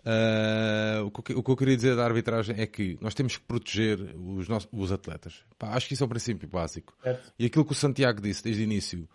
Uh, 0.03 1.05
o, 1.05 1.11
que, 1.11 1.33
o, 1.33 1.43
que, 1.43 1.51
eu 1.51 1.55
queria 1.55 1.75
dizer 1.75 1.95
da 1.95 2.03
arbitragem 2.03 2.55
é 2.59 2.65
que 2.65 2.97
nós 2.99 3.13
temos 3.13 3.37
que 3.37 3.43
proteger 3.43 3.99
os, 4.15 4.47
nossos, 4.47 4.67
os 4.71 4.91
atletas. 4.91 5.43
Pá, 5.59 5.75
acho 5.75 5.87
que 5.87 5.93
isso 5.93 6.03
é 6.03 6.05
um 6.05 6.09
princípio 6.09 6.47
básico. 6.47 6.93
E 7.37 7.45
aquilo 7.45 7.63
que 7.63 7.71
o 7.71 7.75
Santiago 7.75 8.19
disse 8.19 8.43
desde 8.43 8.63
o 8.63 8.65
início 8.65 9.07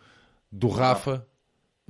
do 0.50 0.68
Rafa, 0.68 1.26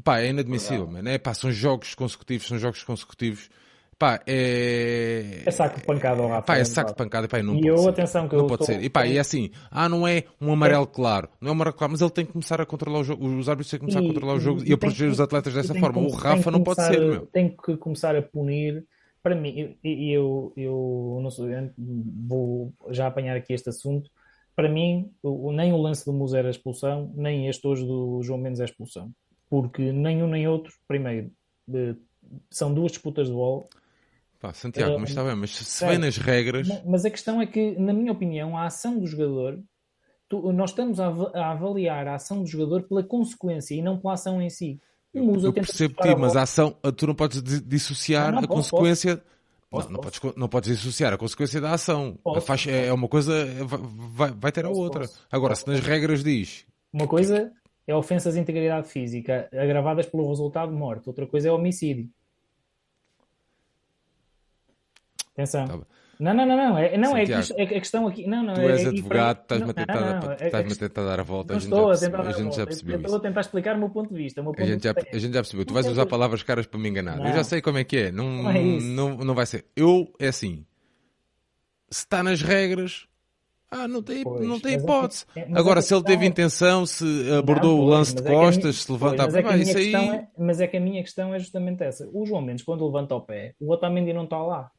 pá, 0.02 0.20
é 0.20 0.30
inadmissível, 0.30 0.86
mano. 0.86 1.08
É, 1.08 1.18
pá, 1.18 1.34
são 1.34 1.50
jogos 1.52 1.94
consecutivos, 1.94 2.46
são 2.46 2.58
jogos 2.58 2.82
consecutivos. 2.84 3.50
Pá, 3.98 4.20
é. 4.26 5.42
É 5.46 5.50
saco 5.50 5.80
de 5.80 5.86
pancada 5.86 6.22
ao 6.22 6.28
Rafa. 6.28 6.42
Pá, 6.42 6.58
é 6.58 6.64
saco 6.64 6.90
de 6.90 6.96
pancada. 6.96 7.26
Pá, 7.28 7.42
não 7.42 7.54
e 7.54 7.62
pode 7.62 7.68
eu, 7.68 7.78
ser. 7.78 7.88
atenção, 7.88 8.28
que 8.28 8.36
não 8.36 8.42
eu 8.42 8.46
pode 8.48 8.66
ser. 8.66 8.82
E 8.82 8.90
pá, 8.90 9.06
e 9.06 9.16
é 9.16 9.20
assim, 9.20 9.50
ah, 9.70 9.88
não 9.88 10.06
é 10.06 10.24
um 10.40 10.52
amarelo 10.52 10.86
claro. 10.86 11.28
Não 11.40 11.48
é 11.48 11.50
um 11.52 11.54
amarelo 11.54 11.76
claro, 11.76 11.92
mas 11.92 12.00
ele 12.02 12.10
tem 12.10 12.26
que 12.26 12.32
começar 12.32 12.60
a 12.60 12.66
controlar 12.66 13.00
o 13.00 13.04
jogo. 13.04 13.26
Os 13.26 13.48
árbitros 13.48 13.70
têm 13.70 13.80
que 13.80 13.86
começar 13.86 14.02
e, 14.02 14.04
a 14.04 14.08
controlar 14.08 14.34
o 14.34 14.40
jogo 14.40 14.62
e, 14.64 14.72
a 14.72 14.76
proteger 14.76 15.08
que, 15.08 15.12
os 15.12 15.20
atletas 15.20 15.54
dessa 15.54 15.74
forma. 15.74 16.00
O 16.00 16.10
Rafa 16.10 16.50
não 16.50 16.62
pode 16.62 16.84
ser, 16.84 17.00
meu. 17.00 17.26
Tem 17.26 17.48
que 17.48 17.76
começar 17.78 18.14
a 18.14 18.22
punir 18.22 18.84
para 19.22 19.34
mim, 19.34 19.76
e 19.82 20.12
eu, 20.12 20.52
eu, 20.56 21.18
não 21.20 21.32
sou, 21.32 21.48
vou 21.76 22.72
já 22.90 23.08
apanhar 23.08 23.36
aqui 23.36 23.52
este 23.52 23.68
assunto, 23.68 24.08
para 24.54 24.68
mim, 24.68 25.10
nem 25.52 25.72
o 25.72 25.76
lance 25.76 26.04
do 26.04 26.12
Musa 26.12 26.38
era 26.38 26.48
expulsão, 26.48 27.12
nem 27.16 27.48
este 27.48 27.66
hoje 27.66 27.84
do 27.84 28.22
João 28.22 28.38
Mendes 28.38 28.60
é 28.60 28.64
expulsão. 28.64 29.10
porque 29.50 29.90
nem 29.90 30.22
um 30.22 30.28
nem 30.28 30.46
outro, 30.46 30.72
primeiro, 30.86 31.32
são 32.50 32.72
duas 32.72 32.92
disputas 32.92 33.26
de 33.26 33.32
bola. 33.32 33.64
Pá, 34.40 34.52
Santiago, 34.52 34.96
uh, 34.96 35.00
mas 35.00 35.10
está 35.10 35.24
bem, 35.24 35.34
mas 35.34 35.50
se 35.50 35.86
vem 35.86 35.98
nas 35.98 36.16
regras. 36.16 36.68
Mas 36.84 37.04
a 37.04 37.10
questão 37.10 37.40
é 37.40 37.46
que, 37.46 37.78
na 37.78 37.92
minha 37.92 38.12
opinião, 38.12 38.56
a 38.56 38.66
ação 38.66 38.98
do 38.98 39.06
jogador, 39.06 39.58
tu, 40.28 40.52
nós 40.52 40.70
estamos 40.70 41.00
a, 41.00 41.08
a, 41.08 41.52
avaliar 41.52 42.06
a 42.06 42.14
ação 42.16 42.42
do 42.42 42.46
jogador 42.46 42.82
pela 42.82 43.02
consequência 43.02 43.74
e 43.74 43.82
não 43.82 43.98
pela 43.98 44.14
ação 44.14 44.40
em 44.40 44.50
si. 44.50 44.80
O 45.14 45.22
Musa 45.22 45.48
eu 45.48 45.52
percebo-te, 45.52 46.14
mas 46.14 46.36
a 46.36 46.42
ação, 46.42 46.76
tu 46.94 47.06
não 47.06 47.14
podes 47.14 47.42
dissociar 47.42 48.26
não, 48.26 48.32
não, 48.32 48.44
a 48.44 48.48
posso, 48.48 48.70
consequência. 48.70 49.16
Posso. 49.16 49.36
Posso, 49.68 49.88
não, 49.88 49.94
não, 49.94 50.00
podes, 50.00 50.20
não 50.36 50.48
podes 50.48 50.76
dissociar 50.76 51.12
a 51.12 51.18
consequência 51.18 51.60
da 51.60 51.72
ação. 51.72 52.18
Faz, 52.42 52.66
é, 52.66 52.86
é 52.86 52.92
uma 52.92 53.08
coisa, 53.08 53.46
vai, 53.64 54.30
vai 54.30 54.52
ter 54.52 54.64
a 54.64 54.70
outra. 54.70 55.06
Agora, 55.30 55.54
se 55.56 55.66
nas 55.66 55.80
regras 55.80 56.22
diz. 56.22 56.64
Uma 56.92 57.08
coisa 57.08 57.52
é 57.86 57.94
ofensas 57.94 58.34
de 58.34 58.40
integridade 58.40 58.88
física 58.88 59.48
agravadas 59.52 60.06
pelo 60.06 60.28
resultado 60.28 60.70
de 60.70 60.76
morte, 60.76 61.08
outra 61.08 61.26
coisa 61.26 61.48
é 61.48 61.52
homicídio. 61.52 62.08
Atenção. 65.36 65.66
Tá 65.66 65.78
não, 66.18 66.32
não, 66.32 66.46
não, 66.46 66.56
não. 66.56 66.78
É, 66.78 66.96
não 66.96 67.14
é, 67.14 67.26
que 67.26 67.32
é 67.32 67.62
a 67.62 67.66
questão 67.66 68.06
aqui. 68.06 68.26
Não, 68.26 68.42
não, 68.42 68.54
tu 68.54 68.60
és 68.62 68.84
é, 68.84 68.88
advogado, 68.88 69.42
estás-me 69.42 69.70
a 69.70 69.74
tentar, 69.74 70.00
não, 70.00 70.20
não, 70.20 70.32
estás 70.32 70.72
a 70.72 70.76
tentar 70.76 71.04
dar 71.04 71.20
a 71.20 71.22
volta. 71.22 71.52
Não 71.52 71.60
a 71.60 71.62
estou 71.62 71.90
a 71.90 71.96
tentar 71.96 72.22
dar 72.22 72.26
a, 72.26 72.30
a 72.30 72.32
gente 72.32 72.56
já 72.56 72.66
percebeu. 72.66 72.96
Estou 72.96 73.16
a 73.16 73.20
tentar 73.20 73.40
explicar 73.42 73.76
o 73.76 73.78
meu 73.78 73.90
ponto 73.90 74.14
de 74.14 74.22
vista. 74.22 74.42
Ponto 74.42 74.60
a, 74.60 74.64
gente 74.64 74.84
já, 74.84 74.92
a 74.92 75.18
gente 75.18 75.34
já 75.34 75.40
percebeu. 75.40 75.66
Tu 75.66 75.74
vais 75.74 75.86
usar 75.86 76.06
palavras 76.06 76.42
caras 76.42 76.66
para 76.66 76.80
me 76.80 76.88
enganar. 76.88 77.18
Eu 77.18 77.34
já 77.34 77.44
sei 77.44 77.60
como 77.60 77.76
é 77.76 77.84
que 77.84 77.96
é. 77.98 78.12
Não, 78.12 78.24
não, 78.24 78.50
é 78.50 78.62
não, 78.62 79.16
não 79.18 79.34
vai 79.34 79.44
ser. 79.44 79.66
Eu, 79.76 80.10
é 80.18 80.28
assim. 80.28 80.64
Se 81.90 82.00
está 82.00 82.22
nas 82.22 82.40
regras, 82.40 83.06
ah, 83.70 83.86
não 83.86 84.02
tem, 84.02 84.24
pois, 84.24 84.46
não 84.46 84.58
tem 84.58 84.74
é 84.74 84.76
hipótese. 84.78 85.26
É, 85.36 85.46
Agora, 85.52 85.82
se 85.82 85.94
ele 85.94 86.02
teve 86.02 86.24
é... 86.24 86.28
intenção, 86.28 86.86
se 86.86 87.04
abordou 87.38 87.76
não, 87.76 87.84
o 87.84 87.86
lance 87.88 88.14
de 88.14 88.22
é 88.22 88.24
costas, 88.24 88.62
minha... 88.62 88.72
se 88.72 88.92
levanta 88.92 89.22
pois, 89.24 89.36
a 89.36 89.42
pé, 89.42 89.58
isso 89.58 89.76
aí... 89.76 89.94
É, 89.94 90.26
mas 90.38 90.60
é 90.60 90.66
que 90.66 90.76
a 90.76 90.80
minha 90.80 91.02
questão 91.02 91.34
é 91.34 91.38
justamente 91.38 91.82
essa. 91.84 92.08
O 92.12 92.24
João 92.24 92.40
Mendes, 92.40 92.64
quando 92.64 92.86
levanta 92.86 93.14
o 93.14 93.20
pé, 93.20 93.54
o 93.60 93.70
Otamendi 93.70 94.12
não 94.12 94.24
está 94.24 94.38
lá. 94.38 94.70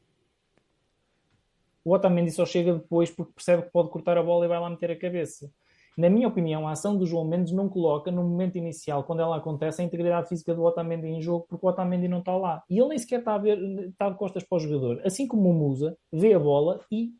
O 1.84 1.92
Otamendi 1.92 2.30
só 2.30 2.44
chega 2.44 2.74
depois 2.74 3.10
porque 3.10 3.32
percebe 3.32 3.64
que 3.64 3.70
pode 3.70 3.90
cortar 3.90 4.18
a 4.18 4.22
bola 4.22 4.44
e 4.44 4.48
vai 4.48 4.60
lá 4.60 4.68
meter 4.68 4.90
a 4.90 4.98
cabeça. 4.98 5.50
Na 5.98 6.08
minha 6.08 6.28
opinião, 6.28 6.68
a 6.68 6.70
ação 6.70 6.96
do 6.96 7.04
João 7.04 7.24
Mendes 7.24 7.52
não 7.52 7.68
coloca 7.68 8.08
no 8.12 8.22
momento 8.22 8.56
inicial, 8.56 9.02
quando 9.02 9.20
ela 9.20 9.36
acontece, 9.36 9.82
a 9.82 9.84
integridade 9.84 10.28
física 10.28 10.54
do 10.54 10.62
Otamendi 10.62 11.08
em 11.08 11.20
jogo, 11.20 11.46
porque 11.48 11.66
o 11.66 11.68
Otamendi 11.68 12.06
não 12.06 12.20
está 12.20 12.36
lá. 12.36 12.62
E 12.70 12.78
ele 12.78 12.90
nem 12.90 12.98
sequer 12.98 13.18
está, 13.18 13.34
a 13.34 13.38
ver, 13.38 13.58
está 13.88 14.08
de 14.08 14.16
costas 14.16 14.44
para 14.44 14.56
o 14.56 14.60
jogador. 14.60 15.02
Assim 15.04 15.26
como 15.26 15.50
o 15.50 15.52
Musa, 15.52 15.98
vê 16.12 16.34
a 16.34 16.38
bola 16.38 16.80
e 16.88 17.10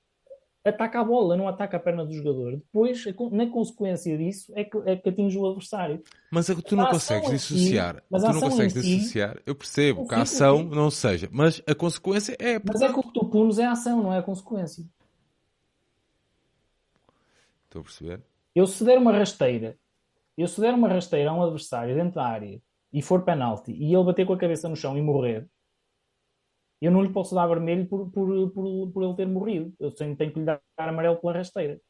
ataca 0.64 1.00
a 1.00 1.04
bola, 1.04 1.36
não 1.36 1.48
ataca 1.48 1.76
a 1.76 1.80
perna 1.80 2.04
do 2.04 2.12
jogador. 2.12 2.56
Depois, 2.56 3.04
na 3.32 3.46
consequência 3.46 4.16
disso, 4.16 4.52
é 4.54 4.64
que, 4.64 4.76
é 4.84 4.96
que 4.96 5.08
atinge 5.08 5.38
o 5.38 5.46
adversário. 5.46 6.02
Mas 6.30 6.50
é 6.50 6.54
que 6.54 6.62
tu 6.62 6.76
não 6.76 6.86
consegues 6.86 7.30
dissociar. 7.30 7.96
Si, 7.96 8.02
mas 8.10 8.22
tu 8.22 8.32
não 8.32 8.40
consegues 8.40 8.72
si, 8.72 8.80
dissociar. 8.80 9.38
Eu 9.46 9.54
percebo 9.54 10.06
que 10.06 10.14
a 10.14 10.22
ação 10.22 10.62
não 10.62 10.90
seja, 10.90 11.28
mas 11.32 11.62
a 11.66 11.74
consequência 11.74 12.36
é. 12.38 12.60
Mas 12.64 12.82
é 12.82 12.92
que 12.92 12.98
o 12.98 13.02
que 13.02 13.12
tu 13.12 13.26
punes 13.26 13.58
é 13.58 13.64
a 13.64 13.72
ação, 13.72 14.02
não 14.02 14.12
é 14.12 14.18
a 14.18 14.22
consequência. 14.22 14.84
Estou 17.64 17.80
a 17.80 17.84
perceber. 17.84 18.22
Eu 18.54 18.66
se 18.66 18.82
der 18.84 18.98
uma 18.98 19.12
rasteira, 19.12 19.78
eu 20.36 20.48
se 20.48 20.60
der 20.60 20.74
uma 20.74 20.88
rasteira 20.88 21.30
a 21.30 21.34
um 21.34 21.42
adversário 21.42 21.94
dentro 21.94 22.14
da 22.14 22.24
área 22.24 22.60
e 22.92 23.02
for 23.02 23.22
penalti 23.22 23.72
e 23.72 23.94
ele 23.94 24.04
bater 24.04 24.26
com 24.26 24.32
a 24.32 24.38
cabeça 24.38 24.68
no 24.68 24.76
chão 24.76 24.96
e 24.96 25.02
morrer, 25.02 25.46
eu 26.80 26.92
não 26.92 27.02
lhe 27.02 27.12
posso 27.12 27.34
dar 27.34 27.46
vermelho 27.46 27.86
por, 27.88 28.10
por, 28.10 28.50
por, 28.50 28.92
por 28.92 29.02
ele 29.02 29.14
ter 29.16 29.26
morrido. 29.26 29.72
Eu 29.80 29.92
tenho, 29.92 30.16
tenho 30.16 30.32
que 30.32 30.38
lhe 30.38 30.44
dar 30.44 30.60
amarelo 30.78 31.16
pela 31.16 31.32
rasteira. 31.32 31.80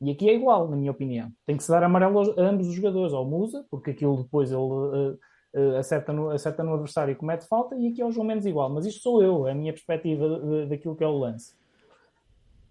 E 0.00 0.10
aqui 0.12 0.28
é 0.30 0.34
igual, 0.34 0.68
na 0.68 0.76
minha 0.76 0.92
opinião. 0.92 1.32
Tem 1.44 1.56
que 1.56 1.62
se 1.64 1.70
dar 1.70 1.82
amarelo 1.82 2.20
a 2.38 2.42
ambos 2.42 2.68
os 2.68 2.74
jogadores, 2.74 3.12
ao 3.12 3.24
Musa, 3.24 3.66
porque 3.68 3.90
aquilo 3.90 4.22
depois 4.22 4.52
ele 4.52 4.60
uh, 4.60 5.18
uh, 5.56 5.76
acerta, 5.76 6.12
no, 6.12 6.30
acerta 6.30 6.62
no 6.62 6.74
adversário 6.74 7.12
e 7.12 7.16
comete 7.16 7.48
falta, 7.48 7.74
e 7.76 7.88
aqui 7.88 8.00
ao 8.00 8.12
João 8.12 8.26
Mendes 8.26 8.46
igual. 8.46 8.70
Mas 8.70 8.86
isto 8.86 9.02
sou 9.02 9.22
eu, 9.22 9.48
é 9.48 9.52
a 9.52 9.54
minha 9.54 9.72
perspectiva 9.72 10.66
daquilo 10.66 10.94
que 10.94 11.02
é 11.02 11.06
o 11.08 11.18
lance. 11.18 11.56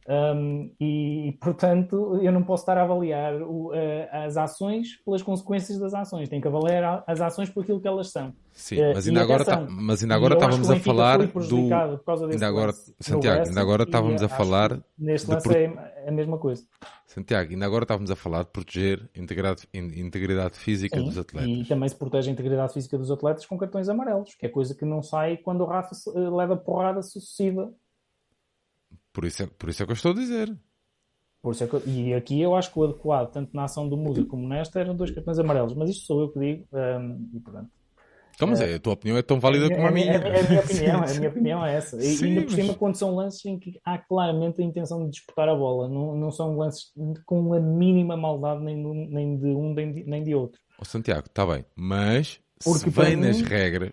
Um, 0.09 0.71
e, 0.79 1.37
portanto, 1.41 2.17
eu 2.21 2.31
não 2.31 2.41
posso 2.41 2.63
estar 2.63 2.77
a 2.77 2.83
avaliar 2.83 3.41
o, 3.41 3.71
as 4.09 4.37
ações 4.37 4.95
pelas 5.03 5.21
consequências 5.21 5.77
das 5.77 5.93
ações. 5.93 6.29
Tenho 6.29 6.41
que 6.41 6.47
avaliar 6.47 7.03
as 7.05 7.19
ações 7.19 7.49
por 7.49 7.63
aquilo 7.63 7.81
que 7.81 7.87
elas 7.87 8.09
são. 8.09 8.33
Sim, 8.53 8.81
uh, 8.81 8.93
mas 8.95 9.05
ainda 9.05 9.21
agora, 9.21 9.43
tá, 9.43 9.67
mas 9.69 10.01
ainda 10.01 10.15
agora 10.15 10.35
estávamos 10.35 10.69
a 10.69 10.79
falar 10.79 11.17
do. 11.17 11.57
Ainda 12.31 12.47
agora, 12.47 12.71
Santiago, 12.99 13.47
ainda 13.47 13.61
agora 13.61 13.83
estávamos 13.83 14.23
a 14.23 14.29
falar. 14.29 14.79
Neste 14.97 15.29
lance 15.29 15.53
é 15.53 16.07
a 16.07 16.11
mesma 16.11 16.37
coisa. 16.37 16.63
Santiago, 17.05 17.51
ainda 17.51 17.65
agora 17.65 17.83
estávamos 17.83 18.09
a 18.09 18.15
falar 18.15 18.43
de 18.43 18.49
proteger 18.49 19.09
a 19.15 19.19
integridade, 19.19 19.67
integridade 19.73 20.57
física 20.57 20.97
Sim, 20.97 21.05
dos 21.05 21.17
atletas. 21.17 21.49
E 21.49 21.65
também 21.65 21.89
se 21.89 21.95
protege 21.95 22.29
a 22.29 22.33
integridade 22.33 22.73
física 22.73 22.97
dos 22.97 23.11
atletas 23.11 23.45
com 23.45 23.57
cartões 23.57 23.89
amarelos, 23.89 24.35
que 24.35 24.45
é 24.45 24.49
coisa 24.49 24.73
que 24.73 24.85
não 24.85 25.01
sai 25.01 25.35
quando 25.37 25.61
o 25.61 25.65
Rafa 25.65 25.95
eh, 26.15 26.29
leva 26.29 26.55
porrada 26.55 27.01
sucessiva 27.01 27.73
por 29.17 29.25
isso, 29.25 29.41
é, 29.41 29.47
por 29.47 29.67
isso 29.67 29.81
é 29.81 29.85
que 29.87 29.91
eu 29.91 29.95
estou 29.95 30.11
a 30.11 30.13
dizer. 30.13 30.55
Por 31.41 31.51
isso 31.51 31.63
é 31.63 31.67
que, 31.67 31.89
e 31.89 32.13
aqui 32.13 32.39
eu 32.39 32.55
acho 32.55 32.71
que 32.71 32.77
o 32.77 32.83
adequado, 32.83 33.31
tanto 33.31 33.49
na 33.51 33.63
ação 33.63 33.89
do 33.89 33.97
Musa 33.97 34.23
como 34.23 34.47
nesta, 34.47 34.79
eram 34.79 34.95
dois 34.95 35.09
cartões 35.09 35.39
amarelos. 35.39 35.73
Mas 35.73 35.89
isto 35.89 36.05
sou 36.05 36.21
eu 36.21 36.29
que 36.29 36.39
digo, 36.39 36.67
um, 36.71 37.27
e 37.33 37.39
portanto. 37.39 37.67
Então, 38.35 38.47
mas 38.47 38.61
é, 38.61 38.75
a 38.75 38.79
tua 38.79 38.93
opinião 38.93 39.17
é 39.17 39.23
tão 39.23 39.39
válida 39.39 39.65
é, 39.65 39.75
como 39.75 39.87
a 39.87 39.89
minha. 39.89 40.11
É, 40.11 40.17
é, 40.17 40.39
a 40.39 40.47
minha 40.47 40.59
opinião, 40.59 41.03
a 41.03 41.13
minha 41.15 41.29
opinião 41.29 41.65
é 41.65 41.75
essa. 41.75 41.97
E 41.97 42.01
Sim, 42.13 42.25
ainda 42.27 42.41
por 42.43 42.51
cima, 42.51 42.67
mas... 42.67 42.77
quando 42.77 42.95
são 42.95 43.15
lances 43.15 43.43
em 43.43 43.57
que 43.57 43.79
há 43.83 43.97
claramente 43.97 44.61
a 44.61 44.63
intenção 44.63 45.03
de 45.03 45.09
disputar 45.09 45.49
a 45.49 45.55
bola, 45.55 45.89
não, 45.89 46.15
não 46.15 46.29
são 46.29 46.55
lances 46.55 46.91
com 47.25 47.55
a 47.55 47.59
mínima 47.59 48.15
maldade 48.15 48.63
nem, 48.63 48.75
nem 49.09 49.35
de 49.35 49.47
um 49.47 49.73
nem 49.73 49.93
de, 49.93 50.03
nem 50.03 50.23
de 50.23 50.35
outro. 50.35 50.61
Oh, 50.79 50.85
Santiago, 50.85 51.25
está 51.25 51.43
bem, 51.43 51.65
mas 51.75 52.39
porque 52.63 52.79
se 52.79 52.89
vem 52.89 53.15
mim, 53.15 53.27
nas 53.27 53.41
regras, 53.41 53.91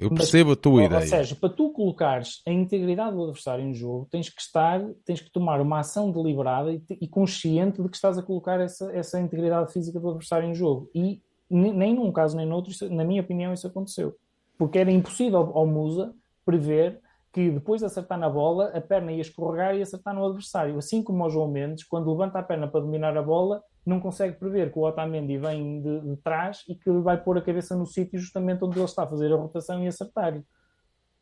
eu 0.00 0.10
percebo 0.10 0.50
mas, 0.50 0.58
a 0.58 0.60
tua 0.60 0.84
ideia. 0.84 1.00
Ou 1.00 1.06
seja, 1.06 1.34
para 1.34 1.48
tu 1.48 1.70
colocares 1.70 2.42
a 2.46 2.52
integridade 2.52 3.16
do 3.16 3.24
adversário 3.24 3.64
em 3.64 3.74
jogo, 3.74 4.06
tens 4.10 4.28
que 4.28 4.40
estar, 4.40 4.80
tens 5.04 5.20
que 5.20 5.30
tomar 5.30 5.60
uma 5.60 5.80
ação 5.80 6.10
deliberada 6.10 6.72
e, 6.72 6.82
e 7.00 7.08
consciente 7.08 7.82
de 7.82 7.88
que 7.88 7.96
estás 7.96 8.16
a 8.16 8.22
colocar 8.22 8.60
essa, 8.60 8.90
essa 8.92 9.20
integridade 9.20 9.72
física 9.72 9.98
do 9.98 10.10
adversário 10.10 10.48
em 10.48 10.54
jogo. 10.54 10.88
E 10.94 11.20
nem 11.50 11.94
num 11.94 12.12
caso 12.12 12.36
nem 12.36 12.46
noutro, 12.46 12.70
isso, 12.70 12.88
na 12.92 13.04
minha 13.04 13.22
opinião, 13.22 13.52
isso 13.52 13.66
aconteceu. 13.66 14.14
Porque 14.56 14.78
era 14.78 14.90
impossível 14.90 15.50
ao 15.54 15.66
Musa 15.66 16.14
prever 16.44 17.00
que 17.38 17.52
depois 17.52 17.80
de 17.80 17.86
acertar 17.86 18.18
na 18.18 18.28
bola, 18.28 18.72
a 18.76 18.80
perna 18.80 19.12
ia 19.12 19.20
escorregar 19.20 19.72
e 19.76 19.80
acertar 19.80 20.12
no 20.12 20.26
adversário. 20.26 20.76
Assim 20.76 21.04
como 21.04 21.24
o 21.24 21.30
João 21.30 21.46
Mendes, 21.46 21.84
quando 21.84 22.10
levanta 22.10 22.40
a 22.40 22.42
perna 22.42 22.66
para 22.66 22.80
dominar 22.80 23.16
a 23.16 23.22
bola, 23.22 23.62
não 23.86 24.00
consegue 24.00 24.36
prever 24.36 24.72
que 24.72 24.78
o 24.80 24.82
Otamendi 24.82 25.38
vem 25.38 25.80
de, 25.80 26.00
de 26.00 26.16
trás 26.16 26.64
e 26.68 26.74
que 26.74 26.90
vai 26.90 27.16
pôr 27.16 27.38
a 27.38 27.40
cabeça 27.40 27.76
no 27.76 27.86
sítio 27.86 28.18
justamente 28.18 28.64
onde 28.64 28.76
ele 28.76 28.84
está 28.84 29.04
a 29.04 29.06
fazer 29.06 29.32
a 29.32 29.36
rotação 29.36 29.84
e 29.84 29.86
acertar. 29.86 30.42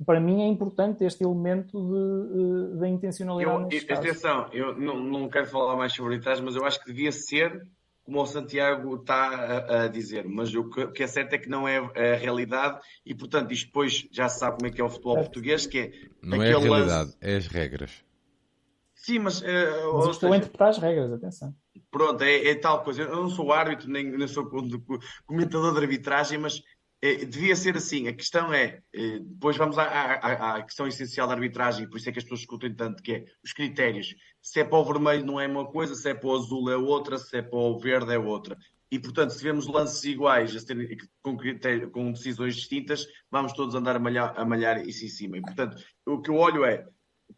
Para 0.06 0.18
mim 0.18 0.40
é 0.40 0.46
importante 0.46 1.04
este 1.04 1.22
elemento 1.22 1.78
de, 1.86 2.78
de, 2.80 2.88
intencionalidade. 2.88 3.84
Eu, 3.86 3.94
atenção, 3.94 4.48
eu 4.54 4.74
não, 4.74 4.98
não 4.98 5.28
quero 5.28 5.48
falar 5.48 5.76
mais 5.76 5.92
sobre 5.92 6.16
isso, 6.16 6.42
mas 6.42 6.56
eu 6.56 6.64
acho 6.64 6.82
que 6.82 6.86
devia 6.86 7.12
ser 7.12 7.62
como 8.06 8.22
o 8.22 8.26
Santiago 8.26 8.94
está 8.94 9.28
a, 9.28 9.82
a 9.82 9.88
dizer, 9.88 10.26
mas 10.28 10.54
o 10.54 10.70
que, 10.70 10.84
o 10.84 10.92
que, 10.92 11.02
é 11.02 11.06
certo 11.08 11.34
é 11.34 11.38
que 11.38 11.48
não 11.48 11.66
é 11.66 11.78
a 11.78 12.16
realidade 12.16 12.78
e, 13.04 13.12
portanto, 13.12 13.52
isto 13.52 13.66
depois 13.66 14.06
já 14.12 14.28
se 14.28 14.38
sabe 14.38 14.58
como 14.58 14.68
é 14.68 14.70
que 14.70 14.80
é 14.80 14.84
o 14.84 14.88
futebol 14.88 15.16
português, 15.16 15.66
que 15.66 15.78
é... 15.78 15.92
Não 16.22 16.40
é 16.40 16.54
a 16.54 16.58
realidade, 16.58 17.10
lance... 17.10 17.18
é 17.20 17.36
as 17.36 17.48
regras. 17.48 18.04
Sim, 18.94 19.18
mas... 19.18 19.40
Uh, 19.40 19.44
mas 19.94 20.10
estou 20.10 20.32
a 20.32 20.36
interpretar 20.36 20.68
as 20.68 20.78
regras, 20.78 21.12
atenção. 21.12 21.54
Pronto, 21.90 22.22
é, 22.22 22.48
é, 22.48 22.54
tal 22.54 22.82
coisa. 22.84 23.02
Eu 23.02 23.16
não 23.16 23.28
sou 23.28 23.52
árbitro, 23.52 23.90
nem, 23.90 24.10
nem 24.10 24.28
sou 24.28 24.48
comentador 25.26 25.72
de 25.72 25.80
arbitragem, 25.80 26.38
mas 26.38 26.62
devia 27.02 27.54
ser 27.54 27.76
assim. 27.76 28.08
A 28.08 28.12
questão 28.12 28.52
é, 28.52 28.80
é 28.92 29.18
depois 29.18 29.56
vamos 29.56 29.78
à, 29.78 29.84
à, 29.84 30.56
à, 30.56 30.62
questão 30.62 30.86
essencial 30.86 31.28
da 31.28 31.34
arbitragem, 31.34 31.88
por 31.88 31.98
isso 31.98 32.08
é 32.08 32.12
que 32.12 32.18
as 32.18 32.24
pessoas 32.24 32.40
discutem 32.40 32.74
tanto, 32.74 33.02
que 33.02 33.12
é 33.12 33.24
os 33.44 33.52
critérios. 33.52 34.14
Se 34.40 34.60
é 34.60 34.64
para 34.64 34.78
o 34.78 34.84
vermelho 34.84 35.24
não 35.24 35.40
é 35.40 35.46
uma 35.46 35.66
coisa, 35.66 35.94
se 35.94 36.08
é 36.08 36.14
para 36.14 36.28
o 36.28 36.34
azul 36.34 36.70
é 36.70 36.76
outra, 36.76 37.18
se 37.18 37.36
é 37.36 37.42
para 37.42 37.58
o 37.58 37.78
verde 37.78 38.12
é 38.12 38.18
outra. 38.18 38.56
E, 38.90 38.98
portanto, 38.98 39.30
se 39.30 39.42
vemos 39.42 39.66
lances 39.66 40.04
iguais 40.04 40.52
com, 41.20 41.36
com 41.90 42.12
decisões 42.12 42.54
distintas, 42.54 43.06
vamos 43.30 43.52
todos 43.52 43.74
andar 43.74 43.96
a 43.96 43.98
malhar, 43.98 44.32
a 44.36 44.44
malhar 44.44 44.86
isso 44.86 45.04
em 45.04 45.08
cima. 45.08 45.38
E, 45.38 45.40
portanto, 45.40 45.76
o 46.06 46.20
que 46.20 46.30
eu 46.30 46.36
olho 46.36 46.64
é, 46.64 46.86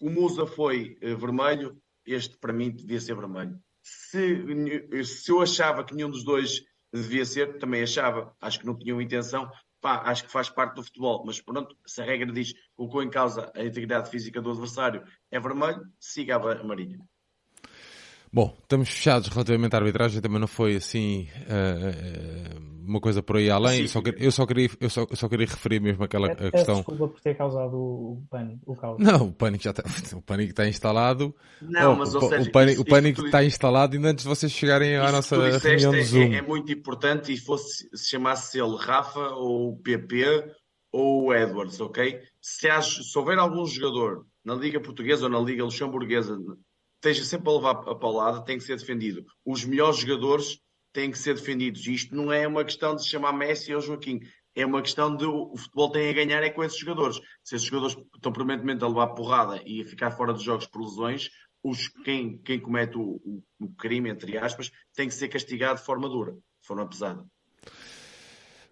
o 0.00 0.10
Musa 0.10 0.46
foi 0.46 0.98
uh, 1.02 1.16
vermelho, 1.16 1.80
este 2.06 2.36
para 2.36 2.52
mim 2.52 2.70
devia 2.70 3.00
ser 3.00 3.16
vermelho. 3.16 3.58
Se, 3.82 5.04
se 5.04 5.30
eu 5.30 5.40
achava 5.40 5.82
que 5.84 5.94
nenhum 5.94 6.10
dos 6.10 6.22
dois 6.22 6.62
devia 6.92 7.24
ser, 7.24 7.58
também 7.58 7.82
achava. 7.82 8.34
Acho 8.40 8.60
que 8.60 8.66
não 8.66 8.76
tinham 8.78 9.00
intenção. 9.00 9.50
Pá, 9.80 10.02
acho 10.06 10.24
que 10.24 10.30
faz 10.30 10.48
parte 10.48 10.74
do 10.74 10.82
futebol. 10.82 11.22
Mas 11.24 11.40
pronto, 11.40 11.76
se 11.86 12.00
a 12.00 12.04
regra 12.04 12.32
diz 12.32 12.52
colocou 12.74 13.02
em 13.02 13.10
causa 13.10 13.50
a 13.54 13.64
integridade 13.64 14.10
física 14.10 14.40
do 14.40 14.50
adversário, 14.50 15.04
é 15.30 15.38
vermelho, 15.38 15.82
siga 15.98 16.36
a 16.36 16.60
amarilho. 16.60 17.00
Bom, 18.32 18.56
estamos 18.62 18.88
fechados 18.90 19.28
relativamente 19.28 19.74
à 19.74 19.78
arbitragem, 19.78 20.20
também 20.20 20.38
não 20.38 20.46
foi 20.46 20.76
assim 20.76 21.28
uh, 21.46 22.78
uma 22.88 23.00
coisa 23.00 23.22
por 23.22 23.36
aí 23.36 23.50
além. 23.50 23.82
Eu 23.82 23.88
só, 23.88 24.00
queria, 24.02 24.24
eu, 24.24 24.32
só 24.32 24.46
queria, 24.46 24.70
eu, 24.80 24.90
só, 24.90 25.06
eu 25.08 25.16
só 25.16 25.28
queria 25.28 25.46
referir 25.46 25.80
mesmo 25.80 26.02
aquela 26.04 26.30
é, 26.30 26.50
questão. 26.50 26.76
Desculpa 26.76 27.08
por 27.08 27.20
ter 27.20 27.36
causado 27.36 27.74
o 27.76 28.22
pânico. 28.30 28.60
O 28.66 28.76
caos. 28.76 28.98
Não, 28.98 29.28
o 29.28 29.32
pânico 29.32 29.64
já 29.64 29.70
está, 29.70 29.82
o 30.16 30.22
pânico 30.22 30.50
está 30.50 30.66
instalado. 30.66 31.34
Não, 31.60 31.92
oh, 31.92 31.96
mas 31.96 32.14
o, 32.14 32.20
seja, 32.20 32.48
o 32.48 32.52
pânico, 32.52 32.72
isso, 32.72 32.82
o 32.82 32.84
pânico 32.86 33.24
está 33.26 33.44
instalado 33.44 33.94
ainda 33.94 34.08
antes 34.08 34.24
de 34.24 34.28
vocês 34.28 34.52
chegarem 34.52 34.96
à 34.96 35.10
nossa 35.12 35.36
reunião 35.36 35.92
do 35.92 36.02
Zoom. 36.02 36.32
É, 36.32 36.36
é, 36.36 36.42
muito 36.42 36.72
importante 36.72 37.32
e 37.32 37.36
fosse 37.36 37.88
se 37.94 38.10
chamasse 38.10 38.58
ele 38.58 38.76
Rafa 38.76 39.30
ou 39.34 39.76
PP 39.78 40.50
ou 40.92 41.26
o 41.26 41.34
Edwards, 41.34 41.80
ok? 41.80 42.20
Se, 42.40 42.68
há, 42.68 42.80
se 42.80 43.18
houver 43.18 43.38
algum 43.38 43.66
jogador 43.66 44.26
na 44.44 44.54
Liga 44.54 44.80
Portuguesa 44.80 45.24
ou 45.24 45.30
na 45.30 45.38
Liga 45.38 45.64
Luxemburguesa 45.64 46.38
esteja 46.98 47.24
sempre 47.24 47.48
a 47.48 47.52
levar 47.52 47.88
a 47.88 47.94
paulada, 47.94 48.44
tem 48.44 48.58
que 48.58 48.64
ser 48.64 48.76
defendido. 48.76 49.24
Os 49.44 49.64
melhores 49.64 49.98
jogadores 49.98 50.60
têm 50.92 51.10
que 51.10 51.18
ser 51.18 51.34
defendidos. 51.34 51.86
Isto 51.86 52.14
não 52.14 52.32
é 52.32 52.46
uma 52.46 52.64
questão 52.64 52.94
de 52.94 53.02
se 53.02 53.08
chamar 53.08 53.32
Messi 53.32 53.74
ou 53.74 53.80
Joaquim. 53.80 54.20
É 54.54 54.66
uma 54.66 54.82
questão 54.82 55.14
de 55.14 55.24
o 55.24 55.56
futebol 55.56 55.90
tem 55.90 56.08
a 56.08 56.12
ganhar 56.12 56.42
é 56.42 56.50
com 56.50 56.64
esses 56.64 56.78
jogadores. 56.78 57.20
Se 57.44 57.54
esses 57.54 57.66
jogadores 57.66 57.96
estão 58.14 58.32
permanentemente 58.32 58.82
a 58.82 58.88
levar 58.88 59.08
porrada 59.08 59.62
e 59.64 59.80
a 59.80 59.84
ficar 59.84 60.10
fora 60.10 60.32
dos 60.32 60.42
jogos 60.42 60.66
por 60.66 60.82
lesões, 60.82 61.30
os, 61.62 61.88
quem, 62.04 62.38
quem 62.38 62.58
comete 62.58 62.98
o, 62.98 63.20
o, 63.24 63.42
o 63.60 63.68
crime, 63.74 64.10
entre 64.10 64.36
aspas, 64.36 64.70
tem 64.94 65.08
que 65.08 65.14
ser 65.14 65.28
castigado 65.28 65.78
de 65.78 65.86
forma 65.86 66.08
dura, 66.08 66.32
de 66.32 66.66
forma 66.66 66.88
pesada. 66.88 67.24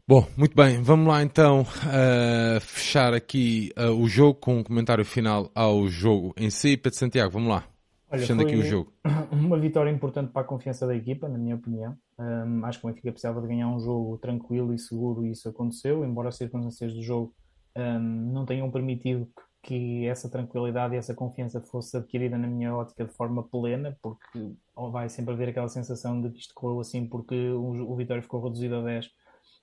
Bom, 0.09 0.27
muito 0.37 0.55
bem, 0.55 0.81
vamos 0.83 1.09
lá 1.09 1.21
então 1.23 1.63
uh, 1.63 2.61
fechar 2.61 3.13
aqui 3.13 3.73
uh, 3.77 3.91
o 3.91 4.09
jogo 4.09 4.35
com 4.35 4.59
um 4.59 4.63
comentário 4.63 5.05
final 5.05 5.51
ao 5.53 5.89
jogo 5.89 6.33
em 6.37 6.49
si. 6.49 6.77
Pedro 6.77 6.99
Santiago, 6.99 7.33
vamos 7.33 7.49
lá. 7.49 7.76
Olha, 8.11 8.21
fechando 8.21 8.43
aqui 8.43 8.57
o 8.57 8.63
jogo. 8.63 8.93
Uma 9.33 9.59
vitória 9.59 9.91
importante 9.91 10.33
para 10.33 10.43
a 10.43 10.45
confiança 10.45 10.87
da 10.87 10.95
equipa, 10.95 11.29
na 11.29 11.39
minha 11.39 11.57
opinião. 11.57 11.97
Um, 12.19 12.65
acho 12.65 12.81
que 12.81 12.87
o 12.87 12.89
Benfica 12.89 13.13
precisava 13.13 13.41
de 13.41 13.49
ganhar 13.49 13.69
um 13.69 13.81
jogo 13.81 14.17
tranquilo 14.19 14.73
e 14.73 14.79
seguro 14.79 15.27
e 15.27 15.33
isso 15.33 15.49
aconteceu, 15.49 16.05
embora 16.05 16.29
as 16.29 16.37
circunstâncias 16.37 16.95
do 16.95 17.03
jogo 17.03 17.35
um, 17.77 18.33
não 18.33 18.47
tenham 18.47 18.71
permitido 18.71 19.29
que, 19.63 20.07
essa 20.07 20.31
tranquilidade 20.31 20.95
e 20.95 20.99
essa 20.99 21.13
confiança 21.13 21.61
fosse 21.61 21.97
adquirida 21.97 22.39
na 22.39 22.47
minha 22.47 22.75
ótica 22.75 23.05
de 23.05 23.13
forma 23.13 23.43
plena, 23.43 23.99
porque 24.01 24.55
vai 24.93 25.09
sempre 25.09 25.35
haver 25.35 25.49
aquela 25.49 25.69
sensação 25.69 26.23
de 26.23 26.31
que 26.31 26.39
isto 26.39 26.55
correu 26.55 26.79
assim 26.81 27.07
porque 27.07 27.51
o, 27.51 27.93
o 27.93 27.97
Vitória 27.97 28.23
ficou 28.23 28.41
reduzido 28.43 28.77
a 28.77 28.83
10 28.83 29.11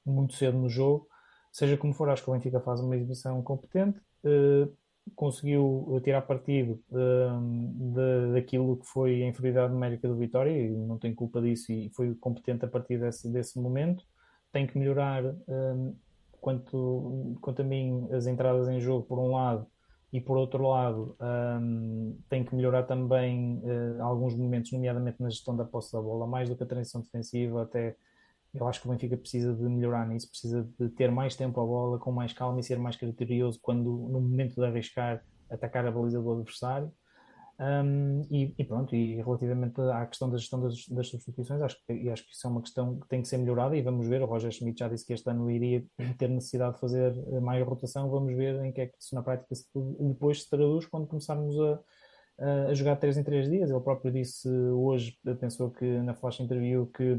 muito 0.06 0.34
cedo 0.34 0.58
no 0.58 0.70
jogo. 0.70 1.08
Seja 1.52 1.78
como 1.78 1.94
for, 1.94 2.10
acho 2.10 2.24
que 2.24 2.30
o 2.30 2.34
Benfica 2.34 2.60
faz 2.60 2.82
uma 2.82 2.96
exibição 2.96 3.42
competente, 3.42 4.00
uh, 4.26 4.76
conseguiu 5.16 6.00
tirar 6.04 6.22
partido 6.22 6.82
uh, 6.92 7.94
de, 7.94 8.34
daquilo 8.34 8.78
que 8.78 8.86
foi 8.86 9.24
a 9.24 9.28
inferioridade 9.28 9.74
numérica 9.74 10.08
do 10.08 10.16
Vitória 10.16 10.52
e 10.52 10.70
não 10.70 10.98
tem 10.98 11.14
culpa 11.14 11.42
disso 11.42 11.72
e 11.72 11.90
foi 11.90 12.16
competente 12.16 12.66
a 12.66 12.68
partir 12.68 12.98
desse, 13.00 13.30
desse 13.30 13.60
momento. 13.60 14.04
Tem 14.52 14.66
que 14.68 14.78
melhorar, 14.78 15.24
uh, 15.26 15.96
quanto, 16.40 17.38
quanto 17.42 17.62
a 17.62 17.66
mim, 17.66 18.08
as 18.12 18.28
entradas 18.28 18.68
em 18.70 18.80
jogo, 18.80 19.06
por 19.06 19.20
um 19.20 19.32
lado, 19.32 19.68
e 20.14 20.22
por 20.22 20.38
outro 20.38 20.68
lado, 20.68 21.16
um, 21.60 22.16
tem 22.30 22.44
que 22.44 22.56
melhorar 22.56 22.84
também 22.84 23.60
uh, 23.64 24.04
alguns 24.04 24.36
momentos, 24.36 24.72
nomeadamente 24.72 25.20
na 25.20 25.28
gestão 25.28 25.56
da 25.56 25.66
posse 25.66 25.92
da 25.92 26.00
bola, 26.00 26.28
mais 26.28 26.48
do 26.48 26.56
que 26.56 26.62
a 26.62 26.68
transição 26.68 27.02
defensiva, 27.02 27.64
até 27.64 27.96
eu 28.54 28.68
acho 28.68 28.82
que 28.82 28.88
o 28.88 28.92
Benfica 28.92 29.18
precisa 29.18 29.54
de 29.54 29.64
melhorar 29.64 30.08
nisso, 30.08 30.30
precisa 30.30 30.68
de 30.80 30.90
ter 30.90 31.12
mais 31.12 31.36
tempo 31.36 31.60
a 31.60 31.66
bola, 31.66 31.98
com 31.98 32.12
mais 32.12 32.34
calma 32.34 32.60
e 32.60 32.64
ser 32.64 32.78
mais 32.78 32.96
criterioso 32.96 33.60
quando, 33.62 33.84
no 33.84 34.22
momento 34.22 34.56
de 34.56 34.66
arriscar, 34.66 35.24
atacar 35.50 35.86
a 35.86 35.92
baliza 35.92 36.22
do 36.22 36.32
adversário. 36.32 36.92
Um, 37.60 38.22
e, 38.32 38.54
e, 38.58 38.64
pronto, 38.64 38.96
e 38.96 39.16
relativamente 39.16 39.80
à 39.80 40.06
questão 40.06 40.30
da 40.30 40.38
gestão 40.38 40.60
das, 40.60 40.88
das 40.88 41.08
substituições, 41.08 41.62
acho 41.62 41.78
que, 41.86 42.10
acho 42.10 42.26
que 42.26 42.32
isso 42.32 42.48
é 42.48 42.50
uma 42.50 42.62
questão 42.62 43.00
que 43.00 43.08
tem 43.08 43.22
que 43.22 43.28
ser 43.28 43.38
melhorada 43.38 43.76
e 43.76 43.82
vamos 43.82 44.08
ver. 44.08 44.22
O 44.22 44.26
Roger 44.26 44.52
Schmidt 44.52 44.80
já 44.80 44.88
disse 44.88 45.06
que 45.06 45.14
este 45.14 45.30
ano 45.30 45.50
iria 45.50 45.84
ter 46.18 46.30
necessidade 46.30 46.76
de 46.76 46.80
fazer 46.80 47.14
maior 47.42 47.68
rotação. 47.68 48.10
Vamos 48.10 48.36
ver 48.36 48.64
em 48.64 48.72
que 48.72 48.82
é 48.82 48.88
que 48.88 48.96
isso 49.00 49.16
na 49.16 49.24
prática 49.24 49.54
se, 49.56 49.66
depois 50.00 50.44
se 50.44 50.50
traduz 50.50 50.86
quando 50.86 51.08
começarmos 51.08 51.56
a, 51.60 52.70
a 52.70 52.74
jogar 52.74 52.98
3 52.98 53.18
em 53.18 53.24
3 53.24 53.50
dias. 53.50 53.70
Ele 53.70 53.80
próprio 53.80 54.12
disse 54.12 54.50
hoje, 54.50 55.18
pensou 55.40 55.72
que 55.72 55.86
na 56.02 56.14
flash 56.16 56.40
interview 56.40 56.88
que 56.88 57.18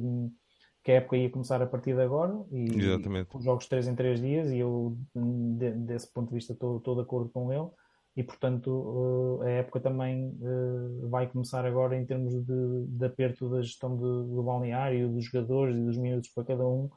que 0.85 0.93
a 0.93 0.97
época 0.97 1.16
ia 1.16 1.31
começar 1.31 1.62
a 1.62 1.66
partir 1.66 1.94
de 1.94 2.02
agora 2.02 2.39
e 2.52 2.66
Exatamente. 2.66 3.35
os 3.35 3.43
jogos 3.43 3.66
3 3.66 3.89
em 3.89 3.94
3 3.94 4.20
dias 4.20 4.51
e 4.51 4.59
eu 4.59 4.98
de, 5.15 5.70
desse 5.73 6.12
ponto 6.12 6.28
de 6.28 6.35
vista 6.35 6.52
estou, 6.52 6.77
estou 6.77 6.94
de 6.94 7.01
acordo 7.01 7.31
com 7.31 7.51
ele. 7.51 7.69
E 8.16 8.23
portanto 8.23 9.40
eh, 9.43 9.47
a 9.47 9.51
época 9.61 9.81
também 9.81 10.39
eh, 10.40 11.09
vai 11.09 11.27
começar 11.27 11.65
agora 11.65 11.97
em 11.97 12.05
termos 12.05 12.35
de, 12.35 12.86
de 12.86 13.06
aperto 13.06 13.48
da 13.48 13.62
gestão 13.62 13.97
do, 13.97 14.24
do 14.24 14.43
balneário, 14.43 15.09
dos 15.09 15.24
jogadores 15.24 15.74
e 15.74 15.82
dos 15.82 15.97
minutos 15.97 16.28
para 16.28 16.44
cada 16.44 16.65
um. 16.69 16.90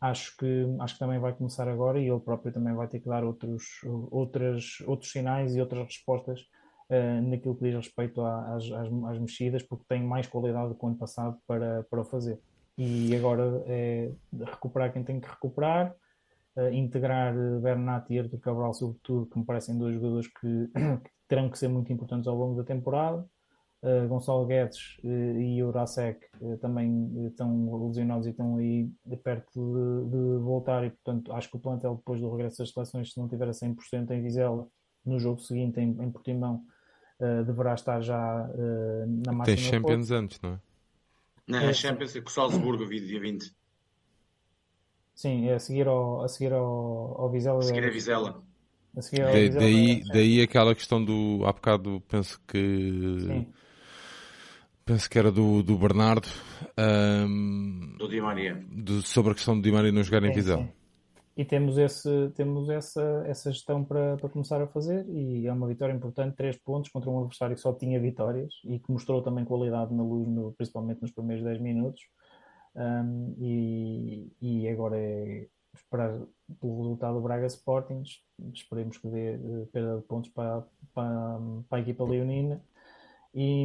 Acho 0.00 0.36
que, 0.36 0.66
acho 0.80 0.94
que 0.94 1.00
também 1.00 1.20
vai 1.20 1.32
começar 1.32 1.68
agora 1.68 1.98
e 2.00 2.08
ele 2.08 2.20
próprio 2.20 2.52
também 2.52 2.74
vai 2.74 2.88
ter 2.88 3.00
que 3.00 3.08
dar 3.08 3.24
outros, 3.24 3.64
outras, 4.10 4.80
outros 4.86 5.10
sinais 5.10 5.56
e 5.56 5.60
outras 5.60 5.84
respostas 5.84 6.40
uh, 6.90 7.22
naquilo 7.28 7.56
que 7.56 7.64
diz 7.64 7.74
respeito 7.74 8.20
às, 8.20 8.64
às, 8.70 8.88
às 9.08 9.18
mexidas 9.18 9.62
porque 9.64 9.84
tem 9.88 10.04
mais 10.04 10.28
qualidade 10.28 10.68
do 10.68 10.76
que 10.76 10.84
o 10.84 10.88
ano 10.88 10.98
passado 10.98 11.36
para, 11.48 11.82
para 11.90 12.00
o 12.00 12.04
fazer 12.04 12.38
e 12.78 13.14
agora 13.16 13.62
é 13.66 14.12
recuperar 14.32 14.92
quem 14.92 15.02
tem 15.02 15.20
que 15.20 15.28
recuperar, 15.28 15.92
uh, 16.56 16.72
integrar 16.72 17.34
Bernat 17.60 18.08
e 18.08 18.18
Arthur 18.20 18.38
Cabral, 18.38 18.72
sobretudo, 18.72 19.26
que 19.26 19.38
me 19.38 19.44
parecem 19.44 19.76
dois 19.76 19.96
jogadores 19.96 20.28
que, 20.28 20.68
que 21.04 21.10
terão 21.26 21.50
que 21.50 21.58
ser 21.58 21.68
muito 21.68 21.92
importantes 21.92 22.28
ao 22.28 22.36
longo 22.36 22.56
da 22.56 22.64
temporada. 22.64 23.26
Uh, 23.80 24.08
Gonçalo 24.08 24.44
Guedes 24.44 24.98
uh, 25.04 25.08
e 25.08 25.62
Urasek 25.62 26.26
uh, 26.40 26.56
também 26.58 27.28
estão 27.28 27.86
lesionados 27.86 28.26
e 28.26 28.30
estão 28.30 28.56
aí 28.56 28.90
de 29.06 29.16
perto 29.16 29.52
de, 29.54 30.10
de, 30.10 30.38
voltar 30.42 30.84
e 30.84 30.90
portanto 30.90 31.32
acho 31.32 31.48
que 31.48 31.58
o 31.58 31.60
plantel 31.60 31.94
depois 31.94 32.20
do 32.20 32.28
regresso 32.28 32.58
das 32.58 32.72
seleções 32.72 33.12
se 33.12 33.20
não 33.20 33.28
tiver 33.28 33.46
a 33.46 33.52
100% 33.52 34.10
em 34.10 34.20
Vizela 34.20 34.66
no 35.06 35.20
jogo 35.20 35.38
seguinte 35.38 35.78
em, 35.78 35.90
em 35.90 36.10
Portimão 36.10 36.64
deverá 37.46 37.74
estar 37.74 38.00
já 38.00 38.48
na 39.24 39.32
máxima 39.32 39.44
Tem 39.44 39.56
Champions 39.56 40.10
antes, 40.12 40.40
não 40.40 40.50
é? 40.50 40.60
Não, 41.48 41.58
é, 41.58 41.72
Champions 41.72 42.12
com 42.12 42.28
o 42.28 42.30
Salzburgo, 42.30 42.86
dia 42.86 43.20
20. 43.20 43.50
Sim, 45.14 45.48
é 45.48 45.54
a 45.54 45.58
seguir 45.58 45.88
ao, 45.88 46.22
a 46.22 46.28
seguir 46.28 46.52
ao, 46.52 47.20
ao 47.20 47.30
Vizela. 47.30 47.58
A 47.58 47.62
seguir 47.62 47.84
a 47.84 47.90
Vizela. 47.90 48.44
A 48.96 49.02
seguir 49.02 49.22
ao 49.22 49.32
da, 49.32 49.38
Vizela 49.38 49.60
daí, 49.60 50.02
daí 50.12 50.42
aquela 50.42 50.74
questão 50.74 51.02
do. 51.02 51.42
Há 51.44 51.52
bocado 51.52 52.02
penso 52.06 52.40
que. 52.46 53.16
Sim. 53.26 53.46
Penso 54.84 55.10
que 55.10 55.18
era 55.18 55.32
do, 55.32 55.62
do 55.62 55.76
Bernardo. 55.76 56.28
Um, 56.78 57.96
do 57.98 58.08
Di 58.08 58.20
Maria. 58.20 58.62
Do, 58.70 59.02
sobre 59.02 59.32
a 59.32 59.34
questão 59.34 59.56
do 59.56 59.62
Di 59.62 59.72
Maria 59.72 59.92
não 59.92 60.02
jogar 60.02 60.22
sim, 60.22 60.28
em 60.28 60.34
Vizela. 60.34 60.62
Sim 60.62 60.78
e 61.38 61.44
temos, 61.44 61.78
esse, 61.78 62.30
temos 62.34 62.68
essa, 62.68 63.22
essa 63.24 63.52
gestão 63.52 63.84
para, 63.84 64.16
para 64.16 64.28
começar 64.28 64.60
a 64.60 64.66
fazer. 64.66 65.08
E 65.08 65.46
é 65.46 65.52
uma 65.52 65.68
vitória 65.68 65.92
importante, 65.94 66.34
três 66.34 66.56
pontos 66.56 66.90
contra 66.90 67.08
um 67.08 67.20
adversário 67.20 67.54
que 67.54 67.62
só 67.62 67.72
tinha 67.72 68.00
vitórias 68.00 68.52
e 68.64 68.80
que 68.80 68.90
mostrou 68.90 69.22
também 69.22 69.44
qualidade 69.44 69.94
na 69.94 70.02
luz, 70.02 70.26
no, 70.26 70.52
principalmente 70.54 71.00
nos 71.00 71.12
primeiros 71.12 71.44
10 71.44 71.60
minutos. 71.60 72.02
Um, 72.74 73.36
e, 73.38 74.32
e 74.42 74.68
agora 74.68 74.98
é 74.98 75.46
esperar 75.76 76.18
pelo 76.60 76.82
resultado 76.82 77.14
do 77.14 77.20
Braga 77.20 77.46
Sporting, 77.46 78.02
esperemos 78.52 78.98
que 78.98 79.08
dê 79.08 79.34
eh, 79.34 79.66
perda 79.72 79.96
de 79.98 80.02
pontos 80.02 80.30
para, 80.30 80.64
para, 80.92 81.38
para 81.68 81.78
a 81.78 81.80
equipa 81.80 82.02
leonina. 82.02 82.60
E, 83.32 83.64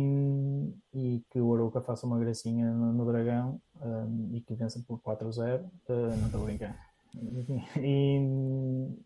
e 0.93 1.23
que 1.31 1.39
o 1.39 1.55
Arouca 1.55 1.81
faça 1.81 2.05
uma 2.05 2.19
gracinha 2.19 2.71
no, 2.71 2.93
no 2.93 3.05
Dragão 3.11 3.59
um, 3.81 4.29
e 4.35 4.41
que 4.41 4.53
vença 4.53 4.83
por 4.87 4.99
4-0, 4.99 5.63
uh, 5.63 5.69
não 5.89 6.25
estou 6.27 6.41
a 6.41 6.45
brincar. 6.45 6.92
E, 7.15 8.19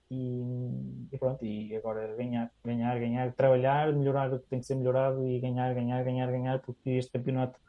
e, 0.09 1.09
e, 1.11 1.17
pronto, 1.17 1.45
e 1.45 1.75
agora 1.75 2.15
ganhar, 2.15 2.51
ganhar, 2.63 2.99
ganhar, 2.99 3.33
trabalhar, 3.33 3.93
melhorar 3.93 4.33
o 4.33 4.39
que 4.39 4.47
tem 4.47 4.59
que 4.59 4.65
ser 4.65 4.75
melhorado 4.75 5.27
e 5.27 5.39
ganhar, 5.39 5.73
ganhar, 5.73 6.03
ganhar, 6.03 6.31
ganhar, 6.31 6.59
porque 6.59 6.91
este 6.91 7.11
campeonato 7.11 7.59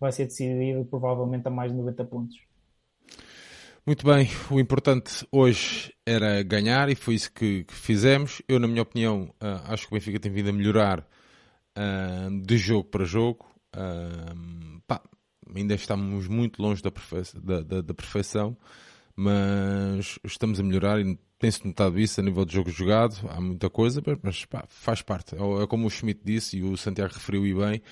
vai 0.00 0.10
ser 0.10 0.24
decidido 0.24 0.84
provavelmente 0.86 1.46
a 1.46 1.50
mais 1.50 1.70
de 1.70 1.78
90 1.78 2.04
pontos. 2.06 2.36
Muito 3.86 4.06
bem, 4.06 4.28
o 4.50 4.58
importante 4.58 5.26
hoje 5.30 5.92
era 6.06 6.42
ganhar 6.42 6.88
e 6.88 6.94
foi 6.94 7.14
isso 7.14 7.30
que, 7.30 7.64
que 7.64 7.74
fizemos. 7.74 8.40
Eu, 8.48 8.58
na 8.58 8.66
minha 8.66 8.80
opinião, 8.80 9.24
uh, 9.42 9.70
acho 9.70 9.86
que 9.86 9.92
o 9.92 9.96
Benfica 9.98 10.18
tem 10.18 10.32
vindo 10.32 10.48
a 10.48 10.52
melhorar 10.52 11.00
uh, 11.00 12.42
de 12.42 12.56
jogo 12.56 12.88
para 12.88 13.04
jogo. 13.04 13.44
Uh, 13.76 14.80
pá, 14.86 15.02
ainda 15.54 15.74
estamos 15.74 16.26
muito 16.28 16.62
longe 16.62 16.82
da, 16.82 16.90
perfe 16.90 17.38
da, 17.38 17.60
da, 17.60 17.80
da 17.82 17.92
perfeição 17.92 18.56
mas 19.16 20.18
estamos 20.24 20.58
a 20.58 20.62
melhorar 20.62 21.00
e 21.00 21.18
tem-se 21.38 21.66
notado 21.66 21.98
isso 22.00 22.20
a 22.20 22.22
nível 22.22 22.44
de 22.44 22.54
jogo 22.54 22.70
jogado. 22.70 23.16
Há 23.28 23.40
muita 23.40 23.70
coisa, 23.70 24.02
mas 24.22 24.44
pá, 24.44 24.64
faz 24.68 25.02
parte. 25.02 25.34
É, 25.34 25.62
é 25.62 25.66
como 25.66 25.86
o 25.86 25.90
Schmidt 25.90 26.20
disse 26.24 26.58
e 26.58 26.62
o 26.62 26.76
Santiago 26.76 27.12
referiu 27.12 27.46
e 27.46 27.54
bem. 27.54 27.82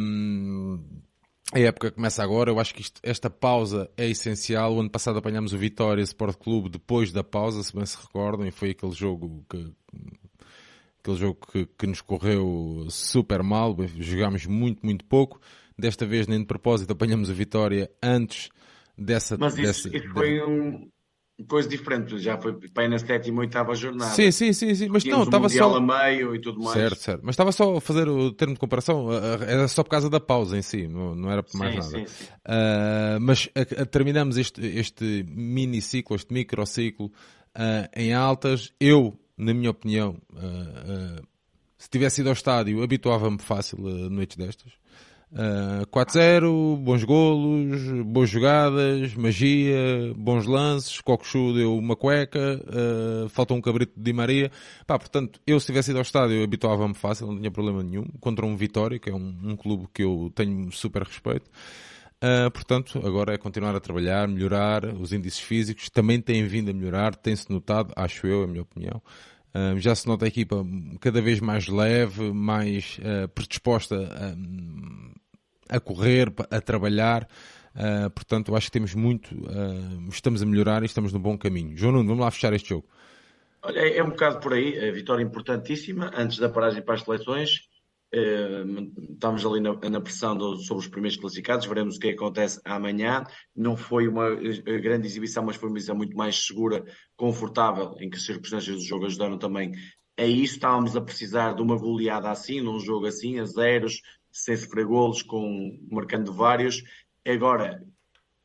Um, 0.00 0.82
a 1.54 1.58
época 1.60 1.90
começa 1.90 2.22
agora, 2.22 2.50
eu 2.50 2.58
acho 2.58 2.74
que 2.74 2.80
isto, 2.80 2.98
esta 3.02 3.28
pausa 3.28 3.90
é 3.96 4.08
essencial. 4.08 4.74
O 4.74 4.80
ano 4.80 4.90
passado 4.90 5.18
apanhámos 5.18 5.52
o 5.52 5.58
Vitória 5.58 6.02
Sport 6.02 6.38
Clube 6.38 6.70
depois 6.70 7.12
da 7.12 7.22
pausa, 7.22 7.62
se 7.62 7.74
bem 7.74 7.84
se 7.84 7.96
recordam, 7.96 8.46
e 8.46 8.50
foi 8.50 8.70
aquele 8.70 8.92
jogo 8.92 9.44
que 9.48 9.72
aquele 11.00 11.16
jogo 11.16 11.38
que, 11.50 11.66
que 11.66 11.86
nos 11.86 12.00
correu 12.00 12.86
super 12.88 13.42
mal, 13.42 13.76
jogámos 13.98 14.46
muito, 14.46 14.84
muito 14.84 15.04
pouco. 15.04 15.40
Desta 15.76 16.06
vez, 16.06 16.26
nem 16.26 16.38
de 16.38 16.46
propósito, 16.46 16.92
apanhamos 16.92 17.28
a 17.28 17.34
vitória 17.34 17.90
antes 18.02 18.50
dessa. 19.02 19.36
Mas 19.38 19.54
isso, 19.54 19.90
dessa, 19.90 19.96
isso 19.96 20.12
foi 20.12 20.42
um, 20.42 20.88
coisa 21.48 21.68
diferente, 21.68 22.18
já 22.18 22.38
foi 22.38 22.54
para 22.70 22.88
na 22.88 22.98
sétima, 22.98 23.40
oitava 23.40 23.74
jornada. 23.74 24.12
Sim, 24.12 24.30
sim, 24.30 24.52
sim, 24.52 24.74
sim. 24.74 24.88
mas 24.88 25.04
não, 25.04 25.22
estava 25.22 25.48
só 25.48 25.76
a 25.76 25.80
meio 25.80 26.34
e 26.34 26.40
tudo 26.40 26.60
mais. 26.60 26.72
Certo, 26.72 26.98
certo. 27.00 27.20
Mas 27.24 27.34
estava 27.34 27.52
só 27.52 27.76
a 27.76 27.80
fazer 27.80 28.08
o 28.08 28.32
termo 28.32 28.54
de 28.54 28.60
comparação, 28.60 29.08
era 29.12 29.66
só 29.68 29.82
por 29.82 29.90
causa 29.90 30.08
da 30.08 30.20
pausa 30.20 30.56
em 30.56 30.62
si, 30.62 30.86
não, 30.86 31.14
não 31.14 31.30
era 31.30 31.42
por 31.42 31.56
mais 31.56 31.72
sim, 31.72 31.80
nada. 31.80 31.90
Sim, 31.90 32.06
sim. 32.06 32.24
Uh, 32.24 33.20
mas 33.20 33.48
a, 33.54 33.82
a, 33.82 33.86
terminamos 33.86 34.36
este, 34.36 34.60
este 34.60 35.24
mini 35.28 35.80
ciclo, 35.80 36.16
este 36.16 36.32
microciclo 36.32 37.06
uh, 37.06 37.88
em 37.94 38.12
altas. 38.12 38.72
Eu, 38.78 39.18
na 39.36 39.52
minha 39.54 39.70
opinião, 39.70 40.16
uh, 40.32 41.22
se 41.78 41.88
tivesse 41.90 42.20
ido 42.20 42.30
ao 42.30 42.34
estádio, 42.34 42.82
habituava-me 42.82 43.38
fácil 43.38 43.78
a 43.86 44.10
noites 44.10 44.36
destas. 44.36 44.72
Uh, 45.32 45.86
4-0, 45.86 46.76
bons 46.76 47.04
golos, 47.04 47.80
boas 48.04 48.28
jogadas, 48.28 49.14
magia, 49.14 50.12
bons 50.14 50.44
lances, 50.44 51.00
Cocochu 51.00 51.54
deu 51.54 51.74
uma 51.74 51.96
cueca, 51.96 52.60
uh, 52.66 53.28
falta 53.30 53.54
um 53.54 53.60
cabrito 53.62 53.94
de 53.96 54.02
Di 54.02 54.12
Maria. 54.12 54.50
Pá, 54.86 54.98
portanto, 54.98 55.40
eu 55.46 55.58
se 55.58 55.64
tivesse 55.64 55.90
ido 55.90 55.96
ao 55.96 56.02
estádio 56.02 56.44
habituava-me 56.44 56.92
fácil, 56.92 57.28
não 57.28 57.38
tinha 57.38 57.50
problema 57.50 57.82
nenhum, 57.82 58.04
contra 58.20 58.44
um 58.44 58.54
Vitória, 58.54 58.98
que 58.98 59.08
é 59.08 59.14
um, 59.14 59.34
um 59.42 59.56
clube 59.56 59.88
que 59.94 60.02
eu 60.02 60.30
tenho 60.34 60.70
super 60.70 61.02
respeito. 61.02 61.50
Uh, 62.22 62.50
portanto, 62.50 63.00
agora 63.02 63.32
é 63.32 63.38
continuar 63.38 63.74
a 63.74 63.80
trabalhar, 63.80 64.28
melhorar 64.28 64.84
os 64.84 65.14
índices 65.14 65.40
físicos, 65.40 65.88
também 65.88 66.20
têm 66.20 66.46
vindo 66.46 66.70
a 66.70 66.74
melhorar, 66.74 67.16
tem-se 67.16 67.50
notado, 67.50 67.90
acho 67.96 68.26
eu, 68.26 68.42
a 68.42 68.46
minha 68.46 68.62
opinião. 68.62 69.00
Já 69.76 69.94
se 69.94 70.06
nota 70.06 70.24
a 70.24 70.28
equipa 70.28 70.64
cada 70.98 71.20
vez 71.20 71.38
mais 71.38 71.68
leve, 71.68 72.32
mais 72.32 72.98
uh, 73.00 73.28
predisposta 73.28 73.96
a, 73.96 74.34
a 75.72 75.80
correr, 75.80 76.32
a 76.50 76.60
trabalhar. 76.60 77.28
Uh, 77.74 78.10
portanto, 78.10 78.54
acho 78.54 78.66
que 78.66 78.72
temos 78.72 78.94
muito, 78.94 79.34
uh, 79.34 80.08
estamos 80.10 80.42
a 80.42 80.46
melhorar 80.46 80.82
e 80.82 80.86
estamos 80.86 81.12
no 81.12 81.18
bom 81.18 81.38
caminho. 81.38 81.76
João 81.76 81.92
Nuno, 81.92 82.08
vamos 82.08 82.22
lá 82.22 82.30
fechar 82.30 82.52
este 82.52 82.68
jogo. 82.68 82.86
Olha, 83.62 83.80
é 83.80 84.02
um 84.02 84.10
bocado 84.10 84.40
por 84.40 84.52
aí, 84.52 84.88
a 84.88 84.92
vitória 84.92 85.22
importantíssima, 85.22 86.10
antes 86.14 86.38
da 86.38 86.48
paragem 86.50 86.82
para 86.82 86.94
as 86.94 87.02
seleções. 87.02 87.70
Uh, 88.14 88.92
estamos 89.10 89.46
ali 89.46 89.58
na, 89.60 89.72
na 89.88 90.00
pressão 90.02 90.36
do, 90.36 90.56
sobre 90.56 90.84
os 90.84 90.90
primeiros 90.90 91.16
classificados, 91.16 91.64
veremos 91.64 91.96
o 91.96 91.98
que 91.98 92.10
acontece 92.10 92.60
amanhã. 92.62 93.24
Não 93.56 93.74
foi 93.74 94.06
uma 94.06 94.28
grande 94.34 95.06
exibição, 95.06 95.42
mas 95.42 95.56
foi 95.56 95.70
uma 95.70 95.78
exibição 95.78 95.96
muito 95.96 96.14
mais 96.14 96.44
segura, 96.44 96.84
confortável, 97.16 97.96
em 98.00 98.10
que 98.10 98.18
as 98.18 98.26
circunstâncias 98.26 98.76
do 98.76 98.84
jogo 98.84 99.06
ajudaram 99.06 99.38
também 99.38 99.72
a 100.18 100.26
isso. 100.26 100.56
Estávamos 100.56 100.94
a 100.94 101.00
precisar 101.00 101.54
de 101.54 101.62
uma 101.62 101.78
goleada 101.78 102.30
assim, 102.30 102.60
num 102.60 102.78
jogo 102.78 103.06
assim, 103.06 103.38
a 103.38 103.46
zeros, 103.46 104.02
sem 104.32 104.56
sofrer 104.56 104.86
golos, 104.86 105.22
com, 105.22 105.78
marcando 105.90 106.32
vários. 106.32 106.82
Agora, 107.24 107.86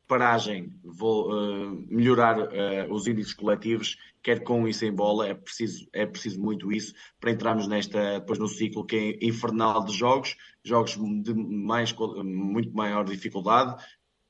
paragem, 0.08 0.72
vou 0.82 1.30
uh, 1.30 1.86
melhorar 1.88 2.38
uh, 2.38 2.92
os 2.92 3.06
índices 3.06 3.34
coletivos, 3.34 3.96
quer 4.22 4.42
com 4.42 4.66
e 4.66 4.72
sem 4.72 4.92
bola, 4.92 5.28
é 5.28 5.34
preciso, 5.34 5.86
é 5.92 6.06
preciso 6.06 6.40
muito 6.40 6.72
isso 6.72 6.94
para 7.20 7.30
entrarmos 7.30 7.68
nesta, 7.68 8.18
depois 8.18 8.38
no 8.38 8.48
ciclo 8.48 8.84
que 8.84 8.96
é 8.96 9.26
infernal 9.26 9.84
de 9.84 9.92
jogos, 9.92 10.34
jogos 10.64 10.96
de 11.22 11.34
mais, 11.34 11.94
muito 12.24 12.74
maior 12.74 13.04
dificuldade, 13.04 13.82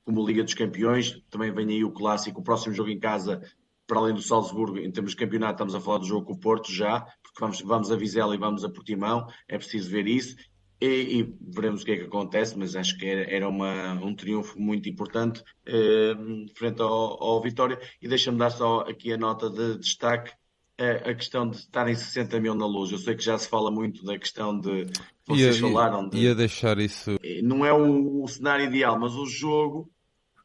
como 0.05 0.27
Liga 0.27 0.43
dos 0.43 0.55
Campeões, 0.55 1.23
também 1.31 1.53
vem 1.53 1.69
aí 1.69 1.85
o 1.85 1.93
clássico, 1.93 2.41
o 2.41 2.45
próximo 2.45 2.75
jogo 2.75 2.91
em 2.91 2.99
casa, 2.99 3.41
para 3.87 4.01
além 4.01 4.15
do 4.15 4.23
Salzburgo, 4.23 4.79
em 4.79 4.91
termos 4.91 5.13
de 5.13 5.17
campeonato, 5.17 5.55
estamos 5.55 5.75
a 5.75 5.81
falar 5.81 5.99
do 5.99 6.07
jogo 6.07 6.27
com 6.27 6.33
o 6.35 6.39
Porto 6.39 6.73
já, 6.73 7.01
porque 7.23 7.41
vamos, 7.41 7.61
vamos 7.61 7.91
a 7.91 7.97
Vizela 7.97 8.35
e 8.35 8.39
vamos 8.39 8.65
a 8.65 8.69
Portimão, 8.69 9.27
é 9.49 9.57
preciso 9.57 9.91
ver 9.91 10.07
isso, 10.07 10.37
e, 10.81 11.21
e, 11.21 11.35
veremos 11.41 11.83
o 11.83 11.85
que 11.85 11.93
é 11.93 11.97
que 11.97 12.05
acontece, 12.05 12.57
mas 12.57 12.77
acho 12.77 12.97
que 12.97 13.07
era, 13.07 13.31
era 13.31 13.49
uma, 13.49 13.95
um 13.95 14.15
triunfo 14.15 14.61
muito 14.61 14.89
importante 14.89 15.43
eh, 15.67 16.15
frente 16.55 16.81
ao, 16.81 17.23
ao 17.23 17.43
Vitória. 17.43 17.81
E 18.01 18.07
deixa-me 18.07 18.39
dar 18.39 18.51
só 18.51 18.81
aqui 18.81 19.13
a 19.13 19.17
nota 19.17 19.51
de 19.51 19.79
destaque 19.79 20.33
a, 20.79 21.11
a 21.11 21.15
questão 21.15 21.51
de 21.51 21.57
estarem 21.57 21.95
60 21.95 22.39
mil 22.41 22.55
na 22.55 22.67
luz. 22.67 22.93
Eu 22.93 22.99
sei 22.99 23.17
que 23.17 23.25
já 23.25 23.37
se 23.37 23.49
fala 23.49 23.71
muito 23.71 24.05
da 24.05 24.17
questão 24.17 24.59
de. 24.59 24.87
Vocês 25.27 25.57
ia, 25.57 25.63
falaram 25.63 26.09
de. 26.09 26.19
Ia 26.19 26.35
deixar 26.35 26.79
isso. 26.79 27.17
Eh, 27.23 27.43
não 27.43 27.67
é 27.67 27.73
o, 27.73 28.23
o 28.23 28.29
cenário 28.29 28.67
ideal, 28.67 28.99
mas 28.99 29.15
o 29.15 29.27
jogo 29.27 29.91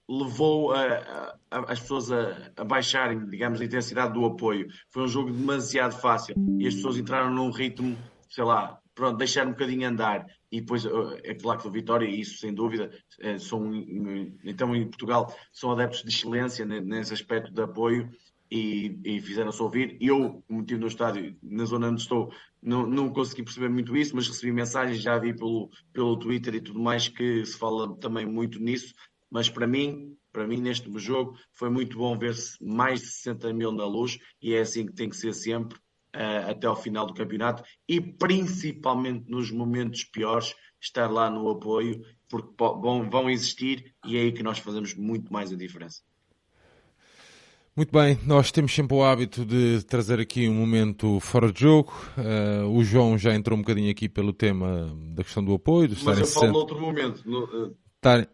levou 0.10 0.73
a, 0.73 1.38
a, 1.51 1.72
as 1.72 1.80
pessoas 1.80 2.11
a, 2.11 2.51
a, 2.57 2.64
baixarem, 2.64 3.26
digamos, 3.27 3.61
a 3.61 3.65
intensidade 3.65 4.14
do 4.14 4.26
apoio. 4.26 4.68
Foi 4.89 5.03
um 5.03 5.07
jogo 5.07 5.31
demasiado 5.31 5.95
fácil 5.95 6.35
e 6.60 6.68
as 6.68 6.73
pessoas 6.73 6.97
entraram 6.97 7.31
num 7.31 7.51
ritmo, 7.51 7.95
sei 8.30 8.43
lá, 8.43 8.80
pronto, 8.95 9.18
deixar 9.18 9.48
um 9.48 9.52
bocadinho 9.52 9.88
andar. 9.88 10.26
E 10.52 10.61
depois 10.61 10.86
eh, 10.86 10.90
é 11.24 11.34
claro 11.36 11.60
que 11.60 11.68
o 11.68 11.72
Vitória, 11.72 12.07
isso 12.07 12.38
sem 12.38 12.53
dúvida, 12.53 12.91
eh, 13.20 13.38
são, 13.38 13.74
então 14.44 14.76
em 14.76 14.88
Portugal 14.88 15.34
são 15.52 15.72
adeptos 15.72 16.03
de 16.03 16.10
excelência 16.10 16.65
nesse 16.65 17.14
aspecto 17.14 17.52
de 17.52 17.61
apoio 17.61 18.10
e, 18.52 18.99
e 19.03 19.20
fizeram-se 19.20 19.61
ouvir. 19.61 19.98
Eu, 19.99 20.44
motivo 20.48 20.82
no 20.82 20.88
estádio, 20.88 21.36
na 21.41 21.65
zona 21.65 21.90
onde 21.90 22.02
estou, 22.02 22.32
não, 22.61 22.86
não 22.86 23.11
consegui 23.11 23.44
perceber 23.44 23.70
muito 23.70 23.98
isso, 23.98 24.15
mas 24.15 24.28
recebi 24.28 24.52
mensagens, 24.52 25.02
já 25.02 25.18
vi 25.18 25.36
pelo, 25.36 25.70
pelo 25.91 26.18
Twitter 26.18 26.53
e 26.56 26.61
tudo 26.61 26.80
mais 26.80 27.07
que 27.07 27.44
se 27.45 27.57
fala 27.57 27.95
também 27.98 28.26
muito 28.26 28.60
nisso, 28.60 28.94
mas 29.30 29.49
para 29.49 29.65
mim, 29.65 30.15
para 30.32 30.48
mim 30.48 30.61
neste 30.61 30.88
jogo 30.99 31.36
foi 31.53 31.70
muito 31.70 31.98
bom 31.98 32.15
ver-se 32.18 32.64
mais 32.64 33.02
de 33.02 33.07
60 33.07 33.52
mil 33.53 33.72
na 33.72 33.86
luz 33.86 34.20
e 34.40 34.53
é 34.53 34.61
assim 34.61 34.86
que 34.86 34.94
tem 34.94 35.10
que 35.10 35.18
ser 35.18 35.34
sempre 35.34 35.80
uh, 36.15 36.49
até 36.49 36.68
ao 36.68 36.76
final 36.76 37.06
do 37.06 37.14
campeonato 37.14 37.64
e 37.88 37.99
principalmente 37.99 39.30
nos 39.30 39.52
momentos 39.52 40.03
piores 40.03 40.56
estar 40.80 41.10
lá 41.10 41.30
no 41.30 41.49
apoio 41.49 42.03
porque 42.30 42.53
vão, 42.57 43.10
vão 43.10 43.30
existir 43.30 43.94
e 44.06 44.18
é 44.18 44.22
aí 44.22 44.31
que 44.31 44.44
nós 44.44 44.60
fazemos 44.60 44.94
muito 44.94 45.31
mais 45.31 45.52
a 45.52 45.56
diferença. 45.56 46.02
Muito 47.76 47.91
bem, 47.91 48.19
nós 48.23 48.52
temos 48.52 48.73
sempre 48.73 48.95
o 48.95 49.03
hábito 49.03 49.44
de 49.44 49.84
trazer 49.85 50.19
aqui 50.19 50.48
um 50.48 50.53
momento 50.53 51.19
fora 51.19 51.52
de 51.52 51.61
jogo. 51.61 51.91
Uh, 52.15 52.69
o 52.69 52.84
João 52.84 53.18
já 53.18 53.34
entrou 53.34 53.57
um 53.57 53.64
bocadinho 53.64 53.90
aqui 53.90 54.07
pelo 54.07 54.31
tema 54.31 54.95
da 55.15 55.23
questão 55.23 55.44
do 55.44 55.56
apoio. 55.56 55.90
Mas 55.90 56.19
eu 56.19 56.26
falo 56.26 56.26
60... 56.26 56.52
noutro 56.52 56.80
momento. 56.80 57.27
No, 57.27 57.45
uh... 57.45 57.76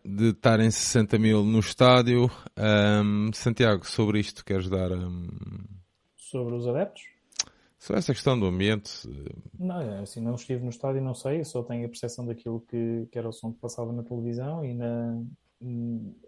De 0.04 0.32
estar 0.32 0.60
em 0.60 0.70
60 0.70 1.18
mil 1.18 1.44
no 1.44 1.60
estádio. 1.60 2.30
Um, 2.58 3.32
Santiago, 3.32 3.86
sobre 3.86 4.20
isto 4.20 4.44
queres 4.44 4.68
dar. 4.68 4.92
Um... 4.92 5.30
Sobre 6.18 6.56
os 6.56 6.68
adeptos? 6.68 7.04
Só 7.80 7.96
essa 7.96 8.14
questão 8.14 8.38
do 8.38 8.46
ambiente. 8.46 8.92
Não, 9.58 9.80
é 9.80 10.00
assim, 10.00 10.20
não 10.20 10.36
estive 10.36 10.62
no 10.62 10.70
estádio, 10.70 11.02
não 11.02 11.16
sei, 11.16 11.46
só 11.46 11.64
tenho 11.64 11.86
a 11.86 11.90
percepção 11.90 12.26
daquilo 12.26 12.60
que, 12.62 13.08
que 13.10 13.18
era 13.18 13.30
o 13.30 13.32
som 13.32 13.54
que 13.54 13.60
passava 13.60 13.94
na 13.94 14.04
televisão 14.04 14.66
e 14.66 14.74
na, 14.74 15.18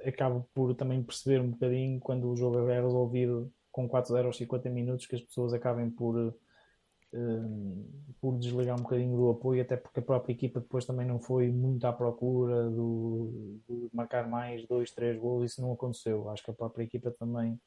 acabo 0.05 0.47
por 0.53 0.73
também 0.75 1.03
perceber 1.03 1.41
um 1.41 1.51
bocadinho 1.51 1.99
quando 1.99 2.29
o 2.29 2.35
jogo 2.35 2.69
é 2.69 2.81
resolvido 2.81 3.51
com 3.71 3.87
4-0 3.87 4.25
aos 4.25 4.37
50 4.37 4.69
minutos 4.69 5.05
que 5.05 5.15
as 5.15 5.21
pessoas 5.21 5.53
acabem 5.53 5.89
por, 5.89 6.15
uh, 6.17 7.89
por 8.19 8.37
desligar 8.37 8.77
um 8.77 8.83
bocadinho 8.83 9.15
do 9.17 9.29
apoio, 9.29 9.61
até 9.61 9.75
porque 9.75 9.99
a 9.99 10.03
própria 10.03 10.33
equipa 10.33 10.59
depois 10.59 10.85
também 10.85 11.05
não 11.05 11.19
foi 11.19 11.49
muito 11.49 11.85
à 11.85 11.93
procura 11.93 12.69
do, 12.69 13.59
de 13.67 13.89
marcar 13.93 14.27
mais 14.27 14.65
2, 14.67 14.91
3 14.91 15.19
gols, 15.19 15.51
isso 15.51 15.61
não 15.61 15.71
aconteceu. 15.71 16.29
Acho 16.29 16.43
que 16.43 16.51
a 16.51 16.53
própria 16.53 16.83
equipa 16.83 17.11
também 17.11 17.59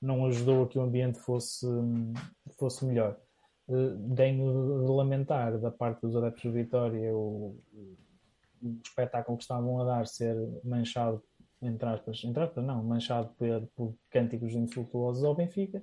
não 0.00 0.24
ajudou 0.26 0.64
a 0.64 0.68
que 0.68 0.78
o 0.78 0.82
ambiente 0.82 1.18
fosse, 1.18 1.66
fosse 2.58 2.84
melhor. 2.86 3.18
Eh, 3.70 4.14
tenho 4.16 4.84
de 4.84 4.92
lamentar 4.92 5.56
da 5.58 5.70
parte 5.70 6.00
dos 6.00 6.16
adeptos 6.16 6.42
de 6.42 6.50
Vitória 6.50 7.14
o, 7.14 7.56
o 8.60 8.80
espetáculo 8.84 9.38
que 9.38 9.44
estavam 9.44 9.80
a 9.80 9.84
dar 9.84 10.06
ser 10.08 10.36
manchado, 10.64 11.22
entre 11.62 11.88
aspas, 11.88 12.20
entre 12.24 12.42
aspas 12.42 12.64
não, 12.64 12.82
manchado 12.82 13.30
por, 13.38 13.68
por 13.76 13.94
cânticos 14.10 14.54
insultuosos 14.54 15.22
ao 15.22 15.36
Benfica 15.36 15.80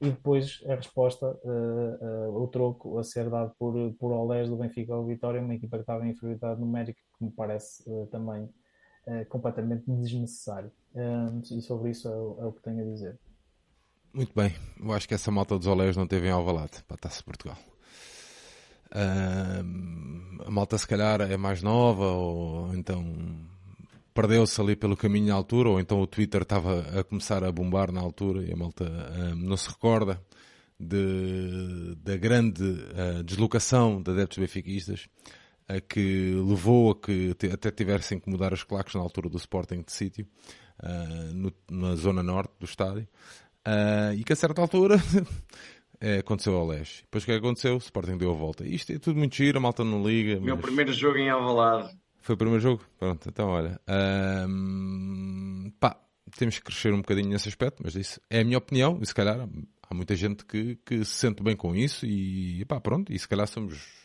e 0.00 0.06
depois 0.10 0.64
a 0.66 0.74
resposta, 0.76 1.38
uh, 1.44 2.30
uh, 2.30 2.42
o 2.42 2.48
troco 2.48 2.98
a 2.98 3.04
ser 3.04 3.28
dado 3.28 3.54
por, 3.58 3.74
por 3.98 4.12
Olés 4.12 4.48
do 4.48 4.56
Benfica 4.56 4.94
ao 4.94 5.04
Vitória, 5.04 5.42
uma 5.42 5.54
equipa 5.54 5.76
que 5.76 5.82
estava 5.82 6.06
em 6.06 6.12
inferioridade 6.12 6.58
numérica, 6.58 6.98
que 7.18 7.24
me 7.24 7.30
parece 7.30 7.82
uh, 7.90 8.06
também 8.06 8.48
completamente 9.28 9.84
desnecessário. 9.86 10.70
e 11.50 11.62
sobre 11.62 11.90
isso 11.90 12.06
é, 12.06 12.12
é 12.12 12.46
o 12.46 12.52
que 12.52 12.62
tenho 12.62 12.82
a 12.82 12.84
dizer. 12.84 13.18
Muito 14.12 14.32
bem, 14.34 14.52
eu 14.80 14.92
acho 14.92 15.06
que 15.06 15.14
essa 15.14 15.30
malta 15.30 15.56
dos 15.56 15.68
Oleiros 15.68 15.96
não 15.96 16.06
teve 16.06 16.26
em 16.26 16.30
Alvalade. 16.30 16.82
Para 16.86 16.96
a 16.96 16.98
Taça 16.98 17.18
de 17.18 17.24
Portugal. 17.24 17.56
Uh, 18.90 20.44
a 20.46 20.50
malta 20.50 20.76
se 20.76 20.86
calhar 20.86 21.20
é 21.20 21.36
mais 21.36 21.62
nova 21.62 22.06
ou 22.06 22.74
então 22.74 23.04
perdeu-se 24.12 24.60
ali 24.60 24.74
pelo 24.74 24.96
caminho 24.96 25.28
na 25.28 25.34
altura 25.34 25.68
ou 25.68 25.78
então 25.78 26.00
o 26.00 26.08
Twitter 26.08 26.42
estava 26.42 26.80
a 26.98 27.04
começar 27.04 27.44
a 27.44 27.52
bombar 27.52 27.92
na 27.92 28.00
altura 28.00 28.42
e 28.44 28.52
a 28.52 28.56
malta 28.56 28.84
uh, 28.84 29.36
não 29.36 29.56
se 29.56 29.68
recorda 29.68 30.20
de, 30.78 31.94
da 32.02 32.16
grande 32.16 32.64
uh, 32.64 33.22
deslocação 33.22 34.02
de 34.02 34.10
adeptos 34.10 34.38
benfiquistas 34.38 35.08
que 35.88 36.34
levou 36.44 36.90
a 36.90 36.96
que 36.96 37.36
até 37.52 37.70
tivessem 37.70 38.18
que 38.18 38.28
mudar 38.28 38.52
os 38.52 38.64
claques 38.64 38.96
na 38.96 39.00
altura 39.00 39.28
do 39.28 39.36
Sporting 39.36 39.82
de 39.82 39.92
sítio 39.92 40.26
na 41.70 41.94
zona 41.94 42.24
norte 42.24 42.52
do 42.58 42.64
estádio 42.64 43.06
Uh, 43.66 44.14
e 44.16 44.24
que 44.24 44.32
a 44.32 44.36
certa 44.36 44.60
altura 44.60 44.96
é, 46.00 46.18
aconteceu 46.24 46.56
ao 46.56 46.66
Leste. 46.66 47.02
Depois 47.02 47.24
o 47.24 47.26
que 47.26 47.32
é 47.32 47.36
aconteceu? 47.36 47.74
O 47.74 47.78
Sporting 47.78 48.16
deu 48.16 48.30
a 48.30 48.34
volta. 48.34 48.66
Isto 48.66 48.92
é 48.92 48.98
tudo 48.98 49.18
muito 49.18 49.36
giro, 49.36 49.58
a 49.58 49.60
malta 49.60 49.84
não 49.84 50.06
liga. 50.06 50.40
Meu 50.40 50.56
mas... 50.56 50.64
primeiro 50.64 50.92
jogo 50.92 51.18
em 51.18 51.28
Alvalade. 51.28 51.94
Foi 52.20 52.34
o 52.34 52.38
primeiro 52.38 52.62
jogo? 52.62 52.84
Pronto, 52.98 53.28
então 53.28 53.48
olha. 53.48 53.80
pá, 55.78 55.96
temos 56.36 56.58
que 56.58 56.64
crescer 56.64 56.92
um 56.92 56.98
bocadinho 56.98 57.28
nesse 57.28 57.48
aspecto, 57.48 57.82
mas 57.84 57.94
isso 57.94 58.20
é 58.28 58.40
a 58.40 58.44
minha 58.44 58.58
opinião, 58.58 58.98
e 59.00 59.06
se 59.06 59.14
calhar 59.14 59.48
há 59.82 59.94
muita 59.94 60.14
gente 60.14 60.44
que, 60.44 60.76
que 60.84 61.04
se 61.04 61.12
sente 61.12 61.42
bem 61.42 61.56
com 61.56 61.74
isso 61.74 62.06
e 62.06 62.64
pá, 62.66 62.80
pronto, 62.80 63.12
e 63.12 63.18
se 63.18 63.26
calhar 63.26 63.46
somos 63.46 63.99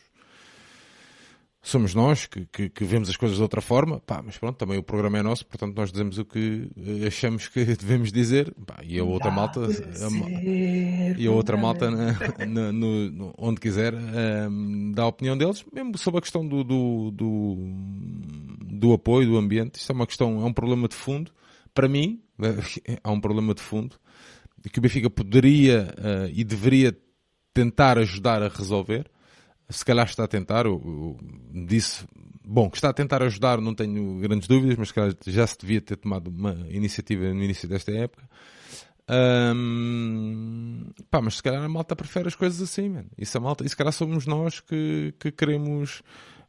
somos 1.68 1.94
nós 1.94 2.26
que, 2.26 2.46
que, 2.46 2.68
que, 2.68 2.84
vemos 2.84 3.08
as 3.08 3.16
coisas 3.16 3.36
de 3.36 3.42
outra 3.42 3.60
forma, 3.60 3.98
pá, 3.98 4.22
mas 4.24 4.38
pronto, 4.38 4.56
também 4.56 4.78
o 4.78 4.82
programa 4.84 5.18
é 5.18 5.22
nosso, 5.22 5.44
portanto 5.44 5.76
nós 5.76 5.90
dizemos 5.90 6.16
o 6.16 6.24
que 6.24 6.70
eh, 6.76 7.08
achamos 7.08 7.48
que 7.48 7.64
devemos 7.74 8.12
dizer, 8.12 8.54
pá, 8.64 8.76
e 8.84 8.98
a 9.00 9.04
outra 9.04 9.32
malta, 9.32 9.60
a, 9.60 10.40
e 11.18 11.26
a 11.26 11.30
outra 11.32 11.56
malta 11.56 11.90
na, 11.90 12.46
na, 12.46 12.72
no, 12.72 13.34
onde 13.36 13.60
quiser 13.60 13.94
um, 13.94 13.98
ehm, 13.98 14.92
dá 14.92 15.02
a 15.02 15.08
opinião 15.08 15.36
deles, 15.36 15.64
mesmo 15.72 15.98
sobre 15.98 16.18
a 16.18 16.22
questão 16.22 16.46
do, 16.46 16.62
do, 16.62 17.10
do, 17.10 17.56
do, 18.64 18.92
apoio, 18.92 19.28
do 19.28 19.36
ambiente, 19.36 19.80
isto 19.80 19.90
é 19.90 19.94
uma 19.94 20.06
questão, 20.06 20.40
é 20.42 20.44
um 20.44 20.52
problema 20.52 20.86
de 20.86 20.94
fundo, 20.94 21.32
para 21.74 21.88
mim, 21.88 22.22
há 23.02 23.10
um 23.10 23.20
problema 23.20 23.52
de 23.52 23.60
fundo, 23.60 23.96
que 24.70 24.78
o 24.78 24.82
Benfica 24.82 25.10
poderia 25.10 25.92
uh, 25.98 26.30
e 26.32 26.44
deveria 26.44 26.96
tentar 27.52 27.98
ajudar 27.98 28.40
a 28.40 28.48
resolver, 28.48 29.10
se 29.68 29.84
calhar 29.84 30.06
está 30.06 30.24
a 30.24 30.28
tentar, 30.28 30.64
disse, 31.66 32.04
bom, 32.44 32.70
que 32.70 32.76
está 32.76 32.90
a 32.90 32.92
tentar 32.92 33.22
ajudar, 33.22 33.60
não 33.60 33.74
tenho 33.74 34.18
grandes 34.20 34.46
dúvidas, 34.46 34.76
mas 34.76 34.92
já 35.26 35.46
se 35.46 35.58
devia 35.58 35.80
ter 35.80 35.96
tomado 35.96 36.28
uma 36.28 36.66
iniciativa 36.70 37.32
no 37.32 37.42
início 37.42 37.68
desta 37.68 37.90
época. 37.92 38.28
Um, 39.08 40.90
pá, 41.10 41.20
mas 41.20 41.36
se 41.36 41.42
calhar 41.42 41.62
a 41.62 41.68
malta 41.68 41.94
prefere 41.94 42.26
as 42.28 42.34
coisas 42.34 42.60
assim, 42.60 42.88
man. 42.88 43.04
Isso 43.16 43.38
a 43.38 43.40
malta, 43.40 43.64
e 43.64 43.68
se 43.68 43.76
calhar 43.76 43.92
somos 43.92 44.26
nós 44.26 44.60
que, 44.60 45.14
que 45.18 45.30
queremos, 45.30 46.02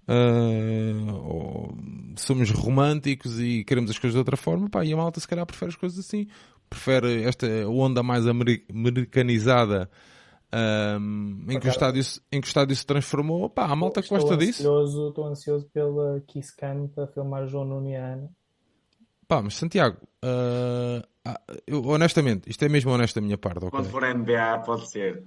uh, 0.08 1.76
somos 2.16 2.50
românticos 2.50 3.40
e 3.40 3.64
queremos 3.64 3.92
as 3.92 4.00
coisas 4.00 4.14
de 4.14 4.20
outra 4.20 4.38
forma, 4.38 4.70
pá, 4.70 4.84
e 4.84 4.94
a 4.94 4.98
malta 4.98 5.20
se 5.20 5.28
calhar 5.28 5.46
prefere 5.46 5.70
as 5.70 5.76
coisas 5.76 6.00
assim, 6.00 6.28
prefere 6.70 7.24
esta 7.24 7.48
onda 7.68 8.02
mais 8.02 8.26
americanizada 8.28 9.90
um, 10.54 11.46
em, 11.50 11.60
que 11.60 11.68
o 11.68 11.70
estádio, 11.70 12.04
em 12.32 12.40
que 12.40 12.48
o 12.48 12.50
estádio 12.50 12.76
se 12.76 12.86
transformou, 12.86 13.50
pá, 13.50 13.66
a 13.66 13.76
malta 13.76 14.00
estou 14.00 14.18
gosta 14.18 14.36
ansioso, 14.36 14.46
disso. 14.46 15.08
Estou 15.10 15.28
ansioso 15.28 15.70
pela 15.74 16.22
Kiss 16.22 16.56
Cam 16.56 16.88
para 16.88 17.08
filmar 17.08 17.48
João 17.48 17.66
Nuniano. 17.66 18.30
Pá, 19.28 19.42
mas 19.42 19.56
Santiago, 19.56 19.98
uh, 20.24 21.06
eu, 21.66 21.86
honestamente, 21.86 22.50
isto 22.50 22.64
é 22.64 22.70
mesmo 22.70 22.92
honesto 22.92 23.16
da 23.16 23.22
minha 23.22 23.38
parte. 23.38 23.58
Okay? 23.58 23.70
Quando 23.72 23.90
for 23.90 24.04
NBA, 24.04 24.60
pode 24.66 24.90
ser. 24.90 25.24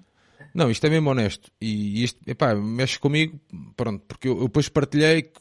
Não, 0.54 0.70
isto 0.70 0.86
é 0.86 0.90
mesmo 0.90 1.10
honesto. 1.10 1.50
E 1.60 2.02
isto, 2.02 2.18
epá, 2.26 2.54
mexe 2.54 2.98
comigo, 2.98 3.38
pronto, 3.76 4.02
porque 4.06 4.26
eu, 4.26 4.38
eu 4.38 4.44
depois 4.44 4.68
partilhei 4.70 5.22
que 5.22 5.40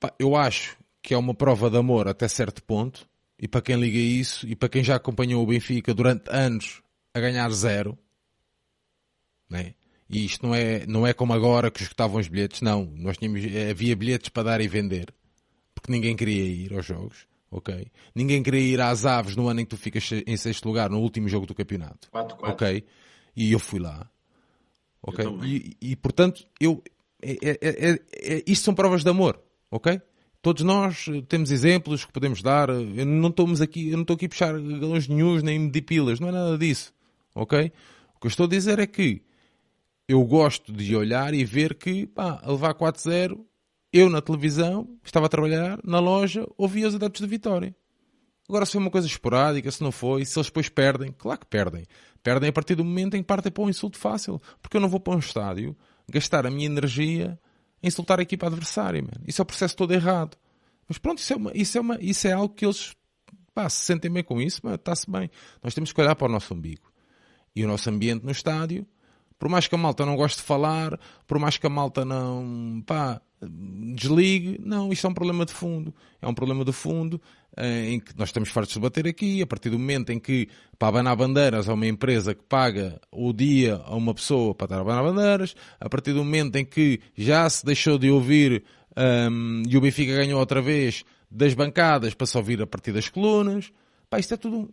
pá, 0.00 0.12
eu 0.18 0.34
acho 0.34 0.76
que 1.00 1.14
é 1.14 1.16
uma 1.16 1.32
prova 1.32 1.70
de 1.70 1.76
amor 1.76 2.08
até 2.08 2.26
certo 2.26 2.62
ponto. 2.62 3.06
E 3.38 3.46
para 3.46 3.60
quem 3.60 3.76
liga 3.76 3.98
isso, 3.98 4.46
e 4.48 4.56
para 4.56 4.68
quem 4.68 4.82
já 4.82 4.96
acompanhou 4.96 5.42
o 5.42 5.46
Benfica 5.46 5.94
durante 5.94 6.28
anos 6.30 6.82
a 7.14 7.20
ganhar 7.20 7.50
zero, 7.50 7.96
né? 9.48 9.74
E 10.08 10.24
isto 10.24 10.46
não 10.46 10.54
é, 10.54 10.86
não 10.86 11.06
é 11.06 11.12
como 11.12 11.32
agora 11.32 11.70
que 11.70 11.82
escutavam 11.82 12.20
os 12.20 12.28
bilhetes, 12.28 12.60
não. 12.60 12.92
Nós 12.96 13.16
tínhamos, 13.16 13.40
havia 13.70 13.96
bilhetes 13.96 14.28
para 14.28 14.44
dar 14.44 14.60
e 14.60 14.68
vender. 14.68 15.12
Porque 15.74 15.90
ninguém 15.90 16.16
queria 16.16 16.44
ir 16.44 16.72
aos 16.72 16.86
jogos, 16.86 17.26
ok? 17.50 17.90
Ninguém 18.14 18.42
queria 18.42 18.60
ir 18.60 18.80
às 18.80 19.04
aves 19.04 19.34
no 19.34 19.48
ano 19.48 19.60
em 19.60 19.64
que 19.64 19.70
tu 19.70 19.76
ficas 19.76 20.08
em 20.12 20.36
sexto 20.36 20.66
lugar, 20.66 20.88
no 20.88 21.00
último 21.00 21.28
jogo 21.28 21.46
do 21.46 21.54
campeonato. 21.54 22.08
4 22.10 22.36
-4. 22.36 22.52
Ok? 22.52 22.84
E 23.36 23.52
eu 23.52 23.58
fui 23.58 23.80
lá. 23.80 24.08
Ok? 25.02 25.24
E, 25.44 25.76
e, 25.80 25.96
portanto, 25.96 26.46
eu, 26.60 26.82
é, 27.22 27.32
é, 27.32 27.58
é, 27.60 28.00
é, 28.14 28.42
isto 28.46 28.64
são 28.64 28.74
provas 28.74 29.02
de 29.02 29.10
amor, 29.10 29.40
ok? 29.70 30.00
Todos 30.40 30.62
nós 30.62 31.06
temos 31.28 31.50
exemplos 31.50 32.04
que 32.04 32.12
podemos 32.12 32.40
dar. 32.40 32.68
Eu 32.68 33.04
não 33.04 33.30
estamos 33.30 33.60
aqui, 33.60 33.88
eu 33.90 33.96
não 33.96 34.02
estou 34.02 34.14
aqui 34.14 34.26
a 34.26 34.28
puxar 34.28 34.52
galões 34.52 35.08
nenhums 35.08 35.42
nem 35.42 35.58
medir 35.58 35.82
pilas, 35.82 36.20
não 36.20 36.28
é 36.28 36.32
nada 36.32 36.56
disso, 36.56 36.94
ok? 37.34 37.72
O 38.14 38.20
que 38.20 38.26
eu 38.26 38.28
estou 38.28 38.46
a 38.46 38.48
dizer 38.48 38.78
é 38.78 38.86
que 38.86 39.22
eu 40.08 40.22
gosto 40.24 40.72
de 40.72 40.94
olhar 40.94 41.34
e 41.34 41.44
ver 41.44 41.74
que, 41.74 42.06
pá, 42.06 42.40
a 42.42 42.50
levar 42.50 42.74
4-0, 42.74 43.44
eu 43.92 44.08
na 44.08 44.20
televisão, 44.20 44.88
estava 45.04 45.26
a 45.26 45.28
trabalhar, 45.28 45.78
na 45.84 45.98
loja, 45.98 46.46
ouvia 46.56 46.86
os 46.86 46.94
adeptos 46.94 47.22
de 47.22 47.26
Vitória. 47.26 47.74
Agora, 48.48 48.64
se 48.64 48.72
foi 48.72 48.80
uma 48.80 48.90
coisa 48.90 49.06
esporádica, 49.06 49.70
se 49.70 49.82
não 49.82 49.90
foi, 49.90 50.24
se 50.24 50.38
eles 50.38 50.46
depois 50.46 50.68
perdem, 50.68 51.12
claro 51.16 51.40
que 51.40 51.46
perdem. 51.46 51.84
Perdem 52.22 52.48
a 52.48 52.52
partir 52.52 52.76
do 52.76 52.84
momento 52.84 53.16
em 53.16 53.20
que 53.20 53.26
partem 53.26 53.50
para 53.50 53.64
um 53.64 53.68
insulto 53.68 53.98
fácil. 53.98 54.40
Porque 54.62 54.76
eu 54.76 54.80
não 54.80 54.88
vou 54.88 55.00
para 55.00 55.14
um 55.14 55.18
estádio 55.18 55.76
gastar 56.08 56.46
a 56.46 56.50
minha 56.50 56.66
energia 56.66 57.38
em 57.82 57.88
insultar 57.88 58.20
a 58.20 58.22
equipa 58.22 58.46
adversária, 58.46 59.02
man. 59.02 59.20
Isso 59.26 59.40
é 59.40 59.44
o 59.44 59.46
processo 59.46 59.76
todo 59.76 59.92
errado. 59.92 60.36
Mas 60.88 60.98
pronto, 60.98 61.18
isso 61.18 61.32
é, 61.32 61.36
uma, 61.36 61.52
isso 61.54 61.78
é, 61.78 61.80
uma, 61.80 61.98
isso 62.00 62.28
é 62.28 62.32
algo 62.32 62.54
que 62.54 62.64
eles 62.64 62.94
pá, 63.52 63.68
se 63.68 63.84
sentem 63.86 64.10
bem 64.10 64.22
com 64.22 64.40
isso, 64.40 64.60
está-se 64.68 65.10
bem. 65.10 65.30
Nós 65.62 65.74
temos 65.74 65.90
que 65.90 66.00
olhar 66.00 66.14
para 66.14 66.28
o 66.28 66.30
nosso 66.30 66.52
umbigo. 66.52 66.92
E 67.54 67.64
o 67.64 67.68
nosso 67.68 67.88
ambiente 67.88 68.22
no 68.22 68.30
estádio 68.30 68.86
por 69.38 69.48
mais 69.48 69.68
que 69.68 69.74
a 69.74 69.78
malta 69.78 70.06
não 70.06 70.16
goste 70.16 70.38
de 70.38 70.44
falar, 70.44 70.98
por 71.26 71.38
mais 71.38 71.56
que 71.56 71.66
a 71.66 71.70
malta 71.70 72.04
não, 72.04 72.82
pá, 72.86 73.20
desligue, 73.94 74.58
não, 74.64 74.92
isto 74.92 75.06
é 75.06 75.10
um 75.10 75.14
problema 75.14 75.44
de 75.44 75.52
fundo. 75.52 75.94
É 76.20 76.26
um 76.26 76.34
problema 76.34 76.64
de 76.64 76.72
fundo 76.72 77.20
eh, 77.56 77.90
em 77.90 78.00
que 78.00 78.16
nós 78.16 78.30
estamos 78.30 78.48
fartos 78.48 78.74
de 78.74 78.80
bater 78.80 79.06
aqui, 79.06 79.42
a 79.42 79.46
partir 79.46 79.70
do 79.70 79.78
momento 79.78 80.10
em 80.10 80.18
que 80.18 80.48
para 80.78 80.88
abanar 80.88 81.16
bandeiras 81.16 81.68
há 81.68 81.74
uma 81.74 81.86
empresa 81.86 82.34
que 82.34 82.42
paga 82.42 83.00
o 83.12 83.32
dia 83.32 83.76
a 83.84 83.94
uma 83.94 84.14
pessoa 84.14 84.54
para 84.54 84.66
estar 84.66 84.78
a 84.78 84.80
abanar 84.80 85.04
bandeiras, 85.04 85.54
a 85.78 85.88
partir 85.88 86.12
do 86.12 86.24
momento 86.24 86.56
em 86.56 86.64
que 86.64 87.00
já 87.16 87.48
se 87.48 87.64
deixou 87.64 87.98
de 87.98 88.10
ouvir 88.10 88.64
um, 88.96 89.02
ehm, 89.02 89.62
e 89.68 89.76
o 89.76 89.80
Benfica 89.80 90.14
ganhou 90.14 90.40
outra 90.40 90.62
vez 90.62 91.04
das 91.30 91.52
bancadas 91.54 92.14
para 92.14 92.26
se 92.26 92.36
ouvir 92.36 92.62
a 92.62 92.66
partir 92.66 92.92
das 92.92 93.08
colunas, 93.08 93.70
pá, 94.08 94.18
isto 94.18 94.32
é 94.32 94.36
tudo, 94.36 94.72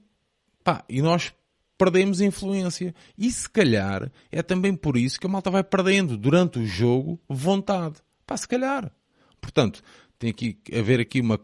pá, 0.63 0.83
e 0.87 1.01
nós 1.01 1.33
perdemos 1.77 2.21
influência. 2.21 2.93
E 3.17 3.31
se 3.31 3.49
calhar 3.49 4.11
é 4.31 4.41
também 4.41 4.75
por 4.75 4.97
isso 4.97 5.19
que 5.19 5.27
a 5.27 5.29
malta 5.29 5.49
vai 5.49 5.63
perdendo 5.63 6.17
durante 6.17 6.59
o 6.59 6.65
jogo 6.65 7.19
vontade. 7.27 7.95
Pá, 8.25 8.37
se 8.37 8.47
calhar. 8.47 8.91
Portanto, 9.41 9.81
tem 10.17 10.33
que 10.33 10.57
haver 10.73 10.99
aqui 10.99 11.19
uma. 11.21 11.39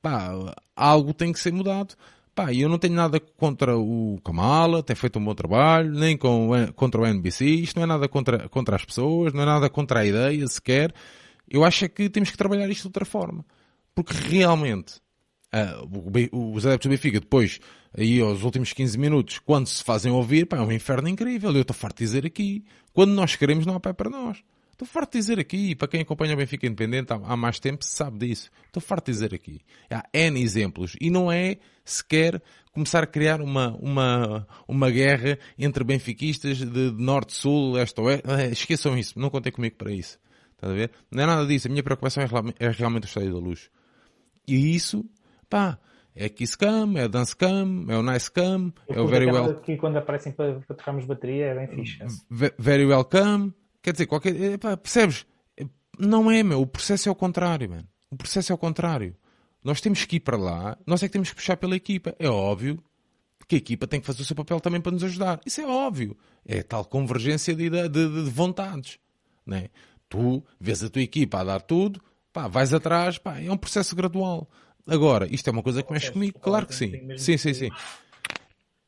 Pá, 0.00 0.54
algo 0.74 1.12
tem 1.12 1.32
que 1.32 1.40
ser 1.40 1.52
mudado. 1.52 1.94
Pá, 2.34 2.52
eu 2.52 2.68
não 2.68 2.78
tenho 2.78 2.94
nada 2.94 3.18
contra 3.18 3.78
o 3.78 4.20
Kamala, 4.22 4.82
tem 4.82 4.94
feito 4.94 5.18
um 5.18 5.24
bom 5.24 5.34
trabalho, 5.34 5.90
nem 5.90 6.18
com, 6.18 6.50
contra 6.74 7.00
o 7.00 7.06
NBC, 7.06 7.46
isto 7.46 7.76
não 7.76 7.84
é 7.84 7.86
nada 7.86 8.06
contra, 8.08 8.46
contra 8.50 8.76
as 8.76 8.84
pessoas, 8.84 9.32
não 9.32 9.42
é 9.42 9.46
nada 9.46 9.70
contra 9.70 10.00
a 10.00 10.06
ideia 10.06 10.46
sequer. 10.46 10.94
Eu 11.48 11.64
acho 11.64 11.86
é 11.86 11.88
que 11.88 12.10
temos 12.10 12.30
que 12.30 12.36
trabalhar 12.36 12.68
isto 12.68 12.82
de 12.82 12.88
outra 12.88 13.06
forma. 13.06 13.44
Porque 13.94 14.12
realmente, 14.12 15.00
uh, 15.82 16.54
os 16.54 16.66
adeptos 16.66 16.88
do 16.88 16.90
Benfica 16.90 17.20
depois 17.20 17.60
aí 17.96 18.20
aos 18.20 18.42
últimos 18.42 18.72
15 18.72 18.98
minutos, 18.98 19.38
quando 19.38 19.66
se 19.66 19.82
fazem 19.82 20.12
ouvir, 20.12 20.46
pá, 20.46 20.58
é 20.58 20.60
um 20.60 20.72
inferno 20.72 21.08
incrível. 21.08 21.52
Eu 21.52 21.62
estou 21.62 21.74
farto 21.74 21.98
de 21.98 22.04
dizer 22.04 22.26
aqui. 22.26 22.64
Quando 22.92 23.12
nós 23.12 23.36
queremos, 23.36 23.64
não 23.64 23.74
há 23.74 23.80
pé 23.80 23.92
para 23.92 24.10
nós. 24.10 24.42
Estou 24.72 24.86
farto 24.86 25.12
de 25.12 25.18
dizer 25.18 25.38
aqui, 25.38 25.74
para 25.74 25.88
quem 25.88 26.02
acompanha 26.02 26.34
o 26.34 26.36
Benfica 26.36 26.66
Independente 26.66 27.10
há, 27.10 27.16
há 27.16 27.34
mais 27.34 27.58
tempo, 27.58 27.82
sabe 27.82 28.26
disso. 28.26 28.50
Estou 28.66 28.82
farto 28.82 29.06
de 29.06 29.12
dizer 29.12 29.34
aqui. 29.34 29.62
Há 29.90 30.04
N 30.12 30.38
exemplos. 30.42 30.94
E 31.00 31.08
não 31.08 31.32
é 31.32 31.56
sequer 31.82 32.42
começar 32.72 33.02
a 33.02 33.06
criar 33.06 33.40
uma, 33.40 33.74
uma, 33.76 34.46
uma 34.68 34.90
guerra 34.90 35.38
entre 35.58 35.82
benfiquistas 35.82 36.58
de, 36.58 36.90
de 36.90 37.02
norte-sul, 37.02 37.72
leste-oeste. 37.72 38.30
É, 38.30 38.50
esqueçam 38.50 38.98
isso. 38.98 39.18
Não 39.18 39.30
contem 39.30 39.50
comigo 39.50 39.76
para 39.76 39.90
isso. 39.90 40.18
A 40.60 40.68
ver? 40.68 40.90
Não 41.10 41.22
é 41.22 41.26
nada 41.26 41.46
disso. 41.46 41.68
A 41.68 41.70
minha 41.70 41.82
preocupação 41.82 42.22
é, 42.22 42.26
é 42.58 42.70
realmente 42.70 43.04
o 43.04 43.06
estádio 43.06 43.32
da 43.32 43.38
luz. 43.38 43.70
E 44.46 44.76
isso, 44.76 45.04
pá, 45.48 45.78
é 46.14 46.28
Kiss 46.28 46.56
Cam, 46.56 46.94
é 46.96 47.04
o 47.04 47.08
Dance 47.08 47.36
Cam, 47.36 47.84
é 47.88 47.96
o 47.96 48.02
Nice 48.02 48.30
Cam, 48.30 48.72
é 48.88 49.00
o 49.00 49.06
Very 49.06 49.26
Well. 49.26 49.60
que 49.60 49.76
quando 49.76 49.96
aparecem 49.96 50.32
para, 50.32 50.54
para 50.60 50.76
trocarmos 50.76 51.04
bateria 51.04 51.46
é 51.46 51.54
bem 51.54 51.84
fixe. 51.84 51.98
Very 52.58 52.86
Welcome. 52.86 53.52
Quer 53.82 53.92
dizer, 53.92 54.06
qualquer. 54.06 54.58
Pá, 54.58 54.76
percebes? 54.76 55.26
Não 55.98 56.30
é, 56.30 56.42
meu. 56.42 56.60
O 56.60 56.66
processo 56.66 57.08
é 57.08 57.12
o 57.12 57.14
contrário, 57.14 57.68
mano. 57.68 57.88
O 58.10 58.16
processo 58.16 58.52
é 58.52 58.54
o 58.54 58.58
contrário. 58.58 59.14
Nós 59.62 59.80
temos 59.80 60.04
que 60.04 60.16
ir 60.16 60.20
para 60.20 60.36
lá, 60.36 60.78
nós 60.86 61.02
é 61.02 61.06
que 61.06 61.12
temos 61.12 61.30
que 61.30 61.36
puxar 61.36 61.56
pela 61.56 61.74
equipa. 61.74 62.14
É 62.18 62.28
óbvio 62.28 62.82
que 63.48 63.54
a 63.54 63.58
equipa 63.58 63.86
tem 63.86 64.00
que 64.00 64.06
fazer 64.06 64.22
o 64.22 64.24
seu 64.24 64.36
papel 64.36 64.60
também 64.60 64.80
para 64.80 64.92
nos 64.92 65.04
ajudar. 65.04 65.40
Isso 65.46 65.60
é 65.60 65.66
óbvio. 65.66 66.16
É 66.44 66.62
tal 66.62 66.84
convergência 66.84 67.54
de, 67.54 67.70
de, 67.70 67.88
de, 67.88 68.24
de 68.24 68.30
vontades. 68.30 68.98
Né? 69.44 69.68
Tu 70.08 70.42
vês 70.60 70.82
a 70.82 70.90
tua 70.90 71.02
equipa 71.02 71.40
a 71.40 71.44
dar 71.44 71.60
tudo, 71.60 72.00
pá, 72.32 72.48
vais 72.48 72.72
atrás, 72.74 73.18
pá, 73.18 73.40
é 73.40 73.50
um 73.50 73.56
processo 73.56 73.94
gradual. 73.94 74.48
Agora, 74.86 75.26
isto 75.32 75.48
é 75.48 75.52
uma 75.52 75.62
coisa 75.62 75.82
que 75.82 75.92
mexe 75.92 76.12
comigo? 76.12 76.38
Claro 76.38 76.66
que 76.66 76.74
sim. 76.74 77.16
Sim, 77.18 77.36
sim, 77.36 77.54
sim. 77.54 77.70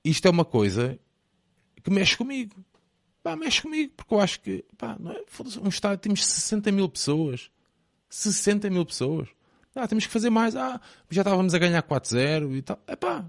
Isto 0.05 0.29
é 0.29 0.31
uma 0.31 0.45
coisa 0.45 0.99
que 1.83 1.91
mexe 1.91 2.17
comigo. 2.17 2.55
Pá, 3.23 3.35
mexe 3.35 3.63
comigo, 3.63 3.93
porque 3.97 4.15
eu 4.15 4.21
acho 4.21 4.41
que, 4.41 4.65
pá, 4.77 4.97
não 4.99 5.11
é? 5.11 5.23
Um 5.63 5.69
estádio 5.69 5.99
temos 5.99 6.25
60 6.25 6.71
mil 6.71 6.89
pessoas. 6.89 7.51
60 8.09 8.71
mil 8.71 8.87
pessoas. 8.87 9.29
Ah, 9.75 9.87
temos 9.87 10.07
que 10.07 10.13
fazer 10.13 10.31
mais. 10.31 10.57
Ah, 10.57 10.81
já 11.11 11.23
estávamos 11.23 11.55
a 11.55 11.59
ganhar 11.59 11.83
4-0 11.83 12.57
e 12.57 12.63
tal. 12.63 12.81
Epá, 12.89 13.25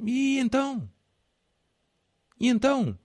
e 0.00 0.38
então? 0.38 0.88
E 2.38 2.48
então? 2.48 2.98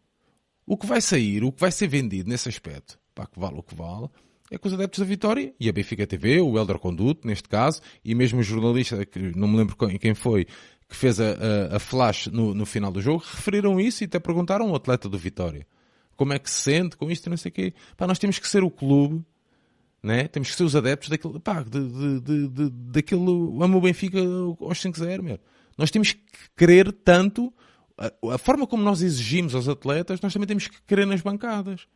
O 0.66 0.78
que 0.78 0.86
vai 0.86 1.02
sair, 1.02 1.44
o 1.44 1.52
que 1.52 1.60
vai 1.62 1.72
ser 1.72 1.88
vendido 1.88 2.30
nesse 2.30 2.50
aspecto, 2.50 3.00
pá, 3.16 3.26
que 3.26 3.40
vale 3.40 3.58
o 3.58 3.64
que 3.64 3.76
vale, 3.76 4.10
é 4.52 4.58
com 4.58 4.68
os 4.68 4.74
adeptos 4.74 5.00
da 5.00 5.06
Vitória 5.06 5.54
e 5.60 5.70
a 5.70 5.72
Benfica 5.72 6.08
TV, 6.08 6.42
o 6.42 6.58
Elder 6.58 6.80
Conduto, 6.80 7.28
neste 7.28 7.48
caso, 7.48 7.82
e 8.04 8.16
mesmo 8.16 8.40
o 8.40 8.44
jornalista, 8.44 9.06
que 9.06 9.38
não 9.38 9.48
me 9.48 9.58
lembro 9.58 9.76
quem 10.00 10.16
foi, 10.16 10.46
que 10.88 10.96
fez 10.96 11.20
a, 11.20 11.32
a, 11.72 11.76
a 11.76 11.80
flash 11.80 12.28
no, 12.28 12.54
no, 12.54 12.66
final 12.66 12.92
do 12.92 13.02
jogo, 13.02 13.24
referiram 13.24 13.80
isso 13.80 14.04
e 14.04 14.06
até 14.06 14.20
perguntaram 14.20 14.70
ao 14.70 14.76
atleta 14.76 15.08
do 15.08 15.18
Vitória 15.18 15.68
como 16.20 16.34
é 16.34 16.40
que 16.40 16.52
se 16.52 16.64
sente 16.64 16.98
com 16.98 17.10
isto, 17.10 17.30
não 17.30 17.38
sei 17.38 17.50
o 17.50 17.54
quê. 17.54 17.74
Pá, 17.96 18.06
nós 18.06 18.20
temos 18.20 18.38
que 18.38 18.48
ser 18.48 18.62
o 18.62 18.70
clube, 18.70 19.24
né? 20.04 20.28
temos 20.28 20.50
que 20.50 20.56
ser 20.58 20.64
os 20.64 20.76
adeptos 20.76 21.08
daquele, 21.08 21.40
pá, 21.40 21.64
de, 21.64 22.20
de, 22.20 22.48
de, 22.50 22.70
daquele, 22.70 23.22
amo 23.62 23.80
Benfica 23.80 24.20
aos 24.20 24.80
5-0, 24.80 25.22
meu. 25.22 25.40
Nós 25.78 25.90
temos 25.90 26.12
que 26.12 26.22
querer 26.58 26.92
tanto, 26.92 27.54
a, 27.98 28.12
a 28.34 28.38
forma 28.38 28.68
como 28.68 28.84
nós 28.84 29.02
exigimos 29.02 29.56
aos 29.56 29.70
atletas, 29.70 30.20
nós 30.20 30.34
também 30.34 30.46
temos 30.46 30.68
que 30.68 30.82
querer 30.86 31.08
nas 31.08 31.22
bancadas. 31.22 31.88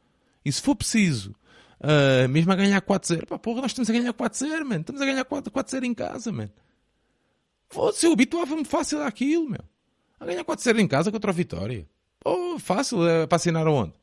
E 0.45 0.49
se 0.49 0.61
for 0.61 0.73
preciso 0.73 1.35
Uh, 1.79 2.27
mesmo 2.29 2.51
a 2.51 2.55
ganhar 2.55 2.81
4-0. 2.81 3.25
Pá, 3.25 3.37
porra, 3.37 3.61
nós 3.61 3.71
estamos 3.71 3.89
a 3.89 3.93
ganhar 3.93 4.13
4-0, 4.13 4.63
mano. 4.63 4.81
Estamos 4.81 5.01
a 5.01 5.05
ganhar 5.05 5.25
4-0 5.25 5.83
em 5.83 5.93
casa, 5.93 6.31
mano. 6.31 6.51
Foda-se, 7.69 8.05
eu 8.05 8.13
habituava-me 8.13 8.63
fácil 8.63 9.01
àquilo, 9.01 9.49
meu. 9.49 9.63
A 10.19 10.25
ganhar 10.25 10.45
4-0 10.45 10.79
em 10.79 10.87
casa 10.87 11.11
contra 11.11 11.31
a 11.31 11.33
Vitória. 11.33 11.87
Oh, 12.23 12.57
fácil, 12.59 13.07
é, 13.07 13.27
para 13.27 13.35
assinar 13.35 13.67
aonde? 13.67 13.93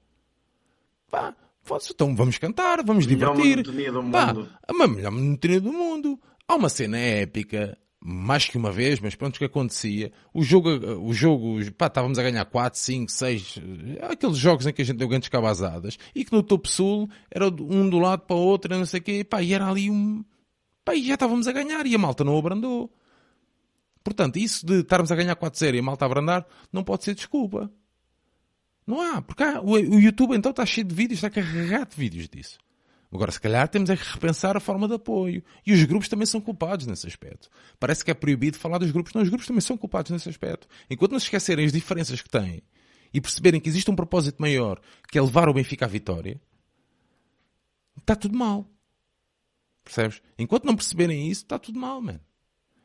Pá, 1.11 1.35
foda-se, 1.63 1.93
então 1.93 2.15
vamos 2.15 2.37
cantar, 2.39 2.85
vamos 2.85 3.07
divertir. 3.07 3.65
Pá, 4.11 4.35
a 4.69 4.89
melhor 4.89 5.11
monotonia 5.11 5.61
do 5.61 5.73
mundo. 5.73 6.21
Há 6.47 6.57
uma 6.57 6.69
cena 6.69 6.99
épica 6.99 7.79
mais 8.03 8.47
que 8.47 8.57
uma 8.57 8.73
vez, 8.73 8.99
mas 8.99 9.15
pronto, 9.15 9.37
o 9.37 9.39
que 9.39 9.45
acontecia? 9.45 10.11
O 10.33 10.43
jogo, 10.43 10.71
o 10.71 11.13
jogo, 11.13 11.59
pá, 11.73 11.87
estávamos 11.87 12.19
a 12.19 12.23
ganhar 12.23 12.45
4, 12.47 12.79
5, 12.79 13.13
6, 13.13 13.59
aqueles 14.01 14.39
jogos 14.39 14.67
em 14.67 14.73
que 14.73 14.81
a 14.81 14.85
gente 14.85 14.97
deu 14.97 15.09
grandes 15.09 15.29
cabazadas 15.29 15.99
e 16.15 16.25
que 16.25 16.33
no 16.33 16.43
topo 16.43 16.67
sul 16.67 17.11
era 17.31 17.47
um 17.47 17.91
do 17.91 17.99
lado 17.99 18.23
para 18.23 18.37
o 18.37 18.41
outro, 18.41 18.75
não 18.75 18.87
sei 18.87 19.01
o 19.01 19.03
quê, 19.03 19.23
pá, 19.23 19.43
e 19.43 19.53
era 19.53 19.69
ali 19.69 19.91
um, 19.91 20.25
pá, 20.83 20.95
e 20.95 21.07
já 21.07 21.15
estávamos 21.15 21.47
a 21.47 21.53
ganhar 21.53 21.87
e 21.87 21.95
a 21.95 21.99
malta 21.99 22.25
não 22.25 22.39
abrandou. 22.39 22.91
Portanto, 24.03 24.39
isso 24.39 24.65
de 24.65 24.81
estarmos 24.81 25.13
a 25.13 25.17
ganhar 25.17 25.37
4-0 25.37 25.75
e 25.75 25.79
a 25.79 25.83
malta 25.83 26.05
a 26.05 26.07
abrandar 26.07 26.47
não 26.73 26.83
pode 26.83 27.05
ser 27.05 27.15
desculpa. 27.15 27.71
Não 28.87 28.99
há, 28.99 29.21
porque 29.21 29.43
há, 29.43 29.61
o, 29.61 29.73
o 29.73 30.01
YouTube 30.01 30.35
então 30.35 30.51
está 30.51 30.65
cheio 30.65 30.87
de 30.87 30.95
vídeos, 30.95 31.19
está 31.19 31.29
carregado 31.29 31.91
de 31.91 31.97
vídeos 31.97 32.29
disso. 32.31 32.59
Agora, 33.13 33.33
se 33.33 33.41
calhar, 33.41 33.67
temos 33.69 33.91
é 33.91 33.97
que 33.97 34.05
repensar 34.05 34.57
a 34.57 34.61
forma 34.61 34.87
de 34.87 34.95
apoio. 34.95 35.43
E 35.67 35.73
os 35.73 35.83
grupos 35.85 36.09
também 36.09 36.27
são 36.27 36.41
culpados 36.41 36.87
nesse 36.87 37.09
aspecto. 37.09 37.49
Parece 37.79 38.05
que 38.05 38.11
é 38.11 38.15
proibido 38.15 38.57
falar 38.57 38.79
dos 38.79 38.93
grupos. 38.93 39.13
Não, 39.13 39.23
os 39.23 39.29
grupos 39.29 39.49
também 39.49 39.61
são 39.61 39.77
culpados 39.77 40.13
nesse 40.13 40.29
aspecto. 40.29 40.69
Enquanto 40.89 41.13
não 41.13 41.19
se 41.19 41.27
esquecerem 41.27 41.67
as 41.67 41.73
diferenças 41.73 42.23
que 42.23 42.29
têm 42.29 42.63
e 43.13 43.21
perceberem 43.21 43.61
que 43.61 43.69
existe 43.69 43.91
um 43.91 43.97
propósito 43.97 44.41
maior, 44.41 44.81
que 45.11 45.19
é 45.19 45.23
levar 45.23 45.49
o 45.49 45.53
Benfica 45.55 45.87
à 45.87 45.89
vitória, 45.89 46.41
está 47.99 48.15
tudo 48.15 48.39
mal. 48.39 48.71
Percebes? 49.83 50.23
Enquanto 50.39 50.65
não 50.65 50.77
perceberem 50.77 51.29
isso, 51.29 51.43
está 51.43 51.59
tudo 51.59 51.81
mal, 51.81 52.01
mano. 52.01 52.21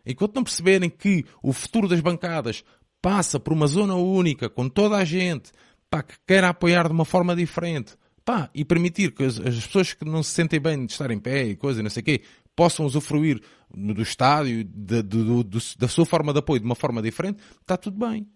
Enquanto 0.03 0.35
não 0.35 0.43
perceberem 0.43 0.89
que 0.89 1.23
o 1.43 1.53
futuro 1.53 1.87
das 1.87 1.99
bancadas 1.99 2.63
passa 2.99 3.39
por 3.39 3.53
uma 3.53 3.67
zona 3.67 3.95
única, 3.95 4.49
com 4.49 4.67
toda 4.67 4.97
a 4.97 5.05
gente, 5.05 5.51
pá, 5.87 6.01
que 6.01 6.15
quer 6.25 6.43
apoiar 6.43 6.87
de 6.87 6.93
uma 6.93 7.05
forma 7.05 7.35
diferente, 7.35 7.95
pá, 8.25 8.49
e 8.53 8.65
permitir 8.65 9.11
que 9.13 9.23
as, 9.23 9.39
as, 9.39 9.65
pessoas 9.65 9.93
que 9.93 10.03
não 10.03 10.23
se 10.23 10.31
sentem 10.31 10.59
bem 10.59 10.85
de 10.85 10.91
estar 10.91 11.11
em 11.11 11.19
pé 11.19 11.45
e 11.45 11.55
coisa, 11.55 11.83
não 11.83 11.89
sei 11.89 12.01
o 12.01 12.03
quê, 12.03 12.21
possam 12.55 12.85
usufruir 12.85 13.39
do 13.71 14.01
estádio, 14.01 14.63
de, 14.63 15.03
de, 15.03 15.43
de, 15.43 15.77
da 15.77 15.87
sua 15.87 16.05
forma 16.05 16.33
de 16.33 16.39
apoio 16.39 16.59
de 16.59 16.65
uma 16.65 16.75
forma 16.75 17.01
diferente, 17.01 17.39
está 17.61 17.77
tudo 17.77 17.97
bem. 17.97 18.27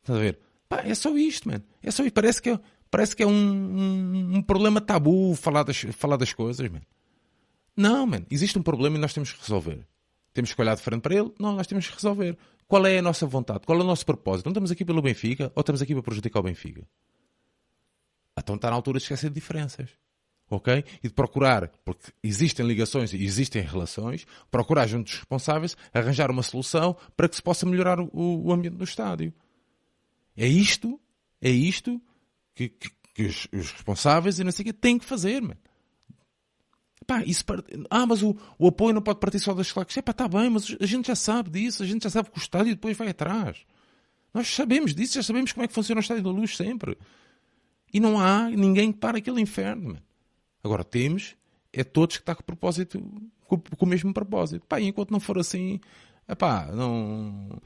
Estás 0.00 0.18
a 0.18 0.22
ver? 0.22 0.38
Pá, 0.68 0.82
é 0.84 0.94
só 0.94 1.16
isto, 1.16 1.48
mano. 1.48 1.64
É 1.82 1.90
só 1.90 2.02
isto. 2.04 2.14
Parece 2.14 2.40
que 2.40 2.50
é, 2.50 2.60
parece 2.90 3.14
que 3.14 3.22
é 3.22 3.26
um, 3.26 3.30
um, 3.30 4.36
um 4.36 4.42
problema 4.42 4.80
tabu 4.80 5.34
falar 5.34 5.62
das, 5.62 5.76
falar 5.92 6.16
das 6.16 6.32
coisas, 6.32 6.68
mano. 6.68 6.84
Não, 7.76 8.06
mano. 8.06 8.26
Existe 8.30 8.58
um 8.58 8.62
problema 8.62 8.96
e 8.96 9.00
nós 9.00 9.12
temos 9.12 9.32
que 9.32 9.40
resolver. 9.40 9.86
Temos 10.32 10.52
que 10.52 10.60
olhar 10.60 10.76
de 10.76 10.82
frente 10.82 11.02
para 11.02 11.14
ele? 11.14 11.32
Não, 11.38 11.54
nós 11.54 11.66
temos 11.66 11.88
que 11.88 11.94
resolver. 11.94 12.36
Qual 12.68 12.84
é 12.86 12.98
a 12.98 13.02
nossa 13.02 13.26
vontade? 13.26 13.60
Qual 13.66 13.78
é 13.78 13.82
o 13.82 13.86
nosso 13.86 14.04
propósito? 14.04 14.46
Não 14.46 14.52
estamos 14.52 14.70
aqui 14.70 14.84
pelo 14.84 15.02
Benfica 15.02 15.52
ou 15.54 15.60
estamos 15.60 15.82
aqui 15.82 15.94
para 15.94 16.02
prejudicar 16.02 16.40
o 16.40 16.42
Benfica? 16.42 16.86
Então 18.38 18.56
está 18.56 18.70
na 18.70 18.76
altura 18.76 18.98
de 18.98 19.04
esquecer 19.04 19.28
de 19.30 19.34
diferenças. 19.34 19.90
Ok? 20.48 20.84
E 21.02 21.08
de 21.08 21.14
procurar, 21.14 21.68
porque 21.84 22.12
existem 22.22 22.64
ligações 22.64 23.12
e 23.12 23.24
existem 23.24 23.62
relações, 23.62 24.24
procurar 24.48 24.86
junto 24.86 25.06
dos 25.06 25.14
responsáveis 25.16 25.76
arranjar 25.92 26.30
uma 26.30 26.42
solução 26.42 26.96
para 27.16 27.28
que 27.28 27.34
se 27.34 27.42
possa 27.42 27.66
melhorar 27.66 27.98
o, 27.98 28.10
o 28.12 28.52
ambiente 28.52 28.76
do 28.76 28.84
estádio. 28.84 29.34
É 30.36 30.46
isto, 30.46 31.00
é 31.40 31.50
isto 31.50 32.00
que, 32.54 32.68
que, 32.68 32.90
que 33.14 33.22
os, 33.24 33.48
os, 33.52 33.72
responsáveis 33.72 34.38
e 34.38 34.44
não 34.44 34.52
sei 34.52 34.62
o 34.62 34.66
que 34.66 34.72
têm 34.72 34.98
que 34.98 35.04
fazer, 35.04 35.40
mano. 35.40 35.58
Pá, 37.06 37.22
isso 37.24 37.44
part... 37.44 37.64
Ah, 37.90 38.06
mas 38.06 38.22
o, 38.22 38.36
o 38.58 38.68
apoio 38.68 38.94
não 38.94 39.02
pode 39.02 39.18
partir 39.18 39.40
só 39.40 39.52
das 39.52 39.72
claques. 39.72 39.96
É 39.96 40.02
pá, 40.02 40.12
está 40.12 40.28
bem, 40.28 40.48
mas 40.48 40.76
a 40.80 40.86
gente 40.86 41.08
já 41.08 41.16
sabe 41.16 41.50
disso, 41.50 41.82
a 41.82 41.86
gente 41.86 42.04
já 42.04 42.10
sabe 42.10 42.30
que 42.30 42.38
o 42.38 42.40
estádio 42.40 42.74
depois 42.74 42.96
vai 42.96 43.08
atrás. 43.08 43.64
Nós 44.32 44.48
sabemos 44.48 44.94
disso, 44.94 45.14
já 45.14 45.22
sabemos 45.22 45.52
como 45.52 45.64
é 45.64 45.68
que 45.68 45.74
funciona 45.74 45.98
o 45.98 46.02
estádio 46.02 46.22
da 46.22 46.30
luz 46.30 46.56
sempre. 46.56 46.96
E 47.96 48.00
não 48.00 48.20
há 48.20 48.50
ninguém 48.50 48.92
que 48.92 48.98
pare 48.98 49.20
aquele 49.20 49.40
inferno. 49.40 49.94
Man. 49.94 50.02
Agora 50.62 50.84
temos, 50.84 51.34
é 51.72 51.82
todos 51.82 52.18
que 52.18 52.22
está 52.22 52.34
com 52.34 52.42
propósito, 52.42 53.00
com, 53.46 53.58
com, 53.58 53.86
o 53.86 53.88
mesmo 53.88 54.12
propósito. 54.12 54.66
Pá, 54.66 54.78
enquanto 54.78 55.10
não 55.12 55.18
for 55.18 55.38
assim, 55.38 55.80
pá, 56.38 56.68
não. 56.74 57.58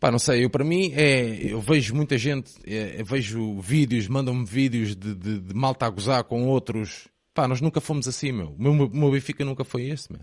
Pá, 0.00 0.10
não 0.10 0.18
sei, 0.18 0.42
eu 0.42 0.48
para 0.48 0.64
mim 0.64 0.90
é, 0.94 1.52
eu 1.52 1.60
vejo 1.60 1.94
muita 1.94 2.16
gente, 2.16 2.50
é, 2.64 3.02
vejo 3.02 3.60
vídeos, 3.60 4.08
mandam-me 4.08 4.46
vídeos 4.46 4.96
de, 4.96 5.14
de, 5.14 5.40
de 5.40 5.54
malta 5.54 5.84
a 5.84 5.90
gozar 5.90 6.24
com 6.24 6.46
outros. 6.46 7.06
Pá, 7.34 7.46
nós 7.46 7.60
nunca 7.60 7.78
fomos 7.78 8.08
assim, 8.08 8.32
meu. 8.32 8.54
O 8.58 8.62
meu, 8.62 8.88
meu 8.88 9.10
Benfica 9.10 9.44
nunca 9.44 9.64
foi 9.64 9.82
esse, 9.90 10.10
meu 10.10 10.22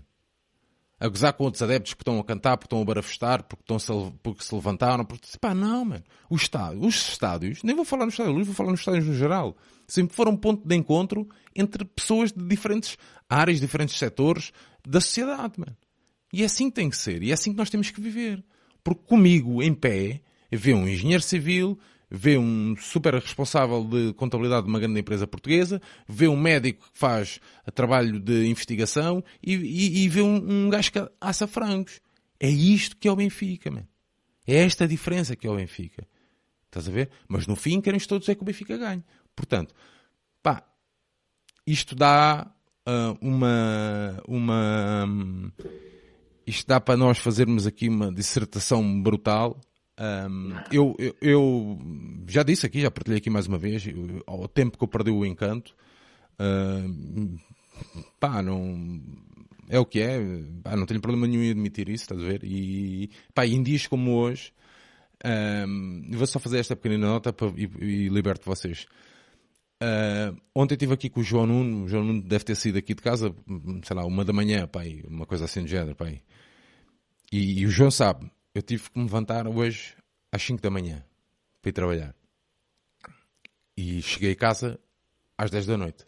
a 0.98 1.08
gozar 1.08 1.32
com 1.32 1.44
outros 1.44 1.62
adeptos 1.62 1.94
que 1.94 2.02
estão 2.02 2.18
a 2.18 2.24
cantar, 2.24 2.56
porque 2.56 2.66
estão 2.66 2.80
a 2.80 2.84
barafestar, 2.84 3.42
porque, 3.44 3.62
estão 3.62 3.78
se, 3.78 4.12
porque 4.22 4.44
se 4.44 4.54
levantaram. 4.54 5.04
Porque, 5.04 5.26
pá, 5.40 5.54
não, 5.54 5.84
mano. 5.84 6.04
O 6.30 6.36
estádio, 6.36 6.84
os 6.84 7.08
estádios, 7.10 7.62
nem 7.62 7.74
vou 7.74 7.84
falar 7.84 8.04
no 8.04 8.10
estádio 8.10 8.44
vou 8.44 8.54
falar 8.54 8.70
nos 8.70 8.80
estádios 8.80 9.06
no 9.06 9.14
geral, 9.14 9.56
sempre 9.86 10.14
foram 10.14 10.32
um 10.32 10.36
ponto 10.36 10.66
de 10.66 10.74
encontro 10.74 11.28
entre 11.54 11.84
pessoas 11.84 12.32
de 12.32 12.44
diferentes 12.44 12.96
áreas, 13.28 13.60
diferentes 13.60 13.96
setores 13.96 14.52
da 14.86 15.00
sociedade, 15.00 15.54
mano. 15.58 15.76
E 16.32 16.42
é 16.42 16.46
assim 16.46 16.68
que 16.68 16.76
tem 16.76 16.90
que 16.90 16.96
ser. 16.96 17.22
E 17.22 17.30
é 17.30 17.34
assim 17.34 17.52
que 17.52 17.56
nós 17.56 17.70
temos 17.70 17.90
que 17.90 18.00
viver. 18.00 18.44
Porque 18.82 19.02
comigo, 19.06 19.62
em 19.62 19.72
pé, 19.72 20.20
vê 20.50 20.74
um 20.74 20.88
engenheiro 20.88 21.22
civil, 21.22 21.78
vê 22.14 22.38
um 22.38 22.76
super 22.76 23.14
responsável 23.14 23.84
de 23.84 24.12
contabilidade 24.14 24.64
de 24.64 24.68
uma 24.68 24.78
grande 24.78 25.00
empresa 25.00 25.26
portuguesa, 25.26 25.80
vê 26.08 26.28
um 26.28 26.36
médico 26.36 26.84
que 26.92 26.98
faz 26.98 27.40
trabalho 27.74 28.20
de 28.20 28.46
investigação 28.46 29.22
e, 29.42 29.54
e, 29.54 30.04
e 30.04 30.08
vê 30.08 30.22
um, 30.22 30.66
um 30.66 30.70
gajo 30.70 30.92
que 30.92 31.10
assa 31.20 31.46
frangos. 31.46 32.00
É 32.38 32.48
isto 32.48 32.96
que 32.96 33.08
é 33.08 33.12
o 33.12 33.16
Benfica, 33.16 33.70
man. 33.70 33.86
É 34.46 34.56
esta 34.56 34.84
a 34.84 34.86
diferença 34.86 35.34
que 35.34 35.46
é 35.46 35.50
o 35.50 35.56
Benfica. 35.56 36.06
Estás 36.66 36.88
a 36.88 36.92
ver? 36.92 37.10
Mas 37.28 37.46
no 37.46 37.56
fim 37.56 37.80
querem 37.80 37.98
todos 38.00 38.28
é 38.28 38.34
que 38.34 38.42
o 38.42 38.44
Benfica 38.44 38.76
ganhe. 38.76 39.02
Portanto, 39.34 39.74
pá, 40.42 40.62
isto 41.66 41.96
dá 41.96 42.50
uh, 42.86 43.18
uma, 43.20 44.22
uma, 44.28 45.04
um, 45.06 45.50
isto 46.46 46.66
dá 46.66 46.80
para 46.80 46.96
nós 46.96 47.18
fazermos 47.18 47.66
aqui 47.66 47.88
uma 47.88 48.12
dissertação 48.12 49.02
brutal 49.02 49.60
um, 50.00 50.54
eu, 50.72 50.96
eu, 50.98 51.16
eu, 51.20 51.78
já 52.26 52.42
disse 52.42 52.66
aqui, 52.66 52.80
já 52.80 52.90
partilhei 52.90 53.18
aqui 53.18 53.30
mais 53.30 53.46
uma 53.46 53.58
vez, 53.58 53.86
eu, 53.86 54.22
ao 54.26 54.48
tempo 54.48 54.76
que 54.76 54.84
eu 54.84 54.88
perdi 54.88 55.10
o 55.10 55.24
encanto, 55.24 55.74
uh, 56.40 57.38
pá, 58.18 58.42
não, 58.42 59.00
é 59.68 59.78
o 59.78 59.86
que 59.86 60.00
é, 60.00 60.18
pá, 60.62 60.76
não 60.76 60.86
tenho 60.86 61.00
problema 61.00 61.26
nenhum 61.26 61.42
em 61.42 61.50
admitir 61.50 61.88
isso, 61.88 62.04
estás 62.04 62.20
a 62.20 62.24
ver? 62.24 62.42
E, 62.42 63.10
pá, 63.32 63.46
em 63.46 63.62
dias 63.62 63.86
como 63.86 64.16
hoje, 64.16 64.52
um, 65.24 66.02
vou 66.10 66.26
só 66.26 66.38
fazer 66.38 66.58
esta 66.58 66.74
pequenina 66.76 67.06
nota 67.06 67.32
para, 67.32 67.48
e, 67.56 67.70
e 67.80 68.08
liberto 68.08 68.44
vocês. 68.44 68.86
Uh, 69.82 70.36
ontem 70.54 70.74
estive 70.74 70.94
aqui 70.94 71.08
com 71.08 71.20
o 71.20 71.24
João 71.24 71.46
Nuno, 71.46 71.84
o 71.84 71.88
João 71.88 72.04
Nuno 72.04 72.22
deve 72.22 72.44
ter 72.44 72.54
saído 72.56 72.78
aqui 72.78 72.94
de 72.94 73.02
casa, 73.02 73.34
sei 73.84 73.96
lá, 73.96 74.04
uma 74.04 74.24
da 74.24 74.32
manhã, 74.32 74.66
pá, 74.66 74.82
uma 75.08 75.26
coisa 75.26 75.44
assim 75.44 75.62
do 75.62 75.68
género, 75.68 75.94
pá. 75.94 76.10
E, 77.32 77.60
e 77.60 77.66
o 77.66 77.70
João 77.70 77.90
sabe, 77.90 78.30
eu 78.54 78.62
tive 78.62 78.88
que 78.88 78.98
me 78.98 79.04
levantar 79.04 79.46
hoje 79.48 79.96
às 80.30 80.42
5 80.42 80.62
da 80.62 80.70
manhã 80.70 81.04
para 81.60 81.70
ir 81.70 81.72
trabalhar. 81.72 82.14
E 83.76 84.00
cheguei 84.00 84.32
a 84.32 84.36
casa 84.36 84.78
às 85.36 85.50
10 85.50 85.66
da 85.66 85.76
noite. 85.76 86.06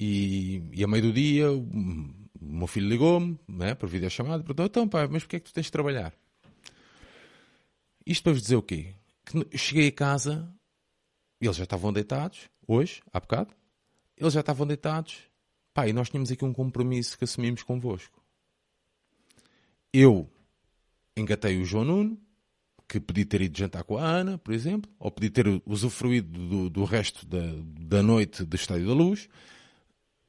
E, 0.00 0.60
e 0.72 0.82
a 0.82 0.88
meio 0.88 1.04
do 1.04 1.12
dia, 1.12 1.52
o 1.52 1.64
meu 2.40 2.66
filho 2.66 2.88
ligou-me, 2.88 3.38
né, 3.46 3.74
por 3.74 3.88
videochamada, 3.88 4.42
e 4.42 4.44
perguntou: 4.44 4.66
então, 4.66 4.88
pai, 4.88 5.06
mas 5.06 5.22
porquê 5.22 5.36
é 5.36 5.40
que 5.40 5.46
tu 5.46 5.54
tens 5.54 5.66
de 5.66 5.72
trabalhar? 5.72 6.12
Isto 8.04 8.24
para 8.24 8.32
vos 8.32 8.42
dizer 8.42 8.56
o 8.56 8.62
quê? 8.62 8.96
Que 9.24 9.56
cheguei 9.56 9.88
a 9.88 9.92
casa, 9.92 10.52
eles 11.40 11.54
já 11.56 11.62
estavam 11.62 11.92
deitados, 11.92 12.50
hoje, 12.66 13.00
há 13.12 13.20
bocado, 13.20 13.54
eles 14.16 14.32
já 14.32 14.40
estavam 14.40 14.66
deitados, 14.66 15.18
pá, 15.72 15.86
e 15.86 15.92
nós 15.92 16.10
tínhamos 16.10 16.32
aqui 16.32 16.44
um 16.44 16.52
compromisso 16.52 17.16
que 17.16 17.22
assumimos 17.22 17.62
convosco. 17.62 18.20
Eu 19.92 20.28
engatei 21.16 21.60
o 21.60 21.64
João 21.64 21.84
Nuno, 21.84 22.18
que 22.88 23.00
podia 23.00 23.24
ter 23.24 23.40
ido 23.40 23.56
jantar 23.56 23.84
com 23.84 23.96
a 23.96 24.04
Ana, 24.04 24.36
por 24.38 24.52
exemplo, 24.52 24.90
ou 24.98 25.10
podia 25.10 25.30
ter 25.30 25.62
usufruído 25.64 26.38
do, 26.38 26.70
do 26.70 26.84
resto 26.84 27.26
da, 27.26 27.40
da 27.64 28.02
noite 28.02 28.44
do 28.44 28.54
Estádio 28.54 28.86
da 28.86 28.92
Luz. 28.92 29.28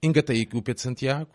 Engatei 0.02 0.42
aqui 0.42 0.56
o 0.56 0.62
Pedro 0.62 0.82
Santiago. 0.82 1.32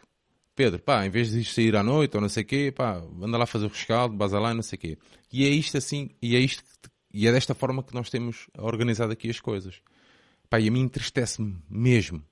Pedro, 0.55 0.81
pá, 0.81 1.07
em 1.07 1.11
vez 1.11 1.31
de 1.31 1.45
sair 1.45 1.77
à 1.77 1.83
noite 1.83 2.17
ou 2.17 2.21
não 2.21 2.29
sei 2.29 2.43
o 2.43 2.47
quê, 2.47 2.73
pá, 2.75 3.03
anda 3.23 3.39
lá 3.39 3.47
fazer 3.47 3.67
o 3.67 3.69
rescaldo, 3.69 4.17
basa 4.17 4.41
lá 4.41 4.51
e 4.51 4.55
não 4.55 4.63
sei 4.63 4.77
o 4.77 4.81
quê. 4.81 4.99
E 5.33 5.45
é 5.45 5.49
isto 5.49 5.77
assim, 5.77 6.11
e 6.21 6.35
é 6.35 6.41
isto, 6.41 6.65
e 7.13 7.29
é 7.29 7.33
desta 7.33 7.55
forma 7.55 7.83
que 7.83 7.95
nós 7.95 8.11
temos 8.11 8.49
organizado 8.59 9.13
aqui 9.13 9.31
as 9.31 9.39
coisas. 9.39 9.81
Pá, 10.51 10.59
e 10.59 10.67
a 10.67 10.71
mim 10.71 10.81
entristece-me 10.81 11.57
mesmo, 11.71 12.25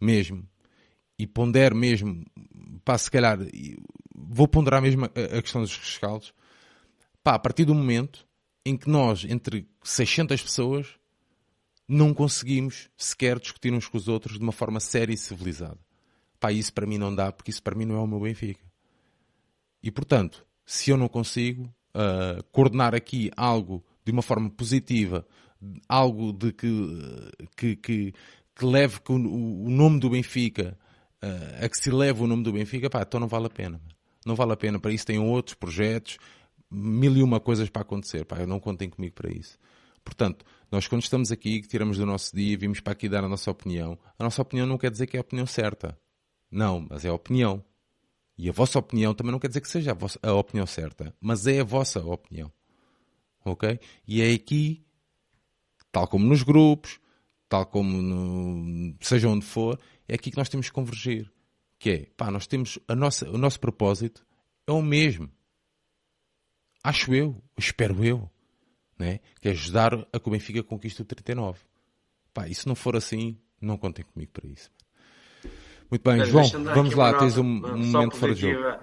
mesmo, 0.00 0.46
e 1.18 1.26
pondero 1.26 1.74
mesmo, 1.74 2.26
pá, 2.84 2.98
se 2.98 3.10
calhar, 3.10 3.38
vou 4.28 4.48
ponderar 4.48 4.82
mesmo 4.82 5.04
a, 5.06 5.38
a 5.38 5.42
questão 5.42 5.62
dos 5.62 5.76
rescaldos, 5.76 6.32
pá, 7.22 7.34
a 7.34 7.38
partir 7.38 7.64
do 7.64 7.74
momento 7.74 8.26
em 8.64 8.76
que 8.76 8.88
nós, 8.88 9.24
entre 9.24 9.68
600 9.82 10.42
pessoas, 10.42 10.88
não 11.88 12.12
conseguimos 12.12 12.90
sequer 12.96 13.38
discutir 13.38 13.72
uns 13.72 13.88
com 13.88 13.96
os 13.96 14.08
outros 14.08 14.38
de 14.38 14.42
uma 14.42 14.52
forma 14.52 14.80
séria 14.80 15.14
e 15.14 15.16
civilizada. 15.16 15.78
Pá, 16.40 16.52
isso 16.52 16.72
para 16.72 16.86
mim 16.86 16.98
não 16.98 17.14
dá, 17.14 17.30
porque 17.30 17.50
isso 17.50 17.62
para 17.62 17.76
mim 17.76 17.84
não 17.84 17.96
é 17.96 18.00
o 18.00 18.06
meu 18.06 18.20
Benfica. 18.20 18.64
E 19.82 19.90
portanto, 19.90 20.44
se 20.64 20.90
eu 20.90 20.96
não 20.96 21.08
consigo 21.08 21.72
uh, 21.94 22.42
coordenar 22.50 22.94
aqui 22.94 23.30
algo 23.36 23.84
de 24.04 24.10
uma 24.10 24.22
forma 24.22 24.50
positiva, 24.50 25.26
algo 25.88 26.32
de 26.32 26.52
que, 26.52 26.68
que, 27.56 27.76
que, 27.76 28.14
que 28.54 28.64
leve 28.64 28.98
o, 29.08 29.12
o, 29.66 29.70
nome 29.70 30.00
do 30.00 30.10
Benfica, 30.10 30.76
uh, 31.22 31.64
a 31.64 31.68
que 31.68 31.78
se 31.78 31.90
leve 31.90 32.22
o 32.22 32.26
nome 32.26 32.42
do 32.42 32.52
Benfica, 32.52 32.90
pá, 32.90 33.02
então 33.02 33.20
não 33.20 33.28
vale 33.28 33.46
a 33.46 33.50
pena. 33.50 33.80
Não 34.26 34.34
vale 34.34 34.52
a 34.52 34.56
pena. 34.56 34.78
Para 34.78 34.92
isso 34.92 35.06
tem 35.06 35.18
outros 35.18 35.54
projetos, 35.54 36.18
mil 36.70 37.16
e 37.16 37.22
uma 37.22 37.40
coisas 37.40 37.70
para 37.70 37.82
acontecer. 37.82 38.24
Pá, 38.24 38.44
não 38.44 38.58
contem 38.58 38.90
comigo 38.90 39.14
para 39.14 39.32
isso. 39.32 39.56
Portanto, 40.04 40.44
nós 40.70 40.86
quando 40.86 41.02
estamos 41.02 41.32
aqui, 41.32 41.60
que 41.62 41.68
tiramos 41.68 41.96
do 41.98 42.04
nosso 42.04 42.34
dia, 42.34 42.58
vimos 42.58 42.80
para 42.80 42.92
aqui 42.92 43.08
dar 43.08 43.24
a 43.24 43.28
nossa 43.28 43.50
opinião, 43.50 43.98
a 44.18 44.24
nossa 44.24 44.42
opinião 44.42 44.66
não 44.66 44.78
quer 44.78 44.90
dizer 44.90 45.06
que 45.06 45.16
é 45.16 45.18
a 45.18 45.22
opinião 45.22 45.46
certa. 45.46 45.98
Não, 46.50 46.86
mas 46.88 47.04
é 47.04 47.08
a 47.08 47.14
opinião. 47.14 47.64
E 48.38 48.48
a 48.48 48.52
vossa 48.52 48.78
opinião 48.78 49.14
também 49.14 49.32
não 49.32 49.38
quer 49.38 49.48
dizer 49.48 49.60
que 49.60 49.68
seja 49.68 49.92
a, 49.92 49.94
vossa, 49.94 50.18
a 50.22 50.32
opinião 50.32 50.66
certa, 50.66 51.14
mas 51.20 51.46
é 51.46 51.60
a 51.60 51.64
vossa 51.64 52.04
opinião. 52.04 52.52
Ok? 53.44 53.78
E 54.06 54.20
é 54.20 54.32
aqui, 54.32 54.84
tal 55.90 56.06
como 56.06 56.26
nos 56.26 56.42
grupos, 56.42 57.00
tal 57.48 57.64
como 57.66 58.02
no, 58.02 58.94
seja 59.00 59.28
onde 59.28 59.44
for, 59.44 59.78
é 60.08 60.14
aqui 60.14 60.30
que 60.30 60.36
nós 60.36 60.48
temos 60.48 60.66
que 60.66 60.72
convergir. 60.72 61.30
Que 61.78 61.90
é, 61.90 62.06
pá, 62.16 62.30
nós 62.30 62.46
temos 62.46 62.78
a 62.88 62.94
nossa, 62.94 63.28
o 63.30 63.38
nosso 63.38 63.60
propósito 63.60 64.26
é 64.66 64.72
o 64.72 64.82
mesmo. 64.82 65.30
Acho 66.82 67.14
eu, 67.14 67.42
espero 67.58 68.04
eu, 68.04 68.30
né? 68.98 69.20
que 69.40 69.48
é 69.48 69.50
ajudar 69.50 69.94
a 70.12 70.20
que 70.20 70.28
o 70.28 70.30
Benfica 70.30 70.62
conquiste 70.62 71.02
o 71.02 71.04
39. 71.04 71.60
Pá, 72.32 72.48
e 72.48 72.54
se 72.54 72.66
não 72.66 72.74
for 72.74 72.96
assim, 72.96 73.38
não 73.60 73.76
contem 73.76 74.04
comigo 74.04 74.32
para 74.32 74.48
isso. 74.48 74.70
Muito 75.90 76.02
bem, 76.02 76.18
Mas 76.18 76.28
João, 76.28 76.48
vamos 76.64 76.94
lá, 76.94 77.14
tens 77.14 77.38
um, 77.38 77.44
um 77.44 77.86
momento 77.86 78.16
fora 78.16 78.34
de 78.34 78.40
jogo. 78.40 78.78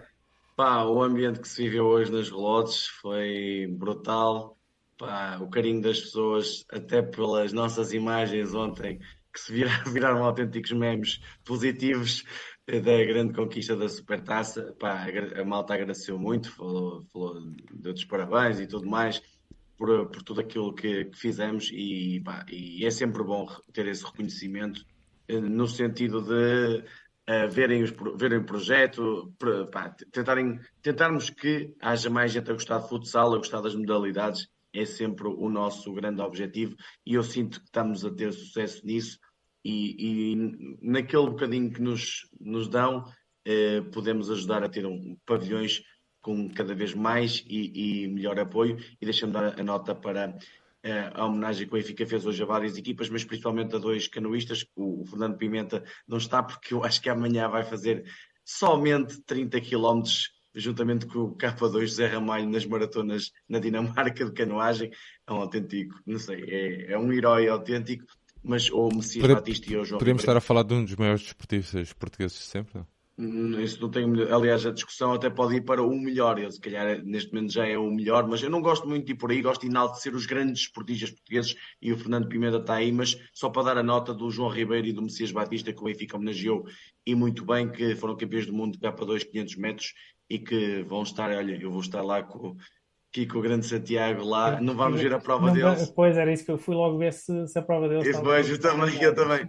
Pá, 0.56 0.84
o 0.84 1.02
ambiente 1.02 1.40
que 1.40 1.48
se 1.48 1.64
viveu 1.64 1.86
hoje 1.86 2.11
nas 2.11 2.30
relotes 2.30 2.88
foi 3.02 3.68
brutal. 3.70 4.57
Pá, 4.98 5.40
o 5.41 5.49
carinho 5.49 5.82
das 5.82 5.99
pessoas, 5.99 6.64
até 6.70 7.02
pelas 7.02 7.52
nossas 7.52 7.91
imagens 7.91 8.53
ontem, 8.53 8.99
que 9.34 9.40
se 9.40 9.52
viraram, 9.52 9.84
viraram 9.91 10.24
autênticos 10.24 10.72
memes 10.72 11.20
positivos 11.44 12.24
da 12.68 13.06
grande 13.06 13.34
conquista 13.34 13.76
da 13.76 13.90
Supertaça. 13.90 14.76
Pá, 14.80 15.06
a 15.35 15.45
malta 15.45 15.73
agradeceu 15.73 16.18
muito, 16.18 16.52
falou, 16.52 17.03
falou 17.11 17.41
de 17.94 18.06
parabéns 18.06 18.60
e 18.60 18.68
tudo 18.68 18.88
mais 18.88 19.22
por, 19.77 20.07
por 20.07 20.23
tudo 20.23 20.41
aquilo 20.41 20.73
que, 20.73 21.06
que 21.06 21.18
fizemos 21.18 21.69
e, 21.73 22.22
pá, 22.23 22.45
e 22.49 22.85
é 22.85 22.91
sempre 22.91 23.23
bom 23.23 23.45
ter 23.73 23.88
esse 23.88 24.06
reconhecimento 24.06 24.85
eh, 25.27 25.40
no 25.40 25.68
sentido 25.68 26.22
de 26.22 26.84
uh, 27.30 27.49
verem, 27.52 27.84
os, 27.84 27.94
verem 28.15 28.40
o 28.40 28.45
projeto, 28.45 29.34
pá, 29.72 29.94
tentarem, 30.11 30.60
tentarmos 30.81 31.30
que 31.30 31.73
haja 31.81 32.10
mais 32.10 32.31
gente 32.31 32.49
a 32.49 32.53
gostar 32.53 32.80
de 32.80 32.90
futsal, 32.90 33.34
a 33.34 33.38
gostar 33.38 33.61
das 33.61 33.76
modalidades, 33.76 34.48
é 34.72 34.85
sempre 34.85 35.27
o 35.27 35.49
nosso 35.49 35.94
grande 35.94 36.22
objetivo 36.22 36.76
e 37.06 37.15
eu 37.15 37.23
sinto 37.23 37.60
que 37.60 37.65
estamos 37.65 38.03
a 38.06 38.11
ter 38.11 38.31
sucesso 38.31 38.85
nisso 38.85 39.19
e, 39.64 40.34
e 40.34 40.77
naquele 40.81 41.30
bocadinho 41.30 41.72
que 41.72 41.81
nos, 41.81 42.27
nos 42.40 42.68
dão, 42.68 42.99
uh, 42.99 43.91
podemos 43.91 44.30
ajudar 44.30 44.64
a 44.64 44.69
ter 44.69 44.85
um, 44.85 45.18
pavilhões 45.26 45.81
com 46.22 46.49
cada 46.49 46.73
vez 46.73 46.94
mais 46.94 47.44
e, 47.48 48.03
e 48.03 48.07
melhor 48.07 48.40
apoio 48.40 48.77
e 49.02 49.06
deixa-me 49.06 49.34
dar 49.34 49.60
a 49.60 49.64
nota 49.64 49.94
para 49.94 50.38
a 51.14 51.26
homenagem 51.26 51.65
que 51.65 51.73
o 51.73 51.77
Benfica 51.77 52.06
fez 52.06 52.26
hoje 52.26 52.44
a 52.44 52.45
várias 52.45 52.77
equipas, 52.77 53.10
mas 53.10 53.23
principalmente 53.23 53.73
a 53.76 53.80
dois 53.80 54.07
canoístas. 54.07 54.65
O 54.76 55.06
Fernando 55.06 55.38
Pimenta 55.38 55.84
não 56.06 56.18
está 56.18 56.44
porque 56.44 56.73
eu 56.73 56.84
acho 56.84 57.02
que 57.02 57.10
amanhã 57.10 57.48
vai 57.48 57.64
fazer 57.64 58.03
somente 58.44 59.22
30 59.22 59.61
km 59.61 60.03
juntamente 60.56 61.07
com 61.07 61.19
o 61.19 61.35
K2 61.35 61.88
Zé 61.88 62.07
Ramalho 62.07 62.49
nas 62.49 62.65
maratonas 62.65 63.31
na 63.48 63.60
Dinamarca 63.60 64.26
de 64.26 64.34
canoagem. 64.34 64.91
É 65.26 65.34
um 65.34 65.38
autêntico, 65.38 65.95
não 66.06 66.19
sei, 66.19 66.44
é, 66.48 66.91
é 66.94 66.98
um 66.98 67.11
herói 67.11 67.48
autêntico, 67.48 68.06
mas 68.44 68.70
o 68.70 68.90
Messias 68.90 69.26
Batista 69.26 69.72
e 69.72 69.78
o 69.78 69.86
João 69.86 69.99
Podemos 69.99 70.22
estar 70.22 70.36
a 70.36 70.41
falar 70.41 70.64
de 70.64 70.74
um 70.74 70.84
dos 70.84 70.95
maiores 70.95 71.24
desportistas 71.24 71.94
portugueses 71.94 72.38
de 72.38 72.44
sempre, 72.44 72.80
não? 72.80 72.88
Hum, 73.15 73.60
isso 73.61 73.80
não 73.80 73.91
tenho, 73.91 74.36
aliás, 74.36 74.65
a 74.65 74.72
discussão 74.72 75.14
até 75.14 75.30
pode 75.30 75.56
ir 75.56 75.61
para 75.61 75.84
o 75.84 75.95
melhor. 75.95 76.40
Ele, 76.40 76.52
se 76.52 76.60
calhar, 76.60 77.03
neste 77.03 77.32
momento 77.32 77.53
já 77.53 77.68
é 77.68 77.78
o 77.78 77.91
melhor, 77.91 78.28
mas 78.28 78.41
eu 78.41 78.49
não 78.49 78.60
gosto 78.60 78.88
muito 78.88 79.06
de 79.06 79.11
ir 79.11 79.15
por 79.15 79.30
aí. 79.30 79.41
Gosto 79.41 79.61
de 79.61 79.68
enaltecer 79.68 80.15
os 80.15 80.26
grandes 80.26 80.61
esportistas 80.64 81.11
portugueses 81.11 81.56
e 81.80 81.94
o 81.94 81.98
Fernando 81.98 82.28
Pimenta 82.28 82.57
está 82.57 82.76
aí. 82.76 82.91
Mas 82.91 83.15
só 83.32 83.49
para 83.49 83.64
dar 83.64 83.78
a 83.78 83.84
nota 83.84 84.15
do 84.15 84.32
João 84.32 84.49
Ribeiro 84.49 84.88
e 84.88 84.94
do 84.94 85.03
Messias 85.03 85.32
Batista, 85.32 85.72
que 85.72 85.80
o 85.80 85.84
Benfica 85.84 86.18
homenageou 86.18 86.65
e 87.06 87.14
muito 87.14 87.45
bem, 87.45 87.72
que 87.72 87.95
foram 87.95 88.18
campeões 88.18 88.48
do 88.48 88.53
mundo 88.53 88.74
de 88.74 88.80
K2 88.80 89.26
500 89.30 89.56
metros 89.57 89.94
e 90.28 90.40
que 90.40 90.82
vão 90.82 91.03
estar. 91.03 91.30
Olha, 91.30 91.56
eu 91.61 91.70
vou 91.70 91.82
estar 91.82 92.02
lá 92.02 92.24
com, 92.24 92.57
aqui 93.14 93.27
com 93.27 93.38
o 93.38 93.41
grande 93.44 93.68
Santiago 93.68 94.26
lá, 94.26 94.60
não 94.60 94.76
vamos 94.76 94.99
ver 94.99 95.14
a 95.14 95.19
prova 95.19 95.45
não, 95.45 95.53
deles. 95.53 95.94
Pois 95.95 96.18
era 96.18 96.34
isso 96.34 96.44
que 96.44 96.52
eu 96.52 96.57
fui 96.57 96.73
logo 96.73 96.98
ver 96.98 97.14
se, 97.14 97.48
se 97.48 97.60
a 97.60 97.61
prova 97.61 97.88
deles. 97.88 98.07
Isso 98.07 98.18
eu 98.18 98.60
também, 98.60 99.03
eu 99.03 99.14
também. 99.14 99.48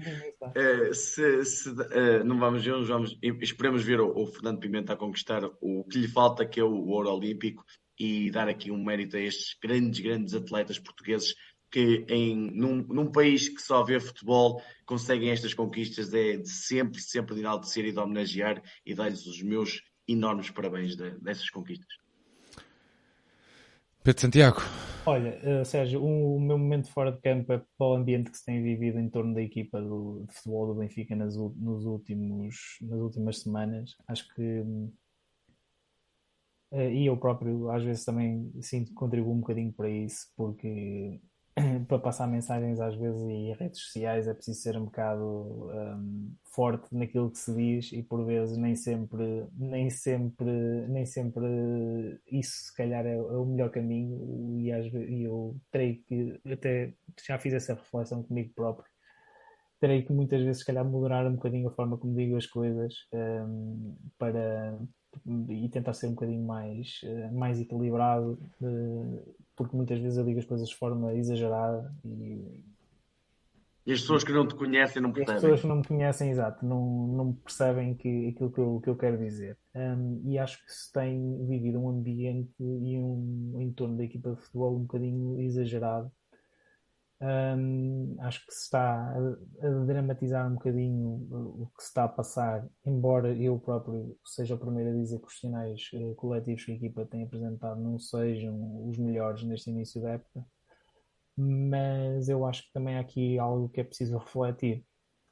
É, 0.54 0.92
se, 0.92 1.44
se 1.46 1.70
uh, 1.70 2.22
não 2.24 2.38
vamos 2.38 2.62
ver, 2.62 2.84
vamos, 2.84 3.18
esperemos 3.40 3.82
ver 3.82 4.00
o, 4.00 4.12
o, 4.14 4.26
Fernando 4.26 4.60
Pimenta 4.60 4.92
a 4.92 4.96
conquistar 4.96 5.42
o 5.62 5.82
que 5.84 5.98
lhe 5.98 6.08
falta, 6.08 6.44
que 6.44 6.60
é 6.60 6.62
o, 6.62 6.68
o 6.68 6.90
ouro 6.90 7.10
olímpico, 7.10 7.64
e 7.98 8.30
dar 8.30 8.48
aqui 8.48 8.70
um 8.70 8.84
mérito 8.84 9.16
a 9.16 9.20
estes 9.20 9.56
grandes, 9.62 10.00
grandes 10.00 10.34
atletas 10.34 10.78
portugueses 10.78 11.34
que 11.70 12.04
em, 12.08 12.36
num, 12.36 12.82
num, 12.82 13.10
país 13.10 13.48
que 13.48 13.62
só 13.62 13.82
vê 13.82 13.98
futebol 13.98 14.62
conseguem 14.84 15.30
estas 15.30 15.54
conquistas 15.54 16.12
é 16.12 16.36
de 16.36 16.48
sempre, 16.48 17.00
sempre 17.00 17.34
de 17.34 17.40
enaltecer 17.40 17.84
e 17.86 17.92
de 17.92 17.98
homenagear 17.98 18.62
e 18.84 18.94
dar-lhes 18.94 19.26
os 19.26 19.42
meus 19.42 19.82
enormes 20.06 20.50
parabéns 20.50 20.94
de, 20.94 21.10
dessas 21.18 21.50
conquistas. 21.50 22.03
Pedro 24.04 24.20
Santiago. 24.20 24.60
Olha, 25.06 25.40
uh, 25.42 25.64
Sérgio, 25.64 26.04
o 26.04 26.38
meu 26.38 26.58
momento 26.58 26.90
fora 26.90 27.10
de 27.10 27.18
campo 27.22 27.50
é 27.54 27.58
para 27.78 27.86
o 27.86 27.94
ambiente 27.94 28.30
que 28.30 28.36
se 28.36 28.44
tem 28.44 28.62
vivido 28.62 28.98
em 28.98 29.08
torno 29.08 29.32
da 29.32 29.40
equipa 29.40 29.80
do, 29.80 30.26
de 30.28 30.34
futebol 30.34 30.66
do 30.66 30.74
Benfica 30.74 31.16
nas, 31.16 31.34
nos 31.34 31.86
últimos, 31.86 32.54
nas 32.82 33.00
últimas 33.00 33.40
semanas. 33.40 33.96
Acho 34.06 34.28
que. 34.34 34.60
Uh, 36.70 36.90
e 36.92 37.06
eu 37.06 37.16
próprio, 37.16 37.70
às 37.70 37.82
vezes, 37.82 38.04
também 38.04 38.52
sinto 38.60 38.88
que 38.88 38.94
contribuo 38.94 39.32
um 39.32 39.40
bocadinho 39.40 39.72
para 39.72 39.88
isso, 39.88 40.26
porque 40.36 41.18
para 41.86 41.98
passar 41.98 42.26
mensagens 42.26 42.80
às 42.80 42.96
vezes 42.96 43.22
e 43.22 43.52
redes 43.52 43.80
sociais 43.80 44.26
é 44.26 44.34
preciso 44.34 44.60
ser 44.60 44.76
um 44.76 44.86
bocado 44.86 45.70
um, 45.72 46.34
forte 46.44 46.94
naquilo 46.94 47.30
que 47.30 47.38
se 47.38 47.54
diz 47.54 47.92
e 47.92 48.02
por 48.02 48.24
vezes 48.24 48.56
nem 48.56 48.74
sempre 48.74 49.46
nem 49.56 49.88
sempre 49.90 50.50
nem 50.88 51.06
sempre 51.06 51.46
isso 52.30 52.66
se 52.66 52.76
calhar 52.76 53.06
é, 53.06 53.14
é 53.14 53.18
o 53.18 53.46
melhor 53.46 53.70
caminho. 53.70 54.58
E 54.60 54.72
às 54.72 54.90
vezes 54.90 55.20
eu 55.20 55.56
terei 55.70 55.96
que 55.96 56.40
até 56.50 56.92
já 57.26 57.38
fiz 57.38 57.54
essa 57.54 57.74
reflexão 57.74 58.22
comigo 58.22 58.52
próprio 58.54 58.94
terei 59.80 60.02
que 60.02 60.12
muitas 60.12 60.40
vezes 60.42 60.60
se 60.60 60.64
calhar 60.66 60.84
moderar 60.84 61.26
um 61.26 61.34
bocadinho 61.34 61.68
a 61.68 61.72
forma 61.72 61.98
como 61.98 62.16
digo 62.16 62.36
as 62.36 62.46
coisas 62.46 62.94
um, 63.12 63.94
para 64.18 64.78
e 65.48 65.68
tentar 65.68 65.92
ser 65.92 66.06
um 66.06 66.14
bocadinho 66.14 66.44
mais 66.44 67.00
mais 67.32 67.60
equilibrado 67.60 68.38
uh, 68.60 69.34
porque 69.56 69.76
muitas 69.76 69.98
vezes 69.98 70.18
eu 70.18 70.24
digo 70.24 70.38
as 70.38 70.44
coisas 70.44 70.68
de 70.68 70.76
forma 70.76 71.14
exagerada 71.14 71.92
e. 72.04 72.62
E 73.86 73.92
as 73.92 74.00
pessoas 74.00 74.24
que 74.24 74.32
não 74.32 74.48
te 74.48 74.54
conhecem 74.54 75.02
não 75.02 75.12
percebem. 75.12 75.36
As 75.36 75.42
pessoas 75.42 75.60
que 75.60 75.66
não 75.66 75.76
me 75.76 75.84
conhecem, 75.84 76.30
exato, 76.30 76.64
não, 76.64 77.06
não 77.08 77.32
percebem 77.34 77.94
que, 77.94 78.28
aquilo 78.28 78.50
que 78.50 78.58
eu, 78.58 78.80
que 78.80 78.88
eu 78.88 78.96
quero 78.96 79.18
dizer. 79.18 79.58
Um, 79.74 80.22
e 80.24 80.38
acho 80.38 80.64
que 80.64 80.72
se 80.72 80.90
tem 80.90 81.46
vivido 81.46 81.78
um 81.78 81.90
ambiente 81.90 82.54
e 82.58 82.98
um 82.98 83.60
entorno 83.60 83.98
da 83.98 84.04
equipa 84.04 84.30
de 84.30 84.40
futebol 84.40 84.74
um 84.74 84.84
bocadinho 84.84 85.38
exagerado 85.38 86.10
Acho 88.20 88.44
que 88.46 88.52
se 88.52 88.64
está 88.64 88.82
a, 88.82 89.66
a, 89.66 89.84
dramatizar 89.84 90.46
um 90.50 90.54
bocadinho 90.54 91.26
o 91.30 91.70
que 91.76 91.82
se 91.82 91.88
está 91.88 92.04
a 92.04 92.08
passar, 92.08 92.68
embora 92.84 93.32
eu 93.34 93.58
próprio 93.58 94.18
seja 94.24 94.54
o 94.54 94.58
primeiro 94.58 94.90
a 94.90 94.94
dizer 94.94 95.20
que 95.20 95.28
os 95.28 95.38
sinais 95.38 95.90
uh, 95.94 96.14
coletivos 96.16 96.64
que 96.64 96.72
a 96.72 96.74
equipa 96.74 97.06
tem 97.06 97.22
apresentado 97.22 97.80
não 97.80 97.98
sejam 97.98 98.88
os 98.88 98.98
melhores 98.98 99.42
neste 99.44 99.70
início 99.70 100.02
da 100.02 100.10
época, 100.12 100.44
mas 101.36 102.28
eu 102.28 102.44
acho 102.44 102.64
que 102.64 102.72
também 102.72 102.96
há 102.96 103.00
aqui 103.00 103.38
algo 103.38 103.68
que 103.68 103.80
é 103.80 103.84
preciso 103.84 104.18
refletir. 104.18 104.84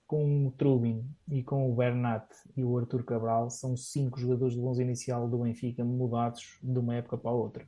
Com 0.06 0.46
o 0.46 0.50
Trubin 0.50 1.08
e 1.30 1.42
com 1.42 1.70
o 1.70 1.74
Bernat 1.74 2.26
e 2.54 2.62
o 2.62 2.76
Arthur 2.76 3.02
Cabral, 3.02 3.48
são 3.48 3.74
cinco 3.76 4.20
jogadores 4.20 4.54
do 4.54 4.66
11 4.66 4.82
inicial 4.82 5.26
do 5.26 5.38
Benfica 5.38 5.82
mudados 5.84 6.58
de 6.62 6.78
uma 6.78 6.96
época 6.96 7.16
para 7.16 7.30
a 7.30 7.34
outra. 7.34 7.66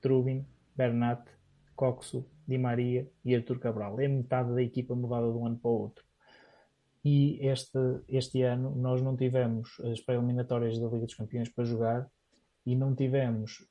Trubin, 0.00 0.46
Bernat, 0.74 1.22
Coxo, 1.74 2.24
Di 2.46 2.58
Maria 2.58 3.08
e 3.24 3.34
Artur 3.34 3.58
Cabral. 3.58 4.00
É 4.00 4.08
metade 4.08 4.54
da 4.54 4.62
equipa 4.62 4.94
mudada 4.94 5.30
de 5.30 5.36
um 5.36 5.46
ano 5.46 5.58
para 5.58 5.70
o 5.70 5.80
outro. 5.80 6.04
E 7.04 7.38
este, 7.46 7.78
este 8.08 8.42
ano 8.42 8.74
nós 8.74 9.00
não 9.00 9.16
tivemos 9.16 9.80
as 9.80 10.00
pré-eliminatórias 10.00 10.78
da 10.78 10.88
Liga 10.88 11.06
dos 11.06 11.14
Campeões 11.14 11.48
para 11.48 11.64
jogar 11.64 12.10
e 12.64 12.74
não 12.74 12.94
tivemos 12.94 13.64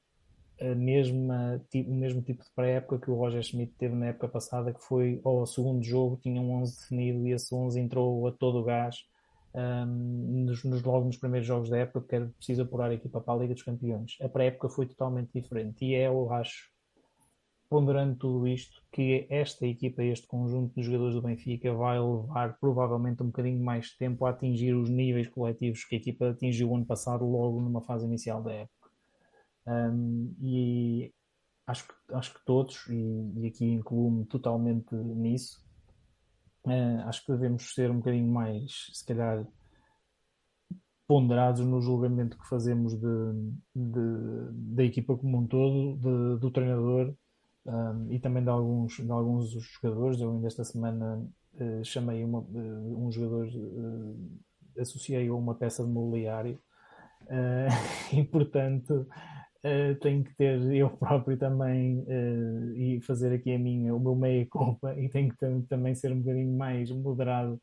a 0.59 0.73
mesma, 0.73 1.61
o 1.73 1.93
mesmo 1.93 2.21
tipo 2.21 2.43
de 2.43 2.49
pré-época 2.55 2.99
que 2.99 3.11
o 3.11 3.15
Roger 3.15 3.43
Schmidt 3.43 3.73
teve 3.77 3.93
na 3.93 4.07
época 4.07 4.29
passada, 4.29 4.73
que 4.73 4.81
foi 4.81 5.19
ao 5.23 5.45
segundo 5.45 5.83
jogo, 5.83 6.17
tinha 6.21 6.41
um 6.41 6.51
11 6.61 6.79
definido 6.79 7.27
e 7.27 7.31
esse 7.33 7.53
11 7.53 7.79
entrou 7.79 8.25
a 8.25 8.31
todo 8.31 8.59
o 8.59 8.63
gás 8.63 9.05
um, 9.53 10.45
nos, 10.45 10.63
nos, 10.63 10.83
logo 10.83 11.05
nos 11.05 11.17
primeiros 11.17 11.47
jogos 11.47 11.69
da 11.69 11.77
época, 11.77 12.01
porque 12.01 12.15
era 12.15 12.27
preciso 12.27 12.61
apurar 12.61 12.89
a 12.91 12.93
equipa 12.93 13.21
para 13.21 13.33
a 13.33 13.37
Liga 13.37 13.53
dos 13.53 13.63
Campeões. 13.63 14.17
A 14.21 14.29
pré-época 14.29 14.69
foi 14.69 14.85
totalmente 14.85 15.31
diferente 15.33 15.83
e 15.85 15.95
é, 15.95 16.07
eu 16.07 16.31
acho, 16.31 16.69
ponderando 17.69 18.15
tudo 18.15 18.47
isto, 18.47 18.81
que 18.91 19.25
esta 19.29 19.65
equipa, 19.65 20.03
este 20.03 20.27
conjunto 20.27 20.75
de 20.75 20.83
jogadores 20.83 21.15
do 21.15 21.21
Benfica 21.21 21.73
vai 21.73 21.99
levar 21.99 22.57
provavelmente 22.59 23.23
um 23.23 23.27
bocadinho 23.27 23.63
mais 23.63 23.95
tempo 23.97 24.25
a 24.25 24.29
atingir 24.29 24.73
os 24.73 24.89
níveis 24.89 25.27
coletivos 25.27 25.83
que 25.83 25.95
a 25.95 25.97
equipa 25.97 26.29
atingiu 26.29 26.73
ano 26.75 26.85
passado, 26.85 27.25
logo 27.25 27.61
numa 27.61 27.81
fase 27.81 28.05
inicial 28.05 28.41
da 28.43 28.53
época. 28.53 28.89
Um, 29.67 30.35
e 30.41 31.13
acho 31.65 31.87
que, 31.87 31.93
acho 32.13 32.33
que 32.33 32.45
todos, 32.45 32.87
e, 32.87 33.41
e 33.41 33.47
aqui 33.47 33.65
incluo-me 33.65 34.25
totalmente 34.25 34.93
nisso, 34.95 35.63
uh, 36.65 37.07
acho 37.07 37.25
que 37.25 37.31
devemos 37.31 37.73
ser 37.73 37.89
um 37.89 37.97
bocadinho 37.97 38.31
mais, 38.31 38.91
se 38.93 39.05
calhar, 39.05 39.45
ponderados 41.07 41.65
no 41.65 41.81
julgamento 41.81 42.37
que 42.37 42.47
fazemos 42.47 42.95
de, 42.95 43.33
de 43.75 44.75
da 44.75 44.83
equipa 44.83 45.15
como 45.17 45.39
um 45.39 45.47
todo, 45.47 45.97
de, 45.97 46.39
do 46.39 46.51
treinador 46.51 47.15
um, 47.65 48.11
e 48.11 48.19
também 48.19 48.43
de 48.43 48.49
alguns, 48.49 48.97
de 48.97 49.11
alguns 49.11 49.51
jogadores. 49.51 50.19
Eu 50.19 50.31
ainda 50.31 50.47
esta 50.47 50.63
semana 50.63 51.25
uh, 51.59 51.83
chamei 51.83 52.23
uma, 52.23 52.39
uh, 52.39 53.05
um 53.05 53.11
jogador, 53.11 53.47
uh, 53.47 54.79
associei 54.79 55.27
a 55.27 55.33
uma 55.33 55.55
peça 55.55 55.83
de 55.83 55.89
mobiliário 55.89 56.59
e 58.13 58.23
portanto 58.23 59.07
tenho 59.99 60.23
que 60.23 60.35
ter 60.35 60.61
eu 60.75 60.91
próprio 60.91 61.35
também 61.37 62.05
e 62.75 63.01
fazer 63.01 63.33
aqui 63.33 63.51
a 63.51 63.57
minha, 63.57 63.95
o 63.95 63.99
meu 63.99 64.15
meia 64.15 64.45
culpa 64.45 64.93
e 64.93 65.09
tenho 65.09 65.33
que 65.33 65.67
também 65.67 65.95
ser 65.95 66.11
um 66.11 66.19
bocadinho 66.19 66.55
mais 66.55 66.91
moderado 66.91 67.59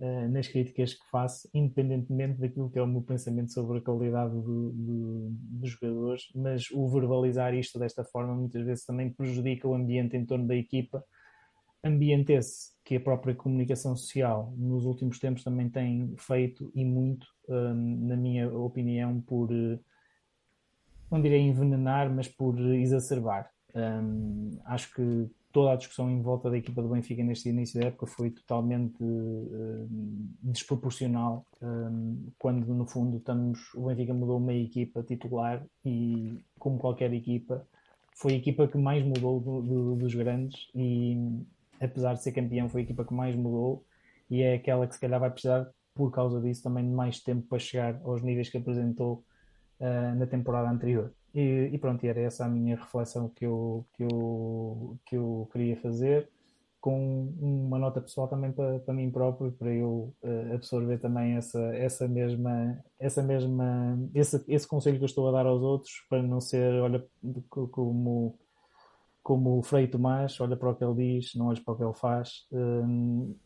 uh, 0.00 0.28
nas 0.28 0.48
críticas 0.48 0.94
que 0.94 1.10
faço, 1.10 1.48
independentemente 1.52 2.40
daquilo 2.40 2.70
que 2.70 2.78
é 2.78 2.82
o 2.82 2.86
meu 2.86 3.02
pensamento 3.02 3.52
sobre 3.52 3.78
a 3.78 3.80
qualidade 3.80 4.34
do, 4.34 4.72
do, 4.72 5.28
dos 5.30 5.70
jogadores, 5.70 6.24
mas 6.34 6.70
o 6.70 6.88
verbalizar 6.88 7.54
isto 7.54 7.78
desta 7.78 8.04
forma 8.04 8.34
muitas 8.34 8.64
vezes 8.64 8.84
também 8.84 9.10
prejudica 9.10 9.68
o 9.68 9.74
ambiente 9.74 10.16
em 10.16 10.24
torno 10.24 10.46
da 10.46 10.54
equipa. 10.54 11.04
Ambiente 11.84 12.32
esse 12.32 12.74
que 12.84 12.96
a 12.96 13.00
própria 13.00 13.34
comunicação 13.34 13.96
social 13.96 14.52
nos 14.56 14.84
últimos 14.84 15.18
tempos 15.18 15.42
também 15.42 15.68
tem 15.68 16.14
feito 16.16 16.70
e 16.74 16.84
muito, 16.84 17.26
um, 17.48 18.06
na 18.06 18.16
minha 18.16 18.52
opinião, 18.52 19.20
por 19.20 19.52
eh, 19.52 19.78
não 21.10 21.20
direi 21.20 21.40
envenenar, 21.40 22.12
mas 22.12 22.28
por 22.28 22.58
exacerbar. 22.58 23.50
Um, 23.74 24.58
acho 24.64 24.94
que 24.94 25.30
toda 25.56 25.72
a 25.72 25.76
discussão 25.76 26.10
em 26.10 26.20
volta 26.20 26.50
da 26.50 26.58
equipa 26.58 26.82
do 26.82 26.88
Benfica 26.90 27.24
neste 27.24 27.48
início 27.48 27.80
da 27.80 27.86
época 27.86 28.06
foi 28.06 28.30
totalmente 28.30 29.02
uh, 29.02 29.88
desproporcional, 30.42 31.46
um, 31.62 32.30
quando 32.38 32.74
no 32.74 32.86
fundo 32.86 33.16
estamos, 33.16 33.72
o 33.74 33.86
Benfica 33.86 34.12
mudou 34.12 34.38
meia 34.38 34.62
equipa 34.62 35.02
titular 35.02 35.64
e, 35.82 36.44
como 36.58 36.76
qualquer 36.76 37.10
equipa, 37.14 37.66
foi 38.14 38.34
a 38.34 38.36
equipa 38.36 38.68
que 38.68 38.76
mais 38.76 39.02
mudou 39.02 39.40
do, 39.40 39.62
do, 39.62 39.96
dos 39.96 40.14
grandes 40.14 40.68
e, 40.74 41.16
apesar 41.80 42.12
de 42.12 42.22
ser 42.22 42.32
campeão, 42.32 42.68
foi 42.68 42.82
a 42.82 42.84
equipa 42.84 43.06
que 43.06 43.14
mais 43.14 43.34
mudou 43.34 43.82
e 44.28 44.42
é 44.42 44.56
aquela 44.56 44.86
que 44.86 44.94
se 44.94 45.00
calhar 45.00 45.18
vai 45.18 45.30
precisar, 45.30 45.66
por 45.94 46.10
causa 46.10 46.38
disso, 46.38 46.64
também 46.64 46.84
de 46.84 46.94
mais 46.94 47.20
tempo 47.20 47.46
para 47.48 47.58
chegar 47.58 47.98
aos 48.04 48.22
níveis 48.22 48.50
que 48.50 48.58
apresentou 48.58 49.24
uh, 49.80 50.18
na 50.18 50.26
temporada 50.26 50.68
anterior. 50.68 51.14
E, 51.36 51.68
e, 51.70 51.76
pronto, 51.76 52.02
era 52.02 52.18
essa 52.18 52.46
a 52.46 52.48
minha 52.48 52.76
reflexão 52.76 53.28
que 53.28 53.44
eu, 53.44 53.84
que 53.92 54.02
eu, 54.04 54.98
que 55.04 55.16
eu 55.18 55.46
queria 55.52 55.76
fazer, 55.76 56.30
com 56.80 57.30
uma 57.38 57.78
nota 57.78 58.00
pessoal 58.00 58.26
também 58.26 58.50
para, 58.52 58.78
para 58.78 58.94
mim 58.94 59.10
próprio, 59.10 59.52
para 59.52 59.70
eu 59.70 60.14
uh, 60.22 60.54
absorver 60.54 60.96
também 60.96 61.36
essa, 61.36 61.60
essa 61.76 62.08
mesma, 62.08 62.82
essa 62.98 63.22
mesma 63.22 63.98
esse, 64.14 64.42
esse 64.48 64.66
conselho 64.66 64.96
que 64.96 65.04
eu 65.04 65.06
estou 65.06 65.28
a 65.28 65.32
dar 65.32 65.44
aos 65.44 65.60
outros, 65.60 65.92
para 66.08 66.22
não 66.22 66.40
ser, 66.40 66.72
olha, 66.80 67.06
como, 67.70 68.38
como 69.22 69.58
o 69.58 69.62
Frei 69.62 69.86
Tomás, 69.86 70.40
olha 70.40 70.56
para 70.56 70.70
o 70.70 70.74
que 70.74 70.84
ele 70.84 71.18
diz, 71.20 71.34
não 71.34 71.48
olha 71.48 71.60
para 71.62 71.74
o 71.74 71.76
que 71.76 71.84
ele 71.84 71.92
faz. 71.92 72.46
Uh, 72.50 73.36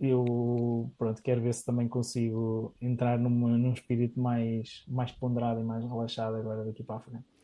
eu 0.00 0.90
pronto, 0.98 1.22
quero 1.22 1.42
ver 1.42 1.54
se 1.54 1.64
também 1.64 1.86
consigo 1.86 2.74
entrar 2.82 3.20
numa, 3.20 3.56
num 3.56 3.72
espírito 3.72 4.18
mais, 4.20 4.84
mais 4.88 5.12
ponderado 5.12 5.60
e 5.60 5.64
mais 5.64 5.84
relaxado 5.84 6.34
agora 6.34 6.64
daqui 6.64 6.82
para 6.82 6.96
a 6.96 7.00
frente. 7.00 7.35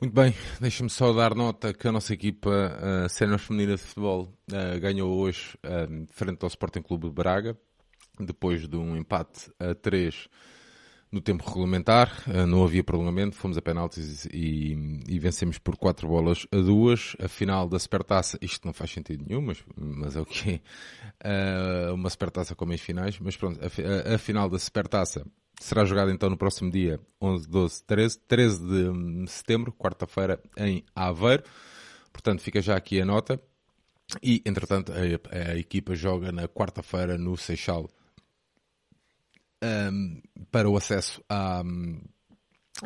Muito 0.00 0.14
bem, 0.14 0.34
deixa-me 0.58 0.88
só 0.88 1.12
dar 1.12 1.34
nota 1.34 1.74
que 1.74 1.86
a 1.86 1.92
nossa 1.92 2.14
equipa 2.14 2.48
uh, 2.48 3.06
Sénior 3.10 3.38
Feminina 3.38 3.76
de 3.76 3.82
Futebol 3.82 4.32
uh, 4.50 4.80
ganhou 4.80 5.14
hoje 5.14 5.58
uh, 5.62 6.06
frente 6.10 6.42
ao 6.42 6.48
Sporting 6.48 6.80
Clube 6.80 7.08
de 7.08 7.12
Braga, 7.12 7.54
depois 8.18 8.66
de 8.66 8.76
um 8.78 8.96
empate 8.96 9.52
a 9.58 9.74
3 9.74 10.26
no 11.12 11.20
tempo 11.20 11.46
regulamentar, 11.46 12.24
uh, 12.26 12.46
não 12.46 12.64
havia 12.64 12.82
prolongamento, 12.82 13.36
fomos 13.36 13.58
a 13.58 13.60
penaltis 13.60 14.24
e, 14.32 15.02
e, 15.06 15.18
vencemos 15.18 15.58
por 15.58 15.76
4 15.76 16.08
bolas 16.08 16.46
a 16.50 16.56
2. 16.56 17.16
A 17.22 17.28
final 17.28 17.68
da 17.68 17.78
Supertaça, 17.78 18.38
isto 18.40 18.64
não 18.64 18.72
faz 18.72 18.90
sentido 18.92 19.26
nenhum, 19.28 19.42
mas, 19.42 19.62
mas 19.76 20.16
é 20.16 20.20
o 20.22 20.24
que 20.24 20.62
é, 21.22 21.92
uma 21.92 22.08
Supertaça 22.08 22.54
com 22.54 22.64
meias 22.64 22.80
finais, 22.80 23.18
mas 23.20 23.36
pronto, 23.36 23.60
a, 23.60 24.12
a, 24.12 24.14
a 24.14 24.18
final 24.18 24.48
da 24.48 24.58
Supertaça 24.58 25.26
será 25.60 25.84
jogado 25.84 26.10
então 26.10 26.30
no 26.30 26.36
próximo 26.36 26.70
dia 26.70 26.98
11, 27.20 27.48
12, 27.48 27.84
13, 27.84 28.18
13 28.20 28.66
de 28.66 29.30
setembro, 29.30 29.72
quarta-feira, 29.72 30.42
em 30.56 30.84
Aveiro. 30.94 31.44
Portanto, 32.12 32.40
fica 32.40 32.60
já 32.60 32.74
aqui 32.76 33.00
a 33.00 33.04
nota. 33.04 33.40
E, 34.20 34.42
entretanto, 34.44 34.90
a, 34.90 35.52
a 35.52 35.56
equipa 35.56 35.94
joga 35.94 36.32
na 36.32 36.48
quarta-feira 36.48 37.16
no 37.16 37.36
Seixal 37.36 37.88
um, 39.62 40.20
para 40.50 40.68
o 40.68 40.76
acesso 40.76 41.22
à, 41.28 41.62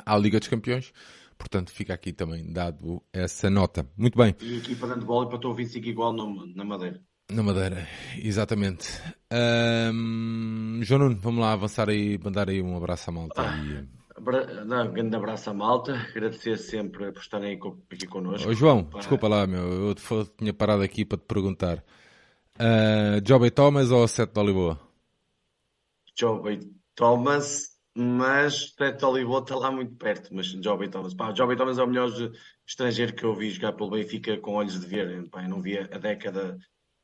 à 0.04 0.18
Liga 0.18 0.38
dos 0.38 0.48
Campeões. 0.48 0.92
Portanto, 1.38 1.70
fica 1.70 1.94
aqui 1.94 2.12
também 2.12 2.52
dado 2.52 3.02
essa 3.12 3.48
nota. 3.48 3.88
Muito 3.96 4.18
bem. 4.18 4.34
E 4.40 4.54
a 4.54 4.56
equipa 4.58 4.86
de 4.88 5.02
empatou 5.02 5.52
o 5.52 5.54
25 5.54 5.86
igual 5.86 6.12
na 6.12 6.64
Madeira. 6.64 7.00
Na 7.30 7.42
Madeira, 7.42 7.88
exatamente. 8.22 8.86
Um, 9.32 10.80
João 10.82 11.00
Nuno, 11.00 11.16
vamos 11.16 11.40
lá 11.40 11.52
avançar 11.52 11.88
aí, 11.88 12.18
mandar 12.18 12.50
aí 12.50 12.60
um 12.60 12.76
abraço 12.76 13.08
à 13.08 13.12
malta. 13.12 13.40
Ah, 13.40 13.56
e... 13.56 14.88
um 14.88 14.92
grande 14.92 15.16
abraço 15.16 15.48
à 15.48 15.54
malta, 15.54 15.94
agradecer 15.94 16.58
sempre 16.58 17.10
por 17.12 17.22
estarem 17.22 17.56
aqui 17.56 18.06
connosco. 18.06 18.50
Ô, 18.50 18.52
João, 18.54 18.84
para... 18.84 18.98
desculpa 18.98 19.26
lá, 19.26 19.46
meu, 19.46 19.88
eu 19.88 19.94
tinha 20.38 20.52
parado 20.52 20.82
aqui 20.82 21.04
para 21.04 21.16
te 21.16 21.24
perguntar. 21.24 21.82
Uh, 22.56 23.26
Joby 23.26 23.50
Thomas 23.50 23.90
ou 23.90 24.06
Sete 24.06 24.34
de 24.34 24.40
Oliboa? 24.40 24.78
Joby 26.16 26.72
Thomas, 26.94 27.70
mas 27.96 28.74
Sete 28.76 28.98
de 28.98 29.04
Oliboa 29.06 29.40
está 29.40 29.56
lá 29.56 29.70
muito 29.72 29.96
perto, 29.96 30.28
mas 30.32 30.48
Joby 30.48 30.90
Thomas. 30.90 31.14
Pá, 31.14 31.32
Joby 31.34 31.56
Thomas 31.56 31.78
é 31.78 31.82
o 31.82 31.86
melhor 31.86 32.10
estrangeiro 32.66 33.14
que 33.14 33.24
eu 33.24 33.34
vi 33.34 33.50
jogar 33.50 33.72
pelo 33.72 33.90
Benfica 33.90 34.36
com 34.36 34.52
olhos 34.56 34.78
de 34.78 34.86
ver. 34.86 35.26
Pá, 35.30 35.42
eu 35.42 35.48
não 35.48 35.62
via 35.62 35.88
a 35.90 35.98
década 35.98 36.58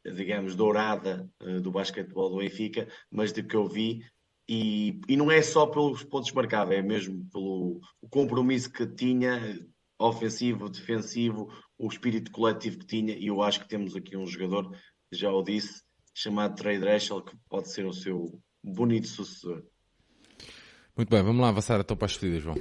digamos, 0.05 0.55
dourada 0.55 1.29
uh, 1.43 1.61
do 1.61 1.71
basquetebol 1.71 2.31
do 2.31 2.39
Benfica, 2.39 2.89
mas 3.11 3.33
de 3.33 3.43
que 3.43 3.55
eu 3.55 3.67
vi, 3.67 4.05
e, 4.49 5.01
e 5.09 5.17
não 5.17 5.31
é 5.31 5.41
só 5.43 5.67
pelos 5.67 6.03
pontos 6.03 6.33
marcados, 6.33 6.75
é 6.75 6.83
mesmo 6.83 7.25
pelo 7.31 7.81
compromisso 8.11 8.73
que 8.73 8.87
tinha, 8.87 9.59
ofensivo, 9.99 10.69
defensivo, 10.69 11.53
o 11.79 11.89
espírito 11.89 12.31
coletivo 12.31 12.79
que 12.79 12.87
tinha, 12.87 13.15
e 13.17 13.27
eu 13.27 13.43
acho 13.43 13.61
que 13.61 13.69
temos 13.69 13.95
aqui 13.95 14.17
um 14.17 14.27
jogador, 14.27 14.75
já 15.13 15.31
o 15.31 15.43
disse, 15.43 15.83
chamado 16.15 16.57
Trey 16.57 16.79
Dreschel, 16.79 17.23
que 17.23 17.37
pode 17.49 17.71
ser 17.71 17.87
o 17.87 17.93
seu 17.93 18.41
bonito 18.63 19.07
sucessor. 19.07 19.63
Muito 20.97 21.09
bem, 21.09 21.23
vamos 21.23 21.41
lá 21.41 21.49
avançar 21.49 21.81
então 21.81 21.97
para 21.97 22.07
as 22.07 22.13
despedidas, 22.13 22.43
João. 22.43 22.57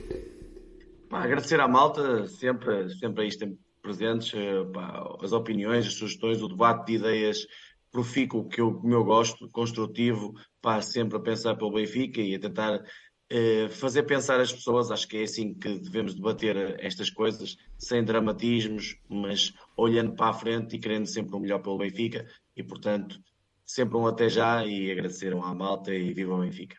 Pá, 1.09 1.23
agradecer 1.23 1.59
à 1.59 1.67
malta, 1.67 2.27
sempre, 2.27 2.89
sempre 2.95 3.23
aí 3.23 3.31
presentes, 3.81 4.33
uh, 4.33 4.65
pá, 4.71 5.17
as 5.21 5.31
opiniões, 5.31 5.87
as 5.87 5.93
sugestões, 5.93 6.41
o 6.41 6.47
debate 6.47 6.87
de 6.87 6.93
ideias 6.95 7.45
profícuo 7.91 8.47
que 8.47 8.61
eu, 8.61 8.73
como 8.73 8.93
eu 8.93 9.03
gosto, 9.03 9.49
construtivo, 9.49 10.33
pá, 10.61 10.81
sempre 10.81 11.17
a 11.17 11.21
pensar 11.21 11.55
pelo 11.55 11.73
Benfica 11.73 12.21
e 12.21 12.35
a 12.35 12.39
tentar 12.39 12.75
uh, 12.75 13.69
fazer 13.69 14.03
pensar 14.03 14.39
as 14.39 14.51
pessoas. 14.51 14.91
Acho 14.91 15.07
que 15.07 15.17
é 15.17 15.23
assim 15.23 15.53
que 15.53 15.79
devemos 15.79 16.13
debater 16.15 16.77
estas 16.79 17.09
coisas, 17.09 17.57
sem 17.77 18.03
dramatismos, 18.03 18.97
mas 19.09 19.53
olhando 19.75 20.13
para 20.15 20.29
a 20.29 20.33
frente 20.33 20.75
e 20.75 20.79
querendo 20.79 21.07
sempre 21.07 21.35
o 21.35 21.39
melhor 21.39 21.59
pelo 21.59 21.77
Benfica. 21.77 22.25
E, 22.55 22.63
portanto, 22.63 23.19
sempre 23.65 23.97
um 23.97 24.07
até 24.07 24.29
já 24.29 24.65
e 24.65 24.91
agradeceram 24.91 25.43
à 25.43 25.53
malta 25.53 25.93
e 25.93 26.13
viva 26.13 26.35
o 26.35 26.41
Benfica. 26.41 26.77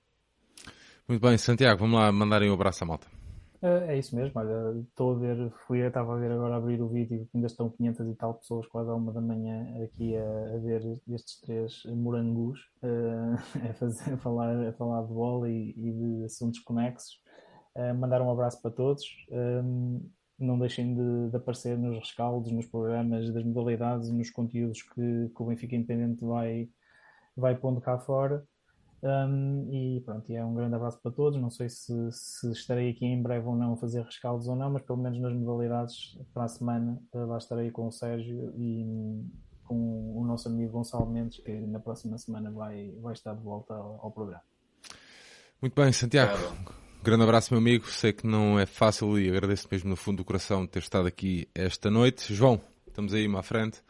Muito 1.09 1.21
bem, 1.21 1.37
Santiago, 1.37 1.81
vamos 1.81 1.99
lá 1.99 2.13
mandarem 2.13 2.51
um 2.51 2.55
abraço 2.55 2.85
à 2.85 2.87
malta. 2.87 3.20
É, 3.63 3.95
é 3.95 3.99
isso 3.99 4.17
mesmo, 4.17 4.33
olha, 4.41 4.81
estou 4.81 5.13
a 5.13 5.19
ver, 5.19 5.53
fui, 5.67 5.81
estava 5.81 6.15
a 6.15 6.19
ver 6.19 6.31
agora 6.33 6.57
abrir 6.57 6.81
o 6.81 6.89
vídeo, 6.89 7.29
ainda 7.35 7.47
estão 7.47 7.69
500 7.69 8.09
e 8.09 8.15
tal 8.15 8.35
pessoas 8.35 8.67
quase 8.69 8.89
à 8.89 8.95
uma 8.95 9.13
da 9.13 9.21
manhã 9.21 9.67
aqui 9.85 10.17
a, 10.17 10.55
a 10.55 10.59
ver 10.59 10.83
estes 11.09 11.41
três 11.41 11.83
morangos 11.85 12.59
uh, 12.83 13.35
a, 13.69 13.75
fazer, 13.75 14.15
a, 14.15 14.17
falar, 14.17 14.69
a 14.69 14.73
falar 14.73 15.03
de 15.03 15.13
bola 15.13 15.51
e, 15.51 15.75
e 15.77 15.93
de 15.93 16.25
assuntos 16.25 16.61
conexos. 16.61 17.21
Uh, 17.77 17.95
mandar 17.95 18.23
um 18.23 18.31
abraço 18.31 18.61
para 18.63 18.71
todos. 18.71 19.05
Não 20.39 20.59
deixem 20.59 20.95
de, 20.95 21.31
de, 21.31 21.37
aparecer 21.37 21.77
nos 21.77 21.99
rescaldos, 21.99 22.51
nos 22.51 22.65
programas 22.65 23.31
das 23.31 23.45
modalidades, 23.45 24.11
nos 24.11 24.31
conteúdos 24.31 24.83
que, 24.83 25.29
que 25.29 25.43
o 25.43 25.45
Benfica 25.45 25.77
Independente 25.77 26.25
vai, 26.25 26.67
vai 27.37 27.55
pondo 27.55 27.79
cá 27.79 27.99
fora. 27.99 28.43
Um, 29.03 29.67
e 29.73 30.01
pronto, 30.01 30.31
e 30.31 30.37
é 30.37 30.45
um 30.45 30.55
grande 30.55 30.75
abraço 30.75 31.01
para 31.01 31.11
todos. 31.11 31.41
Não 31.41 31.51
sei 31.51 31.69
se, 31.69 31.93
se, 32.13 32.51
estarei 32.53 32.91
aqui 32.91 33.07
em 33.07 33.23
breve 33.23 33.47
ou 33.47 33.57
não 33.57 33.73
a 33.73 33.77
fazer 33.77 34.03
rescaldos 34.03 34.47
ou 34.47 34.57
não, 34.57 34.71
mas 34.71 34.83
pelo 34.83 34.99
menos 34.99 35.19
nas 35.19 35.35
modalidades 35.35 36.19
para 36.35 36.45
a 36.45 36.49
semana 36.49 37.01
eh, 37.15 37.19
lá 37.19 37.39
estarei 37.39 37.71
com 37.71 37.87
o 37.87 37.93
Sérgio 37.93 38.53
e 38.57 39.25
com 39.65 40.19
o 40.19 40.25
nosso 40.27 40.49
amigo 40.49 40.73
Gonçalo 40.73 41.09
Mendes, 41.09 41.39
que 41.39 41.53
na 41.53 41.79
próxima 41.79 42.19
semana 42.19 42.51
vai, 42.51 42.93
vai 43.01 43.13
estar 43.13 43.35
de 43.35 43.43
volta 43.43 43.73
ao, 43.73 44.01
ao 44.03 44.11
programa. 44.11 44.43
Muito 45.63 45.75
bem, 45.75 45.93
Santiago. 45.93 46.37
Um 47.01 47.03
grande 47.03 47.23
abraço, 47.23 47.53
meu 47.53 47.61
amigo. 47.61 47.87
Sei 47.87 48.13
que 48.13 48.27
não 48.27 48.59
é 48.59 48.67
fácil 48.67 49.19
e 49.19 49.31
agradeço 49.31 49.69
mesmo 49.71 49.89
no 49.89 49.97
fundo 49.97 50.19
do 50.19 50.25
coração 50.25 50.67
ter 50.67 50.81
estado 50.81 51.07
aqui 51.07 51.49
esta 51.55 51.91
noite. 51.91 52.35
João, 52.35 52.61
estamos 52.87 53.15
aí 53.15 53.27
à 53.35 53.43
frente. 53.43 53.81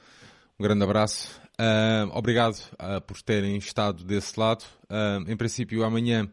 Um 0.59 0.62
grande 0.62 0.85
abraço. 0.85 1.41
Uh, 1.61 2.11
obrigado 2.16 2.57
uh, 2.73 3.03
por 3.03 3.20
terem 3.20 3.55
estado 3.59 4.03
desse 4.03 4.41
lado. 4.41 4.65
Uh, 4.85 5.31
em 5.31 5.37
princípio, 5.37 5.85
amanhã 5.85 6.27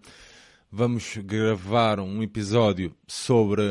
vamos 0.72 1.18
gravar 1.18 2.00
um 2.00 2.24
episódio 2.24 2.96
sobre 3.06 3.62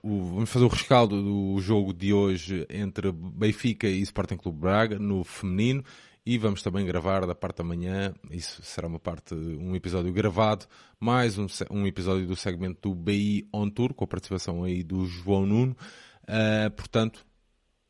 o. 0.00 0.22
Vamos 0.34 0.48
fazer 0.48 0.64
o 0.64 0.68
rescaldo 0.68 1.20
do 1.20 1.60
jogo 1.60 1.92
de 1.92 2.12
hoje 2.12 2.68
entre 2.70 3.10
Benfica 3.10 3.88
e 3.88 4.00
Sporting 4.02 4.36
Clube 4.36 4.60
Braga 4.60 4.96
no 4.96 5.24
feminino. 5.24 5.82
E 6.24 6.38
vamos 6.38 6.62
também 6.62 6.86
gravar 6.86 7.26
da 7.26 7.34
parte 7.34 7.56
da 7.56 7.64
manhã, 7.64 8.14
isso 8.30 8.62
será 8.62 8.86
uma 8.86 9.00
parte, 9.00 9.34
um 9.34 9.74
episódio 9.74 10.12
gravado, 10.12 10.66
mais 11.00 11.36
um, 11.38 11.46
um 11.70 11.86
episódio 11.86 12.26
do 12.26 12.36
segmento 12.36 12.90
do 12.90 12.94
BI 12.94 13.48
On 13.52 13.68
Tour, 13.68 13.94
com 13.94 14.04
a 14.04 14.06
participação 14.06 14.62
aí 14.62 14.84
do 14.84 15.06
João 15.06 15.46
Nuno. 15.46 15.76
portanto, 16.76 17.24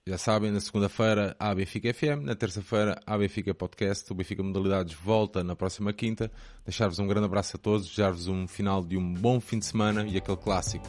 já 0.07 0.17
sabem, 0.17 0.51
na 0.51 0.61
segunda-feira 0.61 1.37
há 1.39 1.55
Benfica 1.55 1.93
FM, 1.93 2.25
na 2.25 2.35
terça-feira 2.35 2.99
há 3.07 3.19
Benfica 3.19 3.53
Podcast, 3.55 4.11
o 4.11 4.15
Benfica 4.15 4.43
Modalidades 4.43 4.95
volta 4.95 5.45
na 5.45 5.55
próxima 5.55 5.93
quinta. 5.93 6.31
Deixar-vos 6.65 6.99
um 6.99 7.07
grande 7.07 7.27
abraço 7.27 7.57
a 7.57 7.59
todos, 7.59 7.87
desejar-vos 7.87 8.27
um 8.27 8.49
final 8.49 8.83
de 8.83 8.97
um 8.97 9.13
bom 9.13 9.39
fim 9.41 9.59
de 9.59 9.67
semana 9.67 10.07
e 10.07 10.17
aquele 10.17 10.39
clássico. 10.39 10.87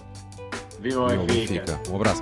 Viva 0.79 1.13
o 1.13 1.25
Benfica! 1.25 1.79
Um 1.89 1.95
abraço. 1.97 2.21